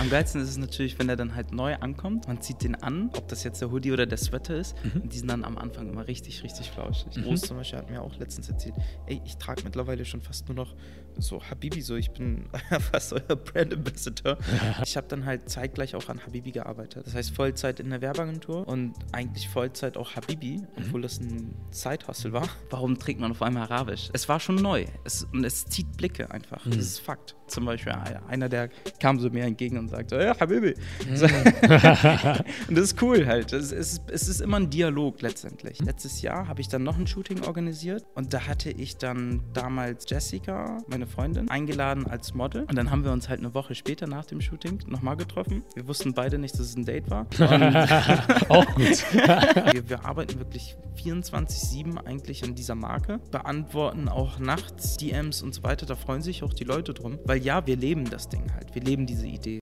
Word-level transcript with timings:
Am 0.00 0.08
geilsten 0.08 0.40
ist 0.40 0.48
es 0.48 0.56
natürlich, 0.56 0.98
wenn 0.98 1.10
er 1.10 1.16
dann 1.16 1.34
halt 1.34 1.52
neu 1.52 1.74
ankommt. 1.74 2.26
Man 2.26 2.40
zieht 2.40 2.62
den 2.62 2.74
an, 2.74 3.10
ob 3.18 3.28
das 3.28 3.44
jetzt 3.44 3.60
der 3.60 3.70
Hoodie 3.70 3.92
oder 3.92 4.06
der 4.06 4.16
Sweater 4.16 4.56
ist. 4.56 4.74
Mhm. 4.82 5.02
Und 5.02 5.12
die 5.12 5.18
sind 5.18 5.28
dann 5.28 5.44
am 5.44 5.58
Anfang 5.58 5.90
immer 5.90 6.08
richtig, 6.08 6.42
richtig 6.42 6.70
flauschig. 6.70 7.16
Mhm. 7.16 7.24
Groß 7.24 7.42
zum 7.42 7.58
Beispiel 7.58 7.80
hat 7.80 7.90
mir 7.90 8.00
auch 8.00 8.16
letztens 8.16 8.48
erzählt, 8.48 8.76
ey, 9.04 9.20
ich 9.26 9.36
trage 9.36 9.62
mittlerweile 9.62 10.06
schon 10.06 10.22
fast 10.22 10.48
nur 10.48 10.56
noch 10.56 10.74
so 11.18 11.42
Habibi, 11.42 11.82
so 11.82 11.96
ich 11.96 12.12
bin 12.12 12.48
fast 12.92 13.12
euer 13.12 13.36
Brand 13.36 13.74
Ambassador. 13.74 14.38
Ich 14.84 14.96
habe 14.96 15.06
dann 15.08 15.26
halt 15.26 15.50
zeitgleich 15.50 15.94
auch 15.94 16.08
an 16.08 16.24
Habibi 16.24 16.52
gearbeitet. 16.52 17.06
Das 17.06 17.14
heißt 17.14 17.34
Vollzeit 17.34 17.78
in 17.78 17.90
der 17.90 18.00
Werbeagentur 18.00 18.66
und 18.66 18.94
eigentlich 19.12 19.48
Vollzeit 19.48 19.98
auch 19.98 20.16
Habibi, 20.16 20.62
obwohl 20.76 21.02
das 21.02 21.20
ein 21.20 21.54
Side-Hustle 21.70 22.32
war. 22.32 22.48
Warum 22.70 22.98
trägt 22.98 23.20
man 23.20 23.32
auf 23.32 23.42
einmal 23.42 23.64
Arabisch? 23.64 24.08
Es 24.14 24.28
war 24.28 24.40
schon 24.40 24.56
neu 24.56 24.86
es, 25.04 25.24
und 25.24 25.44
es 25.44 25.66
zieht 25.66 25.96
Blicke 25.98 26.30
einfach. 26.30 26.64
Das 26.64 26.76
ist 26.76 27.00
Fakt. 27.00 27.36
Zum 27.50 27.64
Beispiel 27.64 27.92
einer, 28.28 28.48
der 28.48 28.70
kam 29.00 29.18
so 29.18 29.28
mir 29.28 29.44
entgegen 29.44 29.76
und 29.78 29.88
sagte, 29.88 30.22
ja, 30.22 30.38
Habibi. 30.38 30.74
So. 31.14 31.26
und 32.68 32.76
das 32.76 32.84
ist 32.84 33.02
cool 33.02 33.26
halt. 33.26 33.52
Es 33.52 33.72
ist, 33.72 34.02
es 34.08 34.28
ist 34.28 34.40
immer 34.40 34.58
ein 34.58 34.70
Dialog 34.70 35.20
letztendlich. 35.20 35.80
Letztes 35.80 36.22
Jahr 36.22 36.46
habe 36.46 36.60
ich 36.60 36.68
dann 36.68 36.84
noch 36.84 36.96
ein 36.96 37.06
Shooting 37.06 37.42
organisiert 37.44 38.04
und 38.14 38.32
da 38.32 38.46
hatte 38.46 38.70
ich 38.70 38.96
dann 38.96 39.42
damals 39.52 40.04
Jessica, 40.08 40.78
meine 40.88 41.06
Freundin, 41.06 41.50
eingeladen 41.50 42.06
als 42.06 42.34
Model. 42.34 42.62
Und 42.62 42.76
dann 42.76 42.90
haben 42.90 43.04
wir 43.04 43.12
uns 43.12 43.28
halt 43.28 43.40
eine 43.40 43.52
Woche 43.52 43.74
später 43.74 44.06
nach 44.06 44.24
dem 44.26 44.40
Shooting 44.40 44.78
nochmal 44.86 45.16
getroffen. 45.16 45.64
Wir 45.74 45.88
wussten 45.88 46.14
beide 46.14 46.38
nicht, 46.38 46.54
dass 46.54 46.60
es 46.60 46.76
ein 46.76 46.84
Date 46.84 47.10
war. 47.10 47.26
Auch 48.48 48.66
gut. 48.74 49.04
wir, 49.72 49.88
wir 49.88 50.04
arbeiten 50.04 50.38
wirklich 50.38 50.76
24-7 51.02 51.96
eigentlich 52.04 52.44
an 52.44 52.54
dieser 52.54 52.74
Marke, 52.74 53.20
beantworten 53.30 54.08
auch 54.08 54.38
nachts 54.38 54.96
DMs 54.96 55.42
und 55.42 55.54
so 55.54 55.62
weiter. 55.62 55.86
Da 55.86 55.96
freuen 55.96 56.22
sich 56.22 56.42
auch 56.42 56.52
die 56.52 56.64
Leute 56.64 56.94
drum. 56.94 57.18
Weil 57.24 57.39
ja, 57.40 57.66
wir 57.66 57.76
leben 57.76 58.08
das 58.08 58.28
Ding 58.28 58.52
halt. 58.54 58.74
Wir 58.74 58.82
leben 58.82 59.06
diese 59.06 59.26
Idee. 59.26 59.60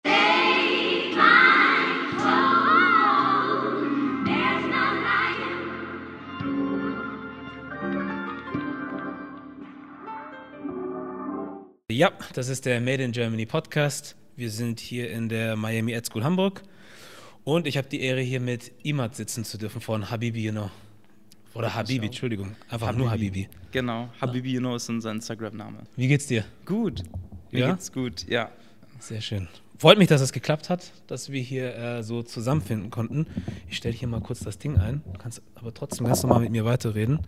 Ja, 11.91 12.13
das 12.35 12.49
ist 12.49 12.67
der 12.67 12.81
Made 12.81 13.03
in 13.03 13.13
Germany 13.13 13.47
Podcast. 13.47 14.15
Wir 14.37 14.51
sind 14.51 14.79
hier 14.79 15.11
in 15.11 15.29
der 15.29 15.57
Miami 15.57 15.93
Ed 15.93 16.07
School 16.07 16.23
Hamburg 16.23 16.63
und 17.45 17.67
ich 17.67 17.77
habe 17.77 17.89
die 17.89 18.01
Ehre, 18.01 18.21
hier 18.21 18.41
mit 18.41 18.73
Imad 18.85 19.17
sitzen 19.17 19.43
zu 19.45 19.59
dürfen 19.59 19.81
von 19.81 20.11
Habibi, 20.11 20.45
you 20.45 20.53
know. 20.53 20.71
Oder 21.55 21.75
Habibi. 21.75 22.07
Entschuldigung. 22.07 22.55
Einfach 22.69 22.95
nur 22.95 23.11
Habibi. 23.11 23.49
Genau. 23.73 24.11
Habibi, 24.21 24.53
you 24.53 24.61
know, 24.61 24.77
ist 24.77 24.89
unser 24.89 25.11
Instagram-Name. 25.11 25.79
Wie 25.97 26.07
geht's 26.07 26.27
dir? 26.27 26.45
Gut. 26.65 27.03
Mir 27.51 27.61
Ja? 27.61 27.73
geht's 27.73 27.93
gut, 27.93 28.27
ja. 28.29 28.51
Sehr 29.01 29.21
schön. 29.21 29.49
Freut 29.79 29.97
mich, 29.99 30.09
dass 30.09 30.21
es 30.21 30.33
geklappt 30.33 30.71
hat, 30.71 30.91
dass 31.07 31.31
wir 31.31 31.41
hier 31.41 31.75
äh, 31.77 32.03
so 32.03 32.23
zusammenfinden 32.25 32.91
konnten. 32.91 33.27
Ich 33.69 33.77
stelle 33.77 33.95
hier 33.95 34.09
mal 34.09 34.21
kurz 34.21 34.41
das 34.41 34.59
Ding 34.59 34.77
ein. 34.77 35.03
Du 35.13 35.19
kannst 35.19 35.41
aber 35.55 35.73
trotzdem 35.73 36.07
ganz 36.07 36.23
normal 36.23 36.41
mit 36.41 36.51
mir 36.51 36.65
weiterreden. 36.65 37.21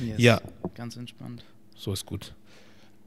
Yes. 0.00 0.18
Ja. 0.18 0.40
Ganz 0.74 0.96
entspannt. 0.96 1.44
So 1.74 1.92
ist 1.92 2.06
gut. 2.06 2.34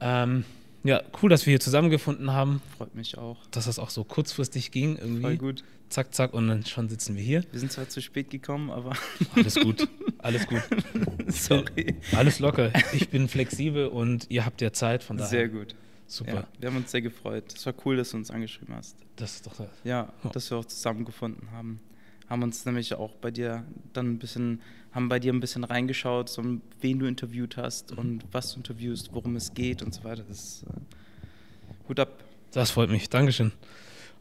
Ähm, 0.00 0.44
ja, 0.84 1.00
cool, 1.22 1.30
dass 1.30 1.46
wir 1.46 1.52
hier 1.52 1.60
zusammengefunden 1.60 2.32
haben, 2.32 2.60
Freut 2.76 2.94
mich 2.94 3.16
auch. 3.16 3.38
dass 3.50 3.64
das 3.66 3.78
auch 3.78 3.88
so 3.90 4.04
kurzfristig 4.04 4.72
ging. 4.72 4.96
Irgendwie. 4.98 5.22
Voll 5.22 5.36
gut. 5.38 5.64
Zack, 5.88 6.14
zack, 6.14 6.32
und 6.34 6.48
dann 6.48 6.64
schon 6.66 6.88
sitzen 6.88 7.16
wir 7.16 7.22
hier. 7.22 7.44
Wir 7.50 7.60
sind 7.60 7.70
zwar 7.70 7.88
zu 7.88 8.00
spät 8.02 8.30
gekommen, 8.30 8.70
aber 8.70 8.92
Alles 9.36 9.54
gut. 9.56 9.88
Alles 10.18 10.46
gut. 10.46 10.62
sorry. 11.28 11.96
Alles 12.16 12.40
locker. 12.40 12.72
Ich 12.92 13.08
bin 13.10 13.28
flexibel 13.28 13.86
und 13.86 14.26
ihr 14.30 14.44
habt 14.44 14.60
ja 14.60 14.72
Zeit, 14.72 15.02
von 15.02 15.16
daher. 15.18 15.30
Sehr 15.30 15.48
gut. 15.48 15.74
Super. 16.12 16.32
Ja, 16.34 16.46
wir 16.60 16.68
haben 16.68 16.76
uns 16.76 16.90
sehr 16.90 17.00
gefreut. 17.02 17.44
Es 17.56 17.64
war 17.64 17.74
cool, 17.86 17.96
dass 17.96 18.10
du 18.10 18.18
uns 18.18 18.30
angeschrieben 18.30 18.74
hast. 18.74 18.96
Das 19.16 19.34
ist 19.36 19.46
doch. 19.46 19.58
Ja, 19.58 19.68
Ja. 19.84 20.30
dass 20.32 20.50
wir 20.50 20.58
auch 20.58 20.64
zusammengefunden 20.64 21.50
haben. 21.52 21.80
Haben 22.28 22.42
uns 22.42 22.64
nämlich 22.66 22.94
auch 22.94 23.14
bei 23.16 23.30
dir 23.30 23.64
dann 23.94 24.12
ein 24.12 24.18
bisschen, 24.18 24.60
haben 24.92 25.08
bei 25.08 25.18
dir 25.18 25.32
ein 25.32 25.40
bisschen 25.40 25.64
reingeschaut, 25.64 26.28
so 26.28 26.42
wen 26.80 26.98
du 26.98 27.06
interviewt 27.06 27.56
hast 27.56 27.92
Mhm. 27.92 27.98
und 27.98 28.24
was 28.32 28.52
du 28.52 28.58
interviewst, 28.58 29.10
worum 29.12 29.36
es 29.36 29.54
geht 29.54 29.82
und 29.82 29.94
so 29.94 30.04
weiter. 30.04 30.22
Das 30.28 30.38
ist 30.38 30.62
äh, 30.64 31.88
Hut 31.88 31.98
ab. 31.98 32.22
Das 32.52 32.70
freut 32.70 32.90
mich. 32.90 33.08
Dankeschön. 33.08 33.52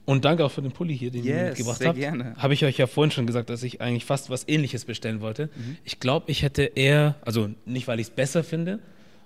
Und 0.06 0.26
danke 0.26 0.44
auch 0.46 0.52
für 0.52 0.62
den 0.62 0.72
Pulli 0.72 0.98
hier, 0.98 1.12
den 1.12 1.24
ihr 1.24 1.36
Yes, 1.36 1.50
mitgebracht 1.50 1.78
sehr 1.78 1.90
habt. 1.90 2.00
gerne. 2.00 2.34
Habe 2.38 2.54
ich 2.54 2.66
euch 2.66 2.78
ja 2.78 2.88
vorhin 2.88 3.12
schon 3.12 3.28
gesagt, 3.28 3.50
dass 3.50 3.62
ich 3.64 3.82
eigentlich 3.82 4.06
fast 4.06 4.30
was 4.30 4.48
ähnliches 4.48 4.86
bestellen 4.86 5.22
wollte. 5.22 5.50
Mhm. 5.56 5.78
Ich 5.84 6.00
glaube, 6.00 6.32
ich 6.32 6.42
hätte 6.42 6.64
eher, 6.64 7.16
also 7.22 7.50
nicht, 7.66 7.88
weil 7.88 8.00
ich 8.00 8.08
es 8.08 8.14
besser 8.14 8.44
finde, 8.44 8.80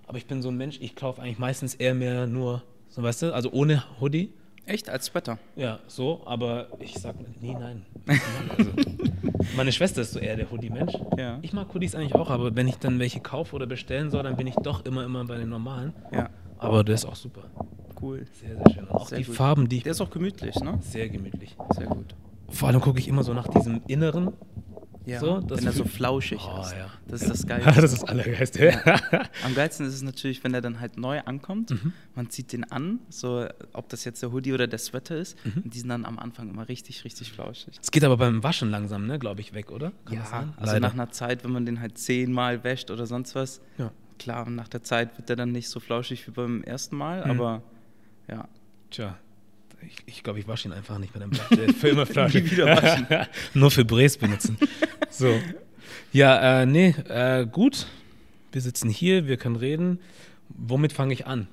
aber 0.08 0.18
ich 0.18 0.26
bin 0.26 0.42
so 0.42 0.50
ein 0.50 0.58
Mensch, 0.58 0.80
ich 0.82 0.96
kaufe 0.96 1.22
eigentlich 1.22 1.40
meistens 1.40 1.76
eher 1.76 1.94
mehr 1.96 2.28
nur, 2.28 2.64
so 2.90 3.02
weißt 3.04 3.24
du, 3.24 3.34
also 3.34 3.52
ohne 3.52 3.84
Hoodie. 4.00 4.34
Echt, 4.68 4.90
als 4.90 5.06
Sweater. 5.06 5.38
Ja, 5.56 5.80
so, 5.88 6.24
aber 6.26 6.68
ich 6.80 6.96
sag 6.98 7.16
nie 7.42 7.54
nein. 7.54 7.86
Also, 8.58 8.72
meine 9.56 9.72
Schwester 9.72 10.02
ist 10.02 10.14
so 10.14 10.20
eher 10.20 10.36
der 10.36 10.50
Hoodie-Mensch. 10.50 10.94
Ja. 11.18 11.38
Ich 11.44 11.54
mag 11.54 11.72
Hoodies 11.74 11.94
eigentlich 11.94 12.16
auch, 12.16 12.30
aber 12.32 12.56
wenn 12.56 12.68
ich 12.68 12.78
dann 12.78 12.98
welche 13.00 13.20
kaufe 13.20 13.56
oder 13.56 13.68
bestellen 13.68 14.10
soll, 14.10 14.24
dann 14.24 14.38
bin 14.38 14.48
ich 14.48 14.56
doch 14.56 14.84
immer, 14.86 15.04
immer 15.06 15.24
bei 15.26 15.38
den 15.38 15.50
normalen. 15.50 15.94
Ja, 16.12 16.30
Aber 16.58 16.84
der 16.84 16.96
ist 16.96 17.06
auch 17.06 17.16
super. 17.16 17.44
cool. 18.02 18.26
Sehr, 18.42 18.56
sehr 18.58 18.74
schön. 18.74 18.90
Auch 18.90 19.08
Sehr 19.08 19.20
die 19.20 19.24
gut. 19.26 19.36
Farben, 19.36 19.70
die 19.70 19.78
ich. 19.78 19.84
Der 19.84 19.92
ist 19.92 20.02
auch 20.02 20.10
gemütlich, 20.10 20.56
ne? 20.56 20.78
sehr 20.82 21.10
gemütlich. 21.10 21.56
Sehr 21.76 21.88
gut. 21.88 22.16
Vor 22.50 22.68
allem 22.70 22.82
gucke 22.82 23.00
ich 23.00 23.08
immer 23.08 23.24
so 23.24 23.34
nach 23.34 23.48
diesem 23.48 23.82
Inneren. 23.88 24.34
Ja, 25.06 25.20
So, 25.20 25.44
wenn 25.48 25.66
er 25.66 25.72
so 25.72 25.84
flauschig 25.86 26.40
Oh, 26.44 26.62
ist. 26.62 26.72
ja. 26.72 26.90
Das 27.08 27.22
ist 27.22 27.30
das 27.30 27.42
Ja, 27.44 27.58
Geilste. 27.60 27.74
das 27.82 27.94
ist 27.94 28.02
das 28.02 28.10
Allergeilste. 28.10 28.72
Am 29.46 29.54
geilsten 29.56 29.86
ist 29.86 29.94
es 29.94 30.02
natürlich, 30.02 30.44
wenn 30.44 30.54
er 30.54 30.62
dann 30.62 30.80
halt 30.80 30.98
neu 30.98 31.20
ankommt. 31.22 31.72
Mhm. 31.72 31.94
Man 32.16 32.30
zieht 32.30 32.52
den 32.54 32.64
an, 32.72 33.00
so 33.10 33.46
ob 33.74 33.90
das 33.90 34.04
jetzt 34.06 34.24
der 34.24 34.32
Hoodie 34.32 34.54
oder 34.54 34.68
der 34.68 34.80
Sweater 34.80 35.16
ist. 35.18 35.38
Mhm. 35.46 35.62
Und 35.64 35.74
die 35.74 35.80
sind 35.80 35.90
dann 35.90 36.06
am 36.06 36.18
Anfang 36.20 36.50
immer 36.50 36.68
richtig, 36.68 37.04
richtig 37.06 37.32
flauschig. 37.32 37.78
Es 37.82 37.92
geht 37.92 38.04
aber 38.04 38.18
beim 38.18 38.42
Waschen 38.44 38.70
langsam, 38.72 39.06
ne, 39.06 39.20
glaube 39.20 39.42
ich, 39.42 39.54
weg, 39.54 39.72
oder? 39.72 39.92
Kann 40.06 40.24
sein? 40.26 40.54
also 40.58 40.80
nach 40.80 40.94
einer 40.94 41.12
Zeit, 41.12 41.44
wenn 41.44 41.52
man 41.52 41.66
den 41.66 41.80
halt 41.82 41.98
zehnmal 41.98 42.64
wäscht 42.64 42.90
oder 42.92 43.06
sonst 43.06 43.36
was, 43.36 43.62
Ja. 43.78 43.92
klar, 44.18 44.50
nach 44.50 44.68
der 44.68 44.82
Zeit 44.84 45.18
wird 45.18 45.30
der 45.30 45.36
dann 45.36 45.52
nicht 45.52 45.70
so 45.70 45.80
flauschig 45.80 46.28
wie 46.28 46.32
beim 46.32 46.64
ersten 46.64 46.96
Mal, 46.98 47.24
Mhm. 47.26 47.32
aber 47.32 47.62
ja. 48.28 48.48
Tja, 48.92 49.18
ich, 49.88 49.96
ich 50.06 50.24
glaube, 50.24 50.40
ich 50.40 50.48
wasche 50.48 50.68
ihn 50.68 50.74
einfach 50.74 50.98
nicht, 50.98 51.14
wenn 51.14 51.22
er 51.22 51.28
bleibt. 51.28 51.52
Der 51.52 51.64
ist 51.70 51.78
Für 51.78 51.90
immer 51.90 52.06
Flasche. 52.06 52.40
Nie 52.40 52.52
wieder 52.52 52.66
waschen. 52.68 53.08
Nur 53.54 53.72
für 53.72 53.86
Bres 53.86 54.18
benutzen. 54.18 54.58
So. 55.10 55.40
Ja, 56.12 56.62
äh, 56.62 56.66
nee, 56.66 56.90
äh, 57.10 57.46
gut. 57.46 57.88
Wir 58.52 58.62
sitzen 58.62 58.90
hier, 58.90 59.28
wir 59.28 59.38
können 59.38 59.56
reden. 59.58 60.00
Womit 60.50 60.94
fange 60.94 61.14
ich 61.14 61.26
an? 61.28 61.48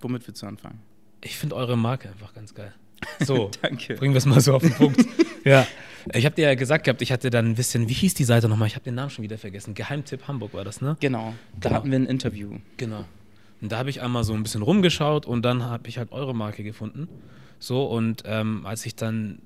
Womit 0.00 0.26
willst 0.28 0.42
du 0.42 0.46
anfangen? 0.46 0.78
Ich 1.22 1.36
finde 1.36 1.56
eure 1.56 1.76
Marke 1.76 2.08
einfach 2.08 2.32
ganz 2.34 2.54
geil. 2.54 2.72
So, 3.20 3.50
Danke. 3.62 3.94
bringen 3.94 4.14
wir 4.14 4.18
es 4.18 4.26
mal 4.26 4.40
so 4.40 4.54
auf 4.54 4.62
den 4.62 4.72
Punkt. 4.74 5.04
ja, 5.44 5.66
ich 6.14 6.24
habe 6.24 6.34
dir 6.36 6.42
ja 6.48 6.54
gesagt 6.54 6.84
gehabt, 6.84 7.02
ich 7.02 7.10
hatte 7.10 7.30
dann 7.30 7.46
ein 7.46 7.54
bisschen, 7.56 7.88
wie 7.88 7.92
hieß 7.92 8.14
die 8.14 8.24
Seite 8.24 8.48
nochmal? 8.48 8.68
Ich 8.68 8.74
habe 8.74 8.84
den 8.84 8.94
Namen 8.94 9.10
schon 9.10 9.24
wieder 9.24 9.38
vergessen. 9.38 9.74
Geheimtipp 9.74 10.28
Hamburg 10.28 10.54
war 10.54 10.64
das, 10.64 10.80
ne? 10.80 10.96
Genau, 11.00 11.34
da 11.54 11.68
Genau. 11.68 11.74
hatten 11.80 11.90
wir 11.90 11.98
ein 11.98 12.06
Interview. 12.06 12.58
Genau. 12.76 13.04
Und 13.60 13.72
da 13.72 13.78
habe 13.78 13.90
ich 13.90 14.00
einmal 14.00 14.22
so 14.22 14.34
ein 14.34 14.42
bisschen 14.44 14.62
rumgeschaut 14.62 15.26
und 15.26 15.42
dann 15.42 15.64
habe 15.64 15.88
ich 15.88 15.98
halt 15.98 16.12
eure 16.12 16.34
Marke 16.34 16.62
gefunden. 16.62 17.08
So, 17.58 17.84
und 17.86 18.22
ähm, 18.26 18.64
als 18.66 18.86
ich 18.86 18.94
dann 18.94 19.40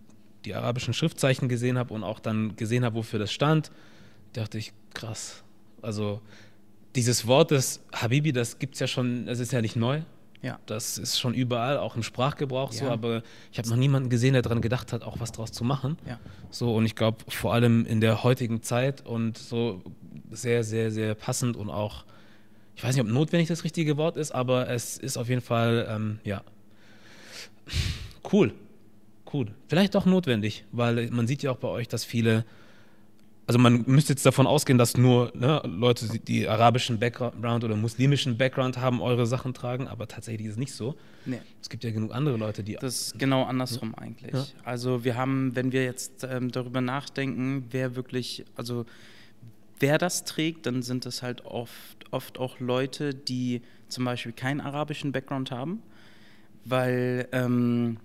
die 0.44 0.54
arabischen 0.54 0.92
Schriftzeichen 0.94 1.48
gesehen 1.48 1.78
habe 1.78 1.94
und 1.94 2.04
auch 2.04 2.18
dann 2.18 2.56
gesehen 2.56 2.84
habe, 2.84 2.96
wofür 2.96 3.18
das 3.18 3.32
stand, 3.32 3.70
dachte 4.32 4.58
ich, 4.58 4.72
krass. 4.94 5.42
Also 5.82 6.20
dieses 6.94 7.26
Wort 7.26 7.50
des 7.52 7.80
Habibi, 7.92 8.32
das 8.32 8.58
gibt 8.58 8.74
es 8.74 8.80
ja 8.80 8.86
schon, 8.86 9.26
das 9.26 9.38
ist 9.38 9.52
ja 9.52 9.60
nicht 9.62 9.76
neu. 9.76 10.02
Ja. 10.42 10.58
Das 10.66 10.98
ist 10.98 11.20
schon 11.20 11.34
überall, 11.34 11.78
auch 11.78 11.94
im 11.94 12.02
Sprachgebrauch 12.02 12.72
so, 12.72 12.86
Ja. 12.86 12.90
aber 12.90 13.22
ich 13.52 13.58
habe 13.58 13.68
noch 13.68 13.76
niemanden 13.76 14.10
gesehen, 14.10 14.32
der 14.32 14.42
daran 14.42 14.60
gedacht 14.60 14.92
hat, 14.92 15.04
auch 15.04 15.20
was 15.20 15.30
draus 15.30 15.52
zu 15.52 15.62
machen. 15.62 15.96
Ja. 16.06 16.18
So, 16.50 16.74
und 16.74 16.84
ich 16.84 16.96
glaube, 16.96 17.18
vor 17.28 17.54
allem 17.54 17.86
in 17.86 18.00
der 18.00 18.24
heutigen 18.24 18.60
Zeit 18.62 19.06
und 19.06 19.38
so 19.38 19.82
sehr, 20.32 20.64
sehr, 20.64 20.90
sehr 20.90 21.14
passend 21.14 21.56
und 21.56 21.70
auch, 21.70 22.04
ich 22.74 22.82
weiß 22.82 22.96
nicht, 22.96 23.04
ob 23.04 23.10
notwendig 23.10 23.48
das 23.48 23.62
richtige 23.62 23.96
Wort 23.96 24.16
ist, 24.16 24.32
aber 24.32 24.68
es 24.68 24.98
ist 24.98 25.16
auf 25.16 25.28
jeden 25.28 25.42
Fall, 25.42 25.86
ähm, 25.88 26.18
ja, 26.24 26.42
cool. 28.32 28.52
Cool. 29.32 29.46
Vielleicht 29.68 29.96
auch 29.96 30.04
notwendig, 30.04 30.64
weil 30.72 31.10
man 31.10 31.26
sieht 31.26 31.42
ja 31.42 31.50
auch 31.52 31.56
bei 31.56 31.68
euch, 31.68 31.88
dass 31.88 32.04
viele, 32.04 32.44
also 33.46 33.58
man 33.58 33.82
müsste 33.86 34.12
jetzt 34.12 34.26
davon 34.26 34.46
ausgehen, 34.46 34.76
dass 34.78 34.96
nur 34.98 35.32
ne, 35.34 35.62
Leute, 35.64 36.06
die- 36.18 36.46
arabischen 36.46 36.98
Background 36.98 37.64
oder 37.64 37.74
muslimischen 37.76 38.36
Background 38.36 38.76
haben, 38.76 39.00
eure 39.00 39.26
Sachen 39.26 39.54
tragen, 39.54 39.88
aber 39.88 40.06
tatsächlich 40.06 40.46
ist 40.48 40.52
es 40.54 40.58
nicht 40.58 40.74
so. 40.74 40.96
Nee. 41.24 41.38
Es 41.62 41.70
gibt 41.70 41.82
ja 41.82 41.90
genug 41.92 42.12
andere 42.14 42.36
Leute, 42.36 42.62
die. 42.62 42.74
Das 42.74 43.00
ist 43.12 43.18
genau 43.18 43.44
andersrum 43.44 43.94
eigentlich. 43.94 44.34
Ja. 44.34 44.44
Also 44.64 45.02
wir 45.04 45.16
haben, 45.16 45.56
wenn 45.56 45.72
wir 45.72 45.84
jetzt 45.84 46.24
ähm, 46.30 46.50
darüber 46.50 46.82
nachdenken, 46.82 47.64
wer 47.70 47.96
wirklich, 47.96 48.44
also 48.54 48.84
wer 49.80 49.96
das 49.96 50.24
trägt, 50.24 50.66
dann 50.66 50.82
sind 50.82 51.06
es 51.06 51.22
halt 51.22 51.44
oft, 51.46 51.96
oft 52.10 52.38
auch 52.38 52.60
Leute, 52.60 53.14
die 53.14 53.62
zum 53.88 54.04
Beispiel 54.04 54.32
keinen 54.32 54.60
arabischen 54.60 55.10
Background 55.12 55.50
haben, 55.50 55.80
weil 56.64 57.28
ähm, 57.32 57.96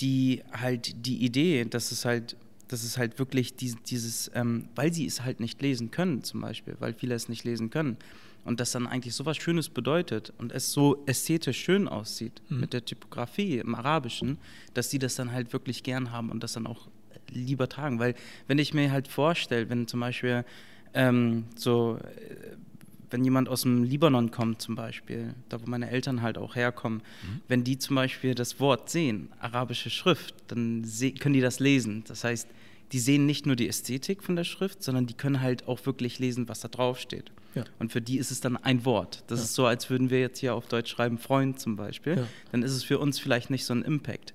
die 0.00 0.42
halt 0.52 1.06
die 1.06 1.24
Idee, 1.24 1.64
dass 1.64 1.92
es 1.92 2.04
halt, 2.04 2.36
dass 2.68 2.82
es 2.82 2.98
halt 2.98 3.18
wirklich 3.18 3.54
dies, 3.56 3.76
dieses, 3.86 4.30
ähm, 4.34 4.68
weil 4.74 4.92
sie 4.92 5.06
es 5.06 5.22
halt 5.22 5.40
nicht 5.40 5.60
lesen 5.62 5.90
können 5.90 6.24
zum 6.24 6.40
Beispiel, 6.40 6.76
weil 6.78 6.94
viele 6.94 7.14
es 7.14 7.28
nicht 7.28 7.44
lesen 7.44 7.70
können. 7.70 7.96
und 8.44 8.60
das 8.60 8.70
dann 8.70 8.86
eigentlich 8.86 9.14
so 9.14 9.26
was 9.26 9.36
Schönes 9.38 9.68
bedeutet 9.68 10.32
und 10.38 10.52
es 10.52 10.70
so 10.70 11.02
ästhetisch 11.06 11.58
schön 11.58 11.88
aussieht 11.88 12.40
mhm. 12.48 12.60
mit 12.60 12.72
der 12.72 12.84
Typografie 12.84 13.58
im 13.58 13.74
Arabischen, 13.74 14.38
dass 14.72 14.88
die 14.88 15.00
das 15.00 15.16
dann 15.16 15.32
halt 15.32 15.52
wirklich 15.52 15.82
gern 15.82 16.12
haben 16.12 16.30
und 16.30 16.44
das 16.44 16.52
dann 16.52 16.68
auch 16.68 16.86
lieber 17.30 17.68
tragen. 17.68 17.98
Weil 17.98 18.14
wenn 18.46 18.58
ich 18.58 18.72
mir 18.72 18.92
halt 18.92 19.08
vorstelle, 19.08 19.68
wenn 19.68 19.88
zum 19.88 19.98
Beispiel 20.00 20.44
ähm, 20.94 21.44
so, 21.56 21.98
äh, 21.98 22.56
wenn 23.10 23.24
jemand 23.24 23.48
aus 23.48 23.62
dem 23.62 23.84
Libanon 23.84 24.30
kommt 24.30 24.60
zum 24.60 24.74
Beispiel, 24.74 25.34
da 25.48 25.60
wo 25.60 25.66
meine 25.66 25.90
Eltern 25.90 26.22
halt 26.22 26.38
auch 26.38 26.56
herkommen, 26.56 26.98
mhm. 27.22 27.40
wenn 27.48 27.64
die 27.64 27.78
zum 27.78 27.96
Beispiel 27.96 28.34
das 28.34 28.60
Wort 28.60 28.90
sehen, 28.90 29.28
arabische 29.40 29.90
Schrift, 29.90 30.34
dann 30.48 30.84
können 31.20 31.34
die 31.34 31.40
das 31.40 31.60
lesen. 31.60 32.04
Das 32.06 32.24
heißt, 32.24 32.48
die 32.92 32.98
sehen 32.98 33.26
nicht 33.26 33.46
nur 33.46 33.56
die 33.56 33.68
Ästhetik 33.68 34.22
von 34.22 34.36
der 34.36 34.44
Schrift, 34.44 34.82
sondern 34.82 35.06
die 35.06 35.14
können 35.14 35.40
halt 35.40 35.66
auch 35.66 35.84
wirklich 35.86 36.18
lesen, 36.18 36.48
was 36.48 36.60
da 36.60 36.68
drauf 36.68 36.98
steht. 36.98 37.32
Ja. 37.54 37.64
Und 37.78 37.90
für 37.90 38.00
die 38.00 38.18
ist 38.18 38.30
es 38.30 38.40
dann 38.40 38.56
ein 38.56 38.84
Wort. 38.84 39.24
Das 39.28 39.40
ja. 39.40 39.44
ist 39.44 39.54
so, 39.54 39.66
als 39.66 39.88
würden 39.90 40.10
wir 40.10 40.20
jetzt 40.20 40.38
hier 40.38 40.54
auf 40.54 40.68
Deutsch 40.68 40.90
schreiben, 40.90 41.18
Freund 41.18 41.58
zum 41.58 41.76
Beispiel. 41.76 42.16
Ja. 42.18 42.28
Dann 42.52 42.62
ist 42.62 42.72
es 42.72 42.84
für 42.84 42.98
uns 42.98 43.18
vielleicht 43.18 43.50
nicht 43.50 43.64
so 43.64 43.74
ein 43.74 43.82
Impact. 43.82 44.34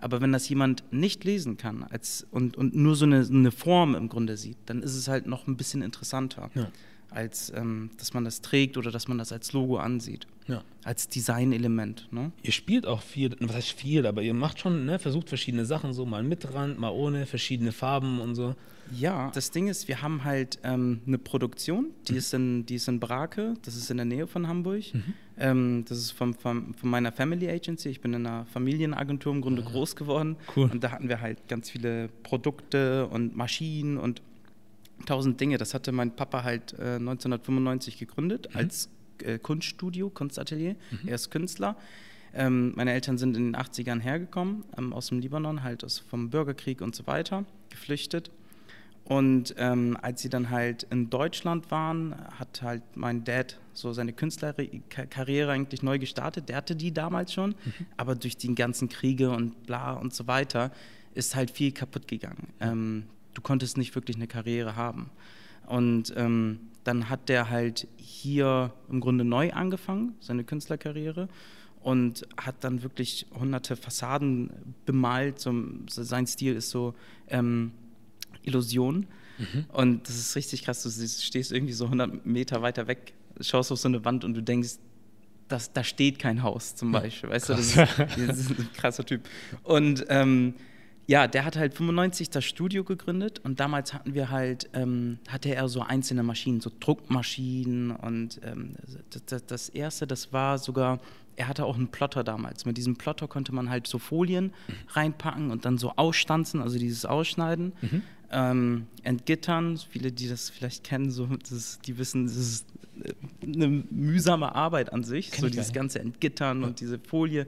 Aber 0.00 0.20
wenn 0.20 0.32
das 0.32 0.48
jemand 0.48 0.82
nicht 0.90 1.22
lesen 1.22 1.56
kann 1.56 1.84
als, 1.84 2.26
und, 2.32 2.56
und 2.56 2.74
nur 2.74 2.96
so 2.96 3.04
eine, 3.04 3.24
eine 3.24 3.52
Form 3.52 3.94
im 3.94 4.08
Grunde 4.08 4.36
sieht, 4.36 4.56
dann 4.66 4.82
ist 4.82 4.96
es 4.96 5.06
halt 5.06 5.26
noch 5.26 5.46
ein 5.46 5.56
bisschen 5.56 5.80
interessanter, 5.80 6.50
ja. 6.54 6.68
Als 7.14 7.52
ähm, 7.54 7.90
dass 7.98 8.14
man 8.14 8.24
das 8.24 8.40
trägt 8.40 8.76
oder 8.76 8.90
dass 8.90 9.08
man 9.08 9.18
das 9.18 9.32
als 9.32 9.52
Logo 9.52 9.76
ansieht. 9.76 10.26
Ja. 10.48 10.62
Als 10.84 11.08
Designelement. 11.08 12.08
Ne? 12.10 12.32
Ihr 12.42 12.52
spielt 12.52 12.86
auch 12.86 13.00
viel, 13.00 13.36
was 13.40 13.54
heißt 13.54 13.72
viel, 13.72 14.06
aber 14.06 14.22
ihr 14.22 14.34
macht 14.34 14.58
schon, 14.58 14.84
ne, 14.84 14.98
versucht 14.98 15.28
verschiedene 15.28 15.64
Sachen, 15.64 15.92
so 15.92 16.04
mal 16.04 16.22
mit 16.22 16.52
Rand, 16.52 16.78
mal 16.78 16.90
ohne, 16.90 17.26
verschiedene 17.26 17.72
Farben 17.72 18.20
und 18.20 18.34
so. 18.34 18.56
Ja, 18.90 19.30
das 19.32 19.50
Ding 19.50 19.68
ist, 19.68 19.88
wir 19.88 20.02
haben 20.02 20.24
halt 20.24 20.58
ähm, 20.64 21.00
eine 21.06 21.18
Produktion, 21.18 21.90
die, 22.08 22.12
mhm. 22.12 22.18
ist 22.18 22.34
in, 22.34 22.66
die 22.66 22.74
ist 22.74 22.88
in 22.88 23.00
Brake, 23.00 23.54
das 23.62 23.76
ist 23.76 23.90
in 23.90 23.96
der 23.96 24.06
Nähe 24.06 24.26
von 24.26 24.48
Hamburg. 24.48 24.92
Mhm. 24.92 25.14
Ähm, 25.38 25.84
das 25.88 25.98
ist 25.98 26.10
von, 26.10 26.34
von, 26.34 26.74
von, 26.74 26.90
meiner 26.90 27.12
Family 27.12 27.48
Agency. 27.48 27.88
Ich 27.88 28.00
bin 28.00 28.12
in 28.12 28.26
einer 28.26 28.44
Familienagentur 28.46 29.32
im 29.32 29.40
Grunde 29.40 29.62
ah, 29.64 29.70
groß 29.70 29.96
geworden. 29.96 30.36
Cool. 30.54 30.70
Und 30.70 30.84
da 30.84 30.90
hatten 30.90 31.08
wir 31.08 31.20
halt 31.20 31.48
ganz 31.48 31.70
viele 31.70 32.08
Produkte 32.22 33.06
und 33.06 33.34
Maschinen 33.34 33.96
und 33.96 34.20
tausend 35.04 35.40
Dinge. 35.40 35.58
Das 35.58 35.74
hatte 35.74 35.92
mein 35.92 36.14
Papa 36.14 36.42
halt 36.44 36.72
äh, 36.74 36.96
1995 36.96 37.98
gegründet 37.98 38.48
mhm. 38.50 38.58
als 38.58 38.88
äh, 39.22 39.38
Kunststudio, 39.38 40.10
Kunstatelier. 40.10 40.76
Mhm. 40.90 41.08
Er 41.08 41.14
ist 41.14 41.30
Künstler. 41.30 41.76
Ähm, 42.34 42.72
meine 42.76 42.92
Eltern 42.92 43.18
sind 43.18 43.36
in 43.36 43.52
den 43.52 43.56
80ern 43.56 44.00
hergekommen, 44.00 44.64
ähm, 44.78 44.92
aus 44.92 45.08
dem 45.08 45.20
Libanon, 45.20 45.62
halt 45.62 45.84
aus, 45.84 45.98
vom 45.98 46.30
Bürgerkrieg 46.30 46.80
und 46.80 46.94
so 46.94 47.06
weiter, 47.06 47.44
geflüchtet. 47.68 48.30
Und 49.04 49.54
ähm, 49.58 49.98
als 50.00 50.22
sie 50.22 50.28
dann 50.28 50.50
halt 50.50 50.84
in 50.84 51.10
Deutschland 51.10 51.70
waren, 51.70 52.14
hat 52.38 52.62
halt 52.62 52.82
mein 52.94 53.24
Dad 53.24 53.58
so 53.74 53.92
seine 53.92 54.12
Künstlerkarriere 54.12 55.50
eigentlich 55.50 55.82
neu 55.82 55.98
gestartet. 55.98 56.48
Der 56.48 56.56
hatte 56.56 56.76
die 56.76 56.92
damals 56.92 57.32
schon, 57.32 57.50
mhm. 57.50 57.86
aber 57.96 58.14
durch 58.14 58.36
die 58.36 58.54
ganzen 58.54 58.88
Kriege 58.88 59.30
und 59.30 59.66
bla 59.66 59.92
und 59.92 60.14
so 60.14 60.26
weiter 60.26 60.70
ist 61.14 61.34
halt 61.34 61.50
viel 61.50 61.72
kaputt 61.72 62.08
gegangen. 62.08 62.48
Du 63.34 63.42
konntest 63.42 63.76
nicht 63.76 63.94
wirklich 63.94 64.16
eine 64.16 64.26
Karriere 64.26 64.76
haben. 64.76 65.10
Und 65.66 66.12
ähm, 66.16 66.60
dann 66.84 67.08
hat 67.08 67.28
der 67.28 67.50
halt 67.50 67.86
hier 67.96 68.72
im 68.90 69.00
Grunde 69.00 69.24
neu 69.24 69.52
angefangen, 69.52 70.14
seine 70.20 70.44
Künstlerkarriere 70.44 71.28
und 71.80 72.26
hat 72.36 72.56
dann 72.64 72.82
wirklich 72.82 73.26
hunderte 73.34 73.76
Fassaden 73.76 74.50
bemalt. 74.86 75.38
So, 75.38 75.52
sein 75.88 76.26
Stil 76.26 76.54
ist 76.54 76.70
so 76.70 76.94
ähm, 77.28 77.72
Illusion. 78.42 79.06
Mhm. 79.38 79.64
Und 79.72 80.08
das 80.08 80.16
ist 80.16 80.36
richtig 80.36 80.64
krass. 80.64 80.82
Du 80.82 80.90
stehst 80.90 81.52
irgendwie 81.52 81.72
so 81.72 81.86
100 81.86 82.26
Meter 82.26 82.62
weiter 82.62 82.86
weg, 82.86 83.14
schaust 83.40 83.72
auf 83.72 83.78
so 83.78 83.88
eine 83.88 84.04
Wand 84.04 84.24
und 84.24 84.34
du 84.34 84.42
denkst, 84.42 84.78
das, 85.48 85.72
da 85.72 85.84
steht 85.84 86.18
kein 86.18 86.42
Haus 86.42 86.74
zum 86.74 86.92
Beispiel. 86.92 87.30
Weißt 87.30 87.46
Krass. 87.46 87.74
du, 87.74 87.80
das 87.80 87.98
ist, 87.98 88.28
das 88.28 88.38
ist, 88.38 88.50
ein 88.58 88.68
krasser 88.74 89.04
Typ. 89.04 89.28
Und 89.62 90.06
ähm, 90.08 90.54
ja, 91.06 91.26
der 91.26 91.44
hat 91.44 91.56
halt 91.56 91.74
95 91.74 92.30
das 92.30 92.44
Studio 92.44 92.84
gegründet 92.84 93.40
und 93.44 93.60
damals 93.60 93.92
hatten 93.92 94.14
wir 94.14 94.30
halt, 94.30 94.70
ähm, 94.72 95.18
hatte 95.28 95.54
er 95.54 95.68
so 95.68 95.82
einzelne 95.82 96.22
Maschinen, 96.22 96.60
so 96.60 96.70
Druckmaschinen 96.80 97.90
und 97.90 98.40
ähm, 98.44 98.76
das, 99.26 99.46
das, 99.46 99.68
erste, 99.68 100.06
das 100.06 100.32
war 100.32 100.58
sogar, 100.58 101.00
er 101.36 101.48
hatte 101.48 101.64
auch 101.64 101.76
einen 101.76 101.88
Plotter 101.88 102.24
damals. 102.24 102.66
Mit 102.66 102.76
diesem 102.76 102.96
Plotter 102.96 103.26
konnte 103.26 103.52
man 103.54 103.68
halt 103.68 103.86
so 103.86 103.98
Folien 103.98 104.46
mhm. 104.46 104.74
reinpacken 104.88 105.50
und 105.50 105.64
dann 105.64 105.78
so 105.78 105.92
ausstanzen, 105.96 106.60
also 106.60 106.78
dieses 106.78 107.04
Ausschneiden. 107.04 107.72
Mhm 107.80 108.02
ähm, 108.32 108.86
entgittern. 109.02 109.78
Viele, 109.90 110.10
die 110.10 110.28
das 110.28 110.50
vielleicht 110.50 110.84
kennen, 110.84 111.10
so, 111.10 111.26
das, 111.26 111.78
die 111.84 111.98
wissen, 111.98 112.26
das 112.26 112.36
ist 112.36 112.66
äh, 113.04 113.12
eine 113.46 113.68
mühsame 113.68 114.54
Arbeit 114.54 114.92
an 114.92 115.04
sich, 115.04 115.30
Kenn 115.30 115.42
so 115.42 115.48
dieses 115.48 115.72
ganze 115.72 116.00
Entgittern 116.00 116.62
ja. 116.62 116.66
und 116.66 116.80
diese 116.80 116.98
Folie. 116.98 117.46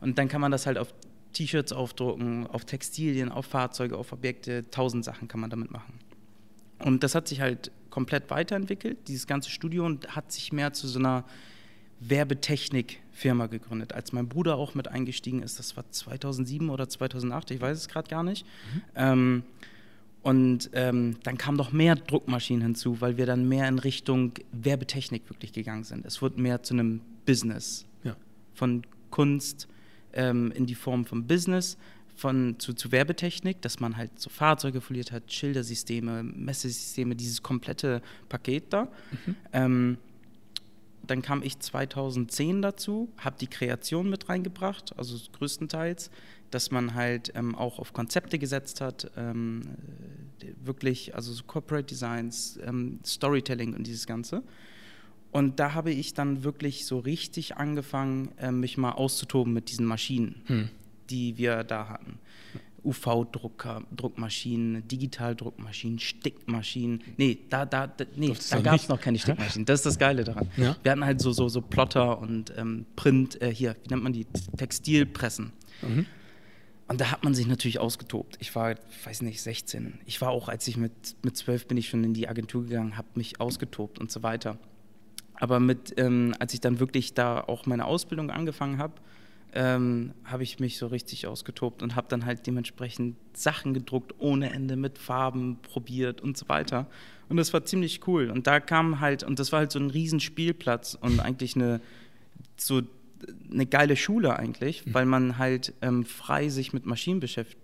Und 0.00 0.18
dann 0.18 0.28
kann 0.28 0.40
man 0.40 0.50
das 0.50 0.66
halt 0.66 0.76
auf 0.76 0.92
T-Shirts 1.34 1.72
aufdrucken, 1.72 2.46
auf 2.46 2.64
Textilien, 2.64 3.30
auf 3.30 3.46
Fahrzeuge, 3.46 3.96
auf 3.98 4.12
Objekte, 4.12 4.68
tausend 4.70 5.04
Sachen 5.04 5.28
kann 5.28 5.40
man 5.40 5.50
damit 5.50 5.70
machen. 5.70 5.94
Und 6.78 7.02
das 7.02 7.14
hat 7.14 7.28
sich 7.28 7.40
halt 7.40 7.70
komplett 7.90 8.30
weiterentwickelt, 8.30 9.08
dieses 9.08 9.26
ganze 9.26 9.50
Studio, 9.50 9.84
und 9.86 10.16
hat 10.16 10.32
sich 10.32 10.52
mehr 10.52 10.72
zu 10.72 10.88
so 10.88 10.98
einer 10.98 11.24
Werbetechnik-Firma 12.00 13.46
gegründet. 13.46 13.92
Als 13.92 14.12
mein 14.12 14.28
Bruder 14.28 14.56
auch 14.56 14.74
mit 14.74 14.88
eingestiegen 14.88 15.42
ist, 15.42 15.58
das 15.58 15.76
war 15.76 15.88
2007 15.90 16.70
oder 16.70 16.88
2008, 16.88 17.52
ich 17.52 17.60
weiß 17.60 17.76
es 17.76 17.88
gerade 17.88 18.08
gar 18.08 18.22
nicht. 18.22 18.44
Mhm. 18.44 18.82
Ähm, 18.96 19.42
und 20.22 20.70
ähm, 20.72 21.18
dann 21.22 21.36
kamen 21.36 21.58
noch 21.58 21.72
mehr 21.72 21.96
Druckmaschinen 21.96 22.62
hinzu, 22.62 23.00
weil 23.02 23.18
wir 23.18 23.26
dann 23.26 23.46
mehr 23.46 23.68
in 23.68 23.78
Richtung 23.78 24.32
Werbetechnik 24.52 25.28
wirklich 25.28 25.52
gegangen 25.52 25.84
sind. 25.84 26.06
Es 26.06 26.22
wurde 26.22 26.40
mehr 26.40 26.62
zu 26.62 26.72
einem 26.74 27.02
Business. 27.26 27.84
Ja. 28.04 28.16
Von 28.54 28.86
Kunst 29.10 29.68
ähm, 30.14 30.52
in 30.52 30.66
die 30.66 30.74
Form 30.74 31.04
von 31.04 31.26
Business, 31.26 31.76
von, 32.16 32.56
zu, 32.58 32.74
zu, 32.74 32.92
Werbetechnik, 32.92 33.60
dass 33.60 33.80
man 33.80 33.96
halt 33.96 34.18
so 34.20 34.30
Fahrzeuge 34.30 34.80
foliert 34.80 35.10
hat, 35.10 35.32
Schildersysteme, 35.32 36.22
Messesysteme, 36.22 37.16
dieses 37.16 37.42
komplette 37.42 38.02
Paket 38.28 38.72
da. 38.72 38.84
Mhm. 38.84 39.36
Ähm, 39.52 39.98
dann 41.06 41.20
kam 41.20 41.42
ich 41.42 41.58
2010 41.58 42.62
dazu, 42.62 43.10
habe 43.18 43.36
die 43.38 43.48
Kreation 43.48 44.08
mit 44.08 44.28
reingebracht, 44.28 44.96
also 44.96 45.18
größtenteils 45.32 46.10
dass 46.54 46.70
man 46.70 46.94
halt 46.94 47.32
ähm, 47.34 47.56
auch 47.56 47.80
auf 47.80 47.92
Konzepte 47.92 48.38
gesetzt 48.38 48.80
hat, 48.80 49.10
ähm, 49.16 49.62
wirklich, 50.62 51.14
also 51.14 51.32
so 51.32 51.42
Corporate 51.44 51.86
Designs, 51.86 52.60
ähm, 52.64 53.00
Storytelling 53.04 53.74
und 53.74 53.86
dieses 53.86 54.06
Ganze. 54.06 54.44
Und 55.34 55.58
da 55.58 55.74
habe 55.74 55.90
ich 55.90 56.14
dann 56.14 56.44
wirklich 56.44 56.86
so 56.86 57.00
richtig 57.00 57.56
angefangen, 57.56 58.30
äh, 58.38 58.52
mich 58.52 58.78
mal 58.78 58.92
auszutoben 58.92 59.52
mit 59.52 59.68
diesen 59.68 59.84
Maschinen, 59.84 60.42
hm. 60.46 60.68
die 61.10 61.36
wir 61.36 61.64
da 61.64 61.88
hatten. 61.88 62.20
UV-Drucker, 62.84 63.82
Druckmaschinen, 63.96 64.86
Digitaldruckmaschinen, 64.86 65.98
Stickmaschinen. 65.98 67.02
Nee, 67.16 67.38
da, 67.50 67.66
da, 67.66 67.88
da, 67.88 68.04
nee, 68.14 68.32
da 68.48 68.60
gab 68.60 68.76
es 68.76 68.88
noch 68.88 69.00
keine 69.00 69.18
Stickmaschinen. 69.18 69.66
Das 69.66 69.80
ist 69.80 69.86
das 69.86 69.98
Geile 69.98 70.22
daran. 70.22 70.48
Ja? 70.56 70.76
Wir 70.84 70.92
hatten 70.92 71.04
halt 71.04 71.20
so, 71.20 71.32
so, 71.32 71.48
so 71.48 71.60
Plotter 71.62 72.20
und 72.20 72.54
ähm, 72.56 72.86
Print, 72.94 73.42
äh, 73.42 73.52
hier, 73.52 73.74
wie 73.82 73.88
nennt 73.88 74.04
man 74.04 74.12
die? 74.12 74.26
Textilpressen. 74.56 75.52
Mhm. 75.82 76.06
Und 76.86 77.00
da 77.00 77.10
hat 77.10 77.24
man 77.24 77.34
sich 77.34 77.48
natürlich 77.48 77.80
ausgetobt. 77.80 78.36
Ich 78.38 78.54
war, 78.54 78.76
weiß 79.04 79.22
nicht, 79.22 79.42
16. 79.42 79.98
Ich 80.06 80.20
war 80.20 80.30
auch, 80.30 80.48
als 80.48 80.68
ich 80.68 80.76
mit, 80.76 81.16
mit 81.24 81.36
12 81.36 81.66
bin 81.66 81.76
ich 81.76 81.88
schon 81.88 82.04
in 82.04 82.14
die 82.14 82.28
Agentur 82.28 82.62
gegangen, 82.62 82.96
habe 82.96 83.08
mich 83.16 83.40
ausgetobt 83.40 83.98
und 83.98 84.12
so 84.12 84.22
weiter. 84.22 84.60
Aber 85.44 85.60
mit, 85.60 85.92
ähm, 85.98 86.34
als 86.38 86.54
ich 86.54 86.62
dann 86.62 86.80
wirklich 86.80 87.12
da 87.12 87.38
auch 87.38 87.66
meine 87.66 87.84
Ausbildung 87.84 88.30
angefangen 88.30 88.78
habe, 88.78 88.94
ähm, 89.52 90.14
habe 90.24 90.42
ich 90.42 90.58
mich 90.58 90.78
so 90.78 90.86
richtig 90.86 91.26
ausgetobt 91.26 91.82
und 91.82 91.96
habe 91.96 92.06
dann 92.08 92.24
halt 92.24 92.46
dementsprechend 92.46 93.16
Sachen 93.34 93.74
gedruckt 93.74 94.14
ohne 94.20 94.54
Ende 94.54 94.76
mit 94.76 94.96
Farben 94.96 95.58
probiert 95.60 96.22
und 96.22 96.38
so 96.38 96.48
weiter. 96.48 96.86
Und 97.28 97.36
das 97.36 97.52
war 97.52 97.62
ziemlich 97.62 98.08
cool. 98.08 98.30
Und 98.30 98.46
da 98.46 98.58
kam 98.58 99.00
halt, 99.00 99.22
und 99.22 99.38
das 99.38 99.52
war 99.52 99.58
halt 99.58 99.70
so 99.70 99.78
ein 99.78 99.90
Riesenspielplatz 99.90 100.96
und 100.98 101.20
eigentlich 101.20 101.56
eine 101.56 101.82
so 102.56 102.80
eine 103.52 103.66
geile 103.66 103.96
Schule 103.96 104.38
eigentlich, 104.38 104.86
mhm. 104.86 104.94
weil 104.94 105.04
man 105.04 105.36
halt 105.36 105.74
ähm, 105.82 106.06
frei 106.06 106.48
sich 106.48 106.72
mit 106.72 106.86
Maschinen 106.86 107.20
beschäft 107.20 107.58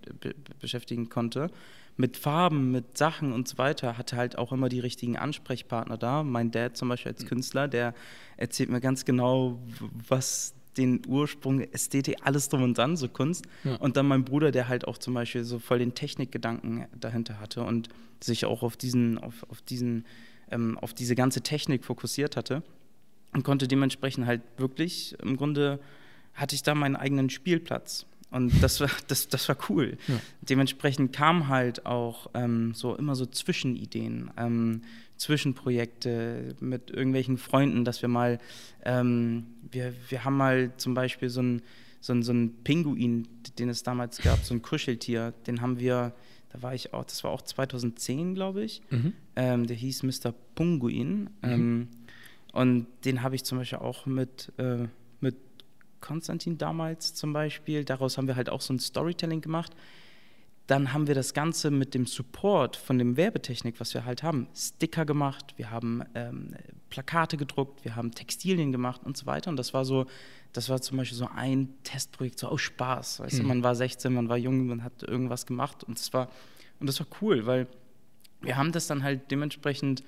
beschäftigen 0.59 1.09
konnte. 1.09 1.49
Mit 1.97 2.17
Farben, 2.17 2.71
mit 2.71 2.97
Sachen 2.97 3.33
und 3.33 3.47
so 3.47 3.57
weiter, 3.57 3.97
hatte 3.97 4.15
halt 4.17 4.37
auch 4.37 4.51
immer 4.51 4.69
die 4.69 4.79
richtigen 4.79 5.17
Ansprechpartner 5.17 5.97
da. 5.97 6.23
Mein 6.23 6.51
Dad 6.51 6.77
zum 6.77 6.89
Beispiel 6.89 7.11
als 7.11 7.23
mhm. 7.23 7.27
Künstler, 7.27 7.67
der 7.67 7.93
erzählt 8.37 8.69
mir 8.69 8.81
ganz 8.81 9.05
genau, 9.05 9.59
was 10.07 10.55
den 10.77 11.01
Ursprung, 11.07 11.59
Ästhetik, 11.59 12.17
alles 12.23 12.49
drum 12.49 12.63
und 12.63 12.77
dran, 12.77 12.95
so 12.95 13.09
Kunst. 13.09 13.45
Ja. 13.63 13.75
Und 13.75 13.97
dann 13.97 14.07
mein 14.07 14.23
Bruder, 14.23 14.51
der 14.51 14.67
halt 14.67 14.87
auch 14.87 14.97
zum 14.97 15.13
Beispiel 15.13 15.43
so 15.43 15.59
voll 15.59 15.79
den 15.79 15.93
Technikgedanken 15.93 16.85
dahinter 16.97 17.39
hatte 17.39 17.63
und 17.63 17.89
sich 18.21 18.45
auch 18.45 18.63
auf 18.63 18.77
diesen, 18.77 19.17
auf, 19.17 19.45
auf 19.49 19.61
diesen, 19.61 20.05
ähm, 20.49 20.77
auf 20.77 20.93
diese 20.93 21.15
ganze 21.15 21.41
Technik 21.41 21.83
fokussiert 21.83 22.37
hatte 22.37 22.63
und 23.33 23.43
konnte 23.43 23.67
dementsprechend 23.67 24.25
halt 24.25 24.41
wirklich, 24.57 25.15
im 25.21 25.37
Grunde 25.37 25.79
hatte 26.33 26.55
ich 26.55 26.63
da 26.63 26.75
meinen 26.75 26.95
eigenen 26.95 27.29
Spielplatz. 27.29 28.05
Und 28.31 28.63
das 28.63 28.79
war, 28.79 28.89
das, 29.07 29.27
das 29.27 29.47
war 29.49 29.57
cool. 29.69 29.97
Ja. 30.07 30.19
Dementsprechend 30.41 31.13
kamen 31.13 31.47
halt 31.47 31.85
auch 31.85 32.29
ähm, 32.33 32.73
so 32.73 32.95
immer 32.95 33.15
so 33.15 33.25
Zwischenideen, 33.25 34.31
ähm, 34.37 34.81
Zwischenprojekte 35.17 36.55
mit 36.59 36.89
irgendwelchen 36.89 37.37
Freunden, 37.37 37.85
dass 37.85 38.01
wir 38.01 38.09
mal, 38.09 38.39
ähm, 38.83 39.45
wir, 39.69 39.93
wir 40.09 40.23
haben 40.23 40.37
mal 40.37 40.71
zum 40.77 40.95
Beispiel 40.95 41.29
so 41.29 41.41
einen 41.41 41.61
so 41.99 42.19
so 42.21 42.33
ein 42.33 42.63
Pinguin, 42.63 43.27
den 43.59 43.69
es 43.69 43.83
damals 43.83 44.17
gab, 44.17 44.39
so 44.39 44.55
ein 44.55 44.61
Kuscheltier, 44.63 45.33
den 45.45 45.61
haben 45.61 45.79
wir, 45.79 46.13
da 46.49 46.61
war 46.63 46.73
ich 46.73 46.93
auch, 46.93 47.05
das 47.05 47.23
war 47.23 47.31
auch 47.31 47.43
2010, 47.43 48.33
glaube 48.33 48.63
ich. 48.63 48.81
Mhm. 48.89 49.13
Ähm, 49.35 49.67
der 49.67 49.75
hieß 49.75 50.03
Mr. 50.03 50.33
Punguin. 50.55 51.29
Mhm. 51.41 51.49
Ähm, 51.49 51.87
und 52.53 52.87
den 53.05 53.21
habe 53.21 53.35
ich 53.35 53.43
zum 53.43 53.59
Beispiel 53.59 53.77
auch 53.79 54.05
mit, 54.05 54.51
äh, 54.57 54.87
mit 55.21 55.50
Konstantin 56.01 56.57
damals 56.57 57.13
zum 57.13 57.33
Beispiel. 57.33 57.85
Daraus 57.85 58.17
haben 58.17 58.27
wir 58.27 58.35
halt 58.35 58.49
auch 58.49 58.61
so 58.61 58.73
ein 58.73 58.79
Storytelling 58.79 59.41
gemacht. 59.41 59.73
Dann 60.67 60.93
haben 60.93 61.07
wir 61.07 61.15
das 61.15 61.33
Ganze 61.33 61.71
mit 61.71 61.93
dem 61.93 62.05
Support 62.05 62.75
von 62.75 62.97
dem 62.97 63.17
Werbetechnik, 63.17 63.79
was 63.79 63.93
wir 63.93 64.05
halt 64.05 64.23
haben, 64.23 64.47
Sticker 64.55 65.05
gemacht, 65.05 65.53
wir 65.57 65.69
haben 65.69 66.03
ähm, 66.15 66.55
Plakate 66.89 67.35
gedruckt, 67.35 67.83
wir 67.83 67.95
haben 67.95 68.11
Textilien 68.11 68.71
gemacht 68.71 69.01
und 69.03 69.17
so 69.17 69.25
weiter. 69.25 69.49
Und 69.49 69.57
das 69.57 69.73
war 69.73 69.85
so, 69.85 70.05
das 70.53 70.69
war 70.69 70.81
zum 70.81 70.97
Beispiel 70.97 71.17
so 71.17 71.27
ein 71.33 71.73
Testprojekt, 71.83 72.39
so 72.39 72.47
aus 72.47 72.61
Spaß. 72.61 73.19
Weißt 73.21 73.37
mhm. 73.37 73.41
du, 73.41 73.47
man 73.47 73.63
war 73.63 73.75
16, 73.75 74.13
man 74.13 74.29
war 74.29 74.37
jung, 74.37 74.67
man 74.67 74.83
hat 74.83 75.03
irgendwas 75.03 75.45
gemacht 75.45 75.83
und 75.83 75.99
das 75.99 76.13
war, 76.13 76.29
und 76.79 76.87
das 76.87 76.99
war 76.99 77.07
cool, 77.21 77.45
weil 77.45 77.67
wir 78.41 78.57
haben 78.57 78.71
das 78.71 78.87
dann 78.87 79.03
halt 79.03 79.29
dementsprechend, 79.31 80.03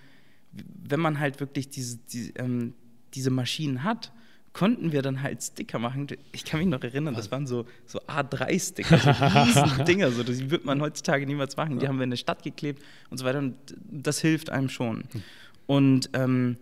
wenn 0.51 0.99
man 0.99 1.19
halt 1.19 1.39
wirklich 1.39 1.69
diese, 1.69 1.97
die, 1.97 2.31
ähm, 2.35 2.73
diese 3.13 3.31
Maschinen 3.31 3.83
hat, 3.83 4.11
konnten 4.53 4.91
wir 4.91 5.01
dann 5.01 5.21
halt 5.21 5.43
Sticker 5.43 5.79
machen. 5.79 6.07
Ich 6.31 6.45
kann 6.45 6.59
mich 6.59 6.69
noch 6.69 6.83
erinnern, 6.83 7.15
das 7.15 7.31
waren 7.31 7.47
so, 7.47 7.65
so 7.85 7.99
A3-Sticker, 8.01 8.99
so 8.99 9.09
riesen 9.09 9.85
Dinger, 9.85 10.11
so, 10.11 10.21
die 10.23 10.51
wird 10.51 10.63
man 10.63 10.79
heutzutage 10.79 11.25
niemals 11.25 11.57
machen. 11.57 11.79
Die 11.79 11.87
haben 11.87 11.97
wir 11.97 12.03
in 12.03 12.11
der 12.11 12.17
Stadt 12.17 12.43
geklebt 12.43 12.83
und 13.09 13.17
so 13.17 13.25
weiter 13.25 13.39
und 13.39 13.55
das 13.89 14.19
hilft 14.19 14.51
einem 14.51 14.69
schon. 14.69 15.05
Hm. 15.11 15.23
Und 15.65 16.09
ähm, 16.13 16.57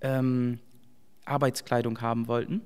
ähm, 0.01 0.59
Arbeitskleidung 1.25 2.01
haben 2.01 2.27
wollten. 2.27 2.61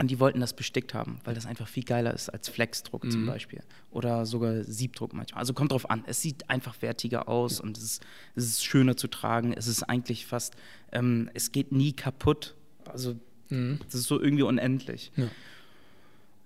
Und 0.00 0.12
die 0.12 0.20
wollten 0.20 0.38
das 0.38 0.54
bestickt 0.54 0.94
haben, 0.94 1.18
weil 1.24 1.34
das 1.34 1.44
einfach 1.44 1.66
viel 1.66 1.82
geiler 1.82 2.14
ist 2.14 2.28
als 2.28 2.48
Flexdruck 2.48 3.02
mhm. 3.02 3.10
zum 3.10 3.26
Beispiel. 3.26 3.62
Oder 3.90 4.26
sogar 4.26 4.62
Siebdruck 4.62 5.12
manchmal. 5.12 5.40
Also 5.40 5.54
kommt 5.54 5.72
drauf 5.72 5.90
an. 5.90 6.04
Es 6.06 6.22
sieht 6.22 6.48
einfach 6.48 6.80
wertiger 6.82 7.28
aus 7.28 7.60
und 7.60 7.76
es 7.76 7.82
ist, 7.82 8.06
es 8.36 8.44
ist 8.44 8.64
schöner 8.64 8.96
zu 8.96 9.08
tragen. 9.08 9.52
Es 9.52 9.66
ist 9.66 9.82
eigentlich 9.82 10.24
fast, 10.24 10.54
ähm, 10.92 11.30
es 11.34 11.50
geht 11.50 11.72
nie 11.72 11.94
kaputt. 11.94 12.54
Also 12.84 13.16
mhm. 13.48 13.80
das 13.86 13.96
ist 13.96 14.04
so 14.04 14.20
irgendwie 14.20 14.44
unendlich. 14.44 15.10
Ja 15.16 15.28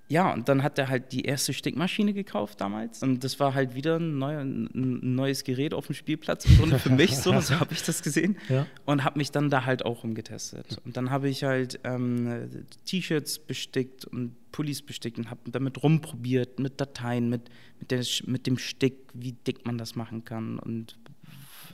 ja, 0.09 0.33
und 0.33 0.49
dann 0.49 0.63
hat 0.63 0.79
er 0.79 0.89
halt 0.89 1.13
die 1.13 1.23
erste 1.23 1.55
Stickmaschine 1.55 2.13
gekauft 2.13 2.61
damals. 2.61 3.03
Und 3.03 3.25
das 3.25 3.41
war 3.41 3.55
halt 3.55 3.75
wieder 3.75 3.99
ein, 3.99 4.19
neu, 4.19 4.39
ein 4.39 5.15
neues 5.15 5.43
Gerät 5.43 5.73
auf 5.73 5.87
dem 5.87 5.95
Spielplatz 5.95 6.45
im 6.45 6.59
Grunde 6.59 6.79
für 6.79 6.91
mich, 6.91 7.17
so, 7.17 7.39
so 7.41 7.59
habe 7.59 7.73
ich 7.73 7.83
das 7.83 8.03
gesehen. 8.03 8.37
Ja. 8.49 8.67
Und 8.85 9.05
habe 9.05 9.19
mich 9.19 9.31
dann 9.31 9.49
da 9.49 9.65
halt 9.65 9.87
auch 9.87 10.05
umgetestet. 10.05 10.79
Und 10.85 10.97
dann 10.99 11.11
habe 11.11 11.31
ich 11.31 11.45
halt 11.45 11.81
ähm, 11.85 12.67
T-Shirts 12.85 13.39
bestickt 13.39 14.05
und 14.05 14.35
Pullis 14.53 14.83
bestickt 14.83 15.17
und 15.17 15.31
habe 15.31 15.51
damit 15.51 15.83
rumprobiert, 15.83 16.59
mit 16.59 16.79
Dateien, 16.81 17.31
mit, 17.31 17.49
mit, 17.81 17.91
der, 17.91 18.05
mit 18.27 18.47
dem 18.47 18.59
Stick, 18.59 18.99
wie 19.15 19.33
dick 19.33 19.65
man 19.65 19.79
das 19.79 19.97
machen 19.97 20.25
kann 20.25 20.59
und 20.59 20.99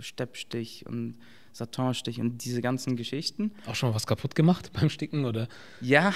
Steppstich 0.00 0.86
und 0.86 1.16
Satinstich 1.52 2.20
und 2.20 2.44
diese 2.44 2.60
ganzen 2.60 2.96
Geschichten. 2.96 3.52
Auch 3.66 3.74
schon 3.74 3.94
was 3.94 4.06
kaputt 4.06 4.34
gemacht 4.34 4.70
beim 4.78 4.90
Sticken 4.90 5.24
oder? 5.24 5.48
Ja. 5.80 6.12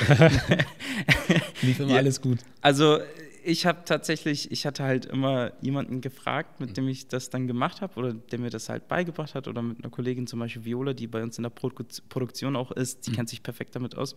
Lief 1.62 1.81
immer 1.81 1.93
ja. 1.93 1.97
alles 1.99 2.21
gut. 2.21 2.39
Also 2.61 2.99
ich 3.45 3.67
habe 3.67 3.81
tatsächlich, 3.85 4.51
ich 4.53 4.67
hatte 4.67 4.85
halt 4.85 5.07
immer 5.07 5.53
jemanden 5.61 6.01
gefragt, 6.01 6.61
mit 6.61 6.77
dem 6.77 6.89
ich 6.89 7.09
das 7.09 7.31
dann 7.31 7.47
gemacht 7.47 7.81
habe 7.81 7.95
oder 7.99 8.15
der 8.15 8.39
mir 8.39 8.51
das 8.51 8.69
halt 8.69 8.89
beigebracht 8.89 9.35
hat 9.35 9.49
oder 9.49 9.62
mit 9.62 9.79
einer 9.83 9.91
Kollegin 9.91 10.27
zum 10.27 10.39
Beispiel 10.39 10.65
Viola, 10.65 10.93
die 10.93 11.07
bei 11.07 11.23
uns 11.23 11.39
in 11.39 11.43
der 11.43 11.51
Produ 11.51 11.85
Produktion 12.09 12.57
auch 12.57 12.71
ist, 12.71 13.07
die 13.07 13.11
mhm. 13.11 13.17
kennt 13.17 13.29
sich 13.29 13.43
perfekt 13.43 13.75
damit 13.75 13.97
aus. 13.97 14.17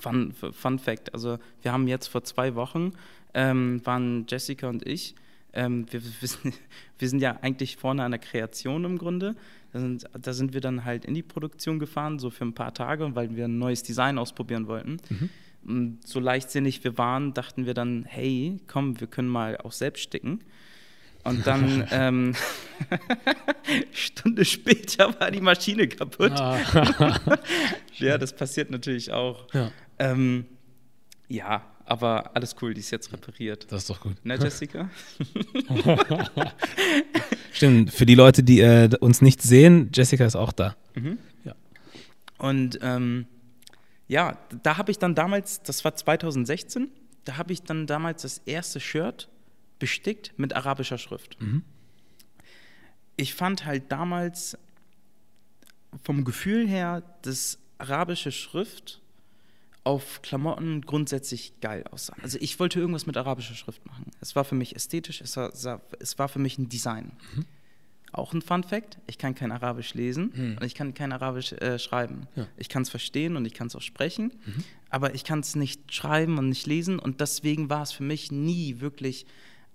Fun, 0.00 0.32
Fun 0.32 0.78
Fact, 0.78 1.12
also 1.12 1.38
wir 1.60 1.72
haben 1.72 1.88
jetzt 1.88 2.06
vor 2.06 2.24
zwei 2.24 2.54
Wochen, 2.54 2.92
ähm, 3.34 3.82
waren 3.84 4.24
Jessica 4.28 4.68
und 4.68 4.86
ich, 4.86 5.14
ähm, 5.54 5.86
wir, 5.90 6.02
wir, 6.02 6.28
sind, 6.28 6.54
wir, 6.98 7.08
sind, 7.08 7.20
ja 7.20 7.38
eigentlich 7.42 7.76
vorne 7.76 8.02
an 8.04 8.10
der 8.10 8.20
Kreation 8.20 8.84
im 8.84 8.98
Grunde. 8.98 9.36
Da 9.72 9.80
sind, 9.80 10.04
da 10.20 10.32
sind, 10.32 10.54
wir 10.54 10.60
dann 10.60 10.84
halt 10.84 11.04
in 11.04 11.14
die 11.14 11.22
Produktion 11.22 11.78
gefahren, 11.78 12.18
so 12.18 12.30
für 12.30 12.44
ein 12.44 12.54
paar 12.54 12.74
Tage, 12.74 13.14
weil 13.14 13.34
wir 13.36 13.46
ein 13.46 13.58
neues 13.58 13.82
Design 13.82 14.18
ausprobieren 14.18 14.66
wollten. 14.66 14.98
Mhm. 15.08 15.30
Und 15.66 16.06
so 16.06 16.20
leichtsinnig 16.20 16.84
wir 16.84 16.98
waren, 16.98 17.34
dachten 17.34 17.66
wir 17.66 17.74
dann, 17.74 18.04
hey, 18.04 18.60
komm, 18.66 19.00
wir 19.00 19.06
können 19.06 19.28
mal 19.28 19.56
auch 19.56 19.72
selbst 19.72 20.02
sticken. 20.02 20.40
Und 21.24 21.46
dann, 21.46 21.88
ähm, 21.90 22.34
Stunde 23.92 24.44
später 24.44 25.18
war 25.18 25.30
die 25.30 25.40
Maschine 25.40 25.88
kaputt. 25.88 26.32
Ah. 26.32 26.58
ja, 27.94 28.18
das 28.18 28.36
passiert 28.36 28.70
natürlich 28.70 29.10
auch. 29.10 29.46
Ja. 29.54 29.70
Ähm, 29.98 30.44
ja, 31.28 31.64
aber 31.84 32.34
alles 32.34 32.56
cool, 32.62 32.74
die 32.74 32.80
ist 32.80 32.90
jetzt 32.90 33.12
repariert. 33.12 33.66
Das 33.70 33.82
ist 33.82 33.90
doch 33.90 34.00
gut. 34.00 34.24
Ne, 34.24 34.36
Jessica? 34.36 34.88
Stimmt, 37.52 37.92
für 37.92 38.06
die 38.06 38.14
Leute, 38.14 38.42
die 38.42 38.60
äh, 38.60 38.90
uns 39.00 39.20
nicht 39.20 39.42
sehen, 39.42 39.90
Jessica 39.92 40.24
ist 40.24 40.36
auch 40.36 40.52
da. 40.52 40.76
Mhm. 40.94 41.18
Ja. 41.44 41.54
Und 42.38 42.78
ähm, 42.82 43.26
ja, 44.08 44.38
da 44.62 44.76
habe 44.76 44.90
ich 44.90 44.98
dann 44.98 45.14
damals, 45.14 45.62
das 45.62 45.84
war 45.84 45.94
2016, 45.94 46.88
da 47.24 47.36
habe 47.36 47.52
ich 47.52 47.62
dann 47.62 47.86
damals 47.86 48.22
das 48.22 48.38
erste 48.46 48.80
Shirt 48.80 49.28
bestickt 49.78 50.32
mit 50.36 50.54
arabischer 50.54 50.98
Schrift. 50.98 51.40
Mhm. 51.40 51.62
Ich 53.16 53.34
fand 53.34 53.64
halt 53.64 53.92
damals 53.92 54.58
vom 56.02 56.24
Gefühl 56.24 56.66
her, 56.66 57.02
dass 57.22 57.58
arabische 57.78 58.32
Schrift 58.32 59.00
auf 59.84 60.22
Klamotten 60.22 60.80
grundsätzlich 60.80 61.60
geil 61.60 61.84
aussahen. 61.90 62.22
Also 62.22 62.38
ich 62.40 62.58
wollte 62.58 62.80
irgendwas 62.80 63.06
mit 63.06 63.16
arabischer 63.16 63.54
Schrift 63.54 63.84
machen. 63.86 64.10
Es 64.20 64.34
war 64.34 64.44
für 64.44 64.54
mich 64.54 64.74
ästhetisch, 64.74 65.20
es 65.20 65.36
war, 65.36 65.52
es 66.00 66.18
war 66.18 66.28
für 66.28 66.38
mich 66.38 66.58
ein 66.58 66.70
Design. 66.70 67.12
Mhm. 67.36 67.44
Auch 68.12 68.32
ein 68.32 68.42
Fun 68.42 68.62
Fact, 68.62 68.98
ich 69.06 69.18
kann 69.18 69.34
kein 69.34 69.52
Arabisch 69.52 69.92
lesen 69.92 70.32
mhm. 70.34 70.58
und 70.58 70.64
ich 70.64 70.74
kann 70.74 70.94
kein 70.94 71.12
Arabisch 71.12 71.52
äh, 71.52 71.78
schreiben. 71.78 72.28
Ja. 72.34 72.46
Ich 72.56 72.68
kann 72.68 72.82
es 72.82 72.88
verstehen 72.88 73.36
und 73.36 73.44
ich 73.44 73.52
kann 73.52 73.66
es 73.66 73.76
auch 73.76 73.82
sprechen, 73.82 74.32
mhm. 74.46 74.64
aber 74.88 75.14
ich 75.14 75.24
kann 75.24 75.40
es 75.40 75.54
nicht 75.54 75.92
schreiben 75.92 76.38
und 76.38 76.48
nicht 76.48 76.66
lesen 76.66 76.98
und 76.98 77.20
deswegen 77.20 77.68
war 77.68 77.82
es 77.82 77.92
für 77.92 78.04
mich 78.04 78.32
nie 78.32 78.80
wirklich 78.80 79.26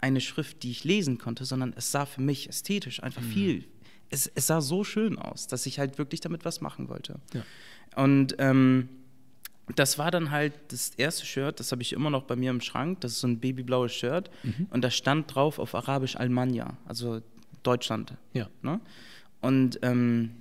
eine 0.01 0.21
Schrift, 0.21 0.63
die 0.63 0.71
ich 0.71 0.85
lesen 0.85 1.17
konnte, 1.17 1.45
sondern 1.45 1.73
es 1.75 1.91
sah 1.91 2.05
für 2.05 2.21
mich 2.21 2.49
ästhetisch 2.49 3.03
einfach 3.03 3.21
mhm. 3.21 3.31
viel, 3.31 3.65
es, 4.09 4.31
es, 4.33 4.47
sah 4.47 4.61
so 4.61 4.83
schön 4.83 5.19
aus, 5.19 5.47
dass 5.47 5.65
ich 5.65 5.77
halt 5.77 5.97
wirklich 5.97 6.21
damit 6.21 6.45
was 6.45 6.61
machen 6.61 6.89
wollte. 6.89 7.19
Ja. 7.33 7.43
Und 7.95 8.35
ähm, 8.39 8.89
das 9.75 9.97
war 9.97 10.11
dann 10.11 10.31
halt 10.31 10.53
das 10.69 10.91
erste 10.97 11.25
Shirt, 11.25 11.59
das 11.59 11.71
habe 11.71 11.81
ich 11.81 11.93
immer 11.93 12.09
noch 12.09 12.23
bei 12.23 12.35
mir 12.35 12.49
im 12.49 12.61
Schrank. 12.61 13.01
Das 13.01 13.13
ist 13.13 13.19
so 13.19 13.27
ein 13.27 13.39
babyblaues 13.39 13.93
Shirt. 13.93 14.29
Mhm. 14.43 14.67
Und 14.71 14.81
da 14.83 14.89
stand 14.89 15.33
drauf 15.33 15.59
auf 15.59 15.75
Arabisch 15.75 16.15
Almania, 16.15 16.77
also 16.85 17.21
Deutschland. 17.63 18.13
Ja. 18.33 18.49
Ne? 18.61 18.79
Und 19.41 19.79
ähm, 19.81 20.31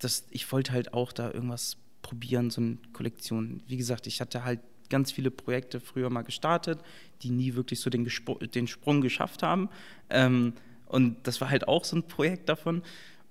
das, 0.00 0.24
ich 0.30 0.50
wollte 0.50 0.72
halt 0.72 0.94
auch 0.94 1.12
da 1.12 1.30
irgendwas 1.30 1.76
probieren, 2.02 2.50
so 2.50 2.60
eine 2.60 2.78
Kollektion. 2.92 3.62
Wie 3.66 3.76
gesagt, 3.76 4.06
ich 4.06 4.20
hatte 4.20 4.44
halt 4.44 4.60
ganz 4.88 5.12
viele 5.12 5.30
Projekte 5.30 5.78
früher 5.80 6.10
mal 6.10 6.22
gestartet, 6.22 6.80
die 7.22 7.30
nie 7.30 7.54
wirklich 7.54 7.80
so 7.80 7.90
den, 7.90 8.10
den 8.54 8.66
Sprung 8.66 9.00
geschafft 9.00 9.42
haben. 9.42 9.68
Ähm, 10.08 10.54
und 10.86 11.16
das 11.26 11.40
war 11.40 11.50
halt 11.50 11.68
auch 11.68 11.84
so 11.84 11.96
ein 11.96 12.02
Projekt 12.02 12.48
davon. 12.48 12.82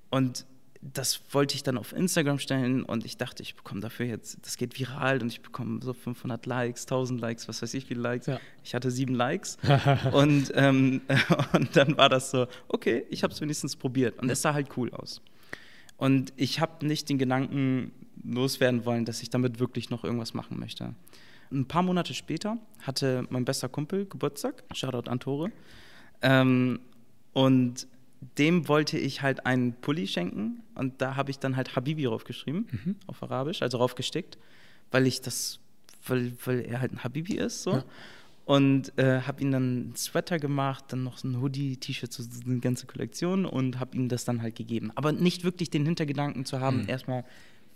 Und 0.09 0.45
das 0.81 1.21
wollte 1.31 1.55
ich 1.55 1.63
dann 1.63 1.77
auf 1.77 1.91
Instagram 1.91 2.39
stellen 2.39 2.83
und 2.83 3.05
ich 3.05 3.17
dachte, 3.17 3.43
ich 3.43 3.55
bekomme 3.55 3.81
dafür 3.81 4.05
jetzt, 4.05 4.37
das 4.43 4.55
geht 4.55 4.79
viral 4.79 5.21
und 5.21 5.27
ich 5.27 5.41
bekomme 5.41 5.81
so 5.83 5.93
500 5.93 6.45
Likes, 6.45 6.83
1000 6.83 7.19
Likes, 7.19 7.47
was 7.49 7.61
weiß 7.61 7.73
ich, 7.73 7.83
wie 7.85 7.87
viele 7.89 8.01
Likes. 8.01 8.27
Ja. 8.27 8.39
Ich 8.63 8.73
hatte 8.73 8.89
sieben 8.89 9.13
Likes 9.13 9.57
und, 10.13 10.51
ähm, 10.55 11.01
und 11.53 11.75
dann 11.75 11.97
war 11.97 12.07
das 12.07 12.31
so, 12.31 12.47
okay, 12.69 13.05
ich 13.09 13.23
habe 13.23 13.33
es 13.33 13.41
wenigstens 13.41 13.75
probiert 13.75 14.19
und 14.19 14.29
es 14.29 14.41
sah 14.41 14.53
halt 14.53 14.69
cool 14.77 14.91
aus. 14.91 15.21
Und 15.97 16.31
ich 16.37 16.61
habe 16.61 16.85
nicht 16.85 17.09
den 17.09 17.17
Gedanken 17.17 17.91
loswerden 18.23 18.85
wollen, 18.85 19.03
dass 19.03 19.21
ich 19.21 19.29
damit 19.29 19.59
wirklich 19.59 19.89
noch 19.89 20.05
irgendwas 20.05 20.33
machen 20.33 20.59
möchte. 20.59 20.95
Ein 21.51 21.65
paar 21.65 21.83
Monate 21.83 22.13
später 22.13 22.57
hatte 22.83 23.25
mein 23.29 23.43
bester 23.43 23.67
Kumpel 23.67 24.05
Geburtstag, 24.05 24.63
Shoutout 24.71 25.09
an 25.09 25.19
Tore, 25.19 25.51
ähm, 26.21 26.79
und 27.33 27.87
dem 28.37 28.67
wollte 28.67 28.97
ich 28.97 29.21
halt 29.21 29.45
einen 29.45 29.73
Pulli 29.73 30.07
schenken 30.07 30.61
und 30.75 31.01
da 31.01 31.15
habe 31.15 31.31
ich 31.31 31.39
dann 31.39 31.55
halt 31.55 31.75
Habibi 31.75 32.03
draufgeschrieben, 32.03 32.67
mhm. 32.71 32.95
auf 33.07 33.23
Arabisch, 33.23 33.61
also 33.61 33.77
draufgestickt, 33.77 34.37
weil 34.91 35.07
ich 35.07 35.21
das 35.21 35.59
weil, 36.05 36.33
weil 36.45 36.61
er 36.61 36.81
halt 36.81 36.91
ein 36.93 37.03
Habibi 37.03 37.35
ist, 37.35 37.63
so. 37.63 37.71
Ja. 37.71 37.83
Und 38.45 38.97
äh, 38.97 39.21
habe 39.21 39.41
ihm 39.43 39.51
dann 39.51 39.63
einen 39.63 39.95
Sweater 39.95 40.39
gemacht, 40.39 40.85
dann 40.87 41.03
noch 41.03 41.19
so 41.19 41.27
ein 41.27 41.39
Hoodie, 41.39 41.77
T-Shirt, 41.77 42.11
so 42.11 42.23
eine 42.47 42.59
ganze 42.59 42.87
Kollektion 42.87 43.45
und 43.45 43.79
habe 43.79 43.95
ihm 43.95 44.09
das 44.09 44.25
dann 44.25 44.41
halt 44.41 44.55
gegeben. 44.55 44.91
Aber 44.95 45.11
nicht 45.11 45.43
wirklich 45.43 45.69
den 45.69 45.85
Hintergedanken 45.85 46.45
zu 46.45 46.59
haben, 46.59 46.81
Mhm. 46.81 46.89
erstmal, 46.89 47.25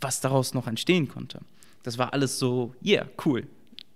was 0.02 0.20
daraus 0.20 0.56
noch 0.56 0.66
entstehen 0.66 1.08
konnte. 1.08 1.42
Das 1.84 2.00
war 2.00 2.14
alles 2.14 2.40
so, 2.40 2.74
yeah, 2.84 3.08
cool. 3.24 3.46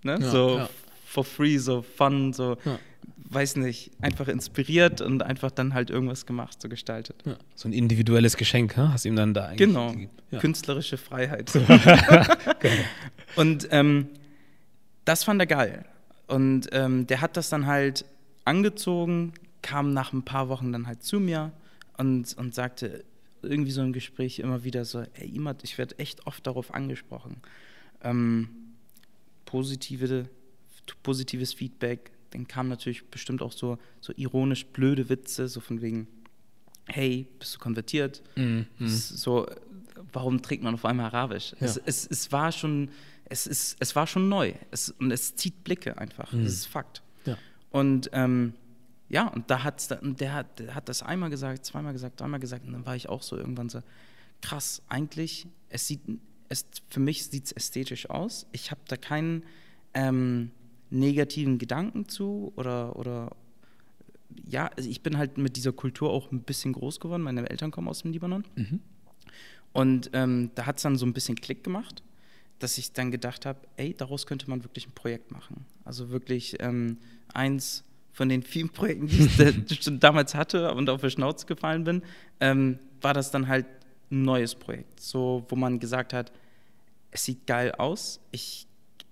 Ne? 0.03 0.19
Ja, 0.21 0.29
so 0.29 0.57
ja. 0.57 0.69
for 1.03 1.23
free, 1.23 1.57
so 1.57 1.81
fun, 1.81 2.31
so, 2.31 2.57
Ja. 2.63 2.77
Weiß 3.29 3.57
nicht, 3.57 3.91
einfach 4.01 4.27
inspiriert 4.27 5.01
und 5.01 5.22
einfach 5.22 5.51
dann 5.51 5.74
halt 5.74 5.89
irgendwas 5.89 6.25
gemacht, 6.25 6.62
so 6.62 6.69
gestaltet. 6.69 7.24
Ja. 7.25 7.38
So 7.55 7.67
ein 7.67 7.74
individuelles 7.74 8.38
Geschenk, 8.38 8.77
hä? 8.77 8.88
hast 8.89 9.05
du 9.05 9.10
ihm 9.10 9.15
dann 9.15 9.34
da 9.34 9.46
eigentlich 9.48 9.67
Genau. 9.67 9.93
Ja. 10.31 10.39
künstlerische 10.39 10.98
Freiheit. 10.98 11.51
und 13.36 13.67
ähm, 13.72 14.07
das 15.05 15.24
fand 15.24 15.41
er 15.41 15.48
geil. 15.48 15.86
Und 16.27 16.67
ähm, 16.72 17.07
der 17.07 17.22
hat 17.22 17.38
das 17.38 17.50
dann 17.50 17.65
halt 17.65 18.05
angezogen, 18.46 19.34
kam 19.62 19.93
nach 19.93 20.13
ein 20.13 20.24
paar 20.24 20.50
Wochen 20.50 20.72
dann 20.72 20.88
halt 20.88 21.03
zu 21.03 21.19
mir 21.19 21.51
und, 21.98 22.38
und 22.38 22.53
sagte 22.55 23.03
irgendwie 23.41 23.72
so 23.72 23.81
im 23.81 23.93
Gespräch 23.93 24.39
immer 24.39 24.63
wieder 24.63 24.84
so, 24.86 25.03
ey 25.15 25.29
Imad, 25.36 25.63
ich 25.63 25.77
werde 25.77 25.98
echt 26.00 26.25
oft 26.27 26.46
darauf 26.48 26.74
angesprochen. 26.74 27.38
Ähm, 28.03 28.50
positive, 29.46 30.27
positives 31.03 31.53
Feedback, 31.53 32.12
dann 32.31 32.48
kam 32.48 32.67
natürlich 32.67 33.07
bestimmt 33.10 33.41
auch 33.41 33.51
so, 33.51 33.77
so 34.01 34.13
ironisch 34.15 34.65
blöde 34.67 35.10
Witze, 35.10 35.48
so 35.48 35.60
von 35.60 35.81
wegen, 35.81 36.07
hey, 36.88 37.27
bist 37.39 37.55
du 37.55 37.60
konvertiert? 37.60 38.24
Mhm. 38.36 38.67
Mhm. 38.79 38.88
So, 38.88 39.48
warum 40.13 40.41
trägt 40.41 40.63
man 40.63 40.74
auf 40.74 40.86
einmal 40.86 41.07
Arabisch? 41.07 41.53
Ja. 41.60 41.67
Es, 41.67 41.77
es, 41.77 42.07
es 42.07 42.31
war 42.31 42.51
schon, 42.51 42.89
es, 43.25 43.48
ist, 43.48 43.77
es 43.79 43.96
war 43.96 44.07
schon 44.07 44.29
neu. 44.29 44.53
Es, 44.72 44.89
und 44.89 45.12
es 45.12 45.36
zieht 45.36 45.63
Blicke 45.63 45.98
einfach. 45.98 46.31
Mhm. 46.31 46.43
Das 46.43 46.53
ist 46.53 46.65
Fakt. 46.65 47.01
Ja. 47.25 47.38
Und 47.72 48.10
ähm, 48.13 48.53
ja, 49.10 49.27
und 49.27 49.50
da 49.50 49.63
hat's 49.63 49.89
und 49.91 50.19
der 50.19 50.34
hat, 50.34 50.60
der 50.60 50.75
hat 50.75 50.89
das 50.89 51.01
einmal 51.01 51.29
gesagt, 51.29 51.65
zweimal 51.65 51.93
gesagt, 51.93 52.19
dreimal 52.19 52.39
gesagt, 52.39 52.65
und 52.65 52.74
dann 52.74 52.86
war 52.86 52.96
ich 52.96 53.07
auch 53.07 53.22
so 53.22 53.38
irgendwann 53.38 53.69
so, 53.69 53.81
krass, 54.41 54.81
eigentlich, 54.89 55.48
es 55.69 55.88
sieht, 55.88 56.01
es, 56.50 56.65
für 56.89 57.00
mich 57.00 57.25
sieht 57.25 57.46
es 57.46 57.51
ästhetisch 57.51 58.10
aus. 58.10 58.48
Ich 58.51 58.72
habe 58.72 58.81
da 58.88 58.98
keinen 58.98 59.43
ähm, 59.93 60.51
negativen 60.89 61.58
Gedanken 61.58 62.08
zu 62.08 62.53
oder, 62.56 62.96
oder 62.96 63.32
ja, 64.46 64.67
also 64.77 64.89
ich 64.89 65.01
bin 65.01 65.17
halt 65.17 65.38
mit 65.38 65.56
dieser 65.56 65.72
Kultur 65.74 66.10
auch 66.10 66.32
ein 66.32 66.41
bisschen 66.41 66.74
groß 66.74 67.00
geworden. 67.00 67.24
Meine 67.24 67.50
Eltern 67.50 67.72
kommen 67.72 67.88
aus 67.88 68.01
dem 68.01 68.12
Libanon. 68.12 68.46
Mhm. 68.56 68.79
Und 69.74 70.10
ähm, 70.13 70.51
da 70.56 70.65
hat 70.65 70.77
es 70.77 70.84
dann 70.84 70.96
so 70.96 71.06
ein 71.06 71.13
bisschen 71.13 71.36
Klick 71.36 71.63
gemacht, 71.63 72.03
dass 72.60 72.77
ich 72.77 72.94
dann 72.94 73.12
gedacht 73.12 73.46
habe, 73.46 73.60
ey, 73.77 73.94
daraus 73.94 74.25
könnte 74.25 74.50
man 74.50 74.63
wirklich 74.63 74.88
ein 74.88 74.94
Projekt 74.94 75.32
machen. 75.32 75.65
Also 75.86 76.10
wirklich 76.10 76.56
ähm, 76.60 76.98
eins 77.34 77.84
von 78.12 78.29
den 78.29 78.41
vielen 78.41 78.70
Projekten, 78.70 79.08
die 79.08 79.25
ich 79.25 79.38
da- 79.38 79.91
damals 79.91 80.34
hatte 80.34 80.74
und 80.74 80.89
auf 80.89 81.01
die 81.01 81.12
Schnauze 81.12 81.46
gefallen 81.46 81.84
bin, 81.84 82.01
ähm, 82.39 82.79
war 83.01 83.13
das 83.13 83.29
dann 83.29 83.48
halt 83.48 83.65
ein 84.10 84.24
neues 84.24 84.56
Projekt. 84.56 85.00
So, 85.00 85.46
wo 85.50 85.56
man 85.56 85.79
gesagt 85.79 86.13
hat, 86.13 86.32
es 87.12 87.25
sieht 87.25 87.46
geil 87.46 87.74
aus. 87.74 88.20
Ich, 88.32 88.66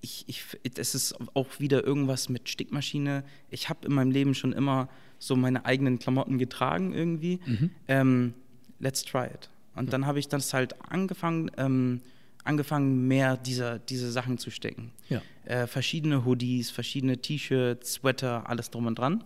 ich, 0.05 0.23
ich, 0.27 0.45
es 0.77 0.93
ist 0.93 1.15
auch 1.33 1.59
wieder 1.59 1.83
irgendwas 1.83 2.29
mit 2.29 2.47
Stickmaschine. 2.47 3.23
Ich 3.49 3.69
habe 3.69 3.87
in 3.87 3.93
meinem 3.93 4.11
Leben 4.11 4.35
schon 4.35 4.53
immer 4.53 4.87
so 5.17 5.35
meine 5.35 5.65
eigenen 5.65 5.97
Klamotten 5.97 6.37
getragen 6.37 6.93
irgendwie. 6.93 7.39
Mhm. 7.45 7.71
Ähm, 7.87 8.33
let's 8.79 9.03
try 9.03 9.25
it. 9.25 9.49
Und 9.75 9.91
dann 9.91 10.05
habe 10.05 10.19
ich 10.19 10.27
das 10.27 10.53
halt 10.53 10.79
angefangen, 10.89 11.49
ähm, 11.57 12.01
angefangen 12.43 13.07
mehr 13.07 13.35
dieser, 13.35 13.79
diese 13.79 14.11
Sachen 14.11 14.37
zu 14.37 14.51
stecken. 14.51 14.91
Ja. 15.09 15.21
Äh, 15.45 15.65
verschiedene 15.65 16.23
Hoodies, 16.23 16.69
verschiedene 16.69 17.17
T-Shirts, 17.17 17.93
Sweater, 17.93 18.47
alles 18.47 18.69
drum 18.69 18.85
und 18.85 18.99
dran. 18.99 19.23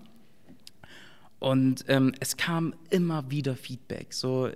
Und 1.39 1.85
ähm, 1.89 2.13
es 2.19 2.37
kam 2.37 2.73
immer 2.89 3.29
wieder 3.29 3.55
Feedback. 3.55 4.13
So, 4.13 4.49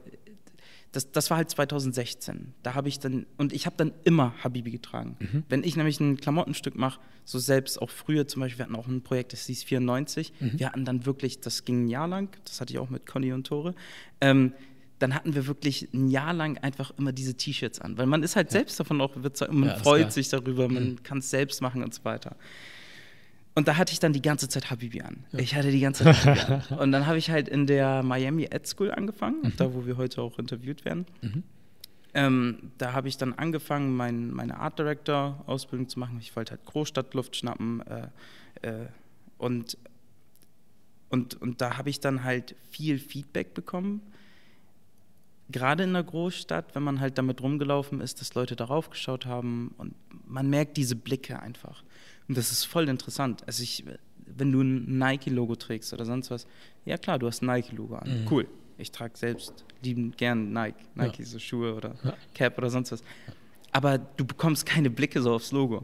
das, 0.93 1.11
das 1.11 1.29
war 1.29 1.37
halt 1.37 1.49
2016. 1.49 2.53
Da 2.63 2.75
habe 2.75 2.87
ich 2.87 2.99
dann, 2.99 3.25
und 3.37 3.51
ich 3.51 3.65
habe 3.65 3.75
dann 3.77 3.91
immer 4.05 4.33
Habibi 4.43 4.71
getragen. 4.71 5.17
Wenn 5.49 5.63
ich 5.63 5.75
nämlich 5.75 5.99
ein 5.99 6.17
Klamottenstück 6.17 6.75
mache, 6.75 6.99
so 7.25 7.39
selbst 7.39 7.81
auch 7.81 7.89
früher 7.89 8.27
zum 8.27 8.41
Beispiel, 8.41 8.59
wir 8.59 8.65
hatten 8.65 8.75
auch 8.75 8.87
ein 8.87 9.01
Projekt, 9.01 9.33
das 9.33 9.47
hieß 9.47 9.63
94. 9.63 10.31
Wir 10.59 10.67
hatten 10.67 10.85
dann 10.85 11.05
wirklich, 11.05 11.41
das 11.41 11.65
ging 11.65 11.85
ein 11.85 11.87
Jahr 11.89 12.07
lang, 12.07 12.29
das 12.45 12.61
hatte 12.61 12.71
ich 12.73 12.79
auch 12.79 12.89
mit 12.89 13.05
Conny 13.05 13.33
und 13.33 13.47
Tore. 13.47 13.73
Ähm, 14.21 14.53
dann 14.99 15.15
hatten 15.15 15.33
wir 15.35 15.47
wirklich 15.47 15.89
ein 15.93 16.07
Jahr 16.09 16.31
lang 16.31 16.59
einfach 16.59 16.91
immer 16.97 17.11
diese 17.11 17.33
T-Shirts 17.33 17.81
an, 17.81 17.97
weil 17.97 18.05
man 18.05 18.23
ist 18.23 18.35
halt 18.35 18.51
selbst 18.51 18.79
davon 18.79 19.01
auch 19.01 19.15
man 19.15 19.69
Ja, 19.69 19.75
freut 19.75 20.13
sich 20.13 20.29
darüber, 20.29 20.69
man 20.69 21.01
kann 21.03 21.17
es 21.17 21.29
selbst 21.29 21.61
machen 21.61 21.83
und 21.83 21.93
so 21.93 22.05
weiter. 22.05 22.35
Und 23.55 23.67
da 23.67 23.77
hatte 23.77 23.93
ich 23.93 23.99
dann 23.99 24.13
die 24.13 24.21
ganze 24.21 24.49
Zeit 24.49 24.71
Habibi 24.71 25.01
an. 25.01 25.25
Ich 25.31 25.53
hatte 25.55 25.69
die 25.69 25.79
ganze 25.79 26.05
Zeit 26.05 26.25
Habibi 26.25 26.53
an. 26.73 26.79
Und 26.79 26.91
dann 26.91 27.05
habe 27.05 27.19
ich 27.19 27.29
halt 27.29 27.47
in 27.47 27.67
der 27.67 28.01
Miami 28.01 28.45
Ed 28.45 28.65
School 28.65 28.91
angefangen, 28.91 29.53
da 29.57 29.73
wo 29.73 29.85
wir 29.85 29.97
heute 29.97 30.21
auch 30.21 30.39
interviewt 30.39 30.85
werden. 30.85 31.05
Ähm, 32.15 32.71
da 32.77 32.93
habe 32.93 33.07
ich 33.07 33.17
dann 33.17 33.33
angefangen, 33.33 33.95
mein, 33.95 34.31
meine 34.31 34.59
Art 34.59 34.77
Director 34.77 35.43
Ausbildung 35.47 35.89
zu 35.89 35.99
machen. 35.99 36.17
Ich 36.19 36.35
wollte 36.35 36.51
halt 36.51 36.65
Großstadtluft 36.65 37.35
schnappen 37.35 37.81
äh, 37.87 38.07
äh, 38.67 38.87
und, 39.37 39.77
und, 41.09 41.41
und 41.41 41.61
da 41.61 41.77
habe 41.77 41.89
ich 41.89 41.99
dann 41.99 42.23
halt 42.23 42.55
viel 42.69 42.99
Feedback 42.99 43.53
bekommen. 43.53 44.01
Gerade 45.49 45.83
in 45.83 45.93
der 45.93 46.03
Großstadt, 46.03 46.73
wenn 46.75 46.83
man 46.83 46.99
halt 46.99 47.17
damit 47.17 47.41
rumgelaufen 47.41 47.99
ist, 47.99 48.21
dass 48.21 48.33
Leute 48.33 48.55
darauf 48.55 48.89
geschaut 48.89 49.25
haben 49.25 49.73
und 49.77 49.93
man 50.25 50.49
merkt 50.49 50.77
diese 50.77 50.95
Blicke 50.95 51.39
einfach. 51.39 51.83
Und 52.27 52.37
das 52.37 52.51
ist 52.51 52.65
voll 52.65 52.89
interessant. 52.89 53.43
Also 53.47 53.63
ich, 53.63 53.83
wenn 54.25 54.51
du 54.51 54.61
ein 54.61 54.97
Nike-Logo 54.97 55.55
trägst 55.55 55.93
oder 55.93 56.05
sonst 56.05 56.31
was, 56.31 56.47
ja 56.85 56.97
klar, 56.97 57.19
du 57.19 57.27
hast 57.27 57.41
ein 57.41 57.47
Nike-Logo 57.47 57.95
an. 57.95 58.23
Mhm. 58.23 58.27
Cool. 58.31 58.47
Ich 58.77 58.91
trage 58.91 59.17
selbst 59.17 59.65
liebend 59.83 60.17
gern 60.17 60.51
Nike, 60.51 60.75
Nike 60.95 61.23
so 61.23 61.37
Schuhe 61.39 61.75
oder 61.75 61.95
Ja. 62.03 62.13
Cap 62.33 62.57
oder 62.57 62.69
sonst 62.69 62.91
was. 62.91 63.03
Aber 63.71 63.97
du 63.97 64.25
bekommst 64.25 64.65
keine 64.65 64.89
Blicke 64.89 65.21
so 65.21 65.33
aufs 65.33 65.51
Logo. 65.51 65.83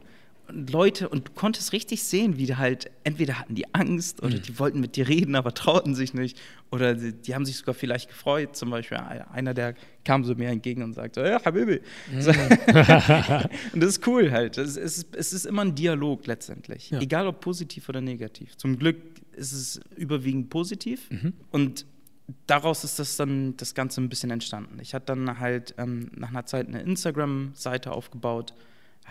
Leute, 0.52 1.10
und 1.10 1.28
du 1.28 1.32
konntest 1.34 1.74
richtig 1.74 2.04
sehen, 2.04 2.38
wie 2.38 2.46
die 2.46 2.56
halt, 2.56 2.90
entweder 3.04 3.40
hatten 3.40 3.56
die 3.56 3.74
Angst 3.74 4.22
oder 4.24 4.36
Mhm. 4.38 4.42
die 4.42 4.60
wollten 4.60 4.80
mit 4.80 4.96
dir 4.96 5.08
reden, 5.08 5.36
aber 5.36 5.54
trauten 5.54 5.96
sich 5.96 6.14
nicht. 6.14 6.40
Oder 6.72 6.96
die, 6.96 7.14
die 7.14 7.36
haben 7.36 7.46
sich 7.46 7.58
sogar 7.58 7.74
vielleicht 7.76 8.10
gefreut. 8.10 8.56
Zum 8.56 8.70
Beispiel 8.70 8.98
einer, 8.98 9.54
der 9.54 9.76
kam 10.06 10.24
so 10.24 10.36
mir 10.36 10.50
entgegen 10.50 10.84
und 10.84 10.94
sagte, 10.94 11.22
ja, 11.22 11.44
Habibi. 11.44 11.82
So. 12.20 12.30
und 13.74 13.80
das 13.82 13.90
ist 13.90 14.08
cool 14.08 14.32
halt. 14.32 14.58
Es 14.58 14.76
ist, 14.78 15.08
es 15.16 15.34
ist 15.34 15.46
immer 15.46 15.64
ein 15.64 15.76
Dialog 15.76 16.26
letztendlich. 16.28 16.92
Ja. 16.92 17.00
Egal 17.02 17.28
ob 17.28 17.42
positiv 17.42 17.90
oder 17.90 18.02
negativ. 18.02 18.56
Zum 18.58 18.78
Glück 18.78 18.98
ist 19.34 19.52
es 19.52 19.80
überwiegend 19.96 20.50
positiv. 20.50 21.10
Mhm. 21.10 21.34
Und 21.52 21.86
daraus 22.48 22.84
ist 22.84 23.00
das 23.00 23.18
dann 23.18 23.56
das 23.58 23.74
Ganze 23.74 24.02
ein 24.02 24.10
bisschen 24.10 24.30
entstanden. 24.32 24.78
Ich 24.82 24.94
hatte 24.94 25.08
dann 25.08 25.40
halt 25.40 25.74
ähm, 25.78 26.12
nach 26.16 26.30
einer 26.30 26.46
Zeit 26.46 26.68
eine 26.68 26.82
Instagram-Seite 26.82 27.92
aufgebaut, 27.92 28.54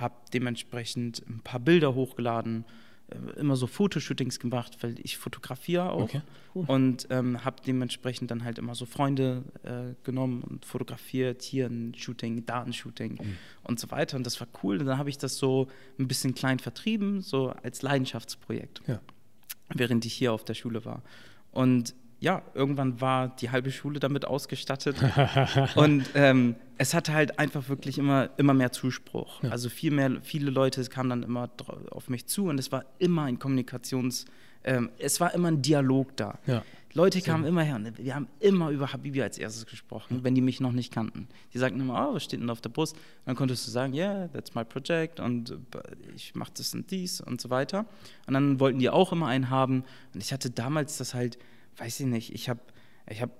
habe 0.01 0.15
dementsprechend 0.33 1.23
ein 1.29 1.41
paar 1.41 1.61
Bilder 1.61 1.95
hochgeladen, 1.95 2.65
äh, 3.11 3.41
immer 3.41 3.57
so 3.57 3.67
Fotoshootings 3.67 4.39
gemacht, 4.39 4.77
weil 4.83 4.97
ich 5.03 5.17
fotografiere 5.17 5.91
auch. 5.91 6.03
Okay, 6.03 6.21
cool. 6.55 6.65
Und 6.69 7.07
ähm, 7.11 7.45
habe 7.45 7.57
dementsprechend 7.67 8.31
dann 8.31 8.45
halt 8.45 8.59
immer 8.59 8.75
so 8.75 8.85
Freunde 8.87 9.45
äh, 9.63 9.95
genommen 10.05 10.43
und 10.43 10.65
fotografiert, 10.67 11.43
hier 11.43 11.67
ein 11.67 11.95
Shooting, 11.95 12.45
da 12.47 12.63
ein 12.63 12.73
Shooting 12.73 13.15
Mhm. 13.23 13.37
und 13.63 13.81
so 13.81 13.91
weiter. 13.91 14.17
Und 14.17 14.27
das 14.27 14.39
war 14.41 14.49
cool. 14.63 14.79
Und 14.79 14.87
dann 14.87 14.99
habe 14.99 15.09
ich 15.11 15.19
das 15.19 15.39
so 15.39 15.69
ein 15.99 16.07
bisschen 16.09 16.35
klein 16.35 16.59
vertrieben, 16.59 17.23
so 17.23 17.51
als 17.63 17.83
Leidenschaftsprojekt 17.83 18.83
Ja. 18.87 19.01
während 19.75 20.05
ich 20.05 20.13
hier 20.15 20.33
auf 20.33 20.45
der 20.45 20.55
Schule 20.55 20.85
war. 20.85 21.03
Und 21.51 21.95
ja, 22.21 22.43
irgendwann 22.55 23.01
war 23.01 23.29
die 23.29 23.51
halbe 23.51 23.71
Schule 23.71 24.01
damit 24.01 24.25
ausgestattet. 24.25 24.97
und 25.77 26.05
ähm, 26.15 26.57
es 26.77 26.95
hatte 26.95 27.13
halt 27.13 27.39
einfach 27.39 27.69
wirklich 27.69 27.99
immer, 27.99 28.31
immer 28.37 28.55
mehr 28.55 28.73
Zuspruch. 28.73 29.43
Ja. 29.43 29.51
Also 29.51 29.69
viel 29.69 29.93
mehr, 29.93 30.19
viele 30.23 30.51
Leute 30.51 30.83
kamen 30.85 31.11
dann 31.11 31.23
immer 31.23 31.51
auf 31.91 32.09
mich 32.09 32.27
zu 32.27 32.47
und 32.47 32.59
es 32.59 32.73
war 32.73 32.85
immer 32.99 33.25
ein 33.25 33.39
Kommunikations-, 33.39 34.27
ähm, 34.65 34.91
es 34.99 35.21
war 35.21 35.33
immer 35.35 35.49
ein 35.49 35.63
Dialog 35.63 36.17
da. 36.17 36.39
Ja. 36.47 36.63
Leute 36.95 37.21
kamen 37.21 37.45
immer 37.45 37.63
her 37.63 37.77
und 37.77 37.99
wir 37.99 38.15
haben 38.15 38.29
immer 38.41 38.71
über 38.71 38.93
Habibi 38.93 39.23
als 39.23 39.39
erstes 39.39 39.67
gesprochen, 39.67 40.25
wenn 40.25 40.35
die 40.35 40.41
mich 40.41 40.61
noch 40.61 40.73
nicht 40.73 40.93
kannten. 40.93 41.29
Die 41.53 41.59
sagten 41.59 41.79
immer, 41.81 42.09
oh, 42.09 42.15
was 42.15 42.25
steht 42.25 42.41
denn 42.41 42.49
auf 42.51 42.61
der 42.61 42.71
Brust? 42.71 42.97
Dann 43.27 43.37
konntest 43.37 43.67
du 43.67 43.71
sagen, 43.71 43.93
yeah, 43.93 44.27
that's 44.29 44.55
my 44.55 44.65
project 44.65 45.21
und 45.21 45.51
äh, 45.51 45.57
ich 46.17 46.35
mache 46.35 46.53
das 46.57 46.75
und 46.75 46.91
dies 46.91 47.21
und 47.21 47.41
so 47.41 47.51
weiter. 47.51 47.85
Und 48.27 48.35
dann 48.35 48.59
wollten 48.59 48.79
die 48.79 48.89
auch 48.89 49.13
immer 49.13 49.27
einen 49.27 49.51
haben. 49.51 49.85
Und 50.15 50.23
ich 50.23 50.33
hatte 50.33 50.51
damals 50.51 50.97
das 50.97 51.15
halt, 51.15 51.39
weiß 51.79 52.01
ich 52.01 52.07
nicht, 52.07 52.35
ich 52.35 52.49
habe, 52.49 52.61
ich 53.09 53.23
habe, 53.23 53.33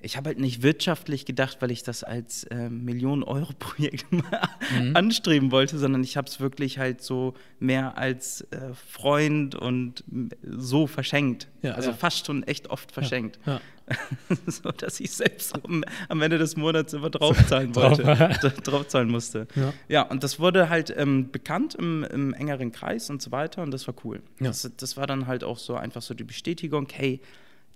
ich 0.00 0.16
habe 0.16 0.28
halt 0.28 0.38
nicht 0.38 0.62
wirtschaftlich 0.62 1.24
gedacht, 1.24 1.58
weil 1.60 1.70
ich 1.70 1.82
das 1.82 2.04
als 2.04 2.44
äh, 2.44 2.70
Millionen-Euro-Projekt 2.70 4.06
anstreben 4.94 5.50
wollte, 5.50 5.78
sondern 5.78 6.02
ich 6.04 6.16
habe 6.16 6.28
es 6.28 6.40
wirklich 6.40 6.78
halt 6.78 7.02
so 7.02 7.34
mehr 7.58 7.98
als 7.98 8.42
äh, 8.52 8.74
Freund 8.74 9.54
und 9.54 10.04
so 10.42 10.86
verschenkt. 10.86 11.48
Ja, 11.62 11.72
also 11.72 11.90
ja. 11.90 11.96
fast 11.96 12.26
schon 12.26 12.42
echt 12.42 12.68
oft 12.70 12.92
verschenkt. 12.92 13.38
Ja. 13.46 13.60
so 14.46 14.70
dass 14.72 14.98
ich 15.00 15.10
selbst 15.12 15.54
am, 15.54 15.84
am 16.08 16.20
Ende 16.22 16.38
des 16.38 16.56
Monats 16.56 16.92
immer 16.92 17.10
draufzahlen 17.10 17.74
wollte, 17.76 18.02
dra- 18.02 18.60
draufzahlen 18.62 19.08
musste. 19.08 19.46
Ja. 19.54 19.72
Ja, 19.88 20.02
und 20.02 20.24
das 20.24 20.40
wurde 20.40 20.68
halt 20.68 20.92
ähm, 20.96 21.30
bekannt 21.30 21.74
im, 21.76 22.02
im 22.04 22.34
engeren 22.34 22.72
Kreis 22.72 23.10
und 23.10 23.22
so 23.22 23.30
weiter 23.30 23.62
und 23.62 23.70
das 23.70 23.86
war 23.86 23.94
cool. 24.04 24.22
Ja. 24.40 24.48
Das, 24.48 24.68
das 24.76 24.96
war 24.96 25.06
dann 25.06 25.26
halt 25.26 25.44
auch 25.44 25.58
so 25.58 25.76
einfach 25.76 26.02
so 26.02 26.14
die 26.14 26.24
Bestätigung, 26.24 26.88
hey, 26.92 27.20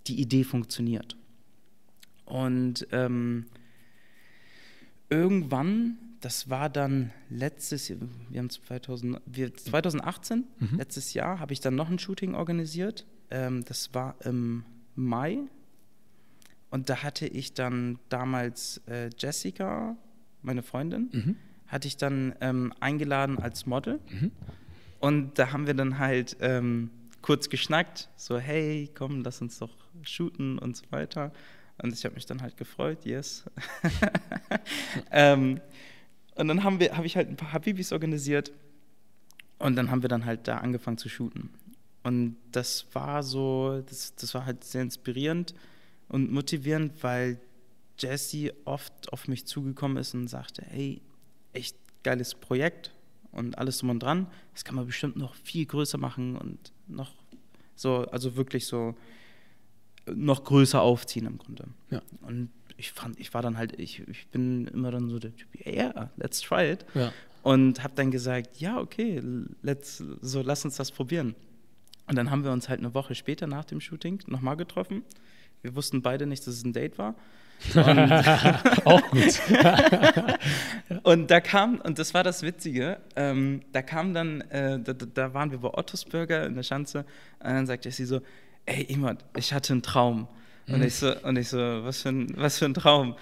die 0.07 0.21
Idee 0.21 0.45
funktioniert. 0.45 1.17
Und 2.25 2.87
ähm, 2.93 3.47
irgendwann, 5.09 5.99
das 6.21 6.51
war 6.51 6.69
dann 6.69 7.13
letztes 7.29 7.89
Jahr, 7.89 7.99
wir 8.31 8.39
haben 8.41 8.51
2000, 8.51 9.21
wir, 9.27 9.55
2018, 9.55 10.45
letztes 10.77 11.15
Jahr, 11.15 11.41
habe 11.41 11.53
ich 11.53 11.61
dann 11.61 11.75
noch 11.75 11.89
ein 11.91 11.99
Shooting 11.99 12.35
organisiert. 12.35 13.07
Ähm, 13.31 13.65
das 13.65 13.95
war 13.95 14.17
im 14.25 14.65
Mai. 14.95 15.39
Und 16.71 16.89
da 16.89 17.03
hatte 17.03 17.27
ich 17.27 17.53
dann 17.55 17.99
damals 18.09 18.81
äh, 18.87 19.11
Jessica, 19.19 19.97
meine 20.43 20.63
Freundin, 20.63 21.11
hatte 21.67 21.89
ich 21.89 21.97
dann 21.97 22.35
ähm, 22.41 22.73
eingeladen 22.81 23.39
als 23.39 23.67
Model. 23.67 24.01
Und 25.01 25.39
da 25.39 25.53
haben 25.53 25.67
wir 25.67 25.75
dann 25.75 25.99
halt 25.99 26.37
ähm, 26.41 26.91
kurz 27.23 27.49
geschnackt, 27.49 28.09
so 28.17 28.39
hey, 28.39 28.91
komm, 28.95 29.23
lass 29.23 29.41
uns 29.41 29.59
doch 29.59 29.71
shooten 30.03 30.59
und 30.59 30.77
so 30.77 30.85
weiter. 30.91 31.33
Und 31.83 31.93
ich 31.93 32.05
habe 32.05 32.15
mich 32.15 32.27
dann 32.27 32.43
halt 32.43 32.57
gefreut, 32.57 33.05
yes. 33.05 33.45
ähm, 35.11 35.61
und 36.35 36.49
dann 36.49 36.63
haben 36.63 36.81
wir, 36.81 36.97
habe 36.97 37.07
ich 37.07 37.17
halt 37.17 37.29
ein 37.29 37.37
paar 37.37 37.53
Habibis 37.53 37.93
organisiert 37.93 38.53
und 39.59 39.77
dann 39.77 39.91
haben 39.91 40.03
wir 40.03 40.09
dann 40.09 40.25
halt 40.25 40.47
da 40.47 40.59
angefangen 40.59 40.99
zu 40.99 41.09
shooten. 41.09 41.51
Und 42.03 42.37
das 42.53 42.87
war 42.93 43.23
so, 43.23 43.83
das, 43.87 44.15
das 44.15 44.35
war 44.35 44.47
halt 44.47 44.65
sehr 44.65 44.83
inspirierend 44.83 45.55
und 46.11 46.31
motivierend, 46.31 47.03
weil 47.03 47.41
Jesse 47.99 48.53
oft 48.65 49.13
auf 49.13 49.29
mich 49.29 49.47
zugekommen 49.47 49.97
ist 49.97 50.15
und 50.15 50.29
sagte, 50.29 50.63
hey, 50.67 51.01
echt 51.53 51.77
geiles 52.03 52.35
Projekt 52.35 52.93
und 53.33 53.59
alles 53.59 53.79
drum 53.79 53.91
und 53.91 54.03
dran. 54.03 54.27
Das 54.53 54.65
kann 54.65 54.75
man 54.75 54.87
bestimmt 54.87 55.17
noch 55.17 55.35
viel 55.35 55.67
größer 55.67 55.99
machen 55.99 56.37
und 56.37 56.73
noch 56.89 57.13
so, 57.77 58.07
also 58.11 58.37
wirklich 58.37 58.67
so 58.67 58.97
noch 60.13 60.45
größer 60.45 60.81
aufziehen 60.81 61.27
im 61.27 61.39
Grunde. 61.39 61.69
Ja. 61.91 62.03
Und 62.23 62.51
ich 62.77 62.93
fand, 62.93 63.21
ich 63.21 63.33
war 63.33 63.43
dann 63.43 63.57
halt, 63.57 63.79
ich, 63.79 64.01
ich 64.09 64.27
bin 64.29 64.67
immer 64.69 64.91
dann 64.91 65.09
so 65.09 65.19
der 65.19 65.35
Typ, 65.37 65.49
ja, 65.65 65.73
yeah, 65.73 66.11
let's 66.17 66.41
try 66.41 66.73
it. 66.73 66.85
Ja. 66.95 67.13
Und 67.43 67.83
habe 67.83 67.95
dann 67.95 68.11
gesagt, 68.11 68.59
ja, 68.61 68.79
okay, 68.79 69.23
let's, 69.63 70.03
so 70.21 70.43
lass 70.43 70.65
uns 70.65 70.77
das 70.77 70.91
probieren. 70.91 71.35
Und 72.07 72.17
dann 72.17 72.31
haben 72.31 72.43
wir 72.43 72.51
uns 72.51 72.69
halt 72.69 72.81
eine 72.81 72.93
Woche 72.95 73.15
später 73.15 73.47
nach 73.47 73.65
dem 73.65 73.81
Shooting 73.81 74.21
nochmal 74.27 74.57
getroffen. 74.57 75.05
Wir 75.63 75.75
wussten 75.77 76.03
beide 76.03 76.27
nicht, 76.27 76.47
dass 76.47 76.55
es 76.55 76.65
ein 76.65 76.73
Date 76.73 76.99
war. 76.99 77.15
Auch 78.85 79.03
gut. 79.11 79.41
Und 81.03 81.31
da 81.31 81.41
kam, 81.41 81.79
und 81.81 81.99
das 81.99 82.15
war 82.15 82.25
das 82.25 82.43
Witzige, 82.43 82.99
ähm, 83.17 83.61
da 83.73 83.83
kam 83.83 84.15
dann, 84.15 84.41
äh, 84.51 84.79
da, 84.81 84.93
da- 84.95 85.35
waren 85.35 85.51
wir 85.51 85.59
bei 85.59 85.69
Ottos 85.69 86.05
Burger 86.07 86.47
in 86.47 86.55
der 86.57 86.63
Schanze, 86.63 87.01
und 87.41 87.51
dann 87.51 87.67
sagt 87.67 87.85
Jessie 87.85 88.05
so, 88.07 88.21
ey 88.67 88.83
Imad, 88.85 89.25
ich 89.37 89.53
hatte 89.53 89.73
einen 89.75 89.83
Traum. 89.83 90.27
Und 90.69 90.83
ich 90.83 90.95
so, 90.95 91.15
und 91.23 91.37
ich 91.37 91.49
so, 91.49 91.59
was 91.59 92.03
für 92.03 92.09
ein, 92.11 92.33
was 92.37 92.59
für 92.59 92.65
ein 92.65 92.75
Traum? 92.75 93.15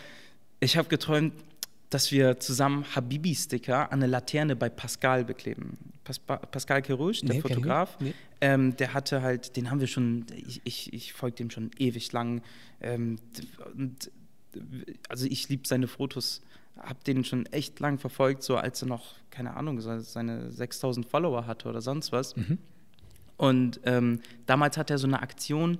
Ich 0.60 0.76
habe 0.76 0.88
geträumt, 0.88 1.32
dass 1.90 2.12
wir 2.12 2.38
zusammen 2.40 2.84
Habibi-Sticker 2.94 3.90
an 3.92 4.00
eine 4.00 4.06
Laterne 4.06 4.56
bei 4.56 4.68
Pascal 4.68 5.24
bekleben. 5.24 5.78
Pas 6.04 6.18
Pa- 6.18 6.36
Pascal 6.38 6.82
Kerouche, 6.82 7.24
der 7.24 7.36
Nee, 7.36 7.40
Fotograf. 7.40 7.96
Nee. 8.00 8.14
ähm, 8.40 8.76
der 8.76 8.94
hatte 8.94 9.22
halt, 9.22 9.56
den 9.56 9.70
haben 9.70 9.80
wir 9.80 9.86
schon, 9.86 10.26
ich, 10.34 10.60
ich, 10.64 10.92
ich 10.92 11.12
folge 11.12 11.36
dem 11.36 11.50
schon 11.50 11.70
ewig 11.78 12.12
lang. 12.12 12.42
Ähm, 12.80 13.16
und 13.74 14.10
also 15.08 15.26
ich 15.26 15.48
liebe 15.48 15.66
seine 15.66 15.86
Fotos, 15.88 16.42
habe 16.78 16.98
den 17.06 17.24
schon 17.24 17.46
echt 17.46 17.80
lang 17.80 17.98
verfolgt, 17.98 18.42
so 18.42 18.56
als 18.56 18.82
er 18.82 18.88
noch, 18.88 19.14
keine 19.30 19.56
Ahnung, 19.56 19.80
seine 19.80 20.50
6000 20.52 21.06
Follower 21.06 21.46
hatte 21.46 21.68
oder 21.68 21.80
sonst 21.80 22.12
was. 22.12 22.34
Und 23.36 23.80
ähm, 23.84 24.20
damals 24.46 24.76
hat 24.76 24.90
er 24.90 24.98
so 24.98 25.06
eine 25.06 25.20
Aktion, 25.22 25.78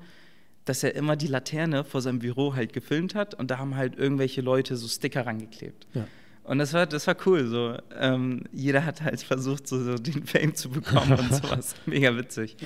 dass 0.69 0.83
er 0.83 0.95
immer 0.95 1.17
die 1.17 1.27
Laterne 1.27 1.85
vor 1.85 2.03
seinem 2.03 2.19
Büro 2.19 2.55
halt 2.55 2.73
gefilmt 2.73 3.15
hat 3.15 3.35
und 3.35 3.51
da 3.51 3.59
haben 3.59 3.77
halt 3.77 3.97
irgendwelche 3.97 4.41
Leute 4.41 4.77
so 4.77 4.87
Sticker 4.87 5.27
rangeklebt. 5.27 5.87
Ja. 5.95 6.07
Und 6.45 6.59
das 6.59 6.73
war, 6.73 6.87
das 6.87 7.07
war 7.07 7.15
cool. 7.27 7.47
So. 7.47 7.77
Ähm, 7.99 8.45
jeder 8.53 8.87
hat 8.87 9.03
halt 9.03 9.21
versucht, 9.21 9.69
so, 9.69 9.83
so 9.83 9.97
den 9.97 10.25
Fame 10.25 10.55
zu 10.55 10.71
bekommen 10.71 11.13
und 11.13 11.35
sowas. 11.43 11.75
Mega 11.85 12.17
witzig. 12.17 12.57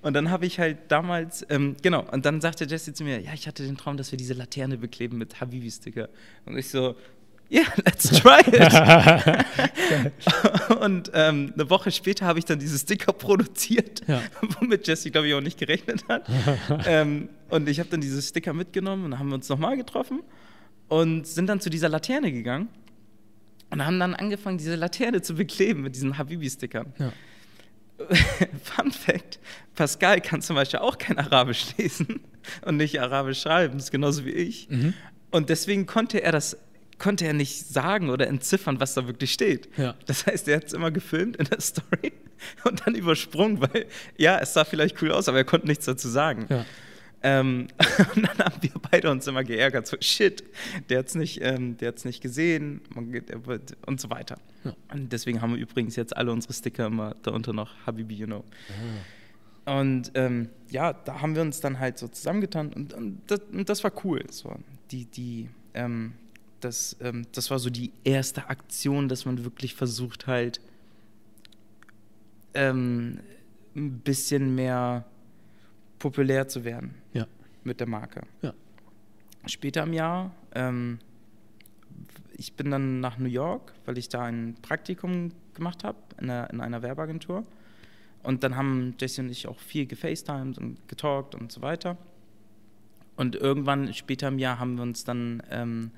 Und 0.00 0.14
dann 0.14 0.30
habe 0.30 0.46
ich 0.46 0.60
halt 0.60 0.78
damals, 0.88 1.44
ähm, 1.50 1.76
genau, 1.82 2.04
und 2.12 2.24
dann 2.24 2.40
sagte 2.40 2.64
Jesse 2.64 2.94
zu 2.94 3.02
mir, 3.02 3.20
ja, 3.20 3.32
ich 3.34 3.48
hatte 3.48 3.64
den 3.64 3.76
Traum, 3.76 3.96
dass 3.96 4.12
wir 4.12 4.16
diese 4.16 4.34
Laterne 4.34 4.78
bekleben 4.78 5.18
mit 5.18 5.40
Habibi-Sticker. 5.40 6.08
Und 6.44 6.56
ich 6.56 6.68
so, 6.68 6.94
yeah, 7.52 7.66
let's 7.84 8.08
try 8.08 8.40
it. 8.46 8.72
und 10.80 11.10
ähm, 11.14 11.52
eine 11.54 11.70
Woche 11.70 11.90
später 11.90 12.26
habe 12.26 12.38
ich 12.38 12.44
dann 12.44 12.58
diese 12.58 12.78
Sticker 12.78 13.12
produziert, 13.12 14.02
Ja. 14.06 14.22
womit 14.60 14.86
Jesse, 14.86 15.10
glaube 15.10 15.28
ich, 15.28 15.34
auch 15.34 15.40
nicht 15.40 15.58
gerechnet 15.58 16.04
hat. 16.08 16.28
ähm, 16.86 17.28
und 17.50 17.68
ich 17.68 17.78
habe 17.78 17.88
dann 17.90 18.00
diese 18.00 18.22
Sticker 18.22 18.52
mitgenommen 18.52 19.04
und 19.04 19.18
haben 19.18 19.28
wir 19.28 19.34
uns 19.34 19.48
nochmal 19.48 19.76
getroffen 19.76 20.20
und 20.88 21.26
sind 21.26 21.46
dann 21.46 21.60
zu 21.60 21.70
dieser 21.70 21.88
Laterne 21.88 22.32
gegangen 22.32 22.68
und 23.70 23.84
haben 23.84 23.98
dann 24.00 24.14
angefangen, 24.14 24.58
diese 24.58 24.74
Laterne 24.74 25.22
zu 25.22 25.34
bekleben 25.34 25.82
mit 25.82 25.94
diesen 25.94 26.18
Habibi-Stickern. 26.18 26.92
Ja. 26.98 27.12
Fun 28.64 28.90
Fact: 28.90 29.38
Pascal 29.74 30.20
kann 30.20 30.42
zum 30.42 30.56
Beispiel 30.56 30.80
auch 30.80 30.98
kein 30.98 31.18
Arabisch 31.18 31.66
lesen 31.76 32.20
und 32.64 32.76
nicht 32.78 33.00
Arabisch 33.00 33.40
schreiben, 33.42 33.74
das 33.74 33.84
ist 33.84 33.90
genauso 33.92 34.24
wie 34.24 34.30
ich. 34.30 34.68
Mhm. 34.68 34.94
Und 35.30 35.48
deswegen 35.50 35.86
konnte 35.86 36.22
er 36.22 36.32
das 36.32 36.56
konnte 37.02 37.26
er 37.26 37.32
nicht 37.32 37.66
sagen 37.66 38.10
oder 38.10 38.28
entziffern, 38.28 38.78
was 38.78 38.94
da 38.94 39.06
wirklich 39.06 39.32
steht. 39.32 39.68
Ja. 39.76 39.94
Das 40.06 40.26
heißt, 40.26 40.46
er 40.46 40.56
hat 40.56 40.64
es 40.64 40.72
immer 40.72 40.92
gefilmt 40.92 41.36
in 41.36 41.46
der 41.46 41.60
Story 41.60 42.12
und 42.64 42.86
dann 42.86 42.94
übersprungen, 42.94 43.60
weil 43.60 43.86
ja, 44.16 44.38
es 44.38 44.54
sah 44.54 44.64
vielleicht 44.64 45.02
cool 45.02 45.10
aus, 45.10 45.28
aber 45.28 45.38
er 45.38 45.44
konnte 45.44 45.66
nichts 45.66 45.84
dazu 45.84 46.08
sagen. 46.08 46.46
Ja. 46.48 46.64
Ähm, 47.24 47.68
und 48.14 48.22
dann 48.22 48.38
haben 48.38 48.62
wir 48.62 48.70
beide 48.90 49.10
uns 49.10 49.26
immer 49.26 49.42
geärgert, 49.42 49.86
so 49.86 49.96
shit, 50.00 50.44
der 50.88 51.00
hat 51.00 51.08
es 51.08 51.14
nicht, 51.16 51.40
ähm, 51.42 51.76
der 51.76 51.88
hat's 51.88 52.04
nicht 52.04 52.20
gesehen 52.20 52.82
und 52.94 54.00
so 54.00 54.08
weiter. 54.08 54.38
Ja. 54.64 54.74
Und 54.92 55.12
deswegen 55.12 55.40
haben 55.40 55.54
wir 55.54 55.60
übrigens 55.60 55.96
jetzt 55.96 56.16
alle 56.16 56.30
unsere 56.32 56.52
Sticker 56.52 56.86
immer 56.86 57.16
darunter 57.22 57.52
noch 57.52 57.70
Habibi, 57.84 58.14
you 58.14 58.26
know. 58.26 58.44
Und 59.64 60.12
ähm, 60.14 60.50
ja, 60.70 60.92
da 60.92 61.20
haben 61.20 61.34
wir 61.34 61.42
uns 61.42 61.60
dann 61.60 61.80
halt 61.80 61.98
so 61.98 62.06
zusammengetan 62.08 62.72
und, 62.72 62.92
und, 62.92 63.22
das, 63.26 63.40
und 63.52 63.68
das 63.68 63.82
war 63.82 63.92
cool. 64.04 64.24
So. 64.30 64.54
Die, 64.90 65.04
die, 65.04 65.48
ähm, 65.74 66.14
das, 66.64 66.96
ähm, 67.00 67.26
das 67.32 67.50
war 67.50 67.58
so 67.58 67.70
die 67.70 67.92
erste 68.04 68.48
Aktion, 68.48 69.08
dass 69.08 69.24
man 69.26 69.44
wirklich 69.44 69.74
versucht 69.74 70.26
halt 70.26 70.60
ähm, 72.54 73.20
ein 73.74 74.00
bisschen 74.00 74.54
mehr 74.54 75.04
populär 75.98 76.48
zu 76.48 76.64
werden 76.64 76.94
Ja. 77.12 77.26
mit 77.64 77.80
der 77.80 77.88
Marke. 77.88 78.22
Ja. 78.42 78.52
Später 79.46 79.82
im 79.84 79.92
Jahr, 79.92 80.34
ähm, 80.54 80.98
ich 82.36 82.54
bin 82.54 82.70
dann 82.70 83.00
nach 83.00 83.18
New 83.18 83.28
York, 83.28 83.72
weil 83.86 83.98
ich 83.98 84.08
da 84.08 84.24
ein 84.24 84.56
Praktikum 84.62 85.32
gemacht 85.54 85.84
habe 85.84 85.98
in, 86.18 86.30
einer- 86.30 86.50
in 86.50 86.60
einer 86.60 86.82
Werbeagentur. 86.82 87.44
Und 88.22 88.44
dann 88.44 88.56
haben 88.56 88.94
Jesse 89.00 89.20
und 89.22 89.30
ich 89.30 89.48
auch 89.48 89.58
viel 89.58 89.86
gefacetimed 89.86 90.58
und 90.58 90.88
getalkt 90.88 91.34
und 91.34 91.50
so 91.50 91.60
weiter. 91.60 91.96
Und 93.16 93.34
irgendwann 93.36 93.92
später 93.94 94.28
im 94.28 94.38
Jahr 94.38 94.58
haben 94.58 94.76
wir 94.76 94.82
uns 94.82 95.04
dann, 95.04 95.42
ähm, 95.50 95.90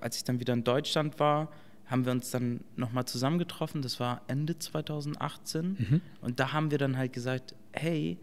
als 0.00 0.16
ich 0.16 0.24
dann 0.24 0.40
wieder 0.40 0.52
in 0.52 0.64
Deutschland 0.64 1.18
war, 1.18 1.50
haben 1.86 2.04
wir 2.04 2.12
uns 2.12 2.30
dann 2.30 2.60
nochmal 2.76 3.04
zusammengetroffen. 3.04 3.82
Das 3.82 3.98
war 3.98 4.22
Ende 4.28 4.58
2018. 4.58 5.76
Mhm. 5.78 6.00
Und 6.20 6.38
da 6.38 6.52
haben 6.52 6.70
wir 6.70 6.78
dann 6.78 6.96
halt 6.96 7.12
gesagt, 7.12 7.54
hey, 7.72 8.18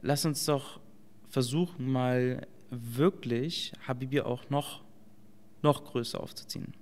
lass 0.00 0.24
uns 0.24 0.44
doch 0.46 0.80
versuchen, 1.28 1.90
mal 1.90 2.46
wirklich 2.70 3.72
Habibi 3.86 4.20
auch 4.22 4.48
noch, 4.50 4.82
noch 5.62 5.84
größer 5.84 6.20
aufzuziehen. 6.20 6.72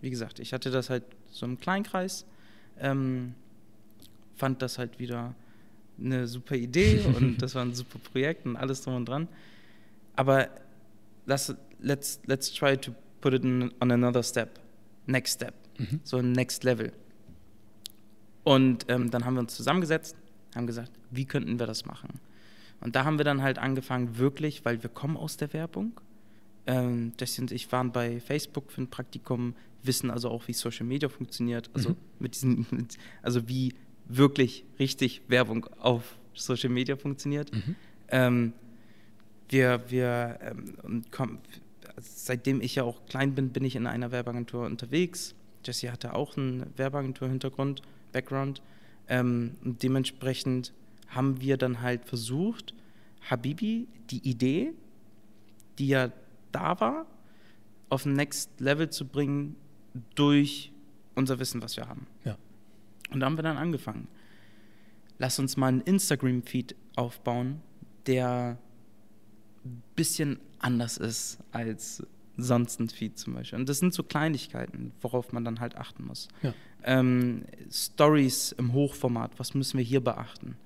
Wie 0.00 0.10
gesagt, 0.10 0.40
ich 0.40 0.52
hatte 0.52 0.70
das 0.70 0.90
halt 0.90 1.04
so 1.30 1.46
im 1.46 1.58
Kleinkreis, 1.58 2.26
ähm, 2.78 3.34
fand 4.34 4.60
das 4.60 4.78
halt 4.78 4.98
wieder 4.98 5.34
eine 5.98 6.26
super 6.26 6.56
Idee 6.56 7.00
und 7.16 7.40
das 7.40 7.54
war 7.54 7.64
ein 7.64 7.74
super 7.74 7.98
Projekt 7.98 8.44
und 8.44 8.56
alles 8.56 8.82
drum 8.82 8.96
und 8.96 9.08
dran. 9.08 9.28
Aber 10.16 10.48
let's, 11.26 11.54
let's 11.78 12.52
try 12.52 12.76
to 12.76 12.92
put 13.22 13.32
it 13.32 13.42
in, 13.44 13.72
on 13.80 13.90
another 13.90 14.22
step, 14.22 14.60
next 15.06 15.34
step, 15.36 15.54
Mhm. 15.78 16.00
so 16.04 16.18
ein 16.18 16.32
next 16.32 16.62
level. 16.64 16.92
Und 18.44 18.86
ähm, 18.88 19.10
dann 19.10 19.24
haben 19.24 19.34
wir 19.34 19.40
uns 19.40 19.54
zusammengesetzt, 19.56 20.16
haben 20.54 20.66
gesagt, 20.66 20.90
wie 21.10 21.24
könnten 21.24 21.58
wir 21.58 21.66
das 21.66 21.86
machen? 21.86 22.20
Und 22.80 22.96
da 22.96 23.04
haben 23.04 23.16
wir 23.18 23.24
dann 23.24 23.40
halt 23.42 23.58
angefangen, 23.58 24.18
wirklich, 24.18 24.64
weil 24.64 24.82
wir 24.82 24.90
kommen 24.90 25.16
aus 25.16 25.36
der 25.36 25.52
Werbung, 25.52 26.00
Ähm, 26.64 27.12
Jesse 27.18 27.42
und 27.42 27.50
ich 27.50 27.72
waren 27.72 27.90
bei 27.90 28.20
Facebook 28.20 28.70
für 28.70 28.82
ein 28.82 28.86
Praktikum, 28.88 29.54
wissen 29.82 30.12
also 30.12 30.30
auch, 30.30 30.46
wie 30.46 30.52
Social 30.52 30.86
Media 30.86 31.08
funktioniert. 31.08 31.68
Also 31.74 31.90
Mhm. 31.90 31.96
mit 32.20 32.34
diesen, 32.36 32.66
mit, 32.70 32.98
also 33.20 33.48
wie 33.48 33.74
wirklich 34.06 34.64
richtig 34.78 35.22
Werbung 35.26 35.66
auf 35.80 36.16
Social 36.34 36.70
Media 36.70 36.94
funktioniert. 36.96 37.52
Mhm. 37.52 37.74
Ähm, 38.10 38.52
wir, 39.48 39.82
wir, 39.88 40.38
ähm, 40.40 40.74
und 40.84 41.10
komm, 41.10 41.38
also 41.40 41.61
seitdem 41.98 42.60
ich 42.60 42.76
ja 42.76 42.84
auch 42.84 43.04
klein 43.06 43.34
bin, 43.34 43.50
bin 43.50 43.64
ich 43.64 43.76
in 43.76 43.86
einer 43.86 44.10
Werbeagentur 44.10 44.64
unterwegs. 44.64 45.34
Jesse 45.64 45.92
hatte 45.92 46.14
auch 46.14 46.36
einen 46.36 46.66
Werbeagentur-Hintergrund, 46.76 47.82
Background. 48.12 48.62
Ähm, 49.08 49.56
und 49.64 49.82
dementsprechend 49.82 50.72
haben 51.08 51.40
wir 51.40 51.56
dann 51.56 51.82
halt 51.82 52.04
versucht, 52.04 52.74
Habibi, 53.28 53.86
die 54.10 54.28
Idee, 54.28 54.72
die 55.78 55.88
ja 55.88 56.10
da 56.50 56.80
war, 56.80 57.06
auf 57.88 58.06
ein 58.06 58.14
Next 58.14 58.60
Level 58.60 58.90
zu 58.90 59.06
bringen 59.06 59.56
durch 60.14 60.72
unser 61.14 61.38
Wissen, 61.38 61.62
was 61.62 61.76
wir 61.76 61.88
haben. 61.88 62.06
Ja. 62.24 62.36
Und 63.10 63.20
da 63.20 63.26
haben 63.26 63.36
wir 63.36 63.42
dann 63.42 63.58
angefangen. 63.58 64.08
Lass 65.18 65.38
uns 65.38 65.56
mal 65.56 65.68
einen 65.68 65.82
Instagram-Feed 65.82 66.74
aufbauen, 66.96 67.60
der 68.06 68.58
bisschen 69.94 70.38
anders 70.58 70.96
ist 70.96 71.38
als 71.52 72.02
sonst 72.36 72.80
ein 72.80 72.88
Feed 72.88 73.18
zum 73.18 73.34
Beispiel. 73.34 73.58
Und 73.58 73.68
das 73.68 73.78
sind 73.78 73.92
so 73.92 74.02
Kleinigkeiten, 74.02 74.92
worauf 75.00 75.32
man 75.32 75.44
dann 75.44 75.60
halt 75.60 75.76
achten 75.76 76.06
muss. 76.06 76.28
Ja. 76.42 76.54
Ähm, 76.84 77.44
Stories 77.70 78.52
im 78.52 78.72
Hochformat, 78.72 79.38
was 79.38 79.54
müssen 79.54 79.78
wir 79.78 79.84
hier 79.84 80.00
beachten? 80.00 80.56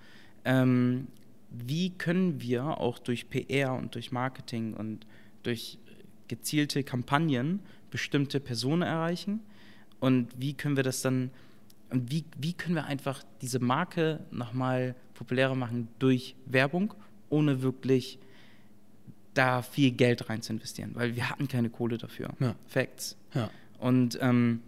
Ähm, 0.44 1.09
wie 1.50 1.90
können 1.90 2.40
wir 2.40 2.78
auch 2.78 2.98
durch 2.98 3.28
PR 3.28 3.74
und 3.74 3.94
durch 3.94 4.12
Marketing 4.12 4.74
und 4.74 5.06
durch 5.42 5.78
gezielte 6.28 6.82
Kampagnen 6.82 7.61
bestimmte 7.90 8.40
Personen 8.40 8.82
erreichen? 8.82 9.40
Und 10.00 10.28
wie 10.38 10.54
können 10.54 10.76
wir 10.76 10.82
das 10.82 11.02
dann, 11.02 11.30
und 11.90 12.11
wie, 12.11 12.24
wie 12.38 12.52
können 12.52 12.74
wir 12.74 12.85
einfach 12.85 13.22
diese 13.40 13.59
Marke 13.59 14.20
nochmal 14.30 14.94
populärer 15.14 15.54
machen 15.54 15.88
durch 15.98 16.37
Werbung, 16.46 16.94
ohne 17.28 17.62
wirklich 17.62 18.18
da 19.37 19.62
viel 19.62 19.90
Geld 19.92 20.29
rein 20.29 20.42
zu 20.42 20.53
investieren? 20.53 20.90
Weil 20.94 21.16
wir 21.16 21.31
hatten 21.31 21.49
keine 21.49 21.70
Kohle 21.70 21.99
dafür. 21.99 22.31
Ja. 22.40 22.55
Facts. 22.66 23.16
Ja. 23.35 23.51
Und 23.79 24.18
ähm, 24.20 24.61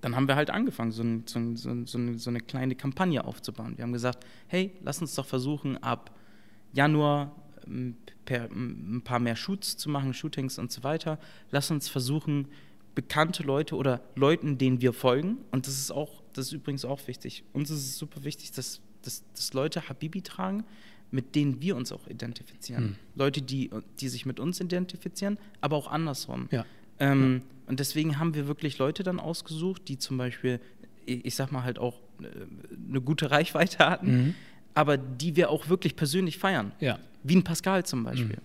dann 0.00 0.14
haben 0.14 0.28
wir 0.28 0.36
halt 0.36 0.50
angefangen, 0.50 0.92
so, 0.92 1.02
ein, 1.02 1.24
so, 1.26 1.38
ein, 1.38 1.56
so, 1.56 1.70
ein, 1.70 1.86
so, 1.86 1.98
eine, 1.98 2.18
so 2.18 2.30
eine 2.30 2.40
kleine 2.40 2.74
Kampagne 2.74 3.24
aufzubauen. 3.24 3.76
Wir 3.76 3.82
haben 3.82 3.92
gesagt, 3.92 4.24
hey, 4.46 4.72
lass 4.82 5.00
uns 5.00 5.14
doch 5.14 5.26
versuchen, 5.26 5.82
ab 5.82 6.14
Januar 6.72 7.34
ähm, 7.66 7.96
per, 8.24 8.50
ein 8.50 9.02
paar 9.02 9.18
mehr 9.18 9.36
Shoots 9.36 9.76
zu 9.76 9.88
machen, 9.90 10.14
Shootings 10.14 10.58
und 10.58 10.70
so 10.70 10.84
weiter. 10.84 11.18
Lass 11.50 11.70
uns 11.70 11.88
versuchen, 11.88 12.48
bekannte 12.94 13.42
Leute 13.42 13.76
oder 13.76 14.00
Leuten, 14.16 14.58
denen 14.58 14.80
wir 14.80 14.92
folgen, 14.92 15.38
und 15.50 15.66
das 15.66 15.78
ist 15.78 15.92
auch, 15.92 16.22
das 16.32 16.46
ist 16.46 16.52
übrigens 16.52 16.84
auch 16.84 17.06
wichtig. 17.06 17.44
Uns 17.52 17.70
ist 17.70 17.86
es 17.86 17.98
super 17.98 18.24
wichtig, 18.24 18.52
dass, 18.52 18.80
dass, 19.02 19.24
dass 19.34 19.52
Leute 19.52 19.88
Habibi 19.88 20.22
tragen, 20.22 20.64
mit 21.10 21.34
denen 21.34 21.60
wir 21.62 21.76
uns 21.76 21.90
auch 21.92 22.06
identifizieren. 22.06 22.84
Hm. 22.84 22.96
Leute, 23.14 23.40
die, 23.42 23.70
die 24.00 24.08
sich 24.08 24.26
mit 24.26 24.38
uns 24.40 24.60
identifizieren, 24.60 25.38
aber 25.60 25.76
auch 25.76 25.88
andersrum. 25.90 26.48
Ja. 26.50 26.64
Ähm, 26.98 27.42
Und 27.66 27.80
deswegen 27.80 28.18
haben 28.18 28.34
wir 28.34 28.46
wirklich 28.46 28.78
Leute 28.78 29.02
dann 29.02 29.20
ausgesucht, 29.20 29.82
die 29.88 29.98
zum 29.98 30.16
Beispiel, 30.18 30.60
ich 31.06 31.34
sag 31.34 31.52
mal 31.52 31.62
halt 31.64 31.78
auch 31.78 32.00
äh, 32.20 32.26
eine 32.88 33.00
gute 33.00 33.30
Reichweite 33.30 33.78
hatten, 33.78 34.10
Mhm. 34.12 34.34
aber 34.74 34.96
die 34.98 35.36
wir 35.36 35.50
auch 35.50 35.68
wirklich 35.68 35.96
persönlich 35.96 36.38
feiern. 36.38 36.72
Ja. 36.80 36.98
Wie 37.22 37.36
ein 37.36 37.44
Pascal 37.44 37.84
zum 37.86 38.04
Beispiel. 38.04 38.38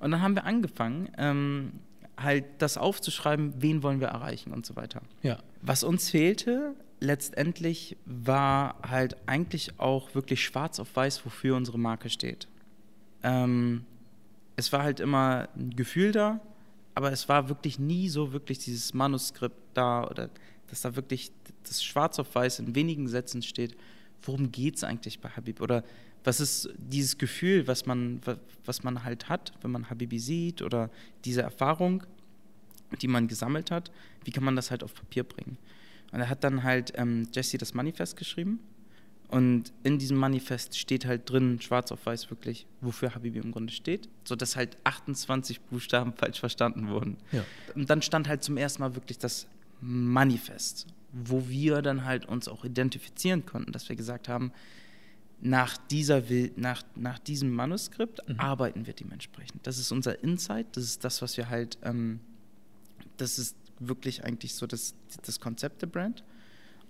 Und 0.00 0.10
dann 0.12 0.20
haben 0.22 0.34
wir 0.34 0.44
angefangen, 0.44 1.08
ähm, 1.18 1.72
halt 2.16 2.44
das 2.58 2.76
aufzuschreiben, 2.78 3.54
wen 3.58 3.82
wollen 3.82 4.00
wir 4.00 4.08
erreichen 4.08 4.52
und 4.52 4.66
so 4.66 4.74
weiter. 4.76 5.02
Ja. 5.22 5.38
Was 5.62 5.84
uns 5.84 6.10
fehlte, 6.10 6.74
letztendlich 7.00 7.96
war 8.06 8.76
halt 8.88 9.16
eigentlich 9.26 9.78
auch 9.78 10.14
wirklich 10.14 10.42
schwarz 10.44 10.80
auf 10.80 10.94
weiß, 10.94 11.24
wofür 11.24 11.56
unsere 11.56 11.78
Marke 11.78 12.10
steht. 12.10 12.48
Ähm, 13.22 13.84
es 14.56 14.72
war 14.72 14.82
halt 14.82 15.00
immer 15.00 15.48
ein 15.56 15.70
Gefühl 15.76 16.12
da, 16.12 16.40
aber 16.94 17.12
es 17.12 17.28
war 17.28 17.48
wirklich 17.48 17.78
nie 17.78 18.08
so 18.08 18.32
wirklich 18.32 18.58
dieses 18.58 18.94
Manuskript 18.94 19.56
da 19.74 20.04
oder 20.06 20.30
dass 20.68 20.82
da 20.82 20.96
wirklich 20.96 21.30
das 21.62 21.82
schwarz 21.82 22.18
auf 22.18 22.34
weiß 22.34 22.58
in 22.58 22.74
wenigen 22.74 23.08
Sätzen 23.08 23.42
steht, 23.42 23.76
worum 24.22 24.50
geht 24.50 24.76
es 24.76 24.84
eigentlich 24.84 25.20
bei 25.20 25.30
Habib 25.30 25.60
oder 25.60 25.84
was 26.24 26.40
ist 26.40 26.68
dieses 26.76 27.16
Gefühl, 27.16 27.66
was 27.68 27.86
man, 27.86 28.20
wa- 28.26 28.36
was 28.64 28.82
man 28.82 29.04
halt 29.04 29.28
hat, 29.28 29.52
wenn 29.62 29.70
man 29.70 29.88
Habibi 29.88 30.18
sieht 30.18 30.60
oder 30.62 30.90
diese 31.24 31.42
Erfahrung, 31.42 32.02
die 33.00 33.08
man 33.08 33.28
gesammelt 33.28 33.70
hat, 33.70 33.90
wie 34.24 34.32
kann 34.32 34.44
man 34.44 34.56
das 34.56 34.70
halt 34.70 34.82
auf 34.82 34.94
Papier 34.94 35.22
bringen? 35.22 35.56
Und 36.12 36.20
er 36.20 36.28
hat 36.28 36.44
dann 36.44 36.62
halt 36.62 36.92
ähm, 36.96 37.28
Jesse 37.32 37.58
das 37.58 37.74
Manifest 37.74 38.16
geschrieben 38.16 38.60
und 39.28 39.74
in 39.82 39.98
diesem 39.98 40.16
Manifest 40.16 40.78
steht 40.78 41.04
halt 41.04 41.30
drin, 41.30 41.60
schwarz 41.60 41.92
auf 41.92 42.06
weiß 42.06 42.30
wirklich, 42.30 42.66
wofür 42.80 43.14
Habibi 43.14 43.38
im 43.38 43.52
Grunde 43.52 43.72
steht, 43.72 44.08
sodass 44.24 44.56
halt 44.56 44.78
28 44.84 45.60
Buchstaben 45.60 46.14
falsch 46.14 46.40
verstanden 46.40 46.88
wurden. 46.88 47.18
Ja. 47.30 47.44
Und 47.74 47.90
dann 47.90 48.00
stand 48.00 48.26
halt 48.26 48.42
zum 48.42 48.56
ersten 48.56 48.80
Mal 48.80 48.94
wirklich 48.94 49.18
das 49.18 49.46
Manifest, 49.82 50.86
wo 51.12 51.46
wir 51.46 51.82
dann 51.82 52.06
halt 52.06 52.24
uns 52.24 52.48
auch 52.48 52.64
identifizieren 52.64 53.44
konnten, 53.44 53.70
dass 53.70 53.88
wir 53.90 53.96
gesagt 53.96 54.28
haben, 54.28 54.50
nach, 55.40 55.76
dieser, 55.76 56.22
nach, 56.56 56.82
nach 56.96 57.18
diesem 57.18 57.50
Manuskript 57.50 58.22
arbeiten 58.40 58.86
wir 58.86 58.94
dementsprechend. 58.94 59.64
Das 59.66 59.78
ist 59.78 59.92
unser 59.92 60.24
Insight, 60.24 60.66
das 60.72 60.84
ist 60.84 61.04
das, 61.04 61.20
was 61.20 61.36
wir 61.36 61.48
halt, 61.50 61.78
ähm, 61.82 62.18
das 63.18 63.38
ist 63.38 63.56
wirklich 63.80 64.24
eigentlich 64.24 64.54
so 64.54 64.66
das, 64.66 64.94
das 65.24 65.40
Konzept 65.40 65.82
der 65.82 65.86
Brand. 65.86 66.24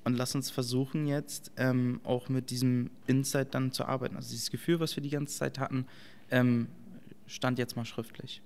Und 0.05 0.15
lass 0.17 0.35
uns 0.35 0.51
versuchen 0.51 1.07
jetzt 1.07 1.51
ähm, 1.57 2.01
auch 2.05 2.29
mit 2.29 2.51
diesem 2.51 2.91
Insight 3.07 3.55
dann 3.55 3.73
zu 3.73 3.85
arbeiten. 3.85 4.17
Also 4.17 4.31
dieses 4.31 4.51
Gefühl, 4.51 4.81
was 4.81 4.97
wir 4.97 5.03
die 5.03 5.11
ganze 5.11 5.37
Zeit 5.37 5.59
hatten, 5.59 5.87
ähm, 6.31 6.69
stand 7.27 7.59
jetzt 7.59 7.77
mal 7.77 7.85
schriftlich. 7.85 8.41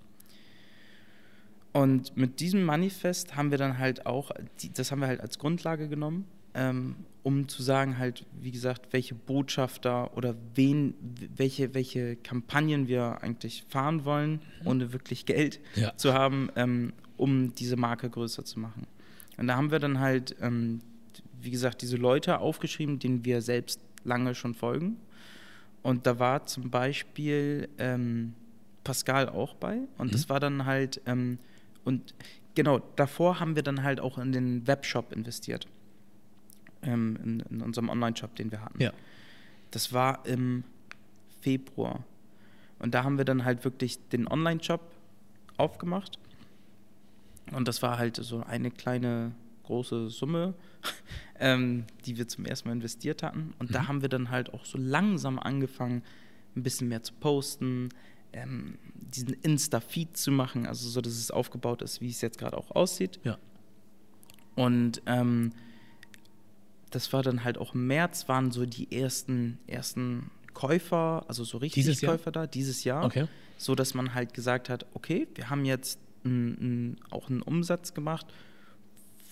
Und 1.72 2.16
mit 2.16 2.40
diesem 2.40 2.64
Manifest 2.64 3.36
haben 3.36 3.50
wir 3.50 3.58
dann 3.58 3.78
halt 3.78 4.06
auch, 4.06 4.30
das 4.74 4.90
haben 4.92 5.00
wir 5.00 5.06
halt 5.06 5.20
als 5.20 5.38
Grundlage 5.38 5.88
genommen, 5.88 6.26
ähm, 6.54 6.96
um 7.22 7.48
zu 7.48 7.62
sagen 7.62 7.96
halt, 7.96 8.26
wie 8.40 8.50
gesagt, 8.50 8.92
welche 8.92 9.14
Botschafter 9.14 10.14
oder 10.16 10.34
wen, 10.54 10.94
welche, 11.36 11.72
welche 11.74 12.16
Kampagnen 12.16 12.88
wir 12.88 13.22
eigentlich 13.22 13.64
fahren 13.68 14.04
wollen, 14.04 14.40
ohne 14.64 14.92
wirklich 14.92 15.24
Geld 15.24 15.60
Ja. 15.76 15.96
zu 15.96 16.12
haben, 16.12 16.50
ähm, 16.56 16.92
um 17.22 17.54
diese 17.54 17.76
Marke 17.76 18.10
größer 18.10 18.44
zu 18.44 18.58
machen. 18.58 18.84
Und 19.36 19.46
da 19.46 19.54
haben 19.54 19.70
wir 19.70 19.78
dann 19.78 20.00
halt, 20.00 20.34
ähm, 20.40 20.80
wie 21.40 21.52
gesagt, 21.52 21.80
diese 21.80 21.96
Leute 21.96 22.40
aufgeschrieben, 22.40 22.98
denen 22.98 23.24
wir 23.24 23.42
selbst 23.42 23.80
lange 24.02 24.34
schon 24.34 24.54
folgen. 24.54 24.96
Und 25.82 26.04
da 26.04 26.18
war 26.18 26.46
zum 26.46 26.70
Beispiel 26.70 27.68
ähm, 27.78 28.34
Pascal 28.82 29.28
auch 29.28 29.54
bei. 29.54 29.78
Und 29.98 30.12
das 30.12 30.28
war 30.28 30.40
dann 30.40 30.64
halt, 30.66 31.00
ähm, 31.06 31.38
und 31.84 32.12
genau, 32.56 32.80
davor 32.96 33.38
haben 33.38 33.54
wir 33.54 33.62
dann 33.62 33.84
halt 33.84 34.00
auch 34.00 34.18
in 34.18 34.32
den 34.32 34.66
Webshop 34.66 35.12
investiert. 35.12 35.68
Ähm, 36.82 37.16
in, 37.22 37.40
in 37.50 37.62
unserem 37.62 37.88
Online-Shop, 37.88 38.34
den 38.34 38.50
wir 38.50 38.64
hatten. 38.64 38.82
Ja. 38.82 38.92
Das 39.70 39.92
war 39.92 40.26
im 40.26 40.64
Februar. 41.40 42.04
Und 42.80 42.94
da 42.94 43.04
haben 43.04 43.16
wir 43.16 43.24
dann 43.24 43.44
halt 43.44 43.64
wirklich 43.64 44.08
den 44.08 44.26
Online-Shop 44.26 44.80
aufgemacht. 45.56 46.18
Und 47.54 47.68
das 47.68 47.82
war 47.82 47.98
halt 47.98 48.16
so 48.16 48.42
eine 48.42 48.70
kleine 48.70 49.32
große 49.64 50.10
Summe, 50.10 50.54
ähm, 51.38 51.84
die 52.04 52.18
wir 52.18 52.28
zum 52.28 52.44
ersten 52.44 52.68
Mal 52.68 52.74
investiert 52.74 53.22
hatten. 53.22 53.54
Und 53.58 53.74
da 53.74 53.88
haben 53.88 54.02
wir 54.02 54.08
dann 54.08 54.30
halt 54.30 54.52
auch 54.52 54.64
so 54.64 54.78
langsam 54.78 55.38
angefangen, 55.38 56.02
ein 56.56 56.62
bisschen 56.62 56.88
mehr 56.88 57.02
zu 57.02 57.14
posten, 57.14 57.88
ähm, 58.32 58.78
diesen 58.94 59.34
Insta-Feed 59.34 60.16
zu 60.16 60.30
machen, 60.30 60.66
also 60.66 60.88
so, 60.88 61.00
dass 61.00 61.12
es 61.12 61.30
aufgebaut 61.30 61.82
ist, 61.82 62.00
wie 62.00 62.08
es 62.08 62.20
jetzt 62.20 62.38
gerade 62.38 62.56
auch 62.56 62.70
aussieht. 62.70 63.20
Ja. 63.24 63.38
Und 64.54 65.02
ähm, 65.06 65.52
das 66.90 67.12
war 67.12 67.22
dann 67.22 67.44
halt 67.44 67.58
auch 67.58 67.74
im 67.74 67.86
März, 67.86 68.28
waren 68.28 68.50
so 68.50 68.66
die 68.66 68.92
ersten, 68.92 69.58
ersten 69.66 70.30
Käufer, 70.52 71.24
also 71.28 71.44
so 71.44 71.58
richtig 71.58 71.84
Dieses 71.84 72.00
Jahr? 72.00 72.12
Käufer 72.12 72.32
da, 72.32 72.46
dieses 72.46 72.84
Jahr. 72.84 73.04
Okay. 73.04 73.26
So 73.56 73.74
dass 73.74 73.94
man 73.94 74.14
halt 74.14 74.34
gesagt 74.34 74.68
hat, 74.68 74.86
okay, 74.94 75.28
wir 75.34 75.48
haben 75.48 75.64
jetzt 75.64 75.98
n, 76.24 76.56
n, 76.60 76.96
auch 77.10 77.28
einen 77.30 77.42
Umsatz 77.42 77.94
gemacht, 77.94 78.26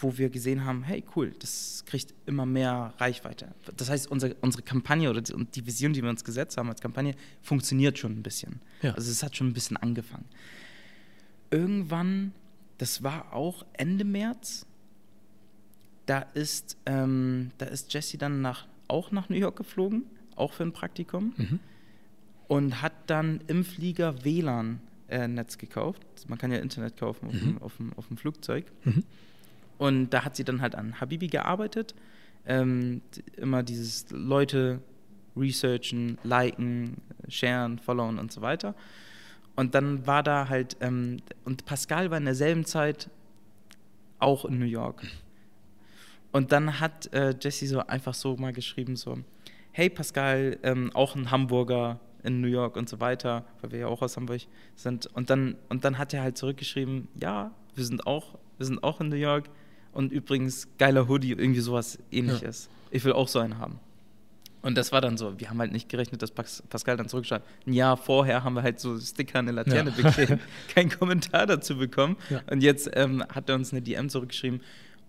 wo 0.03 0.17
wir 0.17 0.31
gesehen 0.31 0.65
haben, 0.65 0.83
hey 0.83 1.05
cool, 1.15 1.33
das 1.41 1.85
kriegt 1.87 2.15
immer 2.25 2.47
mehr 2.47 2.95
Reichweite. 2.99 3.49
Das 3.77 3.91
heißt, 3.91 4.11
unsere, 4.11 4.35
unsere 4.41 4.63
Kampagne 4.63 5.11
oder 5.11 5.21
die 5.21 5.67
Vision, 5.67 5.93
die 5.93 6.03
wir 6.03 6.09
uns 6.09 6.25
gesetzt 6.25 6.57
haben 6.57 6.71
als 6.71 6.81
Kampagne, 6.81 7.15
funktioniert 7.43 7.99
schon 7.99 8.13
ein 8.13 8.23
bisschen. 8.23 8.61
Ja. 8.81 8.95
Also 8.95 9.11
es 9.11 9.23
hat 9.23 9.37
schon 9.37 9.49
ein 9.49 9.53
bisschen 9.53 9.77
angefangen. 9.77 10.25
Irgendwann, 11.51 12.33
das 12.79 13.03
war 13.03 13.33
auch 13.33 13.67
Ende 13.75 14.05
März, 14.05 14.67
da 16.07 16.21
ist, 16.35 16.77
ähm, 16.87 17.51
da 17.59 17.67
ist 17.67 17.93
Jesse 17.93 18.19
dann 18.19 18.41
nach, 18.41 18.67
auch 18.89 19.11
nach 19.13 19.29
New 19.29 19.37
York 19.37 19.57
geflogen, 19.57 20.05
auch 20.37 20.53
für 20.53 20.63
ein 20.63 20.73
Praktikum 20.73 21.35
Mhm. 21.37 21.61
und 22.49 22.83
hat 22.83 22.93
dann 23.07 23.41
im 23.49 23.65
Flieger 23.65 24.25
WLAN 24.25 24.81
Netz 25.29 25.59
gekauft. 25.59 26.03
Man 26.29 26.39
kann 26.39 26.53
ja 26.53 26.59
Internet 26.59 26.97
kaufen 26.97 27.29
auf, 27.29 27.35
Mhm. 27.35 27.39
dem, 27.39 27.63
auf, 27.63 27.77
dem, 27.77 27.93
auf 27.97 28.09
dem 28.09 28.17
Flugzeug. 28.17 28.65
Mhm. 28.85 29.05
Und 29.79 30.11
da 30.11 30.25
hat 30.25 30.37
sie 30.37 30.45
dann 30.45 30.61
halt 30.61 30.75
an 30.75 31.01
Habibi 31.01 31.27
gearbeitet. 31.29 31.95
Ähm, 32.47 33.03
immer 33.37 33.63
dieses 33.63 34.11
Leute 34.11 34.81
researchen, 35.37 36.19
liken, 36.25 36.97
sharen, 37.29 37.79
followen 37.79 38.19
und 38.19 38.33
so 38.33 38.41
weiter. 38.43 38.75
Und 39.57 39.75
dann 39.75 40.07
war 40.07 40.23
da 40.23 40.49
halt, 40.49 40.77
ähm, 40.81 41.19
und 41.45 41.65
Pascal 41.67 42.11
war 42.11 42.19
in 42.19 42.25
derselben 42.25 42.65
Zeit 42.65 43.11
auch 44.19 44.45
in 44.45 44.59
New 44.59 44.65
York. 44.67 45.03
Und 46.33 46.53
dann 46.53 46.79
hat 46.81 47.13
äh, 47.13 47.35
Jesse 47.41 47.67
so 47.67 47.81
einfach 47.81 48.15
so 48.15 48.37
mal 48.37 48.53
geschrieben, 48.53 48.97
so, 48.97 49.19
hey 49.73 49.89
Pascal, 49.91 50.59
ähm, 50.63 50.91
auch 50.95 51.17
ein 51.17 51.31
Hamburger 51.31 51.99
in 52.25 52.41
New 52.41 52.49
York 52.49 52.77
und 52.77 52.89
so 52.89 53.01
weiter, 53.01 53.45
weil 53.61 53.73
wir 53.73 53.79
ja 53.81 53.87
auch 53.87 54.03
aus 54.03 54.17
Hamburg 54.17 54.43
sind. 54.77 55.07
Und 55.07 55.31
dann, 55.31 55.57
und 55.69 55.85
dann 55.85 55.99
hat 55.99 56.13
er 56.15 56.23
halt 56.23 56.37
zurückgeschrieben, 56.39 57.09
ja, 57.21 57.51
wir 57.75 57.85
sind 57.85 58.07
auch, 58.07 58.39
wir 58.59 58.67
sind 58.67 58.83
auch 58.83 59.01
in 59.01 59.09
New 59.09 59.17
York. 59.17 59.49
Und 59.93 60.13
übrigens, 60.13 60.69
geiler 60.79 61.09
Hoodie, 61.09 61.31
irgendwie 61.33 61.61
sowas 61.61 61.99
ähnliches. 62.13 62.69
Ich 62.91 63.05
will 63.05 63.13
auch 63.13 63.29
so 63.29 63.39
einen 63.41 63.59
haben. 63.59 63.81
Und 64.63 64.77
das 64.77 64.93
war 64.93 65.01
dann 65.01 65.17
so, 65.17 65.41
wir 65.41 65.49
haben 65.49 65.59
halt 65.59 65.73
nicht 65.73 65.89
gerechnet, 65.89 66.21
dass 66.21 66.31
Pas- 66.31 66.63
Pascal 66.69 66.97
dann 66.99 67.09
zurückschreibt. 67.09 67.47
Ein 67.67 67.73
Jahr 67.73 67.97
vorher 67.97 68.45
haben 68.45 68.55
wir 68.55 68.63
halt 68.63 68.79
so 68.79 68.99
Sticker 68.99 69.39
an 69.39 69.47
der 69.47 69.55
Laterne 69.55 69.91
Ja. 69.97 70.03
beklebt, 70.11 70.39
keinen 70.75 70.91
Kommentar 70.91 71.47
dazu 71.47 71.79
bekommen. 71.79 72.17
Ja. 72.29 72.43
Und 72.51 72.63
jetzt 72.63 72.91
ähm, 72.93 73.25
hat 73.35 73.49
er 73.49 73.55
uns 73.55 73.73
eine 73.73 73.81
DM 73.81 74.11
zurückgeschrieben. 74.11 74.61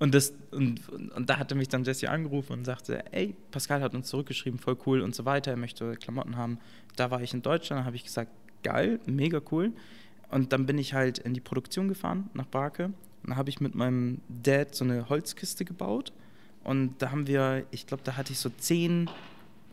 Und, 0.02 0.16
das, 0.16 0.34
und, 0.50 0.90
und, 0.90 1.30
da 1.30 1.38
hatte 1.38 1.54
mich 1.54 1.68
dann 1.68 1.84
Jesse 1.84 2.10
angerufen 2.10 2.54
und 2.54 2.66
sagte, 2.66 3.06
ey, 3.14 3.36
Pascal 3.52 3.84
hat 3.84 3.94
uns 3.94 4.08
zurückgeschrieben, 4.08 4.58
voll 4.58 4.76
cool 4.88 5.02
und 5.02 5.14
so 5.14 5.26
weiter, 5.26 5.52
er 5.52 5.58
möchte 5.58 5.96
Klamotten 5.96 6.38
haben. 6.38 6.58
Da 6.96 7.12
war 7.12 7.22
ich 7.22 7.36
in 7.36 7.44
Deutschland, 7.44 7.86
habe 7.86 7.96
ich 7.96 8.04
gesagt, 8.04 8.32
geil, 8.64 9.00
mega 9.06 9.40
cool. 9.52 9.74
Und 10.32 10.54
dann 10.54 10.66
bin 10.66 10.80
ich 10.80 10.96
halt 10.96 11.20
in 11.20 11.36
die 11.36 11.40
Produktion 11.40 11.88
gefahren, 11.88 12.32
nach 12.34 12.48
Barke. 12.48 12.86
Und 12.86 12.96
dann 13.28 13.36
habe 13.36 13.52
ich 13.52 13.62
mit 13.62 13.76
meinem 13.76 14.22
Dad 14.28 14.74
so 14.74 14.86
eine 14.86 15.08
Holzkiste 15.08 15.66
gebaut. 15.66 16.14
Und 16.64 17.00
da 17.00 17.12
haben 17.12 17.28
wir, 17.28 17.68
ich 17.70 17.86
glaube, 17.86 18.02
da 18.04 18.18
hatte 18.18 18.34
ich 18.34 18.40
so 18.40 18.50
zehn 18.50 19.08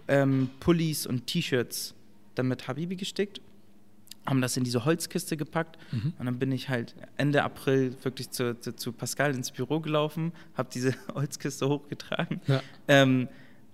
ähm, 0.09 0.51
Pullis 0.61 1.07
und 1.07 1.27
T-Shirts 1.27 1.95
dann 2.35 2.49
mit 2.49 2.69
Habibi 2.69 2.97
gestickt, 2.97 3.41
haben 4.29 4.41
das 4.43 4.57
in 4.57 4.65
diese 4.65 4.85
Holzkiste 4.85 5.37
gepackt 5.37 5.79
Mhm. 5.93 6.13
und 6.19 6.27
dann 6.27 6.39
bin 6.39 6.53
ich 6.53 6.69
halt 6.69 6.95
Ende 7.17 7.43
April 7.43 7.95
wirklich 8.03 8.31
zu, 8.31 8.59
zu, 8.61 8.75
zu 8.77 8.93
Pascal 8.93 9.35
ins 9.35 9.51
Büro 9.51 9.81
gelaufen, 9.81 10.33
habe 10.55 10.69
diese 10.73 10.95
Holzkiste 11.15 11.69
hochgetragen 11.69 12.41
Ja. 12.47 12.61
ähm, 12.89 13.29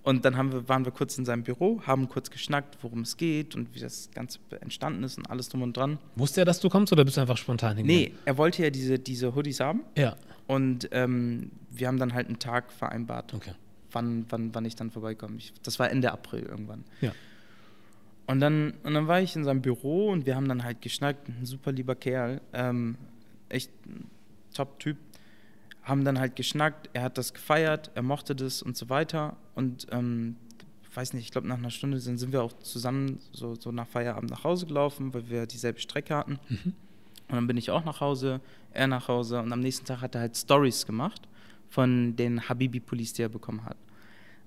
und 0.05 0.25
dann 0.27 0.35
wir, 0.53 0.69
waren 0.69 0.85
wir 0.85 0.93
kurz 0.93 1.17
in 1.17 1.25
seinem 1.25 1.43
Büro, 1.45 1.81
haben 1.87 2.09
kurz 2.11 2.31
geschnackt, 2.31 2.77
worum 2.83 3.01
es 3.01 3.17
geht 3.17 3.55
und 3.57 3.75
wie 3.75 3.81
das 3.81 4.11
Ganze 4.15 4.39
entstanden 4.61 5.03
ist 5.03 5.17
und 5.17 5.31
alles 5.31 5.49
drum 5.49 5.63
und 5.63 5.77
dran. 5.77 5.99
Wusste 6.17 6.43
er, 6.43 6.45
dass 6.45 6.61
du 6.61 6.69
kommst 6.69 6.93
oder 6.93 7.05
bist 7.07 7.17
du 7.17 7.23
einfach 7.23 7.39
spontan 7.39 7.79
hingegangen? 7.79 8.13
Nee, 8.13 8.19
er 8.27 8.37
wollte 8.37 8.63
ja 8.63 8.69
diese, 8.71 8.99
diese 8.99 9.35
Hoodies 9.35 9.61
haben 9.61 9.81
Ja. 9.97 10.15
und 10.47 10.89
ähm, 10.93 11.51
wir 11.71 11.89
haben 11.89 11.99
dann 11.99 12.13
halt 12.15 12.27
einen 12.29 12.39
Tag 12.39 12.71
vereinbart, 12.71 13.33
Okay. 13.35 13.53
wann, 13.93 14.27
wann, 14.29 14.55
wann 14.55 14.65
ich 14.67 14.77
dann 14.77 14.91
vorbeikomme. 14.91 15.37
Ich, 15.39 15.53
das 15.63 15.79
war 15.79 15.91
Ende 15.91 16.13
April 16.13 16.43
irgendwann. 16.43 16.85
Ja. 17.01 17.13
Und 18.27 18.41
dann, 18.41 18.75
und 18.83 18.95
dann 18.95 19.07
war 19.07 19.21
ich 19.21 19.37
in 19.37 19.45
seinem 19.45 19.61
Büro 19.61 20.11
und 20.11 20.27
wir 20.27 20.37
haben 20.37 20.49
dann 20.49 20.65
halt 20.65 20.81
geschnackt. 20.81 21.29
Ein 21.29 21.45
super 21.45 21.73
lieber 21.73 21.95
Kerl, 21.95 22.41
ähm, 22.53 22.97
echt 23.49 23.71
Top-Typ. 24.55 24.97
Haben 25.83 26.05
dann 26.05 26.19
halt 26.19 26.35
geschnackt, 26.35 26.89
er 26.95 27.03
hat 27.03 27.19
das 27.19 27.35
gefeiert, 27.35 27.91
er 27.95 28.03
mochte 28.03 28.35
das 28.35 28.63
und 28.63 28.77
so 28.77 28.89
weiter. 28.89 29.37
Und 29.55 29.87
ähm, 29.91 30.37
weiß 30.95 31.13
nicht, 31.13 31.25
ich 31.25 31.31
glaube, 31.31 31.49
nach 31.49 31.59
einer 31.59 31.71
Stunde 31.71 31.99
sind, 31.99 32.19
sind 32.19 32.33
wir 32.33 32.43
auch 32.43 32.53
zusammen 32.61 33.19
so, 33.33 33.55
so 33.55 33.71
nach 33.73 33.87
Feierabend 33.87 34.31
nach 34.31 34.45
Hause 34.45 34.67
gelaufen, 34.67 35.13
weil 35.13 35.29
wir 35.29 35.47
dieselbe 35.47 35.81
Strecke 35.81 36.17
hatten. 36.17 36.39
Mhm. 36.49 36.73
Und 37.29 37.35
dann 37.35 37.47
bin 37.47 37.57
ich 37.57 37.71
auch 37.71 37.85
nach 37.85 38.01
Hause, 38.01 38.41
er 38.73 38.87
nach 38.87 39.09
Hause. 39.09 39.41
Und 39.41 39.53
am 39.53 39.61
nächsten 39.61 39.87
Tag 39.87 40.01
hat 40.01 40.15
er 40.15 40.23
halt 40.23 40.37
Stories 40.37 40.87
gemacht 40.87 41.29
von 41.69 42.17
den 42.17 42.49
Habibi-Pullis, 42.49 43.13
die 43.15 43.23
er 43.23 43.29
bekommen 43.29 43.65
hat. 43.65 43.77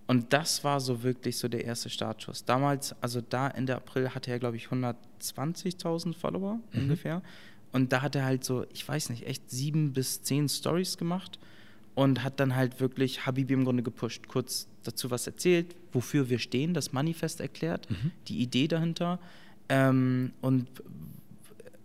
Und 0.08 0.32
das 0.32 0.64
war 0.64 0.80
so 0.80 1.04
wirklich 1.04 1.38
so 1.38 1.48
der 1.50 1.66
erste 1.66 1.90
Startschuss. 1.90 2.46
Damals, 2.46 2.96
also 3.02 3.20
da 3.22 3.50
Ende 3.50 3.76
April 3.76 4.10
hatte 4.16 4.32
er, 4.32 4.40
glaube 4.40 4.56
ich, 4.56 4.68
120.000 4.70 6.14
Follower 6.16 6.56
Mhm. 6.72 6.82
ungefähr. 6.82 7.22
Und 7.74 7.92
da 7.92 8.02
hat 8.02 8.16
er 8.16 8.24
halt 8.24 8.44
so, 8.46 8.66
ich 8.74 8.88
weiß 8.88 9.10
nicht, 9.10 9.28
echt 9.28 9.50
sieben 9.50 9.92
bis 9.94 10.22
zehn 10.24 10.48
Stories 10.48 10.98
gemacht 10.98 11.38
und 11.96 12.24
hat 12.24 12.40
dann 12.40 12.56
halt 12.56 12.80
wirklich 12.80 13.26
Habibi 13.26 13.54
im 13.54 13.66
Grunde 13.66 13.84
gepusht. 13.84 14.28
Kurz 14.30 14.68
dazu 14.84 15.12
was 15.12 15.28
erzählt, 15.28 15.76
wofür 15.92 16.30
wir 16.30 16.40
stehen, 16.40 16.74
das 16.74 16.94
Manifest 16.94 17.42
erklärt, 17.42 17.90
Mhm. 17.92 18.12
die 18.30 18.38
Idee 18.40 18.68
dahinter. 18.70 19.20
Ähm, 19.68 20.32
und, 20.40 20.68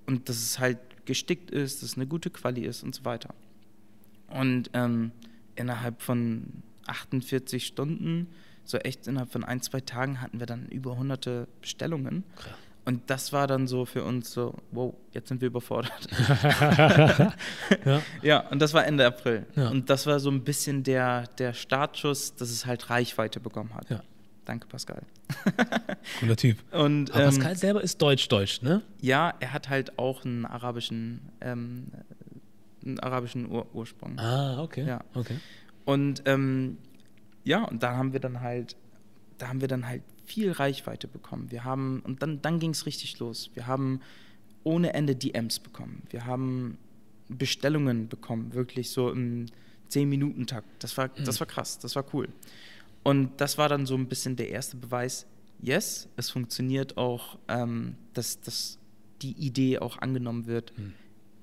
und 0.07 0.29
dass 0.29 0.37
es 0.37 0.59
halt 0.61 0.79
gestickt 1.05 1.51
ist, 1.51 1.83
dass 1.83 1.91
es 1.91 1.97
eine 1.97 2.07
gute 2.07 2.31
Quali 2.31 2.61
ist 2.65 2.85
und 2.85 2.95
so 2.95 3.05
weiter. 3.05 3.35
Und 4.29 4.71
ähm, 4.75 5.11
innerhalb 5.57 6.01
von 6.01 6.45
48 6.93 7.67
Stunden, 7.67 8.29
so 8.65 8.79
echt 8.79 9.07
innerhalb 9.07 9.33
von 9.33 9.45
ein, 9.45 9.61
zwei 9.61 9.81
Tagen 9.81 10.21
hatten 10.21 10.39
wir 10.39 10.47
dann 10.47 10.67
über 10.69 10.97
hunderte 10.97 11.49
Bestellungen. 11.61 12.25
Krass. 12.37 12.55
Und 12.85 13.11
das 13.11 13.33
war 13.33 13.47
dann 13.47 13.69
so 13.69 13.85
für 13.85 14.03
uns 14.03 14.33
so, 14.33 14.55
wow, 14.73 14.93
jetzt 15.13 15.29
sind 15.29 15.41
wir 15.41 15.47
überfordert. 15.49 16.09
ja. 17.85 18.03
ja, 18.23 18.41
und 18.49 18.61
das 18.61 18.75
war 18.75 18.85
Ende 18.85 19.07
April. 19.07 19.47
Ja. 19.55 19.69
Und 19.69 19.89
das 19.89 20.07
war 20.07 20.19
so 20.19 20.31
ein 20.31 20.43
bisschen 20.43 20.83
der, 20.83 21.29
der 21.39 21.53
Startschuss, 21.53 22.35
dass 22.35 22.51
es 22.51 22.67
halt 22.67 22.91
Reichweite 22.91 23.39
bekommen 23.39 23.73
hat. 23.75 23.89
Ja. 23.89 24.03
Danke, 24.45 24.67
Pascal. 24.67 25.03
Cooler 26.19 26.37
Typ. 26.37 26.59
Und 26.73 27.13
Aber 27.13 27.21
ähm, 27.21 27.27
Pascal 27.27 27.57
selber 27.57 27.83
ist 27.83 28.03
deutsch-deutsch, 28.03 28.63
ne? 28.63 28.83
ja, 29.01 29.33
er 29.39 29.53
hat 29.53 29.69
halt 29.69 29.97
auch 30.01 30.25
einen 30.25 30.45
arabischen, 30.45 31.21
ähm, 31.41 31.87
einen 32.85 32.99
arabischen 32.99 33.49
Ur 33.49 33.73
Ursprung. 33.73 34.19
Ah, 34.19 34.61
okay. 34.61 34.85
Ja. 34.85 35.05
Okay. 35.15 35.37
Und 35.85 36.23
ähm, 36.27 36.79
ja, 37.45 37.65
und 37.65 37.83
da 37.83 37.97
haben 37.97 38.13
wir 38.13 38.21
dann 38.21 38.41
halt, 38.41 38.77
da 39.39 39.49
haben 39.49 39.61
wir 39.61 39.69
dann 39.69 39.87
halt 39.87 40.03
viel 40.25 40.53
Reichweite 40.53 41.09
bekommen. 41.09 41.51
Wir 41.51 41.65
haben, 41.65 42.01
und 42.05 42.23
dann, 42.23 42.41
dann 42.43 42.59
ging 42.61 42.71
es 42.71 42.87
richtig 42.87 43.19
los. 43.19 43.51
Wir 43.55 43.67
haben 43.67 44.01
ohne 44.65 44.93
Ende 44.95 45.17
DMs 45.17 45.59
bekommen. 45.59 46.03
Wir 46.11 46.25
haben 46.27 46.79
Bestellungen 47.29 48.09
bekommen, 48.09 48.55
wirklich 48.55 48.91
so 48.91 49.11
im 49.11 49.47
10-Minuten-Takt. 49.91 50.67
Das 50.83 50.97
war, 50.97 51.09
das 51.09 51.41
war 51.41 51.47
krass, 51.47 51.79
das 51.79 51.97
war 51.97 52.05
cool. 52.15 52.29
Und 53.03 53.41
das 53.41 53.59
war 53.59 53.69
dann 53.69 53.85
so 53.87 53.97
ein 53.97 54.07
bisschen 54.07 54.37
der 54.37 54.51
erste 54.51 54.77
Beweis, 54.77 55.27
yes, 55.61 56.09
es 56.17 56.31
funktioniert 56.31 56.97
auch, 56.97 57.39
ähm, 57.49 57.97
dass, 58.15 58.41
dass 58.41 58.79
die 59.23 59.33
Idee 59.33 59.79
auch 59.81 59.99
angenommen 59.99 60.47
wird 60.47 60.73
Mhm. 60.79 60.93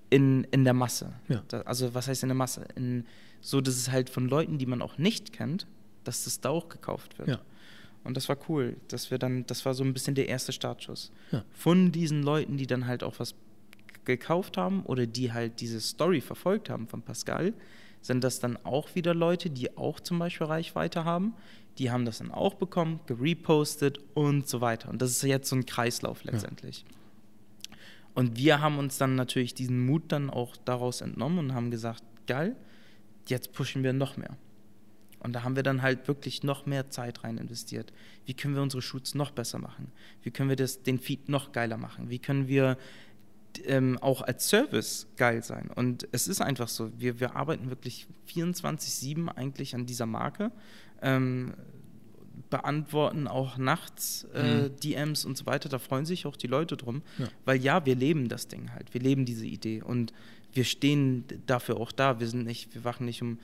in, 0.09 0.43
in 0.51 0.63
der 0.63 0.73
Masse. 0.73 1.13
Ja. 1.27 1.43
Da, 1.49 1.61
also 1.61 1.93
was 1.93 2.07
heißt 2.07 2.23
in 2.23 2.29
der 2.29 2.35
Masse? 2.35 2.65
In, 2.75 3.05
so, 3.41 3.61
dass 3.61 3.75
es 3.75 3.91
halt 3.91 4.09
von 4.09 4.27
Leuten, 4.27 4.57
die 4.57 4.65
man 4.65 4.81
auch 4.81 4.97
nicht 4.97 5.33
kennt, 5.33 5.67
dass 6.03 6.23
das 6.23 6.41
da 6.41 6.49
auch 6.49 6.69
gekauft 6.69 7.17
wird. 7.19 7.29
Ja. 7.29 7.41
Und 8.03 8.15
das 8.15 8.29
war 8.29 8.37
cool, 8.47 8.77
dass 8.87 9.11
wir 9.11 9.17
dann, 9.17 9.45
das 9.45 9.65
war 9.65 9.73
so 9.73 9.83
ein 9.83 9.93
bisschen 9.93 10.15
der 10.15 10.27
erste 10.27 10.51
Startschuss. 10.51 11.11
Ja. 11.31 11.43
Von 11.51 11.91
diesen 11.91 12.23
Leuten, 12.23 12.57
die 12.57 12.67
dann 12.67 12.87
halt 12.87 13.03
auch 13.03 13.19
was 13.19 13.35
gekauft 14.05 14.57
haben 14.57 14.83
oder 14.83 15.05
die 15.05 15.31
halt 15.33 15.61
diese 15.61 15.81
Story 15.81 16.21
verfolgt 16.21 16.69
haben 16.69 16.87
von 16.87 17.01
Pascal, 17.01 17.53
sind 18.01 18.23
das 18.23 18.39
dann 18.39 18.57
auch 18.63 18.95
wieder 18.95 19.13
Leute, 19.13 19.49
die 19.49 19.77
auch 19.77 19.99
zum 19.99 20.19
Beispiel 20.19 20.47
Reichweite 20.47 21.03
haben. 21.03 21.33
Die 21.77 21.91
haben 21.91 22.05
das 22.05 22.19
dann 22.19 22.31
auch 22.31 22.55
bekommen, 22.55 23.01
gerepostet 23.05 23.99
und 24.13 24.47
so 24.47 24.61
weiter. 24.61 24.89
Und 24.89 25.01
das 25.01 25.11
ist 25.11 25.23
jetzt 25.23 25.49
so 25.49 25.55
ein 25.55 25.65
Kreislauf 25.65 26.23
letztendlich. 26.23 26.85
Und 28.15 28.37
wir 28.37 28.61
haben 28.61 28.79
uns 28.79 28.97
dann 28.97 29.15
natürlich 29.15 29.53
diesen 29.53 29.85
Mut 29.85 30.03
dann 30.07 30.29
auch 30.29 30.57
daraus 30.57 31.01
entnommen 31.01 31.39
und 31.39 31.53
haben 31.53 31.71
gesagt, 31.71 32.03
geil, 32.25 32.55
jetzt 33.29 33.53
pushen 33.53 33.83
wir 33.83 33.93
noch 33.93 34.17
mehr. 34.17 34.37
Und 35.19 35.33
da 35.33 35.43
haben 35.43 35.55
wir 35.55 35.63
dann 35.63 35.81
halt 35.81 36.07
wirklich 36.07 36.43
noch 36.43 36.65
mehr 36.65 36.89
Zeit 36.89 37.23
rein 37.23 37.37
investiert. 37.37 37.91
Wie 38.25 38.33
können 38.33 38.55
wir 38.55 38.61
unsere 38.61 38.81
Shoots 38.81 39.15
noch 39.15 39.31
besser 39.31 39.59
machen? 39.59 39.91
Wie 40.23 40.31
können 40.31 40.49
wir 40.49 40.55
das, 40.55 40.81
den 40.81 40.97
Feed 40.97 41.27
noch 41.29 41.51
geiler 41.51 41.77
machen? 41.77 42.09
Wie 42.09 42.19
können 42.19 42.47
wir 42.47 42.77
ähm, 43.65 43.97
auch 43.97 44.21
als 44.21 44.47
Service 44.47 45.07
geil 45.17 45.43
sein? 45.43 45.69
Und 45.75 46.07
es 46.13 46.27
ist 46.27 46.41
einfach 46.41 46.69
so, 46.69 46.91
wir, 46.97 47.19
wir 47.19 47.35
arbeiten 47.35 47.69
wirklich 47.69 48.07
24-7 48.33 49.27
eigentlich 49.27 49.75
an 49.75 49.85
dieser 49.85 50.05
Marke. 50.05 50.51
Ähm, 51.01 51.53
beantworten 52.49 53.27
auch 53.27 53.57
nachts 53.57 54.23
äh, 54.33 54.69
DMs 54.69 55.25
und 55.25 55.37
so 55.37 55.45
weiter. 55.45 55.69
Da 55.69 55.77
freuen 55.77 56.05
sich 56.05 56.25
auch 56.25 56.35
die 56.35 56.47
Leute 56.47 56.77
drum. 56.77 57.03
Ja. 57.17 57.27
Weil 57.45 57.61
ja, 57.61 57.85
wir 57.85 57.95
leben 57.95 58.29
das 58.29 58.47
Ding 58.47 58.71
halt. 58.73 58.93
Wir 58.93 59.01
leben 59.01 59.25
diese 59.25 59.45
Idee. 59.45 59.81
Und 59.81 60.13
wir 60.53 60.63
stehen 60.63 61.25
dafür 61.45 61.77
auch 61.77 61.91
da. 61.91 62.19
Wir 62.19 62.27
sind 62.27 62.45
nicht, 62.45 62.73
wir 62.73 62.83
wachen 62.83 63.05
nicht 63.05 63.21
um 63.21 63.39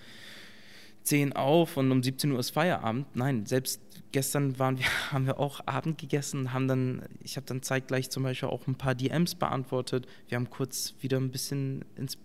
10 1.04 1.34
auf 1.34 1.78
und 1.78 1.92
um 1.92 2.02
17 2.02 2.32
Uhr 2.32 2.40
ist 2.40 2.50
Feierabend. 2.52 3.16
Nein, 3.16 3.46
selbst 3.46 3.82
gestern 4.12 4.58
waren 4.58 4.80
wir, 4.80 4.86
haben 5.12 5.26
wir 5.26 5.40
auch 5.40 5.62
Abend 5.68 5.98
gegessen, 5.98 6.54
haben 6.54 6.68
dann, 6.68 7.04
ich 7.24 7.38
habe 7.38 7.46
dann 7.46 7.62
zeitgleich 7.62 8.10
zum 8.10 8.24
Beispiel 8.24 8.50
auch 8.50 8.68
ein 8.68 8.76
paar 8.76 8.96
DMs 8.96 9.36
beantwortet. 9.36 10.08
Wir 10.28 10.38
haben 10.38 10.50
kurz 10.50 10.96
wieder 11.02 11.18
ein 11.18 11.32
bisschen 11.32 11.86
ins, 11.96 12.18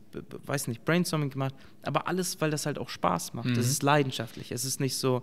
weiß 0.47 0.69
nicht, 0.69 0.85
Brainstorming 0.85 1.31
gemacht. 1.31 1.55
Aber 1.83 2.09
alles, 2.09 2.41
weil 2.41 2.51
das 2.51 2.67
halt 2.67 2.79
auch 2.79 2.89
Spaß 2.89 3.35
macht. 3.35 3.51
Mhm. 3.51 3.59
Es 3.59 3.69
ist 3.69 3.83
leidenschaftlich. 3.83 4.51
Es 4.53 4.65
ist 4.65 4.81
nicht 4.81 4.97
so 4.97 5.23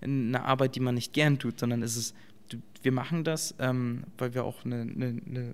eine 0.00 0.44
Arbeit, 0.44 0.74
die 0.74 0.80
man 0.80 0.94
nicht 0.94 1.12
gern 1.12 1.38
tut, 1.38 1.58
sondern 1.58 1.82
es 1.82 1.96
ist, 1.96 2.14
wir 2.82 2.92
machen 2.92 3.24
das, 3.24 3.54
ähm, 3.58 4.04
weil 4.18 4.34
wir 4.34 4.44
auch 4.44 4.64
eine, 4.64 4.82
eine, 4.82 5.20
eine 5.26 5.52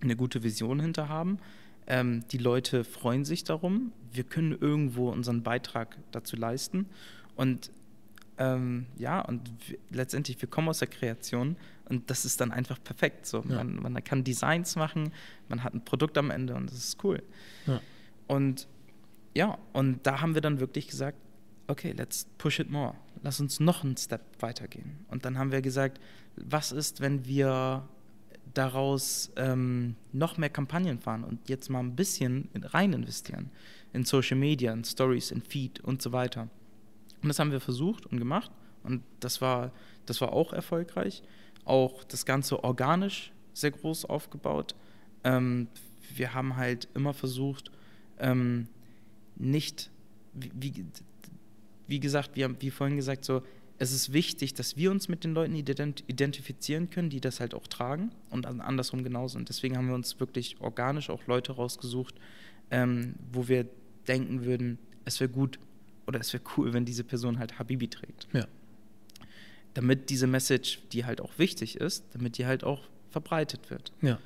eine 0.00 0.16
gute 0.16 0.42
Vision 0.42 0.80
hinter 0.80 1.08
haben. 1.08 1.38
Ähm, 1.88 2.22
die 2.30 2.38
Leute 2.38 2.84
freuen 2.84 3.24
sich 3.24 3.44
darum. 3.44 3.92
Wir 4.12 4.24
können 4.24 4.52
irgendwo 4.52 5.10
unseren 5.10 5.42
Beitrag 5.42 5.96
dazu 6.12 6.36
leisten. 6.36 6.86
Und 7.34 7.70
ähm, 8.36 8.86
ja, 8.96 9.20
und 9.20 9.50
wir, 9.66 9.78
letztendlich, 9.90 10.40
wir 10.40 10.48
kommen 10.48 10.68
aus 10.68 10.78
der 10.78 10.88
Kreation 10.88 11.56
und 11.88 12.10
das 12.10 12.24
ist 12.24 12.40
dann 12.40 12.52
einfach 12.52 12.78
perfekt. 12.82 13.26
So. 13.26 13.42
Ja. 13.48 13.64
Man, 13.64 13.76
man 13.76 14.04
kann 14.04 14.22
Designs 14.22 14.76
machen, 14.76 15.12
man 15.48 15.64
hat 15.64 15.74
ein 15.74 15.84
Produkt 15.84 16.16
am 16.18 16.30
Ende 16.30 16.54
und 16.54 16.70
das 16.70 16.78
ist 16.78 17.02
cool. 17.02 17.22
Ja. 17.66 17.80
Und 18.26 18.68
ja, 19.34 19.58
und 19.72 20.06
da 20.06 20.20
haben 20.20 20.34
wir 20.34 20.42
dann 20.42 20.60
wirklich 20.60 20.88
gesagt, 20.88 21.18
okay, 21.68 21.92
let's 21.92 22.26
push 22.38 22.60
it 22.60 22.70
more. 22.70 22.94
Lass 23.22 23.40
uns 23.40 23.60
noch 23.60 23.82
einen 23.82 23.96
Step 23.96 24.22
weitergehen. 24.40 25.04
Und 25.08 25.24
dann 25.24 25.38
haben 25.38 25.52
wir 25.52 25.62
gesagt, 25.62 26.00
was 26.36 26.72
ist, 26.72 27.00
wenn 27.00 27.26
wir 27.26 27.88
daraus 28.54 29.30
ähm, 29.36 29.96
noch 30.12 30.38
mehr 30.38 30.50
Kampagnen 30.50 30.98
fahren 30.98 31.24
und 31.24 31.48
jetzt 31.48 31.68
mal 31.68 31.80
ein 31.80 31.96
bisschen 31.96 32.48
in, 32.54 32.64
rein 32.64 32.92
investieren 32.92 33.50
in 33.92 34.04
Social 34.04 34.36
Media, 34.36 34.72
in 34.72 34.84
Stories, 34.84 35.30
in 35.30 35.42
Feed 35.42 35.80
und 35.80 36.02
so 36.02 36.12
weiter. 36.12 36.48
Und 37.22 37.28
das 37.28 37.38
haben 37.38 37.50
wir 37.50 37.60
versucht 37.60 38.06
und 38.06 38.18
gemacht 38.18 38.50
und 38.82 39.02
das 39.20 39.40
war, 39.40 39.72
das 40.06 40.20
war 40.20 40.32
auch 40.32 40.52
erfolgreich. 40.52 41.22
Auch 41.64 42.04
das 42.04 42.24
Ganze 42.24 42.62
organisch 42.64 43.32
sehr 43.52 43.70
groß 43.70 44.04
aufgebaut. 44.04 44.74
Ähm, 45.24 45.68
wir 46.14 46.32
haben 46.34 46.56
halt 46.56 46.88
immer 46.94 47.12
versucht, 47.12 47.70
ähm, 48.18 48.68
nicht, 49.36 49.90
wie, 50.32 50.50
wie, 50.54 50.86
wie 51.86 52.00
gesagt, 52.00 52.38
haben, 52.38 52.56
wie 52.60 52.70
vorhin 52.70 52.96
gesagt, 52.96 53.24
so, 53.24 53.42
es 53.78 53.92
ist 53.92 54.12
wichtig, 54.12 54.54
dass 54.54 54.76
wir 54.76 54.90
uns 54.90 55.08
mit 55.08 55.24
den 55.24 55.34
Leuten 55.34 55.54
ident 55.54 56.02
identifizieren 56.08 56.90
können, 56.90 57.10
die 57.10 57.20
das 57.20 57.38
halt 57.40 57.54
auch 57.54 57.66
tragen 57.68 58.10
und 58.30 58.46
andersrum 58.46 59.04
genauso. 59.04 59.38
Und 59.38 59.48
deswegen 59.48 59.76
haben 59.76 59.86
wir 59.88 59.94
uns 59.94 60.18
wirklich 60.18 60.60
organisch 60.60 61.10
auch 61.10 61.26
Leute 61.26 61.52
rausgesucht, 61.52 62.14
ähm, 62.70 63.14
wo 63.32 63.46
wir 63.48 63.66
denken 64.08 64.44
würden, 64.44 64.78
es 65.04 65.20
wäre 65.20 65.30
gut 65.30 65.58
oder 66.06 66.18
es 66.18 66.32
wäre 66.32 66.42
cool, 66.56 66.72
wenn 66.72 66.84
diese 66.84 67.04
Person 67.04 67.38
halt 67.38 67.58
Habibi 67.58 67.88
trägt. 67.88 68.26
Ja. 68.32 68.46
Damit 69.74 70.10
diese 70.10 70.26
Message, 70.26 70.80
die 70.92 71.04
halt 71.04 71.20
auch 71.20 71.38
wichtig 71.38 71.76
ist, 71.76 72.04
damit 72.12 72.38
die 72.38 72.46
halt 72.46 72.64
auch 72.64 72.82
verbreitet 73.10 73.70
wird. 73.70 73.92
Ja. 74.02 74.18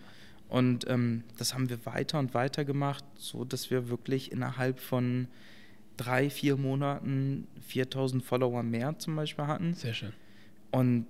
Und 0.48 0.88
ähm, 0.88 1.24
das 1.36 1.54
haben 1.54 1.68
wir 1.68 1.84
weiter 1.84 2.18
und 2.18 2.34
weiter 2.34 2.64
gemacht, 2.64 3.04
so 3.16 3.44
dass 3.44 3.70
wir 3.70 3.88
wirklich 3.88 4.32
innerhalb 4.32 4.80
von 4.80 5.28
drei, 5.96 6.30
vier 6.30 6.56
Monaten 6.56 7.46
4000 7.66 8.22
Follower 8.22 8.62
mehr 8.62 8.98
zum 8.98 9.16
Beispiel 9.16 9.46
hatten. 9.46 9.74
Sehr 9.74 9.94
schön. 9.94 10.12
Und 10.70 11.06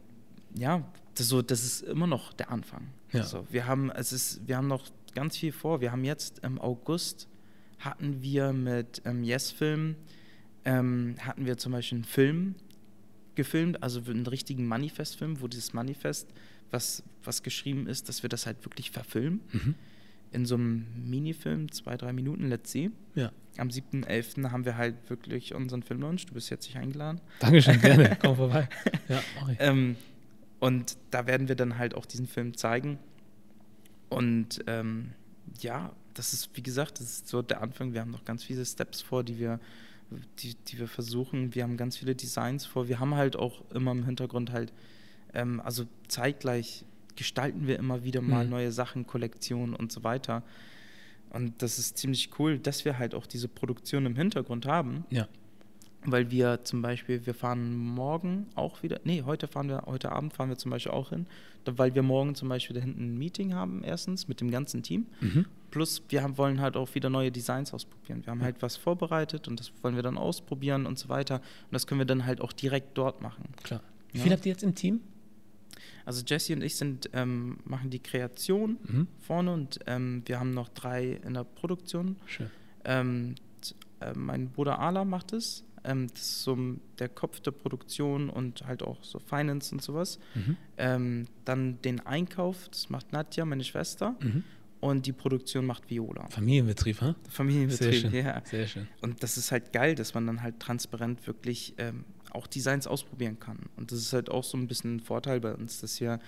ja, 0.55 0.87
das, 1.15 1.29
so, 1.29 1.43
das 1.43 1.65
ist 1.65 1.83
immer 1.83 2.07
noch 2.07 2.33
der 2.33 2.51
Anfang. 2.51 2.89
Ja. 3.13 3.21
Also 3.21 3.47
wir, 3.51 3.67
haben, 3.67 3.91
es 3.91 4.13
ist, 4.13 4.47
wir 4.47 4.57
haben 4.57 4.69
noch 4.69 4.89
ganz 5.15 5.37
viel 5.37 5.53
vor. 5.53 5.81
Wir 5.81 5.93
haben 5.93 6.05
jetzt 6.05 6.41
im 6.41 6.61
August 6.61 7.29
hatten 7.79 8.23
wir 8.23 8.53
mit 8.53 9.03
ähm, 9.05 9.25
Yes-Film, 9.25 9.97
ähm, 10.65 11.17
hatten 11.19 11.47
wir 11.47 11.59
zum 11.59 11.73
Beispiel 11.73 11.97
einen 11.97 12.05
Film 12.05 12.55
gefilmt, 13.35 13.83
also 13.83 14.01
einen 14.09 14.27
richtigen 14.27 14.67
Manifest-Film, 14.67 15.41
wo 15.41 15.49
dieses 15.49 15.73
Manifest, 15.73 16.29
was, 16.71 17.03
was 17.25 17.43
geschrieben 17.43 17.87
ist, 17.87 18.09
dass 18.09 18.23
wir 18.23 18.29
das 18.29 18.47
halt 18.47 18.65
wirklich 18.65 18.91
verfilmen. 18.91 19.41
Mhm. 19.53 19.75
In 20.33 20.47
so 20.47 20.55
einem 20.55 20.87
Minifilm, 21.05 21.71
zwei, 21.71 21.97
drei 21.97 22.13
Minuten, 22.13 22.49
let's 22.49 22.73
see. 22.73 22.91
Ja. 23.15 23.31
Am 23.59 23.69
7.11. 23.69 24.51
haben 24.51 24.65
wir 24.65 24.79
halt 24.79 25.11
wirklich 25.11 25.55
unseren 25.55 25.83
Filmlaunch. 25.83 26.25
Du 26.27 26.35
bist 26.35 26.51
herzlich 26.51 26.77
eingeladen. 26.77 27.21
Dankeschön, 27.39 27.81
gerne. 27.81 28.17
Komm 28.23 28.37
vorbei. 28.37 28.69
Ja, 29.09 29.23
mach 29.39 29.49
ich. 29.51 29.59
Ähm, 29.61 29.97
und 30.59 30.97
da 31.11 31.27
werden 31.27 31.49
wir 31.49 31.55
dann 31.55 31.77
halt 31.77 31.95
auch 31.95 32.07
diesen 32.07 32.27
Film 32.27 32.57
zeigen. 32.57 32.99
Und 34.09 34.65
ähm, 34.67 35.13
ja, 35.61 35.93
das 36.15 36.33
ist, 36.33 36.51
wie 36.55 36.63
gesagt, 36.63 37.01
das 37.01 37.07
ist 37.07 37.29
so 37.29 37.43
der 37.43 37.61
Anfang. 37.63 37.93
Wir 37.93 38.01
haben 38.01 38.11
noch 38.11 38.25
ganz 38.25 38.45
viele 38.45 38.65
Steps 38.65 39.03
vor, 39.03 39.25
die 39.25 39.39
wir, 39.39 39.61
die, 40.39 40.55
die 40.55 40.79
wir 40.79 40.89
versuchen. 40.89 41.55
Wir 41.55 41.65
haben 41.65 41.77
ganz 41.77 41.97
viele 41.97 42.15
Designs 42.15 42.65
vor. 42.65 42.89
Wir 42.89 43.01
haben 43.01 43.15
halt 43.15 43.37
auch 43.37 43.71
immer 43.71 43.93
im 43.93 44.05
Hintergrund 44.05 44.53
halt, 44.53 44.73
ähm, 45.35 45.61
also 45.61 45.85
zeitgleich 46.09 46.85
gestalten 47.17 47.67
wir 47.67 47.79
immer 47.79 48.05
wieder 48.05 48.21
mal 48.21 48.45
Mhm. 48.45 48.51
neue 48.51 48.73
Sachen, 48.73 49.07
Kollektionen 49.07 49.75
und 49.75 49.93
so 49.93 50.03
weiter. 50.05 50.43
Und 51.31 51.63
das 51.63 51.79
ist 51.79 51.97
ziemlich 51.99 52.31
cool, 52.39 52.59
dass 52.59 52.85
wir 52.85 52.99
halt 52.99 53.15
auch 53.15 53.27
diese 53.27 53.49
Produktion 53.49 54.05
im 54.07 54.17
Hintergrund 54.17 54.67
haben. 54.67 55.05
Ja. 55.11 55.29
Weil 56.05 56.33
wir 56.33 56.65
zum 56.65 56.83
Beispiel, 56.83 57.25
wir 57.27 57.33
fahren 57.35 57.77
morgen 57.77 58.49
auch 58.57 58.83
wieder, 58.83 59.01
nee, 59.05 59.23
heute 59.25 59.47
fahren 59.47 59.69
wir, 59.69 59.85
heute 59.87 60.11
Abend 60.11 60.33
fahren 60.35 60.49
wir 60.49 60.59
zum 60.59 60.73
Beispiel 60.73 60.91
auch 60.91 61.11
hin, 61.11 61.27
weil 61.65 61.95
wir 61.95 62.03
morgen 62.03 62.35
zum 62.35 62.49
Beispiel 62.49 62.75
da 62.75 62.81
hinten 62.83 63.15
ein 63.15 63.19
Meeting 63.19 63.55
haben, 63.55 63.85
erstens 63.85 64.27
mit 64.27 64.41
dem 64.41 64.51
ganzen 64.51 64.83
Team. 64.83 65.07
Mhm. 65.21 65.47
Plus 65.71 66.03
wir 66.09 66.23
haben, 66.25 66.37
wollen 66.39 66.61
halt 66.61 66.77
auch 66.77 66.93
wieder 66.97 67.09
neue 67.09 67.31
Designs 67.31 67.73
ausprobieren. 67.73 68.27
Wir 68.27 68.33
haben 68.33 68.41
Ja. 68.41 68.47
halt 68.47 68.61
was 68.63 68.77
vorbereitet 68.77 69.47
und 69.47 69.61
das 69.61 69.73
wollen 69.83 69.95
wir 69.95 70.03
dann 70.03 70.19
ausprobieren 70.19 70.87
und 70.87 70.99
so 70.99 71.09
weiter. 71.09 71.37
Und 71.37 71.73
das 71.73 71.87
können 71.87 72.01
wir 72.01 72.05
dann 72.05 72.27
halt 72.27 72.41
auch 72.41 72.53
direkt 72.53 72.99
dort 72.99 73.23
machen. 73.23 73.45
Klar. 73.63 73.81
Wie 74.11 74.19
Ja. 74.19 74.25
viel 74.25 74.33
habt 74.33 74.45
ihr 74.45 74.53
jetzt 74.53 74.65
im 74.65 74.75
Team? 74.75 75.01
Also 76.05 76.23
Jesse 76.27 76.55
und 76.55 76.63
ich 76.63 76.77
sind, 76.77 77.11
ähm, 77.13 77.59
machen 77.65 77.91
die 77.91 78.01
Kreation 78.01 78.79
Mhm. 78.89 79.07
vorne 79.21 79.53
und 79.53 79.79
ähm, 79.87 80.23
wir 80.27 80.39
haben 80.41 80.51
noch 80.53 80.69
drei 80.69 81.21
in 81.25 81.35
der 81.35 81.45
Produktion. 81.45 82.17
Schön. 82.27 82.51
Ähm, 82.85 83.35
äh, 84.01 84.13
mein 84.17 84.49
Bruder 84.51 84.79
Ala 84.81 85.05
macht 85.05 85.33
es. 85.33 85.65
Ähm, 85.85 86.09
das 86.13 86.21
ist 86.23 86.43
so 86.43 86.57
der 86.99 87.09
Kopf 87.09 87.41
der 87.41 87.51
Produktion 87.53 88.31
und 88.31 88.65
halt 88.67 88.83
auch 88.83 89.03
so 89.03 89.19
Finance 89.19 89.75
und 89.75 89.83
sowas. 89.83 90.19
Mhm. 90.35 90.57
Ähm, 90.79 91.25
dann 91.45 91.81
den 91.83 92.01
Einkauf, 92.01 92.69
das 92.69 92.89
macht 92.91 93.13
Nadja, 93.13 93.45
meine 93.45 93.65
Schwester. 93.65 94.15
Mhm. 94.21 94.45
Und 94.81 95.07
die 95.07 95.13
Produktion 95.13 95.65
macht 95.65 95.89
Viola. 95.91 96.29
Familienbetrieb, 96.31 97.01
ha? 97.03 97.15
Sehr 97.23 97.31
Familienbetrieb, 97.33 97.95
schön. 97.95 98.13
ja. 98.15 98.43
Sehr 98.45 98.67
schön. 98.67 98.89
Und 99.01 99.23
das 99.23 99.37
ist 99.37 99.53
halt 99.53 99.73
geil, 99.73 99.95
dass 99.95 100.13
man 100.15 100.27
dann 100.27 100.43
halt 100.43 100.59
transparent 100.59 101.25
wirklich 101.29 101.75
ähm, 101.79 102.05
auch 102.35 102.47
Designs 102.47 102.87
ausprobieren 102.87 103.39
kann. 103.39 103.59
Und 103.77 103.93
das 103.93 103.99
ist 104.01 104.13
halt 104.13 104.31
auch 104.31 104.45
so 104.45 104.57
ein 104.59 104.67
bisschen 104.67 104.97
ein 104.97 105.01
Vorteil 105.01 105.41
bei 105.41 105.55
uns, 105.55 105.81
dass 105.81 106.01
wir 106.01 106.19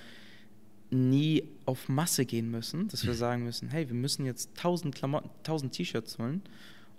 nie 0.90 1.42
auf 1.66 1.88
Masse 1.88 2.24
gehen 2.24 2.50
müssen, 2.50 2.88
dass 2.88 3.05
wir 3.07 3.14
sagen 3.14 3.44
müssen, 3.44 3.68
hey, 3.68 3.88
wir 3.88 3.94
müssen 3.96 4.24
jetzt 4.26 4.50
1000 4.57 4.94
Klamotten, 4.94 5.30
1000 5.38 5.72
T-Shirts 5.72 6.18
holen 6.18 6.42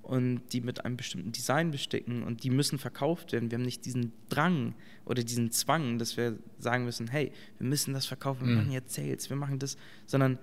und 0.01 0.41
die 0.51 0.61
mit 0.61 0.83
einem 0.83 0.97
bestimmten 0.97 1.31
Design 1.31 1.71
besticken 1.71 2.23
und 2.23 2.43
die 2.43 2.49
müssen 2.49 2.77
verkauft 2.77 3.31
werden. 3.31 3.51
Wir 3.51 3.57
haben 3.57 3.63
nicht 3.65 3.85
diesen 3.85 4.11
Drang 4.29 4.75
oder 5.05 5.23
diesen 5.23 5.51
Zwang, 5.51 5.97
dass 5.97 6.17
wir 6.17 6.37
sagen 6.59 6.83
müssen, 6.85 7.07
hey, 7.07 7.31
wir 7.57 7.67
müssen 7.67 7.93
das 7.93 8.05
verkaufen, 8.05 8.41
wir 8.41 8.47
Mhm. 8.49 8.55
machen 8.57 8.71
jetzt 8.71 8.93
Sales, 8.93 9.29
wir 9.29 9.37
machen 9.37 9.59
das, 9.59 9.77
sondern 10.07 10.39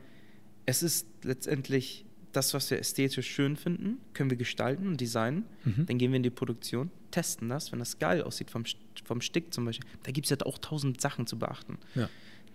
es 0.64 0.82
ist 0.82 1.06
letztendlich 1.22 2.04
das, 2.32 2.54
was 2.54 2.70
wir 2.70 2.78
ästhetisch 2.78 3.30
schön 3.30 3.56
finden, 3.56 3.98
können 4.14 4.30
wir 4.30 4.36
gestalten 4.36 4.86
und 4.86 5.00
designen. 5.00 5.44
Mhm. 5.64 5.86
Dann 5.86 5.98
gehen 5.98 6.12
wir 6.12 6.16
in 6.16 6.22
die 6.22 6.30
Produktion, 6.30 6.90
testen 7.10 7.48
das, 7.48 7.72
wenn 7.72 7.78
das 7.78 7.98
geil 7.98 8.22
aussieht 8.22 8.50
vom, 8.50 8.64
vom 9.04 9.20
Stick 9.20 9.52
zum 9.52 9.64
Beispiel. 9.64 9.88
Da 10.02 10.12
gibt 10.12 10.26
es 10.26 10.30
ja 10.30 10.46
auch 10.46 10.58
tausend 10.58 11.00
Sachen 11.00 11.26
zu 11.26 11.38
beachten. 11.38 11.78
Ja. 11.94 12.08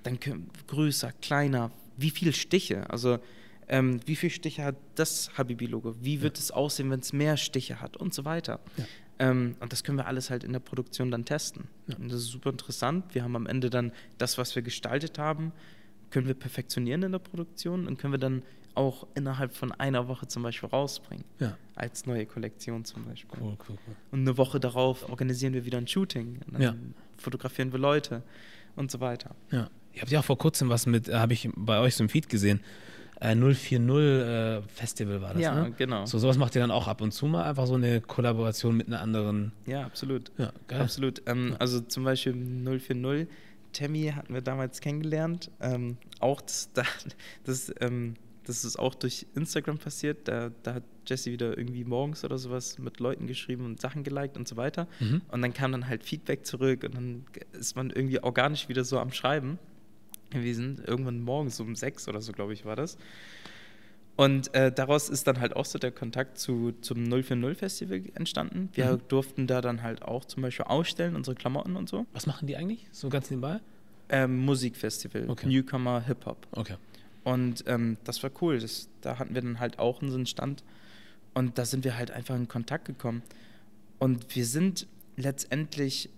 Dann 0.03 0.19
können, 0.19 0.49
größer, 0.67 1.11
kleiner, 1.21 1.71
wie 1.97 2.09
viele 2.09 2.33
Stiche, 2.33 2.89
also 2.89 3.19
ähm, 3.67 3.99
wie 4.05 4.15
viele 4.15 4.31
Stiche 4.31 4.63
hat 4.63 4.75
das 4.95 5.37
Habibi-Logo, 5.37 5.95
wie 6.01 6.21
wird 6.21 6.39
es 6.39 6.51
aussehen, 6.51 6.89
wenn 6.89 7.01
es 7.01 7.13
mehr 7.13 7.37
Stiche 7.37 7.81
hat 7.81 7.97
und 7.97 8.13
so 8.13 8.23
weiter. 8.25 8.59
Ja. 8.77 8.85
Ähm, 9.19 9.55
und 9.59 9.71
das 9.71 9.83
können 9.83 9.97
wir 9.97 10.07
alles 10.07 10.29
halt 10.29 10.43
in 10.43 10.53
der 10.53 10.59
Produktion 10.59 11.11
dann 11.11 11.25
testen. 11.25 11.67
Ja. 11.87 11.95
Und 11.97 12.11
das 12.11 12.21
ist 12.21 12.27
super 12.27 12.51
interessant. 12.51 13.13
Wir 13.13 13.23
haben 13.23 13.35
am 13.35 13.47
Ende 13.47 13.69
dann 13.69 13.91
das, 14.17 14.37
was 14.37 14.55
wir 14.55 14.61
gestaltet 14.61 15.19
haben, 15.19 15.51
können 16.11 16.27
wir 16.27 16.35
perfektionieren 16.35 17.03
in 17.03 17.11
der 17.11 17.19
Produktion 17.19 17.87
und 17.87 17.97
können 17.97 18.13
wir 18.13 18.19
dann 18.19 18.43
auch 18.77 19.07
innerhalb 19.15 19.53
von 19.53 19.71
einer 19.71 20.07
Woche 20.07 20.27
zum 20.27 20.43
Beispiel 20.43 20.69
rausbringen. 20.69 21.25
Ja. 21.39 21.57
Als 21.75 22.05
neue 22.05 22.25
Kollektion 22.25 22.85
zum 22.85 23.05
Beispiel. 23.05 23.39
Cool, 23.41 23.57
cool, 23.67 23.77
cool. 23.87 23.95
Und 24.11 24.21
eine 24.21 24.37
Woche 24.37 24.59
darauf 24.59 25.09
organisieren 25.09 25.53
wir 25.53 25.65
wieder 25.65 25.77
ein 25.77 25.87
Shooting. 25.87 26.39
Und 26.45 26.53
dann 26.53 26.61
Ja. 26.61 26.75
fotografieren 27.17 27.71
wir 27.71 27.79
Leute 27.79 28.23
und 28.75 28.91
so 28.91 28.99
weiter. 28.99 29.35
Ja. 29.51 29.69
Ihr 29.93 30.01
habt 30.01 30.11
ja 30.11 30.19
auch 30.19 30.25
vor 30.25 30.37
kurzem 30.37 30.69
was 30.69 30.85
mit, 30.85 31.09
äh, 31.09 31.15
habe 31.15 31.33
ich 31.33 31.49
bei 31.55 31.79
euch 31.79 31.95
so 31.95 32.03
im 32.03 32.09
Feed 32.09 32.29
gesehen. 32.29 32.61
Äh, 33.19 33.33
040 33.35 33.71
äh, 33.99 34.61
Festival 34.67 35.21
war 35.23 35.33
das, 35.33 35.41
ja, 35.41 35.63
ne? 35.63 35.71
genau. 35.75 36.05
So, 36.05 36.19
sowas 36.19 36.37
macht 36.37 36.53
ihr 36.55 36.61
dann 36.61 36.69
auch 36.69 36.87
ab 36.87 37.01
und 37.01 37.11
zu 37.11 37.25
mal, 37.25 37.45
einfach 37.45 37.65
so 37.65 37.73
eine 37.73 37.99
Kollaboration 37.99 38.77
mit 38.77 38.85
einer 38.87 39.01
anderen. 39.01 39.53
Ja, 39.65 39.85
absolut. 39.85 40.31
Ja, 40.37 40.51
geil. 40.67 40.81
Absolut. 40.81 41.23
Ähm, 41.25 41.55
also 41.57 41.81
zum 41.81 42.03
Beispiel 42.03 42.33
040. 42.35 43.27
Tammy 43.73 44.11
hatten 44.15 44.33
wir 44.33 44.41
damals 44.41 44.81
kennengelernt. 44.81 45.49
Ähm, 45.61 45.97
auch 46.19 46.41
das, 46.41 46.69
da, 46.75 46.83
das, 47.43 47.73
ähm, 47.81 48.13
das 48.47 48.63
ist 48.65 48.77
auch 48.79 48.95
durch 48.95 49.25
Instagram 49.35 49.77
passiert. 49.77 50.27
Da, 50.27 50.51
da 50.63 50.75
hat 50.75 50.83
Jesse 51.05 51.31
wieder 51.31 51.57
irgendwie 51.57 51.83
morgens 51.83 52.23
oder 52.23 52.37
sowas 52.37 52.77
mit 52.79 52.99
Leuten 52.99 53.27
geschrieben 53.27 53.65
und 53.65 53.79
Sachen 53.81 54.03
geliked 54.03 54.37
und 54.37 54.47
so 54.47 54.55
weiter. 54.57 54.87
Mhm. 54.99 55.21
Und 55.29 55.41
dann 55.41 55.53
kam 55.53 55.71
dann 55.71 55.87
halt 55.87 56.03
Feedback 56.03 56.45
zurück 56.45 56.83
und 56.83 56.95
dann 56.95 57.25
ist 57.53 57.75
man 57.75 57.89
irgendwie 57.89 58.19
organisch 58.21 58.69
wieder 58.69 58.83
so 58.83 58.99
am 58.99 59.11
Schreiben 59.11 59.59
gewesen. 60.29 60.81
Irgendwann 60.85 61.21
morgens 61.21 61.59
um 61.59 61.75
sechs 61.75 62.07
oder 62.07 62.21
so, 62.21 62.31
glaube 62.33 62.53
ich, 62.53 62.65
war 62.65 62.75
das. 62.75 62.97
Und 64.15 64.53
äh, 64.55 64.71
daraus 64.71 65.09
ist 65.09 65.27
dann 65.27 65.39
halt 65.39 65.55
auch 65.55 65.65
so 65.65 65.77
der 65.77 65.91
Kontakt 65.91 66.39
zu, 66.39 66.73
zum 66.81 67.05
040 67.05 67.55
Festival 67.57 68.01
entstanden. 68.15 68.69
Wir 68.73 68.93
Mhm. 68.93 69.01
durften 69.09 69.45
da 69.47 69.61
dann 69.61 69.83
halt 69.83 70.01
auch 70.01 70.25
zum 70.25 70.41
Beispiel 70.41 70.65
ausstellen, 70.65 71.15
unsere 71.15 71.35
Klamotten 71.35 71.75
und 71.75 71.87
so. 71.87 72.07
Was 72.13 72.25
machen 72.25 72.47
die 72.47 72.55
eigentlich? 72.57 72.87
So 72.91 73.09
ganz 73.09 73.29
nebenbei? 73.29 73.59
Ähm, 74.09 74.43
Musikfestival, 74.43 75.29
Okay. 75.29 75.47
Newcomer, 75.47 76.01
Hip-Hop. 76.01 76.47
Okay. 76.51 76.75
Und 77.27 77.65
ähm, 77.67 77.97
das 78.05 78.23
war 78.23 78.31
cool. 78.41 78.57
Das, 78.57 78.87
da 79.01 79.19
hatten 79.19 79.35
wir 79.35 79.41
dann 79.41 79.59
halt 79.59 79.79
auch 79.79 80.01
unseren 80.01 80.25
Stand. 80.25 80.63
Und 81.33 81.57
da 81.57 81.65
sind 81.65 81.83
wir 81.83 81.97
halt 81.97 82.09
einfach 82.09 82.37
in 82.37 82.47
Kontakt 82.47 82.85
gekommen. 82.85 83.21
Und 83.99 84.33
wir 84.33 84.45
sind 84.45 84.87
letztendlich 85.17 86.09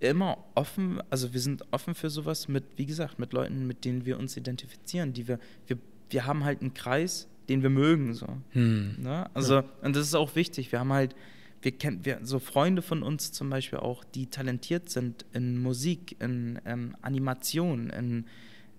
immer 0.00 0.38
offen, 0.54 1.02
also 1.10 1.34
wir 1.34 1.40
sind 1.40 1.66
offen 1.70 1.94
für 1.94 2.08
sowas 2.08 2.48
mit, 2.48 2.64
wie 2.76 2.86
gesagt, 2.86 3.18
mit 3.18 3.34
Leuten, 3.34 3.66
mit 3.66 3.84
denen 3.84 4.06
wir 4.06 4.18
uns 4.18 4.34
identifizieren, 4.38 5.12
die 5.12 5.28
wir, 5.28 5.38
wir, 5.66 5.76
wir 6.08 6.24
haben 6.24 6.44
halt 6.44 6.62
einen 6.62 6.72
Kreis, 6.72 7.28
den 7.50 7.62
wir 7.62 7.68
mögen, 7.68 8.14
so. 8.14 8.26
Hm. 8.52 9.02
Ne? 9.02 9.28
Also, 9.34 9.56
ja. 9.56 9.64
und 9.82 9.94
das 9.94 10.06
ist 10.06 10.14
auch 10.14 10.34
wichtig. 10.34 10.72
Wir 10.72 10.80
haben 10.80 10.94
halt, 10.94 11.14
wir 11.60 11.72
kennen, 11.72 12.06
wir, 12.06 12.20
so 12.22 12.38
Freunde 12.38 12.80
von 12.80 13.02
uns 13.02 13.32
zum 13.32 13.50
Beispiel 13.50 13.80
auch, 13.80 14.02
die 14.02 14.28
talentiert 14.28 14.88
sind 14.88 15.26
in 15.34 15.58
Musik, 15.58 16.16
in 16.20 16.58
ähm, 16.64 16.96
Animation, 17.02 17.90
in 17.90 18.24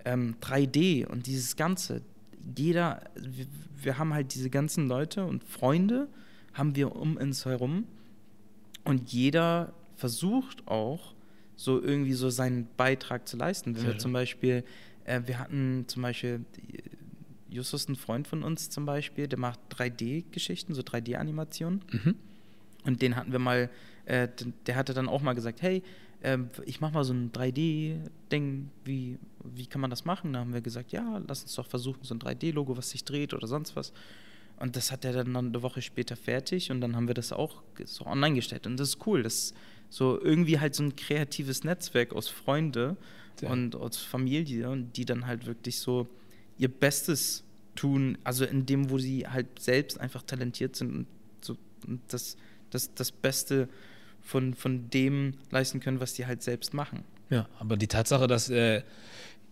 ähm, 0.05 0.35
3D 0.41 1.05
und 1.05 1.27
dieses 1.27 1.55
Ganze. 1.55 2.01
Jeder, 2.57 3.01
wir, 3.15 3.45
wir 3.81 3.97
haben 3.97 4.13
halt 4.13 4.33
diese 4.33 4.49
ganzen 4.49 4.87
Leute 4.87 5.25
und 5.25 5.43
Freunde 5.43 6.07
haben 6.53 6.75
wir 6.75 6.95
um 6.95 7.17
uns 7.17 7.45
herum 7.45 7.85
und 8.83 9.11
jeder 9.11 9.73
versucht 9.95 10.67
auch 10.67 11.13
so 11.55 11.81
irgendwie 11.81 12.13
so 12.13 12.29
seinen 12.29 12.67
Beitrag 12.77 13.27
zu 13.27 13.37
leisten. 13.37 13.75
Wenn 13.75 13.85
wir 13.85 13.97
zum 13.97 14.11
Beispiel, 14.11 14.63
äh, 15.05 15.21
wir 15.25 15.39
hatten 15.39 15.85
zum 15.87 16.01
Beispiel 16.01 16.41
Justus, 17.49 17.87
ein 17.87 17.95
Freund 17.95 18.27
von 18.27 18.43
uns 18.43 18.69
zum 18.69 18.85
Beispiel, 18.85 19.27
der 19.27 19.39
macht 19.39 19.59
3D-Geschichten, 19.69 20.73
so 20.73 20.81
3D-Animationen. 20.81 21.81
Mhm. 21.91 22.15
Und 22.85 23.01
den 23.01 23.15
hatten 23.15 23.31
wir 23.31 23.39
mal, 23.39 23.69
äh, 24.05 24.27
der 24.65 24.75
hatte 24.75 24.93
dann 24.93 25.07
auch 25.07 25.21
mal 25.21 25.33
gesagt, 25.33 25.61
hey, 25.61 25.83
äh, 26.21 26.37
ich 26.65 26.81
mach 26.81 26.91
mal 26.91 27.03
so 27.03 27.13
ein 27.13 27.31
3D-Ding, 27.31 28.69
wie, 28.83 29.17
wie 29.43 29.65
kann 29.65 29.81
man 29.81 29.89
das 29.89 30.05
machen? 30.05 30.33
Da 30.33 30.39
haben 30.39 30.53
wir 30.53 30.61
gesagt, 30.61 30.91
ja, 30.91 31.21
lass 31.27 31.43
uns 31.43 31.55
doch 31.55 31.67
versuchen, 31.67 31.99
so 32.03 32.15
ein 32.15 32.19
3D-Logo, 32.19 32.77
was 32.77 32.89
sich 32.89 33.03
dreht 33.03 33.33
oder 33.33 33.47
sonst 33.47 33.75
was. 33.75 33.93
Und 34.57 34.75
das 34.75 34.91
hat 34.91 35.03
er 35.03 35.13
dann 35.13 35.35
eine 35.35 35.61
Woche 35.61 35.81
später 35.81 36.15
fertig 36.15 36.71
und 36.71 36.79
dann 36.79 36.95
haben 36.95 37.07
wir 37.07 37.15
das 37.15 37.33
auch 37.33 37.63
so 37.85 38.05
online 38.05 38.35
gestellt. 38.35 38.67
Und 38.67 38.77
das 38.77 38.89
ist 38.89 39.07
cool. 39.07 39.23
Das 39.23 39.33
ist 39.33 39.55
so 39.89 40.19
irgendwie 40.21 40.59
halt 40.59 40.75
so 40.75 40.83
ein 40.83 40.95
kreatives 40.95 41.63
Netzwerk 41.63 42.13
aus 42.13 42.27
Freunde 42.27 42.95
ja. 43.41 43.51
und 43.51 43.75
aus 43.75 43.97
Familie, 43.97 44.85
die 44.95 45.05
dann 45.05 45.27
halt 45.27 45.45
wirklich 45.45 45.79
so 45.79 46.07
ihr 46.57 46.69
Bestes 46.69 47.43
tun, 47.75 48.17
also 48.23 48.45
in 48.45 48.65
dem, 48.65 48.89
wo 48.89 48.99
sie 48.99 49.27
halt 49.27 49.59
selbst 49.59 49.99
einfach 49.99 50.21
talentiert 50.23 50.75
sind 50.75 50.95
und, 50.95 51.07
so, 51.41 51.57
und 51.87 52.01
das, 52.07 52.37
das, 52.73 52.93
das 52.93 53.11
Beste 53.11 53.67
von, 54.21 54.53
von 54.53 54.89
dem 54.89 55.35
leisten 55.51 55.79
können, 55.79 55.99
was 55.99 56.13
die 56.13 56.25
halt 56.25 56.41
selbst 56.41 56.73
machen. 56.73 57.03
Ja, 57.29 57.47
aber 57.59 57.77
die 57.77 57.87
Tatsache, 57.87 58.27
dass 58.27 58.49
äh, 58.49 58.81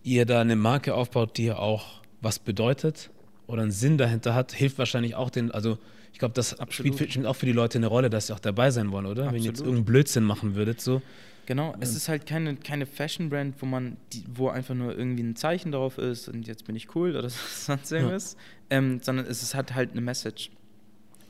ihr 0.02 0.26
da 0.26 0.40
eine 0.40 0.56
Marke 0.56 0.94
aufbaut, 0.94 1.36
die 1.36 1.52
auch 1.52 2.02
was 2.20 2.38
bedeutet, 2.38 3.10
oder 3.46 3.62
einen 3.62 3.70
Sinn 3.70 3.98
dahinter 3.98 4.34
hat, 4.34 4.52
hilft 4.52 4.78
wahrscheinlich 4.78 5.14
auch 5.14 5.30
den, 5.30 5.50
also 5.50 5.78
ich 6.12 6.18
glaube, 6.18 6.34
das 6.34 6.58
Absolut. 6.58 6.94
spielt 6.94 7.26
auch 7.26 7.36
für 7.36 7.46
die 7.46 7.52
Leute 7.52 7.78
eine 7.78 7.86
Rolle, 7.86 8.10
dass 8.10 8.28
sie 8.28 8.34
auch 8.34 8.40
dabei 8.40 8.70
sein 8.70 8.92
wollen, 8.92 9.06
oder? 9.06 9.24
Absolut. 9.24 9.34
Wenn 9.34 9.42
ihr 9.42 9.48
jetzt 9.48 9.60
irgendeinen 9.60 9.84
Blödsinn 9.84 10.24
machen 10.24 10.54
würdet, 10.54 10.80
so. 10.80 11.02
Genau, 11.46 11.74
es 11.80 11.96
ist 11.96 12.08
halt 12.08 12.24
keine, 12.24 12.54
keine 12.54 12.86
Fashion-Brand, 12.86 13.56
wo 13.60 13.66
man, 13.66 13.96
die, 14.12 14.24
wo 14.32 14.48
einfach 14.48 14.74
nur 14.74 14.96
irgendwie 14.96 15.24
ein 15.24 15.34
Zeichen 15.34 15.72
drauf 15.72 15.98
ist 15.98 16.28
und 16.28 16.46
jetzt 16.46 16.64
bin 16.64 16.76
ich 16.76 16.94
cool 16.94 17.16
oder 17.16 17.28
sonst 17.30 17.90
irgendwas, 17.90 18.36
ja. 18.70 18.78
ähm, 18.78 19.00
sondern 19.02 19.26
es 19.26 19.42
ist, 19.42 19.54
hat 19.54 19.74
halt 19.74 19.90
eine 19.92 20.00
Message. 20.00 20.50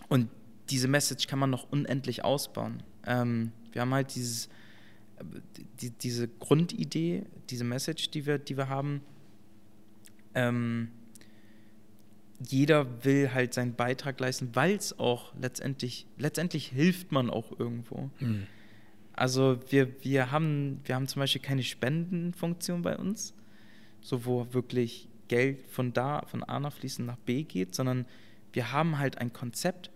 Und 0.09 0.29
diese 0.71 0.89
Message 0.89 1.27
kann 1.27 1.39
man 1.39 1.51
noch 1.51 1.71
unendlich 1.71 2.25
ausbauen. 2.25 2.83
Ähm, 3.07 3.53
wir 3.73 3.83
haben 3.83 3.93
halt 3.93 4.15
dieses, 4.15 4.49
die, 5.81 5.91
diese 5.91 6.29
Grundidee, 6.29 7.25
diese 7.51 7.65
Message, 7.65 8.11
die 8.11 8.27
wir, 8.27 8.39
die 8.39 8.57
wir 8.57 8.69
haben, 8.69 9.03
ähm, 10.35 10.89
jeder 12.49 13.05
will 13.05 13.33
halt 13.33 13.55
seinen 13.55 13.75
Beitrag 13.75 14.19
leisten, 14.19 14.51
weil 14.55 14.75
es 14.75 14.99
auch 14.99 15.33
letztendlich, 15.41 16.07
letztendlich 16.19 16.69
hilft 16.69 17.13
man 17.13 17.31
auch 17.31 17.59
irgendwo. 17.59 18.11
Mhm. 18.19 18.47
Also 19.13 19.61
wir, 19.69 20.03
wir, 20.05 20.33
haben, 20.33 20.81
wir 20.85 20.95
haben 20.95 21.07
zum 21.07 21.21
Beispiel 21.21 21.43
keine 21.43 21.63
Spendenfunktion 21.63 22.83
bei 22.83 22.97
uns, 22.97 23.35
so 24.01 24.25
wo 24.25 24.53
wirklich 24.53 25.09
Geld 25.29 25.67
von 25.69 25.93
da, 25.93 26.23
von 26.27 26.43
A 26.43 26.59
nach 26.59 26.73
fließen 26.73 27.07
nach 27.07 27.19
B 27.19 27.45
geht, 27.45 27.75
sondern 27.75 28.07
wir 28.53 28.73
haben 28.73 28.99
halt 28.99 29.19
ein 29.19 29.33
Konzept, 29.33 29.91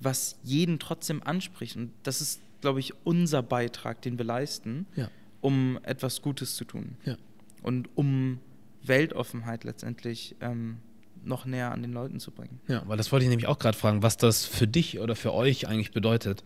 was 0.00 0.38
jeden 0.42 0.78
trotzdem 0.78 1.22
anspricht. 1.22 1.76
Und 1.76 1.92
das 2.02 2.20
ist, 2.20 2.40
glaube 2.60 2.80
ich, 2.80 2.94
unser 3.04 3.42
Beitrag, 3.42 4.02
den 4.02 4.18
wir 4.18 4.24
leisten, 4.24 4.86
ja. 4.96 5.08
um 5.40 5.78
etwas 5.82 6.22
Gutes 6.22 6.56
zu 6.56 6.64
tun. 6.64 6.96
Ja. 7.04 7.16
Und 7.62 7.88
um 7.94 8.40
Weltoffenheit 8.82 9.64
letztendlich 9.64 10.36
ähm, 10.40 10.78
noch 11.24 11.44
näher 11.44 11.72
an 11.72 11.82
den 11.82 11.92
Leuten 11.92 12.18
zu 12.18 12.30
bringen. 12.30 12.60
Ja, 12.66 12.82
weil 12.86 12.96
das 12.96 13.12
wollte 13.12 13.24
ich 13.24 13.30
nämlich 13.30 13.46
auch 13.46 13.58
gerade 13.58 13.76
fragen, 13.76 14.02
was 14.02 14.16
das 14.16 14.46
für 14.46 14.66
dich 14.66 14.98
oder 15.00 15.14
für 15.16 15.34
euch 15.34 15.68
eigentlich 15.68 15.92
bedeutet. 15.92 16.42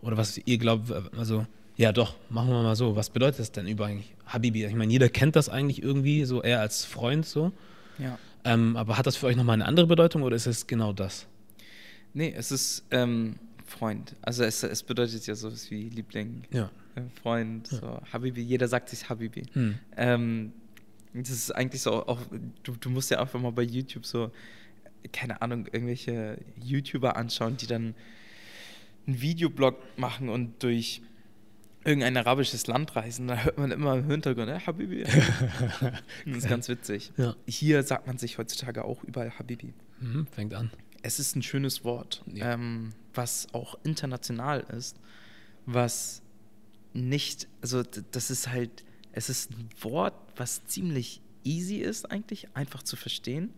Oder 0.00 0.16
was 0.16 0.38
ihr 0.38 0.58
glaubt, 0.58 0.90
also 1.16 1.46
ja 1.76 1.92
doch, 1.92 2.14
machen 2.28 2.50
wir 2.50 2.62
mal 2.62 2.76
so. 2.76 2.96
Was 2.96 3.10
bedeutet 3.10 3.40
das 3.40 3.52
denn 3.52 3.66
über 3.66 3.86
eigentlich 3.86 4.14
Habibi? 4.26 4.64
Ich 4.64 4.74
meine, 4.74 4.92
jeder 4.92 5.08
kennt 5.08 5.36
das 5.36 5.48
eigentlich 5.48 5.82
irgendwie, 5.82 6.24
so 6.24 6.42
eher 6.42 6.60
als 6.60 6.84
Freund 6.84 7.24
so. 7.26 7.52
Ja. 7.98 8.18
Ähm, 8.44 8.76
aber 8.76 8.98
hat 8.98 9.06
das 9.06 9.16
für 9.16 9.26
euch 9.26 9.36
nochmal 9.36 9.54
eine 9.54 9.66
andere 9.66 9.86
Bedeutung 9.86 10.22
oder 10.22 10.36
ist 10.36 10.46
es 10.46 10.66
genau 10.66 10.92
das? 10.92 11.26
Nee, 12.14 12.32
es 12.36 12.52
ist 12.52 12.84
ähm, 12.90 13.36
Freund. 13.64 14.16
Also 14.22 14.44
es, 14.44 14.62
es 14.62 14.82
bedeutet 14.82 15.26
ja 15.26 15.34
sowas 15.34 15.70
wie 15.70 15.88
Liebling, 15.88 16.42
ja. 16.50 16.70
äh, 16.94 17.02
Freund, 17.22 17.70
ja. 17.72 17.78
so 17.78 18.00
Habibi. 18.12 18.42
Jeder 18.42 18.68
sagt 18.68 18.90
sich 18.90 19.08
Habibi. 19.08 19.44
Hm. 19.52 19.78
Ähm, 19.96 20.52
das 21.14 21.30
ist 21.30 21.50
eigentlich 21.50 21.82
so 21.82 22.06
auch, 22.06 22.20
du, 22.62 22.76
du 22.76 22.90
musst 22.90 23.10
ja 23.10 23.20
einfach 23.20 23.40
mal 23.40 23.52
bei 23.52 23.62
YouTube 23.62 24.06
so, 24.06 24.30
keine 25.12 25.42
Ahnung, 25.42 25.66
irgendwelche 25.70 26.38
YouTuber 26.62 27.16
anschauen, 27.16 27.56
die 27.56 27.66
dann 27.66 27.94
einen 29.06 29.20
Videoblog 29.20 29.76
machen 29.98 30.28
und 30.28 30.62
durch 30.62 31.02
irgendein 31.84 32.16
arabisches 32.16 32.66
Land 32.66 32.94
reisen, 32.94 33.26
da 33.26 33.42
hört 33.42 33.58
man 33.58 33.72
immer 33.72 33.96
im 33.96 34.08
Hintergrund, 34.08 34.48
eh, 34.48 34.60
Habibi. 34.60 35.02
das 36.26 36.36
ist 36.36 36.48
ganz 36.48 36.68
witzig. 36.68 37.12
Ja. 37.16 37.34
Hier 37.46 37.82
sagt 37.82 38.06
man 38.06 38.18
sich 38.18 38.38
heutzutage 38.38 38.84
auch 38.84 39.02
überall 39.02 39.36
Habibi. 39.38 39.74
Mhm, 40.00 40.26
fängt 40.28 40.54
an. 40.54 40.70
Es 41.02 41.18
ist 41.18 41.36
ein 41.36 41.42
schönes 41.42 41.84
Wort, 41.84 42.22
ja. 42.26 42.52
ähm, 42.52 42.92
was 43.14 43.48
auch 43.52 43.76
international 43.84 44.60
ist, 44.76 44.96
was 45.66 46.22
nicht, 46.94 47.48
also 47.60 47.82
das 47.82 48.30
ist 48.30 48.48
halt 48.48 48.84
es 49.12 49.28
ist 49.28 49.50
ein 49.52 49.68
Wort, 49.80 50.14
was 50.36 50.64
ziemlich 50.66 51.20
easy 51.44 51.76
ist 51.76 52.10
eigentlich, 52.10 52.48
einfach 52.54 52.82
zu 52.82 52.96
verstehen. 52.96 53.50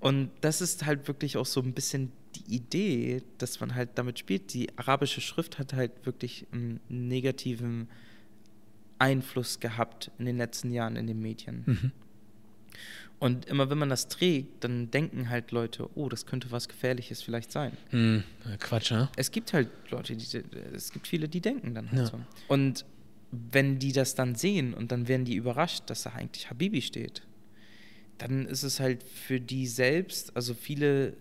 Und 0.00 0.30
das 0.40 0.60
ist 0.60 0.86
halt 0.86 1.08
wirklich 1.08 1.36
auch 1.36 1.46
so 1.46 1.60
ein 1.60 1.74
bisschen 1.74 2.12
die 2.34 2.54
Idee, 2.54 3.22
dass 3.38 3.60
man 3.60 3.74
halt 3.74 3.90
damit 3.96 4.18
spielt. 4.18 4.54
Die 4.54 4.76
arabische 4.78 5.20
Schrift 5.20 5.58
hat 5.58 5.72
halt 5.72 6.06
wirklich 6.06 6.46
einen 6.52 6.80
negativen 6.88 7.88
Einfluss 8.98 9.60
gehabt 9.60 10.10
in 10.18 10.24
den 10.24 10.38
letzten 10.38 10.72
Jahren 10.72 10.96
in 10.96 11.06
den 11.06 11.20
Medien. 11.20 11.64
Mhm. 11.66 11.92
Und 13.18 13.46
immer 13.46 13.68
wenn 13.68 13.78
man 13.78 13.88
das 13.88 14.08
trägt, 14.08 14.62
dann 14.62 14.90
denken 14.90 15.28
halt 15.28 15.50
Leute, 15.50 15.88
oh, 15.96 16.08
das 16.08 16.24
könnte 16.24 16.52
was 16.52 16.68
Gefährliches 16.68 17.20
vielleicht 17.20 17.50
sein. 17.50 17.76
Mhm. 17.90 18.22
Quatsch, 18.60 18.92
ne? 18.92 19.08
Es 19.16 19.32
gibt 19.32 19.52
halt 19.52 19.68
Leute, 19.90 20.14
die, 20.14 20.42
es 20.72 20.92
gibt 20.92 21.08
viele, 21.08 21.28
die 21.28 21.40
denken 21.40 21.74
dann 21.74 21.90
halt 21.90 22.00
ja. 22.00 22.06
so. 22.06 22.20
Und 22.46 22.84
wenn 23.30 23.78
die 23.78 23.92
das 23.92 24.14
dann 24.14 24.34
sehen 24.36 24.72
und 24.72 24.92
dann 24.92 25.08
werden 25.08 25.24
die 25.24 25.34
überrascht, 25.34 25.84
dass 25.86 26.04
da 26.04 26.10
eigentlich 26.10 26.48
Habibi 26.48 26.80
steht, 26.80 27.22
dann 28.18 28.46
ist 28.46 28.62
es 28.62 28.80
halt 28.80 29.02
für 29.02 29.40
die 29.40 29.66
selbst, 29.66 30.34
also 30.36 30.54
viele, 30.54 31.14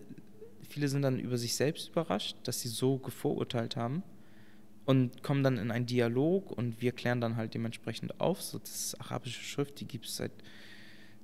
viele 0.69 0.87
sind 0.87 1.01
dann 1.01 1.19
über 1.19 1.37
sich 1.37 1.55
selbst 1.55 1.89
überrascht, 1.89 2.37
dass 2.43 2.61
sie 2.61 2.69
so 2.69 2.97
gevorurteilt 2.97 3.75
haben 3.75 4.03
und 4.85 5.21
kommen 5.21 5.43
dann 5.43 5.57
in 5.57 5.69
einen 5.69 5.85
Dialog 5.85 6.51
und 6.51 6.81
wir 6.81 6.91
klären 6.91 7.21
dann 7.21 7.35
halt 7.35 7.53
dementsprechend 7.53 8.19
auf. 8.19 8.41
So, 8.41 8.57
das 8.57 8.69
ist 8.69 9.01
arabische 9.01 9.43
Schrift, 9.43 9.79
die 9.79 9.85
gibt 9.85 10.05
es 10.05 10.15
seit 10.17 10.31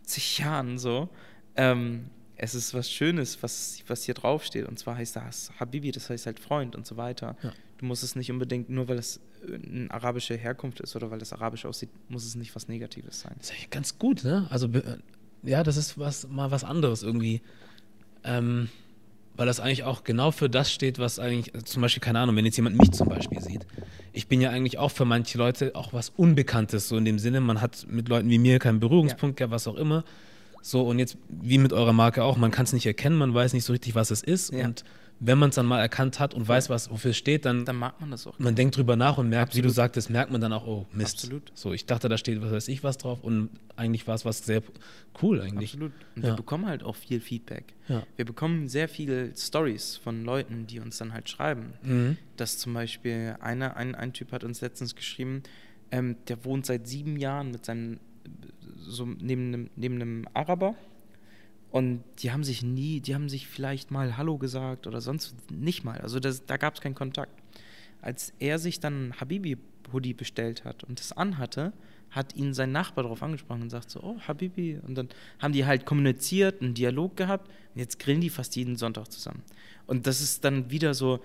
zig 0.04 0.40
Jahren 0.40 0.78
so. 0.78 1.10
Ähm, 1.56 2.10
es 2.36 2.56
ist 2.56 2.74
was 2.74 2.92
Schönes, 2.92 3.42
was, 3.42 3.80
was 3.88 4.04
hier 4.04 4.14
draufsteht. 4.14 4.68
Und 4.68 4.78
zwar 4.80 4.98
heißt 4.98 5.16
das 5.16 5.52
Habibi, 5.60 5.92
das 5.92 6.10
heißt 6.10 6.26
halt 6.26 6.40
Freund 6.40 6.76
und 6.76 6.86
so 6.86 6.98
weiter. 6.98 7.38
Ja. 7.42 7.54
Du 7.78 7.86
musst 7.86 8.04
es 8.04 8.16
nicht 8.16 8.32
unbedingt, 8.32 8.70
nur 8.70 8.88
weil 8.88 8.98
es 8.98 9.20
eine 9.46 9.90
arabische 9.92 10.36
Herkunft 10.36 10.80
ist 10.80 10.96
oder 10.96 11.12
weil 11.12 11.20
das 11.20 11.34
arabisch 11.34 11.66
aussieht, 11.66 11.90
muss 12.10 12.26
es 12.26 12.36
nicht 12.36 12.56
was 12.56 12.68
Negatives 12.68 13.20
sein. 13.22 13.34
Das 13.38 13.48
ist 13.50 13.56
eigentlich 13.56 13.70
ganz 13.70 14.00
gut, 14.00 14.24
ne? 14.24 14.48
Also, 14.50 14.70
ja, 15.44 15.64
das 15.64 15.78
ist 15.78 15.98
was, 15.98 16.28
mal 16.28 16.52
was 16.52 16.64
anderes 16.64 17.04
irgendwie. 17.04 17.42
Ähm, 18.24 18.70
weil 19.36 19.46
das 19.46 19.60
eigentlich 19.60 19.84
auch 19.84 20.04
genau 20.04 20.32
für 20.32 20.50
das 20.50 20.72
steht, 20.72 21.00
was 21.00 21.20
eigentlich, 21.20 21.54
also 21.54 21.66
zum 21.66 21.82
Beispiel, 21.82 22.02
keine 22.02 22.20
Ahnung, 22.20 22.36
wenn 22.36 22.46
jetzt 22.46 22.58
jemand 22.58 22.78
mich 22.78 22.92
zum 22.92 23.10
Beispiel 23.10 23.42
sieht. 23.42 23.66
Ich 24.12 24.28
bin 24.28 24.42
ja 24.42 24.52
eigentlich 24.52 24.78
auch 24.78 24.92
für 24.92 25.06
manche 25.06 25.38
Leute 25.38 25.76
auch 25.76 25.94
was 25.94 26.10
Unbekanntes, 26.16 26.88
so 26.88 26.98
in 26.98 27.06
dem 27.06 27.18
Sinne, 27.18 27.42
man 27.42 27.62
hat 27.62 27.88
mit 27.90 28.10
Leuten 28.10 28.30
wie 28.30 28.38
mir 28.38 28.60
keinen 28.60 28.80
Berührungspunkt 28.80 29.40
ja. 29.40 29.48
gehabt, 29.48 29.56
was 29.56 29.68
auch 29.68 29.76
immer. 29.76 30.04
So, 30.62 30.82
und 30.82 31.00
jetzt, 31.00 31.18
wie 31.30 31.58
mit 31.58 31.74
eurer 31.74 31.94
Marke 31.94 32.24
auch, 32.24 32.38
man 32.38 32.52
kann 32.52 32.66
es 32.66 32.74
nicht 32.74 32.86
erkennen, 32.86 33.18
man 33.18 33.34
weiß 33.34 33.54
nicht 33.54 33.66
so 33.66 33.74
richtig, 33.74 33.96
was 33.96 34.12
es 34.12 34.22
ist. 34.22 34.54
Ja. 34.54 34.66
Und 34.66 34.84
wenn 35.26 35.38
man 35.38 35.50
es 35.50 35.56
dann 35.56 35.66
mal 35.66 35.80
erkannt 35.80 36.20
hat 36.20 36.34
und 36.34 36.48
weiß, 36.48 36.70
was 36.70 36.90
wofür 36.92 37.12
es 37.12 37.18
steht, 37.18 37.46
dann, 37.46 37.64
Dann 37.64 37.78
mag 37.78 38.00
man 38.02 38.12
das 38.12 38.28
auch. 38.28 38.38
man 38.40 38.56
denkt 38.56 38.76
drüber 38.76 38.96
nach 38.98 39.18
und 39.18 39.30
merkt, 39.30 39.54
wie 39.56 39.62
du 39.62 39.68
Absolut. 39.70 39.76
sagtest, 39.76 40.10
merkt 40.10 40.32
man 40.32 40.42
dann 40.42 40.52
auch, 40.52 40.68
oh 40.68 40.86
Mist. 40.92 41.16
Absolut. 41.24 41.52
So, 41.56 41.72
ich 41.72 41.86
dachte, 41.86 42.10
da 42.10 42.18
steht 42.18 42.42
was 42.42 42.52
weiß 42.52 42.68
ich 42.68 42.84
was 42.84 42.98
drauf 42.98 43.24
und 43.24 43.50
eigentlich 43.78 44.06
war 44.06 44.16
es 44.16 44.26
was 44.26 44.46
sehr 44.46 44.62
cool 45.22 45.40
eigentlich. 45.42 45.72
Absolut. 45.74 45.92
Und 46.16 46.24
Ja. 46.24 46.30
wir 46.32 46.36
bekommen 46.36 46.66
halt 46.66 46.84
auch 46.84 46.96
viel 46.98 47.22
Feedback. 47.22 47.74
Ja. 47.88 48.04
Wir 48.18 48.26
bekommen 48.26 48.68
sehr 48.68 48.90
viele 48.90 49.36
Stories 49.38 49.96
von 49.96 50.26
Leuten, 50.26 50.68
die 50.68 50.80
uns 50.80 50.98
dann 50.98 51.14
halt 51.14 51.30
schreiben. 51.30 51.74
Mhm. 51.84 52.18
Dass 52.38 52.58
zum 52.58 52.74
Beispiel 52.74 53.36
einer, 53.40 53.78
ein, 53.78 53.96
ein 53.96 54.12
Typ 54.14 54.32
hat 54.34 54.44
uns 54.44 54.60
letztens 54.62 54.94
geschrieben, 54.96 55.44
ähm, 55.92 56.18
der 56.28 56.44
wohnt 56.44 56.66
seit 56.66 56.88
sieben 56.88 57.18
Jahren 57.18 57.52
mit 57.52 57.64
seinem, 57.66 58.00
so 58.78 59.06
neben 59.06 59.48
einem, 59.54 59.70
neben 59.76 59.96
einem 59.96 60.28
Araber. 60.34 60.76
Und 61.74 62.04
die 62.20 62.32
haben 62.32 62.44
sich 62.44 62.62
nie, 62.62 63.02
die 63.02 63.16
haben 63.16 63.30
sich 63.30 63.48
vielleicht 63.48 63.90
mal 63.90 64.16
Hallo 64.16 64.38
gesagt 64.38 64.86
oder 64.86 65.02
sonst 65.02 65.36
nicht 65.50 65.84
mal. 65.84 66.00
Also 66.02 66.20
das, 66.20 66.46
da 66.46 66.58
gab 66.58 66.76
es 66.76 66.82
keinen 66.82 66.94
Kontakt. 66.94 67.34
Als 68.00 68.32
er 68.38 68.60
sich 68.60 68.80
dann 68.80 69.08
ein 69.08 69.20
Habibi-Hoodie 69.20 70.14
bestellt 70.14 70.66
hat 70.66 70.84
und 70.84 71.00
das 71.00 71.14
anhatte, 71.14 71.74
hat 72.12 72.36
ihn 72.36 72.54
sein 72.54 72.72
Nachbar 72.72 73.06
darauf 73.06 73.24
angesprochen 73.24 73.64
und 73.64 73.72
sagt 73.72 73.90
so, 73.90 74.04
oh, 74.04 74.20
Habibi. 74.20 74.82
Und 74.86 74.94
dann 74.94 75.10
haben 75.40 75.52
die 75.52 75.66
halt 75.66 75.88
kommuniziert, 75.88 76.62
einen 76.62 76.76
Dialog 76.76 77.18
gehabt 77.18 77.48
und 77.74 77.80
jetzt 77.80 77.98
grillen 77.98 78.22
die 78.22 78.30
fast 78.30 78.56
jeden 78.56 78.76
Sonntag 78.76 79.12
zusammen. 79.12 79.42
Und 79.88 80.06
das 80.06 80.22
ist 80.22 80.46
dann 80.46 80.70
wieder 80.70 80.94
so, 80.94 81.22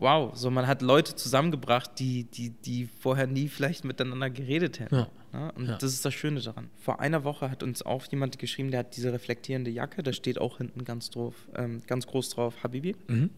wow, 0.00 0.34
so 0.34 0.50
man 0.50 0.66
hat 0.66 0.82
Leute 0.82 1.14
zusammengebracht, 1.14 1.92
die, 1.98 2.24
die, 2.24 2.50
die 2.50 2.86
vorher 2.86 3.26
nie 3.26 3.48
vielleicht 3.48 3.84
miteinander 3.84 4.30
geredet 4.30 4.80
hätten. 4.80 4.94
Ja. 4.96 5.08
Ne? 5.32 5.52
Und 5.52 5.66
Ja. 5.68 5.76
das 5.78 5.92
ist 5.92 6.04
das 6.04 6.14
Schöne 6.14 6.40
daran. 6.40 6.70
Vor 6.80 7.00
einer 7.00 7.22
Woche 7.22 7.50
hat 7.50 7.62
uns 7.62 7.82
auch 7.82 8.04
jemand 8.10 8.38
geschrieben, 8.38 8.70
der 8.70 8.80
hat 8.80 8.96
diese 8.96 9.12
reflektierende 9.12 9.70
Jacke, 9.70 10.02
da 10.02 10.12
steht 10.12 10.40
auch 10.40 10.58
hinten 10.58 10.84
ganz, 10.84 11.10
drauf, 11.10 11.34
ähm, 11.54 11.82
ganz 11.86 12.06
groß 12.06 12.30
drauf 12.30 12.62
Habibi. 12.64 12.96
Mhm. 13.08 13.30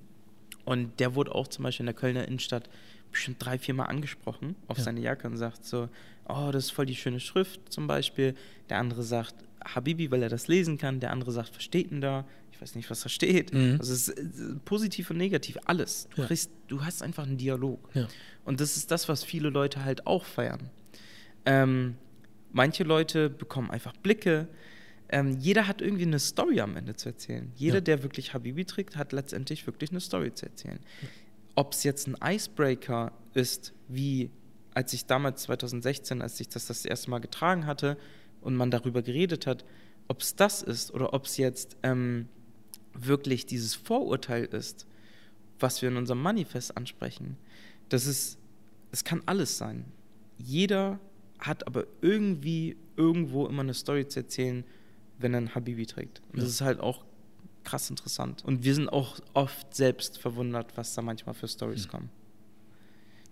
Und 0.64 1.00
der 1.00 1.14
wurde 1.16 1.34
auch 1.34 1.48
zum 1.48 1.64
Beispiel 1.64 1.82
in 1.82 1.86
der 1.88 1.94
Kölner 1.94 2.26
Innenstadt 2.28 2.70
bestimmt 3.10 3.44
drei, 3.44 3.58
vier 3.58 3.74
Mal 3.74 3.86
angesprochen 3.86 4.54
auf 4.68 4.78
Ja. 4.78 4.84
seine 4.84 5.00
Jacke 5.00 5.26
und 5.26 5.36
sagt 5.36 5.64
so, 5.64 5.88
oh, 6.28 6.50
das 6.52 6.66
ist 6.66 6.70
voll 6.70 6.86
die 6.86 6.94
schöne 6.94 7.20
Schrift 7.20 7.72
zum 7.72 7.86
Beispiel. 7.88 8.34
Der 8.70 8.78
andere 8.78 9.02
sagt 9.02 9.34
Habibi, 9.64 10.10
weil 10.10 10.22
er 10.22 10.28
das 10.28 10.48
lesen 10.48 10.78
kann. 10.78 11.00
Der 11.00 11.10
andere 11.10 11.32
sagt, 11.32 11.54
was 11.56 11.62
steht 11.62 11.90
denn 11.90 12.00
da? 12.00 12.24
Ich 12.62 12.68
weiß 12.70 12.74
nicht, 12.76 12.90
was 12.90 13.00
da 13.00 13.08
steht. 13.08 13.52
Mhm. 13.52 13.76
Also 13.80 13.92
es 13.92 14.08
ist 14.08 14.18
äh, 14.18 14.54
positiv 14.64 15.10
und 15.10 15.16
negativ, 15.16 15.58
alles. 15.64 16.06
Du, 16.14 16.20
Ja. 16.22 16.28
kriegst, 16.28 16.50
du 16.68 16.84
hast 16.84 17.02
einfach 17.02 17.24
einen 17.26 17.36
Dialog. 17.36 17.88
Ja. 17.92 18.06
Und 18.44 18.60
das 18.60 18.76
ist 18.76 18.92
das, 18.92 19.08
was 19.08 19.24
viele 19.24 19.50
Leute 19.50 19.84
halt 19.84 20.06
auch 20.06 20.24
feiern. 20.24 20.70
Ähm, 21.44 21.96
manche 22.52 22.84
Leute 22.84 23.30
bekommen 23.30 23.70
einfach 23.70 23.92
Blicke. 23.96 24.46
Ähm, 25.08 25.36
jeder 25.40 25.66
hat 25.66 25.82
irgendwie 25.82 26.04
eine 26.04 26.20
Story 26.20 26.60
am 26.60 26.76
Ende 26.76 26.94
zu 26.94 27.08
erzählen. 27.08 27.50
Jeder, 27.56 27.76
Ja. 27.76 27.80
der 27.80 28.02
wirklich 28.04 28.32
Habibi 28.32 28.64
trägt, 28.64 28.96
hat 28.96 29.12
letztendlich 29.12 29.66
wirklich 29.66 29.90
eine 29.90 30.00
Story 30.00 30.32
zu 30.32 30.46
erzählen. 30.46 30.78
Ob 31.56 31.72
es 31.72 31.82
jetzt 31.82 32.06
ein 32.06 32.16
Icebreaker 32.24 33.12
ist, 33.34 33.72
wie 33.88 34.30
als 34.72 34.92
ich 34.92 35.04
damals 35.06 35.42
2016, 35.42 36.22
als 36.22 36.38
ich 36.40 36.48
das 36.48 36.66
das 36.66 36.84
erste 36.84 37.10
Mal 37.10 37.18
getragen 37.18 37.66
hatte 37.66 37.98
und 38.40 38.54
man 38.54 38.70
darüber 38.70 39.02
geredet 39.02 39.46
hat, 39.48 39.64
ob 40.08 40.20
es 40.22 40.34
das 40.36 40.62
ist 40.62 40.94
oder 40.94 41.12
ob 41.12 41.26
es 41.26 41.36
jetzt 41.36 41.76
ähm, 41.82 42.28
wirklich 42.94 43.46
dieses 43.46 43.74
Vorurteil 43.74 44.44
ist, 44.44 44.86
was 45.58 45.80
wir 45.82 45.88
in 45.88 45.96
unserem 45.96 46.22
Manifest 46.22 46.76
ansprechen. 46.76 47.36
Das 47.88 48.06
ist, 48.06 48.38
es 48.90 49.04
kann 49.04 49.22
alles 49.26 49.58
sein. 49.58 49.84
Jeder 50.38 50.98
hat 51.38 51.66
aber 51.66 51.86
irgendwie 52.00 52.76
irgendwo 52.96 53.46
immer 53.46 53.62
eine 53.62 53.74
Story 53.74 54.06
zu 54.08 54.20
erzählen, 54.20 54.64
wenn 55.18 55.34
er 55.34 55.38
einen 55.38 55.54
Habibi 55.54 55.86
trägt. 55.86 56.20
Und 56.32 56.36
das 56.38 56.44
Ja. 56.44 56.48
ist 56.50 56.60
halt 56.62 56.80
auch 56.80 57.04
krass 57.64 57.90
interessant. 57.90 58.44
Und 58.44 58.64
wir 58.64 58.74
sind 58.74 58.88
auch 58.88 59.20
oft 59.34 59.74
selbst 59.74 60.18
verwundert, 60.18 60.76
was 60.76 60.94
da 60.94 61.02
manchmal 61.02 61.34
für 61.34 61.46
Stories 61.48 61.86
kommen. 61.88 62.10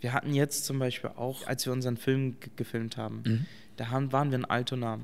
Wir 0.00 0.12
hatten 0.12 0.32
jetzt 0.34 0.64
zum 0.64 0.78
Beispiel 0.78 1.11
auch, 1.16 1.46
als 1.46 1.66
wir 1.66 1.72
unseren 1.72 1.96
Film 1.96 2.38
ge- 2.40 2.50
gefilmt 2.56 2.96
haben, 2.96 3.22
Mhm. 3.26 3.46
da 3.76 3.88
haben, 3.90 4.12
waren 4.12 4.30
wir 4.30 4.38
in 4.38 4.44
Altona. 4.44 5.00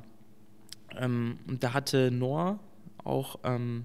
Ähm, 0.97 1.39
und 1.47 1.63
da 1.63 1.75
hatte 1.75 2.11
Noah, 2.11 2.59
auch 3.05 3.39
ähm, 3.45 3.85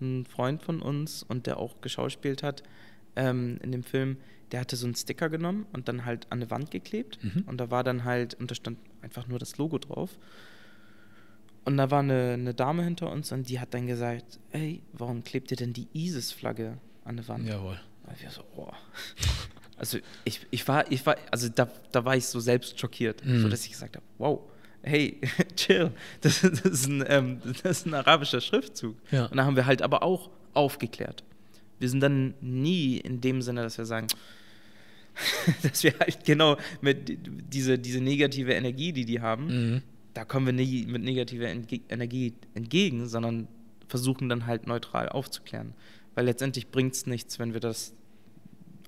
ein 0.00 0.26
Freund 0.26 0.62
von 0.62 0.80
uns 0.82 1.22
und 1.22 1.46
der 1.46 1.58
auch 1.58 1.80
geschauspielt 1.80 2.42
hat 2.42 2.62
ähm, 3.16 3.58
in 3.62 3.72
dem 3.72 3.82
Film, 3.82 4.16
der 4.52 4.60
hatte 4.60 4.76
so 4.76 4.86
einen 4.86 4.94
Sticker 4.96 5.28
genommen 5.28 5.66
und 5.72 5.88
dann 5.88 6.04
halt 6.04 6.26
an 6.30 6.38
eine 6.38 6.50
Wand 6.50 6.70
geklebt. 6.70 7.22
Mhm. 7.22 7.44
Und 7.46 7.58
da 7.58 7.70
war 7.70 7.84
dann 7.84 8.04
halt, 8.04 8.34
und 8.34 8.50
da 8.50 8.54
stand 8.54 8.78
einfach 9.02 9.28
nur 9.28 9.38
das 9.38 9.58
Logo 9.58 9.78
drauf. 9.78 10.18
Und 11.64 11.76
da 11.76 11.90
war 11.90 12.00
eine, 12.00 12.32
eine 12.32 12.54
Dame 12.54 12.82
hinter 12.82 13.12
uns 13.12 13.30
und 13.32 13.48
die 13.48 13.60
hat 13.60 13.74
dann 13.74 13.86
gesagt, 13.86 14.40
ey, 14.50 14.82
warum 14.92 15.22
klebt 15.22 15.50
ihr 15.50 15.56
denn 15.56 15.72
die 15.72 15.88
ISIS-Flagge 15.92 16.78
an 17.04 17.16
der 17.16 17.28
Wand? 17.28 17.46
Jawohl. 17.46 17.78
Und 18.06 18.22
wir 18.22 18.30
so, 18.30 18.42
oh. 18.56 18.72
Also 19.76 19.98
ich, 20.24 20.46
ich 20.50 20.66
war, 20.66 20.90
ich 20.90 21.04
war, 21.06 21.16
also 21.30 21.48
da, 21.48 21.68
da 21.92 22.04
war 22.04 22.16
ich 22.16 22.26
so 22.26 22.40
selbst 22.40 22.78
schockiert, 22.80 23.24
Mhm. 23.24 23.42
so 23.42 23.48
dass 23.48 23.64
ich 23.64 23.70
gesagt 23.70 23.96
habe, 23.96 24.04
wow, 24.18 24.40
hey, 24.82 25.20
chill, 25.56 25.90
das, 26.20 26.40
das, 26.40 26.60
ist 26.60 26.86
ein, 26.86 27.04
ähm, 27.06 27.40
das 27.62 27.78
ist 27.80 27.86
ein 27.86 27.94
arabischer 27.94 28.40
Schriftzug. 28.40 28.96
Ja. 29.10 29.26
Und 29.26 29.36
da 29.36 29.44
haben 29.44 29.56
wir 29.56 29.66
halt 29.66 29.82
aber 29.82 30.02
auch 30.02 30.30
aufgeklärt. 30.54 31.22
Wir 31.78 31.88
sind 31.88 32.00
dann 32.00 32.34
nie 32.40 32.98
in 32.98 33.20
dem 33.20 33.40
Sinne, 33.42 33.62
dass 33.62 33.78
wir 33.78 33.84
sagen, 33.86 34.06
dass 35.62 35.82
wir 35.82 35.94
halt 35.98 36.24
genau 36.24 36.56
mit 36.80 37.08
die- 37.08 37.16
diese, 37.18 37.78
diese 37.78 38.00
negative 38.00 38.52
Energie, 38.52 38.92
die 38.92 39.04
die 39.04 39.20
haben, 39.20 39.46
Mhm. 39.74 39.82
da 40.14 40.24
kommen 40.24 40.46
wir 40.46 40.52
nie 40.52 40.86
mit 40.86 41.02
negativer 41.02 41.48
Entge 41.48 41.80
Energie 41.88 42.34
entgegen, 42.54 43.06
sondern 43.08 43.48
versuchen 43.88 44.28
dann 44.28 44.46
halt 44.46 44.66
neutral 44.66 45.08
aufzuklären. 45.08 45.74
Weil 46.14 46.24
letztendlich 46.26 46.68
bringt 46.68 46.94
es 46.94 47.06
nichts, 47.06 47.38
wenn 47.38 47.52
wir 47.54 47.60
das 47.60 47.92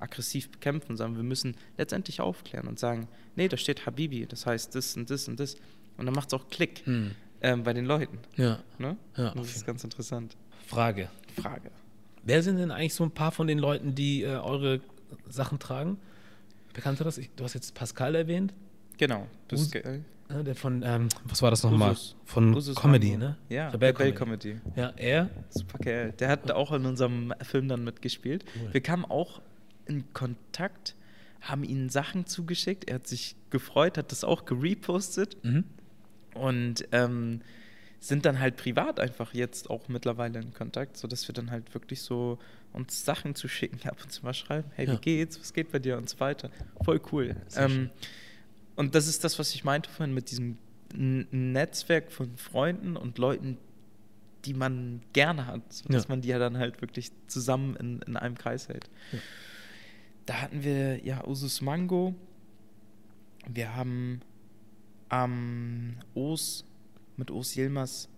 aggressiv 0.00 0.50
bekämpfen, 0.50 0.96
sondern 0.96 1.16
wir 1.16 1.22
müssen 1.24 1.56
letztendlich 1.78 2.20
aufklären 2.20 2.66
und 2.66 2.78
sagen, 2.78 3.08
nee, 3.36 3.46
da 3.48 3.56
steht 3.56 3.86
Habibi, 3.86 4.26
das 4.26 4.46
heißt 4.46 4.74
das 4.74 4.96
und 4.96 5.10
das 5.10 5.28
und 5.28 5.38
das. 5.38 5.56
Und 6.02 6.06
dann 6.06 6.14
macht 6.16 6.32
es 6.32 6.34
auch 6.34 6.48
Klick 6.50 6.84
Mhm. 6.84 7.12
ähm, 7.42 7.62
bei 7.62 7.72
den 7.72 7.84
Leuten. 7.84 8.18
Ja. 8.36 8.58
Ne? 8.78 8.96
Ja, 9.16 9.26
das 9.30 9.34
jeden 9.34 9.44
ist 9.56 9.66
ganz 9.66 9.84
interessant. 9.84 10.36
Frage. 10.66 11.08
Frage. 11.40 11.70
Wer 12.24 12.42
sind 12.42 12.56
denn 12.56 12.72
eigentlich 12.72 12.94
so 12.94 13.04
ein 13.04 13.12
paar 13.12 13.30
von 13.30 13.46
den 13.46 13.60
Leuten, 13.60 13.94
die 13.94 14.22
äh, 14.24 14.36
eure 14.36 14.80
Sachen 15.28 15.60
tragen? 15.60 15.98
Bekannte 16.72 17.04
das? 17.04 17.18
Ich, 17.18 17.30
du 17.36 17.44
hast 17.44 17.54
jetzt 17.54 17.72
Pascal 17.74 18.16
erwähnt, 18.16 18.52
Genau. 18.98 19.28
Ist 19.50 19.70
geil. 19.70 20.04
ne, 20.28 20.42
der 20.42 20.56
von, 20.56 20.82
ähm, 20.84 21.08
was 21.24 21.40
war 21.40 21.50
das 21.50 21.62
nochmal? 21.62 21.96
Von 22.24 22.52
Usus 22.52 22.74
Comedy, 22.74 23.10
Mango. 23.12 23.26
ne? 23.26 23.36
Ja, 23.48 23.68
Rebell 23.70 23.90
Rebell 23.90 24.12
Comedy. 24.12 24.54
Comedy. 24.54 24.80
Ja, 24.80 24.92
er. 24.96 25.30
Super 25.50 25.78
geil. 25.78 26.14
Der 26.18 26.28
hat 26.30 26.50
auch 26.50 26.72
in 26.72 26.84
unserem 26.84 27.32
Film 27.42 27.68
dann 27.68 27.84
mitgespielt. 27.84 28.44
Cool. 28.60 28.72
Wir 28.74 28.80
kamen 28.80 29.04
auch 29.04 29.40
in 29.86 30.12
Kontakt, 30.14 30.96
haben 31.42 31.62
ihm 31.64 31.88
Sachen 31.90 32.26
zugeschickt. 32.26 32.88
Er 32.88 32.96
hat 32.96 33.06
sich 33.06 33.36
gefreut, 33.50 33.98
hat 33.98 34.10
das 34.12 34.24
auch 34.24 34.44
gerepostet 34.46 35.36
Mhm. 35.44 35.64
Und 36.34 36.86
ähm, 36.92 37.40
sind 38.00 38.24
dann 38.26 38.40
halt 38.40 38.56
privat 38.56 38.98
einfach 38.98 39.32
jetzt 39.34 39.70
auch 39.70 39.88
mittlerweile 39.88 40.40
in 40.40 40.52
Kontakt, 40.52 40.96
sodass 40.96 41.28
wir 41.28 41.34
dann 41.34 41.50
halt 41.50 41.72
wirklich 41.74 42.02
so 42.02 42.38
uns 42.72 43.04
Sachen 43.04 43.34
zu 43.34 43.46
schicken, 43.48 43.86
ab 43.88 43.98
und 44.02 44.10
zu 44.10 44.24
mal 44.24 44.34
schreiben, 44.34 44.70
hey, 44.74 44.86
Ja. 44.86 44.94
wie 44.94 44.98
geht's, 44.98 45.38
was 45.38 45.52
geht 45.52 45.70
bei 45.70 45.78
dir 45.78 45.96
und 45.98 46.08
so 46.08 46.18
weiter. 46.20 46.50
Voll 46.84 47.00
cool. 47.12 47.36
Ähm, 47.56 47.90
und 48.76 48.94
das 48.94 49.06
ist 49.06 49.22
das, 49.24 49.38
was 49.38 49.54
ich 49.54 49.62
meinte 49.64 49.88
vorhin 49.90 50.14
mit 50.14 50.30
diesem 50.30 50.58
Netzwerk 50.94 52.10
von 52.12 52.36
Freunden 52.36 52.96
und 52.96 53.18
Leuten, 53.18 53.56
die 54.44 54.54
man 54.54 55.02
gerne 55.12 55.46
hat, 55.46 55.72
sodass 55.72 56.04
Ja. 56.04 56.08
man 56.08 56.20
die 56.22 56.28
ja 56.28 56.38
dann 56.38 56.58
halt 56.58 56.80
wirklich 56.80 57.12
zusammen 57.28 57.76
in, 57.76 58.02
in 58.02 58.16
einem 58.16 58.36
Kreis 58.36 58.68
hält. 58.68 58.90
Ja. 59.12 59.18
Da 60.26 60.34
hatten 60.42 60.64
wir 60.64 61.04
ja 61.04 61.24
Usus 61.26 61.60
Mango. 61.60 62.14
Wir 63.48 63.74
haben 63.76 64.20
am 65.12 65.94
Os 66.14 66.64
mit 67.18 67.30
Os 67.30 67.54
Yilmaz 67.54 68.08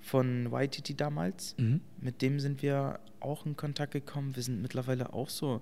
von 0.00 0.48
YTT 0.52 0.98
damals. 0.98 1.54
Mhm. 1.58 1.80
Mit 2.00 2.22
dem 2.22 2.40
sind 2.40 2.62
wir 2.62 2.98
auch 3.20 3.44
in 3.44 3.54
Kontakt 3.56 3.92
gekommen. 3.92 4.34
Wir 4.34 4.42
sind 4.42 4.62
mittlerweile 4.62 5.12
auch 5.12 5.28
so 5.28 5.60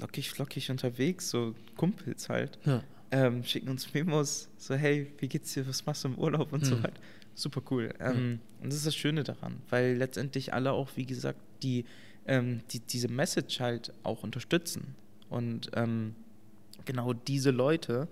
lockig, 0.00 0.30
flockig 0.30 0.70
unterwegs, 0.70 1.28
so 1.30 1.54
Kumpels 1.76 2.28
halt. 2.30 2.58
Ja. 2.64 2.82
Ähm, 3.10 3.44
schicken 3.44 3.68
uns 3.68 3.92
Memos, 3.92 4.48
so 4.56 4.74
hey, 4.74 5.12
wie 5.18 5.28
geht's 5.28 5.52
dir, 5.52 5.66
was 5.68 5.84
machst 5.84 6.04
du 6.04 6.08
im 6.08 6.14
Urlaub 6.18 6.52
und 6.52 6.64
so 6.64 6.76
Mhm. 6.76 6.84
weiter. 6.84 7.00
Super 7.34 7.60
cool. 7.70 7.92
Ähm, 8.00 8.40
Und 8.62 8.68
das 8.70 8.76
ist 8.78 8.86
das 8.86 8.96
Schöne 8.96 9.22
daran, 9.24 9.56
weil 9.68 9.96
letztendlich 9.96 10.54
alle 10.54 10.72
auch, 10.72 10.90
wie 10.96 11.04
gesagt, 11.06 11.38
die, 11.62 11.84
ähm, 12.26 12.60
die 12.70 12.80
diese 12.80 13.08
Message 13.08 13.60
halt 13.60 13.92
auch 14.02 14.22
unterstützen. 14.22 14.94
Und 15.28 15.70
ähm, 15.74 16.14
genau 16.86 17.12
diese 17.12 17.50
Leute, 17.50 18.08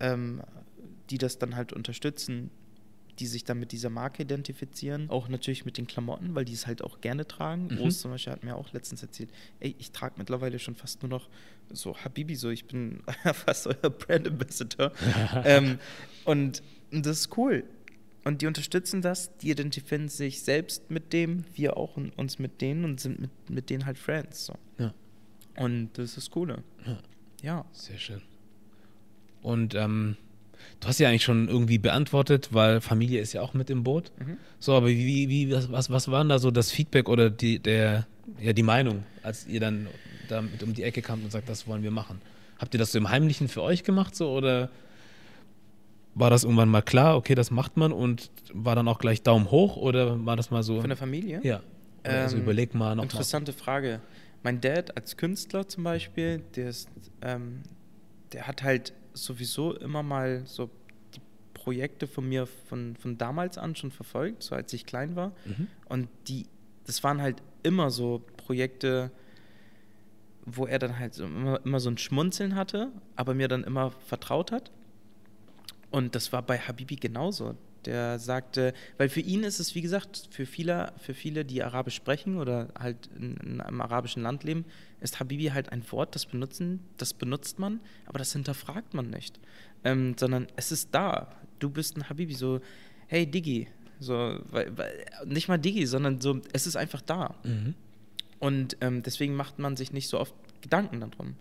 ähm, 0.00 0.40
die 1.10 1.18
das 1.18 1.38
dann 1.38 1.56
halt 1.56 1.72
unterstützen, 1.72 2.50
die 3.18 3.26
sich 3.26 3.44
dann 3.44 3.58
mit 3.58 3.72
dieser 3.72 3.90
Marke 3.90 4.22
identifizieren, 4.22 5.10
auch 5.10 5.28
natürlich 5.28 5.66
mit 5.66 5.76
den 5.76 5.86
Klamotten, 5.86 6.34
weil 6.34 6.46
die 6.46 6.54
es 6.54 6.66
halt 6.66 6.82
auch 6.82 7.00
gerne 7.00 7.26
tragen. 7.26 7.68
Mhm. 7.70 7.78
Ros 7.78 8.00
zum 8.00 8.10
Beispiel 8.12 8.32
hat 8.32 8.44
mir 8.44 8.56
auch 8.56 8.72
letztens 8.72 9.02
erzählt, 9.02 9.30
ey, 9.60 9.76
ich 9.78 9.92
trage 9.92 10.14
mittlerweile 10.16 10.58
schon 10.58 10.74
fast 10.74 11.02
nur 11.02 11.10
noch 11.10 11.28
so 11.70 11.96
Habibi, 11.96 12.34
so 12.34 12.48
ich 12.48 12.64
bin 12.64 13.02
fast 13.34 13.66
euer 13.66 13.90
Brand 13.90 14.26
Ambassador. 14.26 14.92
ähm, 15.44 15.78
und, 16.24 16.62
und 16.90 17.06
das 17.06 17.20
ist 17.20 17.36
cool. 17.36 17.64
und 18.24 18.40
die 18.40 18.46
unterstützen 18.46 19.02
das, 19.02 19.36
die 19.38 19.50
identifizieren 19.50 20.08
sich 20.08 20.42
selbst 20.42 20.90
mit 20.90 21.12
dem, 21.12 21.44
wir 21.54 21.76
auch 21.76 21.96
und 21.98 22.16
uns 22.18 22.38
mit 22.38 22.62
denen 22.62 22.84
und 22.84 23.00
sind 23.00 23.20
mit, 23.20 23.50
mit 23.50 23.70
denen 23.70 23.84
halt 23.84 23.98
Friends. 23.98 24.46
So. 24.46 24.54
Ja. 24.78 24.94
Und 25.56 25.90
das 25.94 26.10
ist 26.10 26.16
das 26.16 26.30
Coole. 26.30 26.62
Ja. 26.86 26.98
Ja. 27.42 27.64
Sehr 27.72 27.98
schön. 27.98 28.22
Und 29.42 29.74
ähm, 29.74 30.16
du 30.80 30.88
hast 30.88 30.98
ja 30.98 31.08
eigentlich 31.08 31.24
schon 31.24 31.48
irgendwie 31.48 31.78
beantwortet, 31.78 32.48
weil 32.52 32.80
Familie 32.80 33.20
ist 33.20 33.32
ja 33.32 33.42
auch 33.42 33.54
mit 33.54 33.70
im 33.70 33.84
Boot. 33.84 34.12
Mhm. 34.18 34.36
So, 34.58 34.74
aber 34.74 34.88
wie, 34.88 35.28
wie, 35.28 35.52
was, 35.52 35.70
was, 35.70 35.90
was 35.90 36.10
war 36.10 36.22
denn 36.22 36.28
da 36.28 36.38
so 36.38 36.50
das 36.50 36.70
Feedback 36.70 37.08
oder 37.08 37.30
die, 37.30 37.58
der, 37.58 38.06
ja, 38.40 38.52
die 38.52 38.62
Meinung, 38.62 39.04
als 39.22 39.46
ihr 39.46 39.60
dann 39.60 39.88
damit 40.28 40.62
um 40.62 40.74
die 40.74 40.82
Ecke 40.82 41.02
kamt 41.02 41.24
und 41.24 41.30
sagt, 41.30 41.48
das 41.48 41.66
wollen 41.66 41.82
wir 41.82 41.90
machen? 41.90 42.20
Habt 42.58 42.74
ihr 42.74 42.78
das 42.78 42.92
so 42.92 42.98
im 42.98 43.10
Heimlichen 43.10 43.48
für 43.48 43.62
euch 43.62 43.84
gemacht 43.84 44.14
so 44.14 44.30
oder 44.30 44.70
war 46.14 46.30
das 46.30 46.44
irgendwann 46.44 46.68
mal 46.68 46.82
klar, 46.82 47.16
okay, 47.16 47.34
das 47.34 47.50
macht 47.50 47.76
man 47.76 47.92
und 47.92 48.30
war 48.52 48.74
dann 48.74 48.88
auch 48.88 48.98
gleich 48.98 49.22
Daumen 49.22 49.50
hoch 49.50 49.76
oder 49.76 50.24
war 50.26 50.36
das 50.36 50.50
mal 50.50 50.62
so? 50.62 50.80
Von 50.80 50.90
der 50.90 50.96
Familie? 50.96 51.40
ja. 51.42 51.60
Oder 52.02 52.22
also 52.22 52.36
Ähm, 52.36 52.42
überleg 52.42 52.74
mal 52.74 52.96
noch 52.96 53.04
Interessante 53.04 53.52
Frage. 53.52 54.00
Mein 54.42 54.60
Dad 54.60 54.96
als 54.96 55.16
Künstler 55.16 55.68
zum 55.68 55.84
Beispiel, 55.84 56.42
der 56.56 56.70
ist, 56.70 56.88
ähm, 57.20 57.60
der 58.32 58.46
hat 58.46 58.62
halt 58.62 58.94
sowieso 59.12 59.74
immer 59.76 60.02
mal 60.02 60.42
so 60.46 60.70
die 61.14 61.20
Projekte 61.54 62.06
von 62.06 62.28
mir 62.28 62.46
von, 62.46 62.96
von 62.96 63.18
damals 63.18 63.58
an 63.58 63.74
schon 63.76 63.90
verfolgt, 63.90 64.42
so 64.42 64.54
als 64.54 64.72
ich 64.72 64.86
klein 64.86 65.16
war. 65.16 65.32
Mhm. 65.44 65.66
Und 65.86 66.08
die, 66.28 66.46
das 66.86 67.02
waren 67.04 67.20
halt 67.20 67.42
immer 67.62 67.90
so 67.90 68.22
Projekte, 68.36 69.10
wo 70.46 70.66
er 70.66 70.78
dann 70.78 70.98
halt 70.98 71.18
immer, 71.18 71.60
immer 71.64 71.80
so 71.80 71.90
ein 71.90 71.98
Schmunzeln 71.98 72.54
hatte, 72.54 72.90
aber 73.16 73.34
mir 73.34 73.48
dann 73.48 73.64
immer 73.64 73.90
vertraut 73.90 74.52
hat. 74.52 74.70
Und 75.90 76.14
das 76.14 76.32
war 76.32 76.42
bei 76.42 76.58
Habibi 76.58 76.96
genauso. 76.96 77.56
Der 77.86 78.18
sagte, 78.18 78.74
weil 78.98 79.08
für 79.08 79.20
ihn 79.20 79.42
ist 79.42 79.58
es, 79.58 79.74
wie 79.74 79.80
gesagt, 79.80 80.28
für 80.30 80.46
viele, 80.46 80.92
für 80.98 81.14
viele, 81.14 81.44
die 81.44 81.62
Arabisch 81.62 81.94
sprechen 81.94 82.36
oder 82.36 82.68
halt 82.78 83.08
in, 83.16 83.36
in 83.38 83.60
einem 83.60 83.80
arabischen 83.80 84.22
Land 84.22 84.44
leben, 84.44 84.64
ist 85.00 85.20
Habibi 85.20 85.46
halt 85.46 85.72
ein 85.72 85.82
Wort, 85.90 86.14
das 86.14 86.26
benutzen, 86.26 86.80
das 86.98 87.14
benutzt 87.14 87.58
man, 87.58 87.80
aber 88.06 88.18
das 88.18 88.32
hinterfragt 88.32 88.94
man 88.94 89.10
nicht. 89.10 89.40
Ähm, 89.82 90.14
sondern 90.18 90.46
es 90.56 90.72
ist 90.72 90.94
da. 90.94 91.34
Du 91.58 91.70
bist 91.70 91.96
ein 91.96 92.08
Habibi, 92.08 92.34
so, 92.34 92.60
hey 93.06 93.26
Diggi. 93.26 93.68
So, 93.98 94.38
weil, 94.50 94.76
weil, 94.76 95.04
nicht 95.26 95.48
mal 95.48 95.58
Diggi, 95.58 95.86
sondern 95.86 96.20
so, 96.20 96.40
es 96.52 96.66
ist 96.66 96.76
einfach 96.76 97.02
da. 97.02 97.34
Mhm. 97.44 97.74
Und 98.38 98.78
ähm, 98.80 99.02
deswegen 99.02 99.34
macht 99.34 99.58
man 99.58 99.76
sich 99.76 99.92
nicht 99.92 100.08
so 100.08 100.18
oft 100.18 100.34
Gedanken 100.62 101.00
darum. 101.00 101.36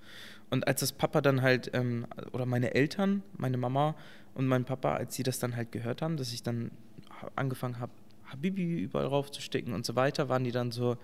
Und 0.50 0.68
als 0.68 0.80
das 0.80 0.92
Papa 0.92 1.22
dann 1.22 1.42
halt, 1.42 1.72
ähm, 1.74 2.08
oder 2.32 2.46
meine 2.46 2.74
Eltern, 2.74 3.24
meine 3.38 3.58
Mama 3.58 3.96
und 4.34 4.48
mein 4.48 4.66
Papa, 4.66 4.96
als 4.96 5.16
sie 5.16 5.24
das 5.24 5.40
dann 5.40 5.56
halt 5.56 5.72
gehört 5.72 6.02
haben, 6.02 6.18
dass 6.18 6.34
ich 6.34 6.44
dann 6.44 6.72
angefangen 7.36 7.80
habe, 7.80 7.92
Habibi 8.26 8.80
überall 8.80 9.08
raufzustecken 9.08 9.74
und 9.74 9.86
so 9.86 9.96
weiter, 9.96 10.30
waren 10.30 10.44
die 10.44 10.52
dann 10.52 10.72
so, 10.72 10.98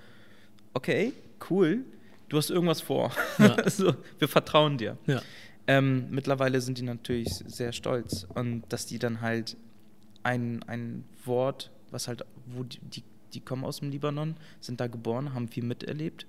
okay, 0.73 1.13
cool, 1.49 1.83
du 2.29 2.37
hast 2.37 2.49
irgendwas 2.49 2.81
vor. 2.81 3.11
Ja. 3.37 3.69
so, 3.69 3.95
wir 4.19 4.27
vertrauen 4.27 4.77
dir. 4.77 4.97
Ja. 5.07 5.21
Ähm, 5.67 6.07
mittlerweile 6.11 6.61
sind 6.61 6.77
die 6.77 6.83
natürlich 6.83 7.29
sehr 7.29 7.71
stolz 7.71 8.27
und 8.35 8.63
dass 8.69 8.85
die 8.85 8.99
dann 8.99 9.21
halt 9.21 9.57
ein, 10.23 10.61
ein 10.63 11.05
Wort, 11.23 11.71
was 11.89 12.07
halt, 12.07 12.23
wo 12.45 12.63
die, 12.63 12.79
die, 12.81 13.03
die 13.33 13.39
kommen 13.41 13.63
aus 13.65 13.79
dem 13.79 13.89
Libanon, 13.89 14.35
sind 14.59 14.79
da 14.79 14.87
geboren, 14.87 15.33
haben 15.33 15.47
viel 15.47 15.63
miterlebt, 15.63 16.27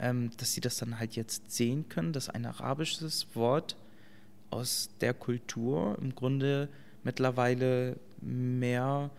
ähm, 0.00 0.30
dass 0.38 0.52
sie 0.54 0.60
das 0.60 0.76
dann 0.78 0.98
halt 0.98 1.14
jetzt 1.14 1.52
sehen 1.52 1.88
können, 1.88 2.12
dass 2.12 2.28
ein 2.28 2.46
arabisches 2.46 3.28
Wort 3.34 3.76
aus 4.50 4.90
der 5.00 5.14
Kultur 5.14 5.96
im 6.00 6.14
Grunde 6.14 6.68
mittlerweile 7.04 7.96
mehr 8.20 9.10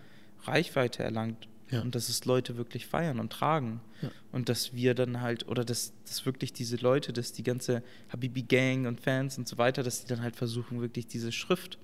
Reichweite 0.44 1.04
erlangt 1.04 1.48
Ja. 1.70 1.82
und 1.82 1.96
dass 1.96 2.10
es 2.10 2.26
Leute 2.26 2.58
wirklich 2.58 2.86
feiern 2.88 3.20
und 3.20 3.32
tragen. 3.32 3.80
Ja. 4.02 4.10
Und 4.32 4.50
dass 4.50 4.74
wir 4.74 4.94
dann 4.96 5.22
halt, 5.22 5.48
oder 5.48 5.64
dass, 5.64 5.94
dass 6.06 6.26
wirklich 6.26 6.52
diese 6.52 6.76
Leute, 6.78 7.14
dass 7.14 7.32
die 7.32 7.44
ganze 7.44 7.84
Habibi-Gang 8.12 8.88
und 8.88 9.00
Fans 9.00 9.38
und 9.38 9.48
so 9.48 9.58
weiter, 9.58 9.84
dass 9.84 10.02
die 10.02 10.08
dann 10.08 10.22
halt 10.22 10.36
versuchen, 10.36 10.82
wirklich 10.82 11.08
diese 11.08 11.32
Schrift 11.32 11.78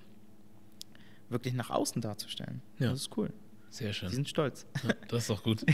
wirklich 1.30 1.54
nach 1.54 1.70
außen 1.70 2.02
darzustellen. 2.02 2.60
Ja. 2.78 2.90
Das 2.90 3.00
ist 3.02 3.16
cool. 3.16 3.30
Sehr 3.70 3.92
schön. 3.92 4.08
Die 4.08 4.14
sind 4.14 4.28
stolz. 4.28 4.66
Ja, 4.82 4.94
das 5.08 5.22
ist 5.22 5.30
doch 5.30 5.42
gut. 5.42 5.64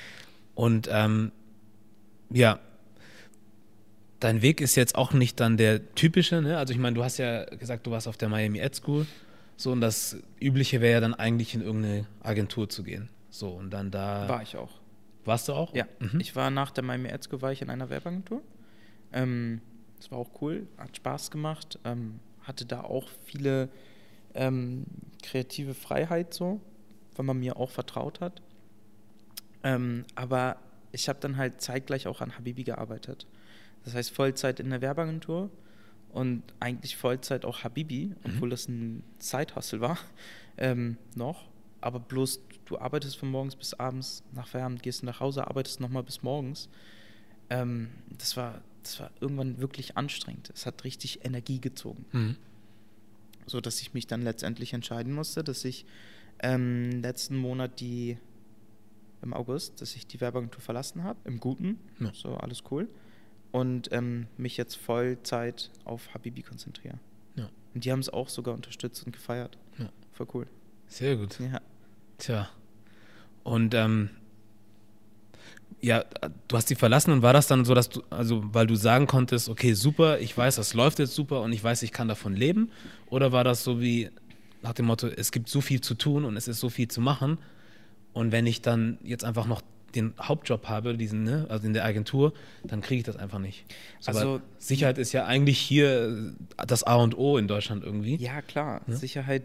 Und 0.54 0.88
ähm, 0.90 1.32
ja, 2.30 2.60
dein 4.24 4.42
Weg 4.42 4.60
ist 4.60 4.76
jetzt 4.76 4.94
auch 4.94 5.12
nicht 5.12 5.40
dann 5.40 5.56
der 5.56 5.94
typische, 5.94 6.40
ne? 6.42 6.58
Also 6.58 6.72
ich 6.72 6.78
meine, 6.78 6.94
du 6.94 7.04
hast 7.04 7.18
ja 7.18 7.44
gesagt, 7.44 7.86
du 7.86 7.90
warst 7.90 8.06
auf 8.08 8.16
der 8.16 8.28
Miami 8.28 8.58
Ed 8.58 8.74
School. 8.74 9.06
So, 9.56 9.70
und 9.72 9.80
das 9.80 10.16
Übliche 10.40 10.80
wäre 10.80 10.94
ja 10.94 11.00
dann 11.00 11.14
eigentlich 11.14 11.54
in 11.54 11.60
irgendeine 11.62 12.06
Agentur 12.22 12.68
zu 12.68 12.82
gehen. 12.82 13.08
So, 13.30 13.50
und 13.50 13.70
dann 13.70 13.90
da. 13.90 14.28
War 14.28 14.42
ich 14.42 14.56
auch. 14.56 14.70
Warst 15.24 15.48
du 15.48 15.52
auch? 15.52 15.74
Ja, 15.74 15.86
Mhm. 16.00 16.20
ich 16.20 16.34
war 16.34 16.50
nach 16.50 16.70
der 16.72 16.82
Miami 16.84 17.10
Ads 17.10 17.28
war 17.40 17.52
ich 17.52 17.62
in 17.62 17.70
einer 17.70 17.88
Werbeagentur. 17.90 18.42
Ähm, 19.12 19.60
das 19.98 20.10
war 20.10 20.18
auch 20.18 20.30
cool, 20.40 20.66
hat 20.78 20.96
Spaß 20.96 21.30
gemacht, 21.30 21.78
ähm, 21.84 22.18
hatte 22.42 22.64
da 22.64 22.80
auch 22.82 23.08
viele 23.24 23.68
ähm, 24.34 24.84
kreative 25.22 25.74
Freiheit 25.74 26.34
so, 26.34 26.60
weil 27.14 27.24
man 27.24 27.38
mir 27.38 27.56
auch 27.56 27.70
vertraut 27.70 28.20
hat. 28.20 28.42
Ähm, 29.62 30.04
aber 30.16 30.56
ich 30.90 31.08
habe 31.08 31.20
dann 31.20 31.36
halt 31.36 31.60
zeitgleich 31.60 32.06
auch 32.08 32.20
an 32.20 32.36
Habibi 32.36 32.64
gearbeitet. 32.64 33.26
Das 33.84 33.94
heißt 33.94 34.10
Vollzeit 34.12 34.60
in 34.60 34.70
der 34.70 34.80
Werbeagentur 34.80 35.50
und 36.10 36.42
eigentlich 36.60 36.96
Vollzeit 36.96 37.44
auch 37.44 37.64
Habibi, 37.64 38.14
obwohl 38.24 38.50
das 38.50 38.68
ein 38.68 39.02
Side-Hustle 39.18 39.80
war, 39.80 39.98
ähm, 40.58 40.96
noch. 41.16 41.48
Aber 41.80 41.98
bloß, 41.98 42.40
du 42.66 42.78
arbeitest 42.78 43.16
von 43.16 43.30
morgens 43.30 43.56
bis 43.56 43.74
abends, 43.74 44.22
nach 44.32 44.46
Feierabend 44.46 44.82
gehst 44.82 45.02
du 45.02 45.06
nach 45.06 45.18
Hause, 45.20 45.46
arbeitest 45.48 45.80
nochmal 45.80 46.04
bis 46.04 46.22
morgens. 46.22 46.68
Ähm, 47.50 47.88
das, 48.18 48.36
war, 48.36 48.60
das 48.84 49.00
war 49.00 49.10
irgendwann 49.20 49.58
wirklich 49.58 49.96
anstrengend. 49.96 50.50
Es 50.54 50.64
hat 50.66 50.84
richtig 50.84 51.24
Energie 51.24 51.60
gezogen 51.60 52.04
Mhm. 52.12 52.36
so 53.46 53.60
dass 53.60 53.80
ich 53.80 53.92
mich 53.94 54.06
dann 54.06 54.22
letztendlich 54.22 54.72
entscheiden 54.74 55.12
musste, 55.12 55.42
dass 55.42 55.64
ich 55.64 55.84
ähm, 56.40 57.02
letzten 57.02 57.36
Monat 57.36 57.80
die 57.80 58.16
im 59.22 59.32
August, 59.34 59.80
dass 59.80 59.94
ich 59.96 60.06
die 60.06 60.20
Werbeagentur 60.20 60.60
verlassen 60.60 61.02
habe, 61.04 61.18
im 61.24 61.38
Guten, 61.40 61.78
Ja. 62.00 62.12
so 62.14 62.36
alles 62.36 62.62
cool, 62.70 62.88
und 63.52 63.92
ähm, 63.92 64.26
mich 64.36 64.56
jetzt 64.56 64.76
Vollzeit 64.76 65.70
auf 65.84 66.12
Habibi 66.14 66.42
konzentriere. 66.42 66.98
Ja. 67.36 67.48
Und 67.74 67.84
die 67.84 67.92
haben 67.92 68.00
es 68.00 68.08
auch 68.08 68.28
sogar 68.28 68.54
unterstützt 68.54 69.04
und 69.06 69.12
gefeiert. 69.12 69.58
Ja. 69.78 69.90
Voll 70.12 70.26
cool. 70.34 70.46
Sehr 70.88 71.16
gut. 71.16 71.38
Ja. 71.38 71.60
Tja. 72.18 72.48
Und 73.44 73.74
ähm, 73.74 74.10
ja, 75.80 76.04
du 76.48 76.56
hast 76.56 76.68
sie 76.68 76.76
verlassen 76.76 77.10
und 77.10 77.22
war 77.22 77.32
das 77.32 77.46
dann 77.48 77.64
so, 77.64 77.74
dass 77.74 77.88
du, 77.88 78.02
also 78.08 78.42
weil 78.54 78.66
du 78.66 78.76
sagen 78.76 79.06
konntest, 79.06 79.48
okay, 79.48 79.74
super, 79.74 80.20
ich 80.20 80.36
weiß, 80.36 80.56
das 80.56 80.74
läuft 80.74 80.98
jetzt 80.98 81.14
super 81.14 81.42
und 81.42 81.52
ich 81.52 81.62
weiß, 81.62 81.82
ich 81.82 81.92
kann 81.92 82.08
davon 82.08 82.36
leben? 82.36 82.70
Oder 83.10 83.32
war 83.32 83.42
das 83.42 83.64
so 83.64 83.80
wie 83.80 84.10
nach 84.62 84.74
dem 84.74 84.86
Motto, 84.86 85.08
es 85.08 85.32
gibt 85.32 85.48
so 85.48 85.60
viel 85.60 85.80
zu 85.80 85.94
tun 85.94 86.24
und 86.24 86.36
es 86.36 86.46
ist 86.46 86.60
so 86.60 86.68
viel 86.68 86.86
zu 86.86 87.00
machen 87.00 87.38
und 88.12 88.30
wenn 88.30 88.46
ich 88.46 88.62
dann 88.62 88.98
jetzt 89.02 89.24
einfach 89.24 89.46
noch 89.46 89.60
den 89.94 90.14
Hauptjob 90.20 90.66
habe, 90.68 90.96
diesen, 90.96 91.22
ne, 91.24 91.46
also 91.48 91.66
in 91.66 91.72
der 91.72 91.84
Agentur, 91.84 92.32
dann 92.64 92.80
kriege 92.80 92.98
ich 93.00 93.04
das 93.04 93.16
einfach 93.16 93.38
nicht. 93.38 93.64
So, 94.00 94.12
Also- 94.12 94.40
Sicherheit 94.58 94.98
ist 94.98 95.12
ja 95.12 95.24
eigentlich 95.26 95.58
hier 95.58 96.34
das 96.66 96.82
A 96.84 96.96
und 96.96 97.16
O 97.16 97.38
in 97.38 97.48
Deutschland 97.48 97.84
irgendwie. 97.84 98.16
Ja, 98.16 98.42
klar. 98.42 98.82
Ja? 98.86 98.94
Sicherheit, 98.96 99.42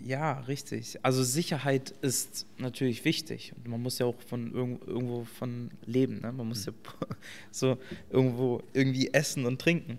ja, 0.00 0.40
richtig. 0.40 0.98
Also 1.02 1.22
Sicherheit 1.22 1.94
ist 2.02 2.46
natürlich 2.58 3.04
wichtig. 3.04 3.52
Und 3.56 3.68
man 3.68 3.82
muss 3.82 3.98
ja 3.98 4.06
auch 4.06 4.20
von 4.28 4.52
irg 4.54 4.80
irgendwo 4.86 5.24
von 5.24 5.70
leben. 5.84 6.20
Ne? 6.20 6.32
Man 6.32 6.48
muss 6.48 6.66
ja 6.66 6.72
so 7.50 7.78
irgendwo 8.10 8.62
irgendwie 8.72 9.12
essen 9.12 9.46
und 9.46 9.60
trinken. 9.60 9.98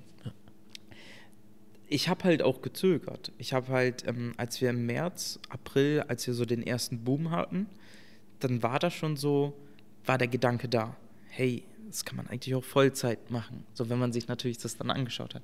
Ich 1.89 2.09
habe 2.09 2.25
halt 2.25 2.41
auch 2.41 2.61
gezögert. 2.61 3.31
Ich 3.37 3.53
habe 3.53 3.69
halt, 3.71 4.05
ähm, 4.07 4.33
als 4.37 4.59
wir 4.59 4.69
im 4.71 4.85
März, 4.85 5.39
April, 5.49 6.03
als 6.07 6.27
wir 6.27 6.33
so 6.33 6.45
den 6.45 6.61
ersten 6.65 6.99
Boom 7.05 7.31
hatten, 7.31 7.67
dann 8.39 8.61
war 8.61 8.77
das 8.79 8.93
schon 8.93 9.15
so, 9.15 9.53
war 10.07 10.17
der 10.17 10.27
Gedanke 10.27 10.67
da. 10.69 10.95
Hey, 11.29 11.63
das 11.87 12.03
kann 12.05 12.17
man 12.17 12.27
eigentlich 12.27 12.55
auch 12.55 12.63
Vollzeit 12.63 13.29
machen. 13.31 13.63
So, 13.73 13.89
wenn 13.89 13.99
man 13.99 14.11
sich 14.13 14.27
natürlich 14.27 14.57
das 14.57 14.77
dann 14.77 14.89
angeschaut 14.91 15.35
hat. 15.35 15.43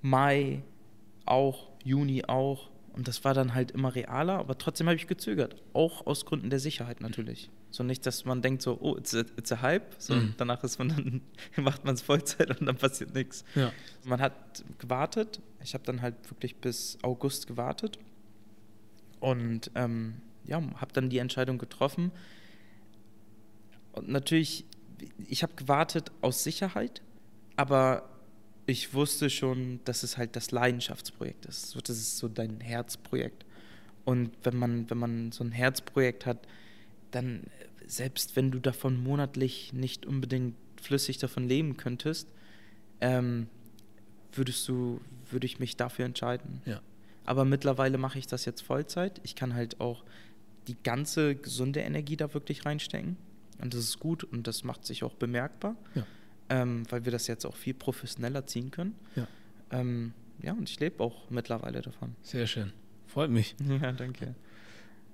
Mai 0.00 0.62
auch, 1.24 1.68
Juni 1.84 2.24
auch. 2.24 2.70
Und 2.94 3.08
das 3.08 3.24
war 3.24 3.32
dann 3.32 3.54
halt 3.54 3.70
immer 3.70 3.94
realer, 3.94 4.38
aber 4.38 4.58
trotzdem 4.58 4.86
habe 4.86 4.96
ich 4.96 5.06
gezögert. 5.06 5.56
Auch 5.72 6.06
aus 6.06 6.26
Gründen 6.26 6.50
der 6.50 6.58
Sicherheit 6.58 7.00
natürlich. 7.00 7.48
So 7.70 7.82
nicht, 7.84 8.04
dass 8.04 8.26
man 8.26 8.42
denkt 8.42 8.60
so, 8.60 8.76
oh, 8.82 8.96
it's 8.98 9.14
a, 9.14 9.20
it's 9.38 9.50
a 9.50 9.62
hype. 9.62 9.94
So, 9.98 10.14
Mhm. 10.14 10.34
danach 10.36 10.62
ist 10.62 10.78
man 10.78 10.88
dann, 10.88 11.20
macht 11.64 11.84
man 11.86 11.94
es 11.94 12.02
Vollzeit 12.02 12.60
und 12.60 12.66
dann 12.66 12.76
passiert 12.76 13.14
nichts. 13.14 13.44
Ja. 13.54 13.72
Man 14.04 14.20
hat 14.20 14.62
gewartet. 14.78 15.40
Ich 15.62 15.72
habe 15.72 15.84
dann 15.84 16.02
halt 16.02 16.16
wirklich 16.30 16.56
bis 16.56 16.98
August 17.02 17.46
gewartet. 17.46 17.98
Und 19.20 19.70
ähm, 19.74 20.16
ja, 20.44 20.56
habe 20.76 20.92
dann 20.92 21.08
die 21.08 21.18
Entscheidung 21.18 21.56
getroffen. 21.58 22.10
Und 23.92 24.08
natürlich, 24.08 24.64
ich 25.28 25.42
habe 25.42 25.54
gewartet 25.54 26.10
aus 26.20 26.44
Sicherheit, 26.44 27.02
aber 27.56 28.08
ich 28.66 28.94
wusste 28.94 29.28
schon, 29.30 29.80
dass 29.84 30.02
es 30.02 30.16
halt 30.16 30.36
das 30.36 30.50
Leidenschaftsprojekt 30.50 31.46
ist. 31.46 31.76
Das 31.76 31.96
ist 31.96 32.18
so 32.18 32.28
dein 32.28 32.60
Herzprojekt. 32.60 33.44
Und 34.04 34.30
wenn 34.42 34.56
man, 34.56 34.88
wenn 34.90 34.98
man 34.98 35.32
so 35.32 35.44
ein 35.44 35.52
Herzprojekt 35.52 36.26
hat, 36.26 36.46
dann, 37.10 37.44
selbst 37.86 38.36
wenn 38.36 38.50
du 38.50 38.58
davon 38.58 39.02
monatlich 39.02 39.72
nicht 39.72 40.06
unbedingt 40.06 40.54
flüssig 40.80 41.18
davon 41.18 41.48
leben 41.48 41.76
könntest, 41.76 42.28
ähm, 43.00 43.48
würdest 44.32 44.66
du, 44.68 45.00
würde 45.30 45.46
ich 45.46 45.58
mich 45.58 45.76
dafür 45.76 46.04
entscheiden. 46.04 46.62
Ja. 46.64 46.80
Aber 47.24 47.44
mittlerweile 47.44 47.98
mache 47.98 48.18
ich 48.18 48.26
das 48.26 48.44
jetzt 48.44 48.62
Vollzeit. 48.62 49.20
Ich 49.24 49.34
kann 49.34 49.54
halt 49.54 49.80
auch 49.80 50.04
die 50.66 50.76
ganze 50.82 51.34
gesunde 51.34 51.80
Energie 51.80 52.16
da 52.16 52.32
wirklich 52.34 52.64
reinstecken. 52.64 53.16
Und 53.62 53.72
das 53.74 53.80
ist 53.80 54.00
gut 54.00 54.24
und 54.24 54.46
das 54.46 54.64
macht 54.64 54.84
sich 54.84 55.04
auch 55.04 55.14
bemerkbar, 55.14 55.76
Ja. 55.94 56.04
ähm, 56.50 56.82
weil 56.90 57.04
wir 57.04 57.12
das 57.12 57.26
jetzt 57.28 57.46
auch 57.46 57.56
viel 57.56 57.74
professioneller 57.74 58.44
ziehen 58.46 58.70
können. 58.70 58.94
Ja. 59.16 59.26
Ähm, 59.70 60.12
ja, 60.42 60.52
und 60.52 60.68
ich 60.68 60.78
lebe 60.80 61.02
auch 61.02 61.30
mittlerweile 61.30 61.80
davon. 61.80 62.14
Sehr 62.22 62.46
schön. 62.46 62.72
Freut 63.06 63.30
mich. 63.30 63.54
Ja, 63.80 63.92
danke. 63.92 64.34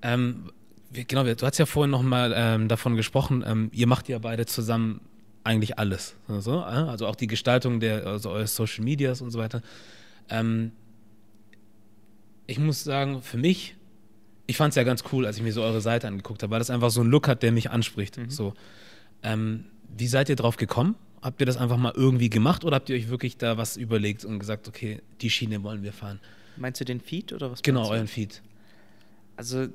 Ähm, 0.03 0.51
genau, 0.93 1.25
du 1.25 1.47
hast 1.47 1.59
ja 1.59 1.67
vorhin 1.67 1.91
noch 1.91 2.03
mal 2.03 2.33
ähm, 2.35 2.69
davon 2.69 2.97
gesprochen, 2.97 3.45
ähm, 3.47 3.71
ihr 3.73 3.87
macht 3.87 4.09
ja 4.09 4.19
beide 4.19 4.47
zusammen 4.47 5.01
eigentlich 5.45 5.79
alles. 5.79 6.15
Also, 6.29 6.61
also 6.61 7.07
auch 7.07 7.17
die 7.17 7.27
Gestaltung 7.27 7.81
der 7.81 8.07
also 8.07 8.31
eures 8.31 8.55
Social 8.55 8.85
Medias 8.85 9.21
und 9.21 9.31
so 9.31 9.39
weiter. 9.39 9.63
Ähm, 10.31 10.73
ich 12.47 12.59
muss 12.59 12.85
sagen, 12.85 13.23
für 13.23 13.37
mich, 13.39 13.77
ich 14.49 14.57
fand 14.57 14.73
es 14.73 14.77
ja 14.77 14.83
ganz 14.83 15.05
cool, 15.13 15.25
als 15.27 15.37
ich 15.37 15.43
mir 15.45 15.53
so 15.53 15.63
eure 15.63 15.81
Seite 15.81 16.09
angeguckt 16.09 16.43
habe, 16.43 16.51
weil 16.51 16.59
das 16.59 16.71
einfach 16.71 16.91
so 16.91 17.01
einen 17.03 17.11
Look 17.11 17.29
hat, 17.29 17.43
der 17.45 17.53
mich 17.53 17.71
anspricht. 17.71 18.17
Mhm. 18.17 18.31
So. 18.31 18.55
Ähm, 19.23 19.67
wie 19.97 20.09
seid 20.09 20.29
ihr 20.29 20.37
drauf 20.37 20.57
gekommen? 20.57 20.97
Habt 21.23 21.41
ihr 21.41 21.47
das 21.47 21.57
einfach 21.57 21.77
mal 21.77 21.93
irgendwie 21.95 22.31
gemacht 22.31 22.65
oder 22.65 22.77
habt 22.77 22.89
ihr 22.91 22.97
euch 22.97 23.09
wirklich 23.09 23.37
da 23.37 23.57
was 23.59 23.77
überlegt 23.77 24.25
und 24.25 24.39
gesagt, 24.39 24.67
okay, 24.67 25.01
die 25.21 25.31
Schiene 25.31 25.63
wollen 25.63 25.83
wir 25.83 25.93
fahren? 25.93 26.19
Meinst 26.57 26.81
du 26.81 26.85
den 26.85 27.01
Feed 27.01 27.33
oder 27.33 27.51
was? 27.51 27.63
Genau, 27.63 27.89
euren 27.91 28.09
Feed. 28.09 28.43
Also 29.37 29.69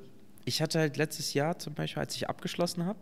ich 0.44 0.60
hatte 0.60 0.78
halt 0.80 0.96
letztes 0.96 1.32
Jahr 1.34 1.58
zum 1.58 1.74
Beispiel, 1.74 2.00
als 2.00 2.14
ich 2.16 2.28
abgeschlossen 2.28 2.84
habe, 2.84 2.98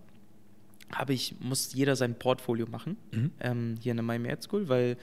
habe 0.92 1.14
ich, 1.14 1.36
muss 1.40 1.72
jeder 1.72 1.96
sein 1.96 2.18
Portfolio 2.18 2.66
machen, 2.66 2.96
Mhm. 3.12 3.30
ähm, 3.40 3.74
hier 3.80 3.92
in 3.92 3.96
der 3.96 4.04
Miami 4.04 4.28
Ed 4.28 4.42
School, 4.42 4.68
weil 4.68 4.96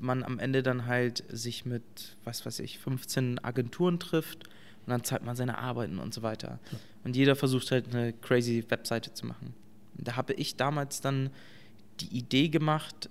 man 0.00 0.22
am 0.22 0.38
Ende 0.38 0.62
dann 0.62 0.86
halt 0.86 1.24
sich 1.28 1.66
mit, 1.66 1.82
was 2.24 2.46
weiß 2.46 2.60
ich, 2.60 2.78
15 2.78 3.38
Agenturen 3.44 3.98
trifft 4.00 4.48
und 4.90 4.98
dann 4.98 5.04
zeigt 5.04 5.24
man 5.24 5.36
seine 5.36 5.58
Arbeiten 5.58 5.98
und 6.00 6.12
so 6.12 6.22
weiter. 6.22 6.58
Und 7.04 7.14
jeder 7.14 7.36
versucht 7.36 7.70
halt 7.70 7.94
eine 7.94 8.12
crazy 8.12 8.64
Webseite 8.68 9.14
zu 9.14 9.24
machen. 9.24 9.54
Und 9.96 10.08
da 10.08 10.16
habe 10.16 10.32
ich 10.34 10.56
damals 10.56 11.00
dann 11.00 11.30
die 12.00 12.08
Idee 12.16 12.48
gemacht, 12.48 13.08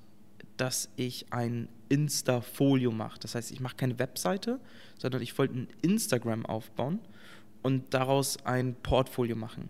dass 0.57 0.89
ich 0.97 1.27
ein 1.31 1.69
Insta-Folio 1.87 2.91
mache. 2.91 3.17
Das 3.21 3.33
heißt, 3.35 3.51
ich 3.51 3.61
mache 3.61 3.77
keine 3.77 3.97
Webseite, 3.97 4.59
sondern 4.97 5.21
ich 5.21 5.37
wollte 5.37 5.57
ein 5.57 5.67
Instagram 5.81 6.45
aufbauen 6.45 6.99
und 7.61 7.93
daraus 7.93 8.43
ein 8.45 8.75
Portfolio 8.75 9.37
machen. 9.37 9.69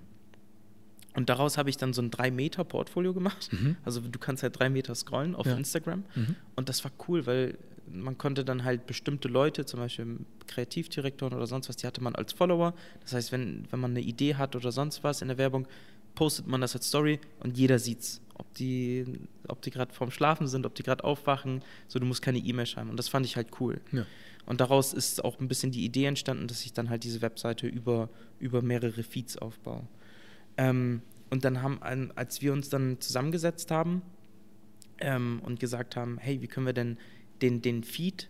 Und 1.16 1.30
daraus 1.30 1.58
habe 1.58 1.70
ich 1.70 1.78
dann 1.78 1.94
so 1.94 2.02
ein 2.02 2.12
3-Meter-Portfolio 2.12 3.14
gemacht. 3.14 3.50
Mhm. 3.52 3.76
Also 3.84 4.02
du 4.02 4.20
kannst 4.20 4.42
halt 4.42 4.58
drei 4.60 4.70
Meter 4.70 4.96
scrollen 4.96 5.36
auf 5.36 5.46
Ja. 5.46 5.56
Instagram. 5.58 6.06
Mhm. 6.16 6.36
Und 6.56 6.70
das 6.70 6.84
war 6.84 6.92
cool, 7.08 7.26
weil 7.28 7.58
man 7.92 8.18
konnte 8.18 8.44
dann 8.46 8.64
halt 8.64 8.86
bestimmte 8.86 9.28
Leute, 9.28 9.66
zum 9.66 9.80
Beispiel 9.80 10.18
Kreativdirektoren 10.48 11.34
oder 11.34 11.48
sonst 11.48 11.70
was, 11.70 11.78
die 11.78 11.88
hatte 11.88 12.02
man 12.02 12.16
als 12.16 12.34
Follower. 12.34 12.74
Das 13.02 13.14
heißt, 13.14 13.32
wenn, 13.32 13.66
wenn 13.72 13.80
man 13.80 13.92
eine 13.92 14.02
Idee 14.02 14.36
hat 14.36 14.56
oder 14.56 14.72
sonst 14.72 15.04
was 15.04 15.22
in 15.22 15.28
der 15.28 15.38
Werbung, 15.38 15.68
postet 16.16 16.48
man 16.48 16.62
das 16.62 16.76
als 16.76 16.88
Story 16.88 17.20
und 17.40 17.58
jeder 17.58 17.80
sieht's. 17.80 18.22
Ob 18.36 18.54
die, 18.54 19.06
ob 19.50 19.62
die 19.62 19.70
gerade 19.70 19.94
vorm 19.94 20.12
Schlafen 20.12 20.48
sind, 20.48 20.66
ob 20.66 20.74
die 20.74 20.84
gerade 20.84 21.04
aufwachen. 21.04 21.62
So, 21.90 22.00
du 22.00 22.06
musst 22.06 22.22
keine 22.22 22.40
E-Mail 22.40 22.66
schreiben. 22.66 22.90
Und 22.90 22.98
das 22.98 23.10
fand 23.10 23.26
ich 23.26 23.36
halt 23.36 23.48
cool. 23.60 23.82
Ja. 23.92 24.06
Und 24.46 24.62
daraus 24.62 24.94
ist 24.94 25.24
auch 25.24 25.40
ein 25.40 25.48
bisschen 25.50 25.72
die 25.72 25.84
Idee 25.84 26.06
entstanden, 26.06 26.48
dass 26.48 26.66
ich 26.66 26.72
dann 26.72 26.90
halt 26.90 27.04
diese 27.04 27.22
Webseite 27.22 27.68
über, 27.68 28.10
über 28.40 28.62
mehrere 28.62 29.04
Feeds 29.04 29.38
aufbaue. 29.38 29.84
Ähm, 30.58 31.02
und 31.30 31.46
dann 31.46 31.62
haben, 31.62 31.80
als 32.16 32.42
wir 32.42 32.54
uns 32.54 32.70
dann 32.70 33.00
zusammengesetzt 33.00 33.72
haben 33.72 34.02
ähm, 35.00 35.42
und 35.44 35.60
gesagt 35.60 35.96
haben, 35.96 36.18
hey, 36.18 36.42
wie 36.42 36.48
können 36.48 36.66
wir 36.66 36.74
denn 36.74 36.98
den, 37.42 37.62
den 37.62 37.84
Feed 37.84 38.30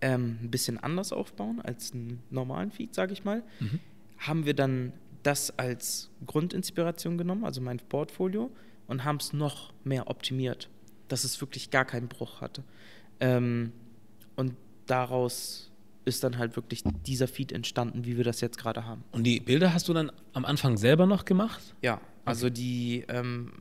ähm, 0.00 0.38
ein 0.42 0.50
bisschen 0.50 0.78
anders 0.78 1.12
aufbauen 1.12 1.60
als 1.60 1.92
einen 1.92 2.22
normalen 2.30 2.70
Feed, 2.70 2.94
sage 2.94 3.12
ich 3.12 3.24
mal, 3.24 3.42
Mhm. 3.60 3.80
haben 4.18 4.44
wir 4.46 4.54
dann 4.54 4.92
das 5.22 5.56
als 5.58 6.10
Grundinspiration 6.26 7.16
genommen, 7.16 7.44
also 7.44 7.60
mein 7.60 7.78
Portfolio, 7.78 8.50
und 8.86 9.04
haben 9.04 9.16
es 9.16 9.32
noch 9.32 9.72
mehr 9.84 10.08
optimiert, 10.10 10.68
dass 11.08 11.24
es 11.24 11.40
wirklich 11.40 11.70
gar 11.70 11.84
keinen 11.86 12.08
Bruch 12.08 12.40
hatte. 12.42 12.62
Ähm, 13.20 13.72
und 14.36 14.54
daraus 14.86 15.70
ist 16.04 16.22
dann 16.22 16.36
halt 16.36 16.54
wirklich 16.56 16.82
dieser 17.06 17.26
Feed 17.28 17.50
entstanden, 17.52 18.04
wie 18.04 18.18
wir 18.18 18.24
das 18.24 18.42
jetzt 18.42 18.58
gerade 18.58 18.84
haben. 18.84 19.02
Und 19.12 19.24
die 19.24 19.40
Bilder 19.40 19.72
hast 19.72 19.88
du 19.88 19.94
dann 19.94 20.12
am 20.34 20.44
Anfang 20.44 20.76
selber 20.76 21.06
noch 21.06 21.24
gemacht? 21.24 21.74
Ja, 21.80 21.98
also 22.26 22.50
die, 22.50 23.04
ähm, 23.08 23.52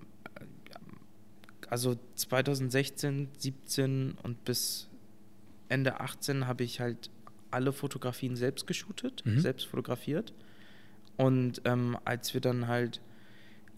also 1.74 1.97
2016, 2.15 3.30
17 3.38 4.11
und 4.21 4.45
bis 4.45 4.88
Ende 5.69 5.99
18 5.99 6.45
habe 6.45 6.63
ich 6.63 6.80
halt 6.80 7.09
alle 7.49 7.74
Fotografien 7.74 8.36
selbst 8.36 8.67
geshootet, 8.67 9.24
Mhm. 9.26 9.39
selbst 9.39 9.65
fotografiert. 9.65 10.34
Und 11.17 11.61
ähm, 11.65 11.97
als 12.05 12.34
wir 12.36 12.41
dann 12.41 12.67
halt 12.67 13.01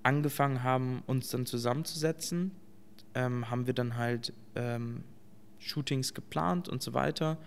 angefangen 0.03 0.61
haben, 0.63 1.03
uns 1.07 1.29
dann 1.29 1.45
zusammenzusetzen, 1.45 2.51
ähm, 3.13 3.49
haben 3.49 3.65
wir 3.65 3.73
dann 3.73 3.95
halt 3.95 4.33
ähm, 4.55 5.03
Shootings 5.59 6.13
geplant 6.13 6.67
und 6.67 6.81
so 6.83 6.93
weiter. 6.93 7.37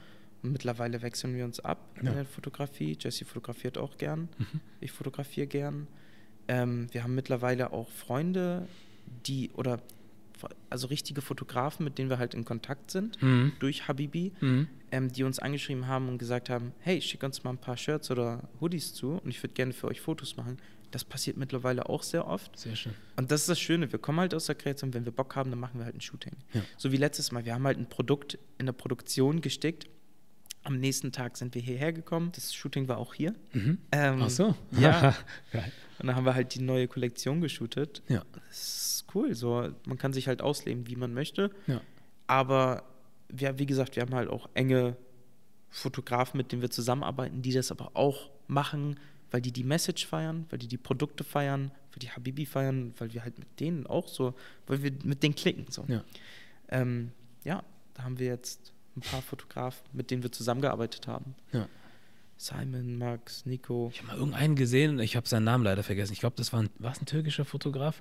Und 0.43 0.53
mittlerweile 0.53 1.03
wechseln 1.03 1.35
wir 1.37 1.45
uns 1.45 1.61
ab 1.61 1.79
Ja. 1.97 2.09
in 2.09 2.15
der 2.17 2.25
Fotografie. 2.25 2.97
Jesse 2.99 3.27
fotografiert 3.27 3.77
auch 3.77 3.99
gern. 3.99 4.29
Mhm. 4.39 4.61
Ich 4.81 4.93
fotografiere 4.93 5.47
gern. 5.47 5.87
Ähm, 6.49 6.89
wir 6.93 7.03
haben 7.03 7.15
mittlerweile 7.15 7.73
auch 7.73 7.91
Freunde, 7.91 8.67
die 9.27 9.51
oder 9.53 9.81
also 10.71 10.87
richtige 10.89 11.21
Fotografen, 11.21 11.85
mit 11.85 11.99
denen 11.99 12.11
wir 12.11 12.19
halt 12.19 12.35
in 12.35 12.45
Kontakt 12.45 12.91
sind, 12.91 13.21
Mhm. 13.23 13.53
durch 13.59 13.89
Habibi, 13.89 14.33
Mhm. 14.41 14.69
ähm, 14.93 15.13
die 15.13 15.25
uns 15.25 15.39
angeschrieben 15.39 15.87
haben 15.87 16.09
und 16.09 16.19
gesagt 16.19 16.51
haben, 16.51 16.73
hey, 16.81 17.01
schick 17.01 17.23
uns 17.23 17.45
mal 17.45 17.51
ein 17.51 17.59
paar 17.59 17.77
Shirts 17.77 18.11
oder 18.11 18.49
Hoodies 18.61 18.95
zu 18.95 19.13
und 19.23 19.29
ich 19.31 19.43
würde 19.43 19.55
gerne 19.55 19.73
für 19.73 19.89
euch 19.89 20.01
Fotos 20.01 20.37
machen. 20.37 20.59
Das 20.91 21.05
passiert 21.05 21.37
mittlerweile 21.37 21.89
auch 21.91 22.03
sehr 22.03 22.27
oft. 22.27 22.59
Sehr 22.59 22.75
schön. 22.75 22.95
Und 23.17 23.31
das 23.31 23.43
ist 23.43 23.49
das 23.51 23.61
Schöne, 23.61 23.93
wir 23.93 23.99
kommen 23.99 24.21
halt 24.21 24.33
aus 24.33 24.47
der 24.47 24.55
Kreation, 24.55 24.95
wenn 24.95 25.05
wir 25.05 25.13
Bock 25.13 25.37
haben, 25.37 25.51
dann 25.51 25.61
machen 25.61 25.79
wir 25.79 25.85
halt 25.85 25.95
ein 25.95 26.01
Shooting. 26.01 26.33
Ja. 26.55 26.63
So 26.79 26.93
wie 26.93 26.97
letztes 26.97 27.31
Mal, 27.31 27.45
wir 27.45 27.53
haben 27.55 27.65
halt 27.67 27.77
ein 27.79 27.89
Produkt 27.91 28.39
in 28.57 28.65
der 28.67 28.73
Produktion 28.73 29.43
gesteckt. 29.43 29.87
Am 30.69 30.79
nächsten 30.81 31.13
Tag 31.13 31.39
sind 31.39 31.55
wir 31.55 31.63
hierher 31.63 31.95
gekommen. 31.95 32.31
Das 32.35 32.55
Shooting 32.55 32.89
war 32.89 32.99
auch 32.99 33.15
hier. 33.15 33.35
Mhm. 33.55 33.79
Ähm, 33.91 34.21
Ach 34.23 34.29
so. 34.29 34.55
Ja. 34.73 35.17
Geil. 35.51 35.73
Und 35.99 36.09
dann 36.09 36.15
haben 36.15 36.27
wir 36.27 36.35
halt 36.35 36.55
die 36.55 36.61
neue 36.61 36.87
Kollektion 36.89 37.41
geshootet. 37.41 38.03
Ja. 38.07 38.23
Das 38.49 38.59
ist 38.59 39.05
cool. 39.15 39.35
So, 39.35 39.71
man 39.87 39.97
kann 39.97 40.13
sich 40.13 40.29
halt 40.29 40.43
ausleben, 40.43 40.87
wie 40.87 40.97
man 40.97 41.15
möchte. 41.15 41.51
Ja. 41.67 41.81
Aber 42.27 42.85
wir, 43.31 43.59
wie 43.59 43.65
gesagt, 43.65 43.97
wir 43.97 44.03
haben 44.03 44.15
halt 44.15 44.29
auch 44.29 44.51
enge 44.53 44.95
Fotografen, 45.71 46.37
mit 46.37 46.53
denen 46.53 46.61
wir 46.61 46.71
zusammenarbeiten, 46.71 47.41
die 47.41 47.53
das 47.53 47.71
aber 47.71 47.93
auch 47.95 48.29
machen, 48.47 49.01
weil 49.31 49.41
die 49.41 49.53
die 49.53 49.65
Message 49.65 50.07
feiern, 50.07 50.45
weil 50.51 50.59
die 50.59 50.69
die 50.69 50.77
Produkte 50.77 51.25
feiern, 51.25 51.71
weil 51.93 51.99
die 52.01 52.11
Habibi 52.11 52.45
feiern, 52.45 52.93
weil 52.99 53.15
wir 53.15 53.25
halt 53.25 53.39
mit 53.39 53.59
denen 53.59 53.87
auch 53.87 54.07
so, 54.07 54.35
weil 54.67 54.83
wir 54.83 54.93
mit 55.03 55.23
denen 55.23 55.35
klicken. 55.35 55.65
So. 55.71 55.87
Ja. 55.89 56.05
Ähm, 56.69 57.13
ja, 57.45 57.65
da 57.95 58.05
haben 58.05 58.19
wir 58.19 58.27
jetzt 58.27 58.75
ein 58.99 59.11
paar 59.11 59.23
Fotografen, 59.23 59.85
mit 59.93 60.11
denen 60.11 60.23
wir 60.23 60.33
zusammengearbeitet 60.33 61.07
haben. 61.07 61.35
Ja. 61.53 61.67
Simon, 62.37 62.99
Max, 62.99 63.47
Nico, 63.47 63.91
Ich 63.93 63.99
habe 63.99 64.13
mal 64.13 64.17
irgendeinen 64.17 64.55
gesehen, 64.55 65.01
ich 65.01 65.17
habe 65.17 65.27
seinen 65.29 65.45
Namen 65.45 65.65
leider 65.65 65.83
vergessen. 65.83 66.13
Ich 66.13 66.21
glaube, 66.21 66.37
das 66.37 66.53
war 66.53 66.63
ein, 66.63 66.71
war 66.79 66.93
es 66.93 67.01
ein 67.03 67.07
türkischer 67.07 67.45
Fotograf? 67.45 68.01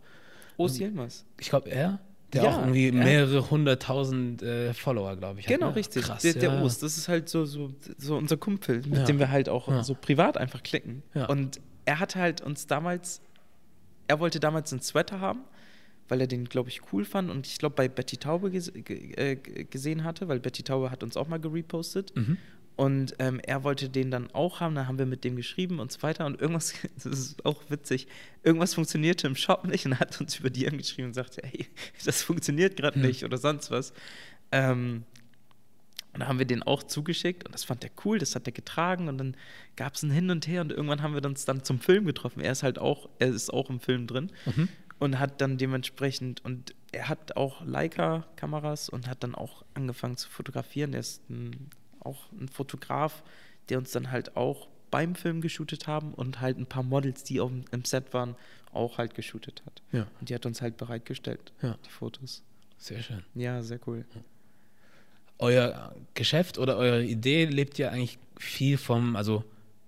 Osi 0.57 0.83
Yilmaz. 0.83 1.25
Ich 1.39 1.49
glaube, 1.49 1.69
er, 1.71 1.99
der 2.33 2.43
Ja, 2.43 2.49
auch 2.51 2.59
irgendwie 2.59 2.87
er. 2.87 2.93
mehrere 2.93 3.49
hunderttausend 3.49 4.43
äh, 4.43 4.73
Follower, 4.73 5.15
glaube 5.15 5.39
ich, 5.39 5.47
hat. 5.47 5.53
Genau, 5.53 5.69
ne? 5.69 5.75
richtig. 5.75 6.03
Krass, 6.03 6.21
der, 6.21 6.33
der 6.33 6.53
ja. 6.53 6.61
Os, 6.61 6.77
das 6.79 6.97
ist 6.97 7.07
halt 7.07 7.29
so, 7.29 7.45
so, 7.45 7.73
so 7.97 8.15
unser 8.15 8.37
Kumpel, 8.37 8.83
mit 8.85 9.07
dem 9.07 9.17
wir 9.17 9.31
halt 9.31 9.49
auch 9.49 9.83
so 9.83 9.95
privat 9.95 10.37
einfach 10.37 10.61
klicken. 10.61 11.01
Und 11.27 11.59
er 11.85 11.99
hat 11.99 12.15
halt 12.15 12.41
uns 12.41 12.67
damals, 12.67 13.21
er 14.07 14.19
wollte 14.19 14.39
damals 14.39 14.71
einen 14.71 14.81
Sweater 14.81 15.19
haben, 15.19 15.41
weil 16.09 16.21
er 16.21 16.27
den, 16.27 16.45
glaube 16.45 16.69
ich, 16.69 16.81
cool 16.91 17.05
fand 17.05 17.29
und 17.29 17.47
ich 17.47 17.57
glaube 17.57 17.75
bei 17.75 17.87
Betty 17.87 18.17
Taube 18.17 18.51
ges 18.51 18.71
ge 18.73 19.13
äh, 19.15 19.35
gesehen 19.35 20.03
hatte, 20.03 20.27
weil 20.27 20.39
Betty 20.39 20.63
Taube 20.63 20.91
hat 20.91 21.03
uns 21.03 21.17
auch 21.17 21.27
mal 21.27 21.39
gerepostet. 21.39 22.15
Mhm. 22.15 22.37
Und 22.75 23.15
ähm, 23.17 23.39
er 23.39 23.63
wollte 23.63 23.89
den 23.89 24.11
dann 24.11 24.29
auch 24.33 24.59
haben, 24.59 24.75
dann 24.75 24.87
haben 24.87 24.99
wir 24.99 25.07
mit 25.07 25.23
dem 25.23 25.35
geschrieben 25.35 25.79
und 25.79 25.91
so 25.91 26.03
weiter. 26.03 26.27
Und 26.27 26.39
irgendwas, 26.39 26.73
das 26.95 27.05
ist 27.05 27.43
auch 27.45 27.63
witzig, 27.69 28.07
irgendwas 28.43 28.75
funktionierte 28.75 29.25
im 29.25 29.35
Shop 29.35 29.65
nicht 29.65 29.85
und 29.87 29.99
hat 29.99 30.21
uns 30.21 30.37
über 30.39 30.51
die 30.51 30.67
angeschrieben 30.67 31.05
und 31.09 31.13
sagte, 31.15 31.41
hey, 31.43 31.65
das 32.05 32.21
funktioniert 32.21 32.77
gerade 32.77 32.95
Hm. 33.01 33.07
nicht 33.07 33.25
oder 33.25 33.37
sonst 33.39 33.71
was. 33.71 33.93
Ähm, 34.51 35.03
und 36.13 36.19
dann 36.21 36.29
haben 36.29 36.39
wir 36.39 36.45
den 36.45 36.63
auch 36.63 36.83
zugeschickt 36.83 37.45
und 37.45 37.53
das 37.53 37.63
fand 37.63 37.83
er 37.83 37.89
cool, 38.05 38.17
das 38.19 38.33
hat 38.35 38.47
er 38.47 38.51
getragen 38.53 39.07
und 39.07 39.17
dann 39.17 39.35
gab 39.75 39.95
es 39.95 40.03
ein 40.03 40.09
Hin 40.11 40.29
und 40.31 40.47
Her 40.47 40.61
und 40.61 40.71
irgendwann 40.71 41.01
haben 41.01 41.13
wir 41.15 41.23
uns 41.25 41.45
dann 41.45 41.63
zum 41.63 41.79
Film 41.79 42.05
getroffen. 42.05 42.41
Er 42.41 42.51
ist 42.51 42.63
halt 42.63 42.79
auch, 42.79 43.09
er 43.19 43.27
ist 43.29 43.51
auch 43.51 43.69
im 43.69 43.79
Film 43.79 44.05
drin 44.07 44.31
Mhm. 44.45 44.69
Und 44.99 45.19
hat 45.19 45.41
dann 45.41 45.57
dementsprechend 45.57 46.43
und 46.43 46.73
er 46.91 47.09
hat 47.09 47.35
auch 47.37 47.63
Leica-Kameras 47.65 48.89
und 48.89 49.07
hat 49.07 49.23
dann 49.23 49.35
auch 49.35 49.63
angefangen 49.73 50.17
zu 50.17 50.29
fotografieren. 50.29 50.93
Er 50.93 51.01
ist 51.01 51.29
ein, 51.29 51.69
auch 51.99 52.31
ein 52.31 52.47
Fotograf, 52.47 53.23
der 53.69 53.77
uns 53.77 53.91
dann 53.91 54.09
halt 54.11 54.35
auch 54.37 54.67
beim 54.89 55.15
Film 55.15 55.41
geshootet 55.41 55.85
haben 55.87 56.13
und 56.13 56.39
halt 56.41 56.57
ein 56.57 56.65
paar 56.65 56.83
Models, 56.83 57.23
die 57.23 57.41
auf, 57.41 57.51
im 57.71 57.85
Set 57.85 58.13
waren, 58.13 58.35
auch 58.71 58.97
halt 58.97 59.15
geshootet 59.15 59.61
hat. 59.65 59.81
Ja. 59.91 60.07
Und 60.19 60.29
die 60.29 60.35
hat 60.35 60.45
uns 60.45 60.61
halt 60.61 60.77
bereitgestellt, 60.77 61.51
Ja. 61.61 61.77
die 61.85 61.89
Fotos. 61.89 62.41
Sehr 62.77 63.01
schön. 63.03 63.23
Ja, 63.35 63.61
sehr 63.63 63.79
cool. 63.87 64.05
Euer 65.39 65.93
Geschäft 66.15 66.57
oder 66.57 66.77
eure 66.77 67.03
Idee 67.03 67.45
lebt 67.45 67.77
ja 67.77 67.89
eigentlich 67.89 68.17
viel 68.37 68.77
vom, 68.77 69.15
also 69.15 69.43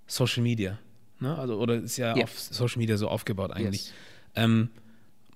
Social 0.06 0.42
Media. 0.42 0.78
Ne? 1.18 1.36
Also, 1.36 1.58
oder 1.58 1.74
ist 1.76 1.96
ja 1.96 2.16
Ja. 2.16 2.24
auf 2.24 2.38
Social 2.38 2.78
Media 2.78 2.96
so 2.96 3.08
aufgebaut 3.08 3.50
eigentlich. 3.52 3.86
Yes. 3.86 3.94
Ähm, 4.36 4.70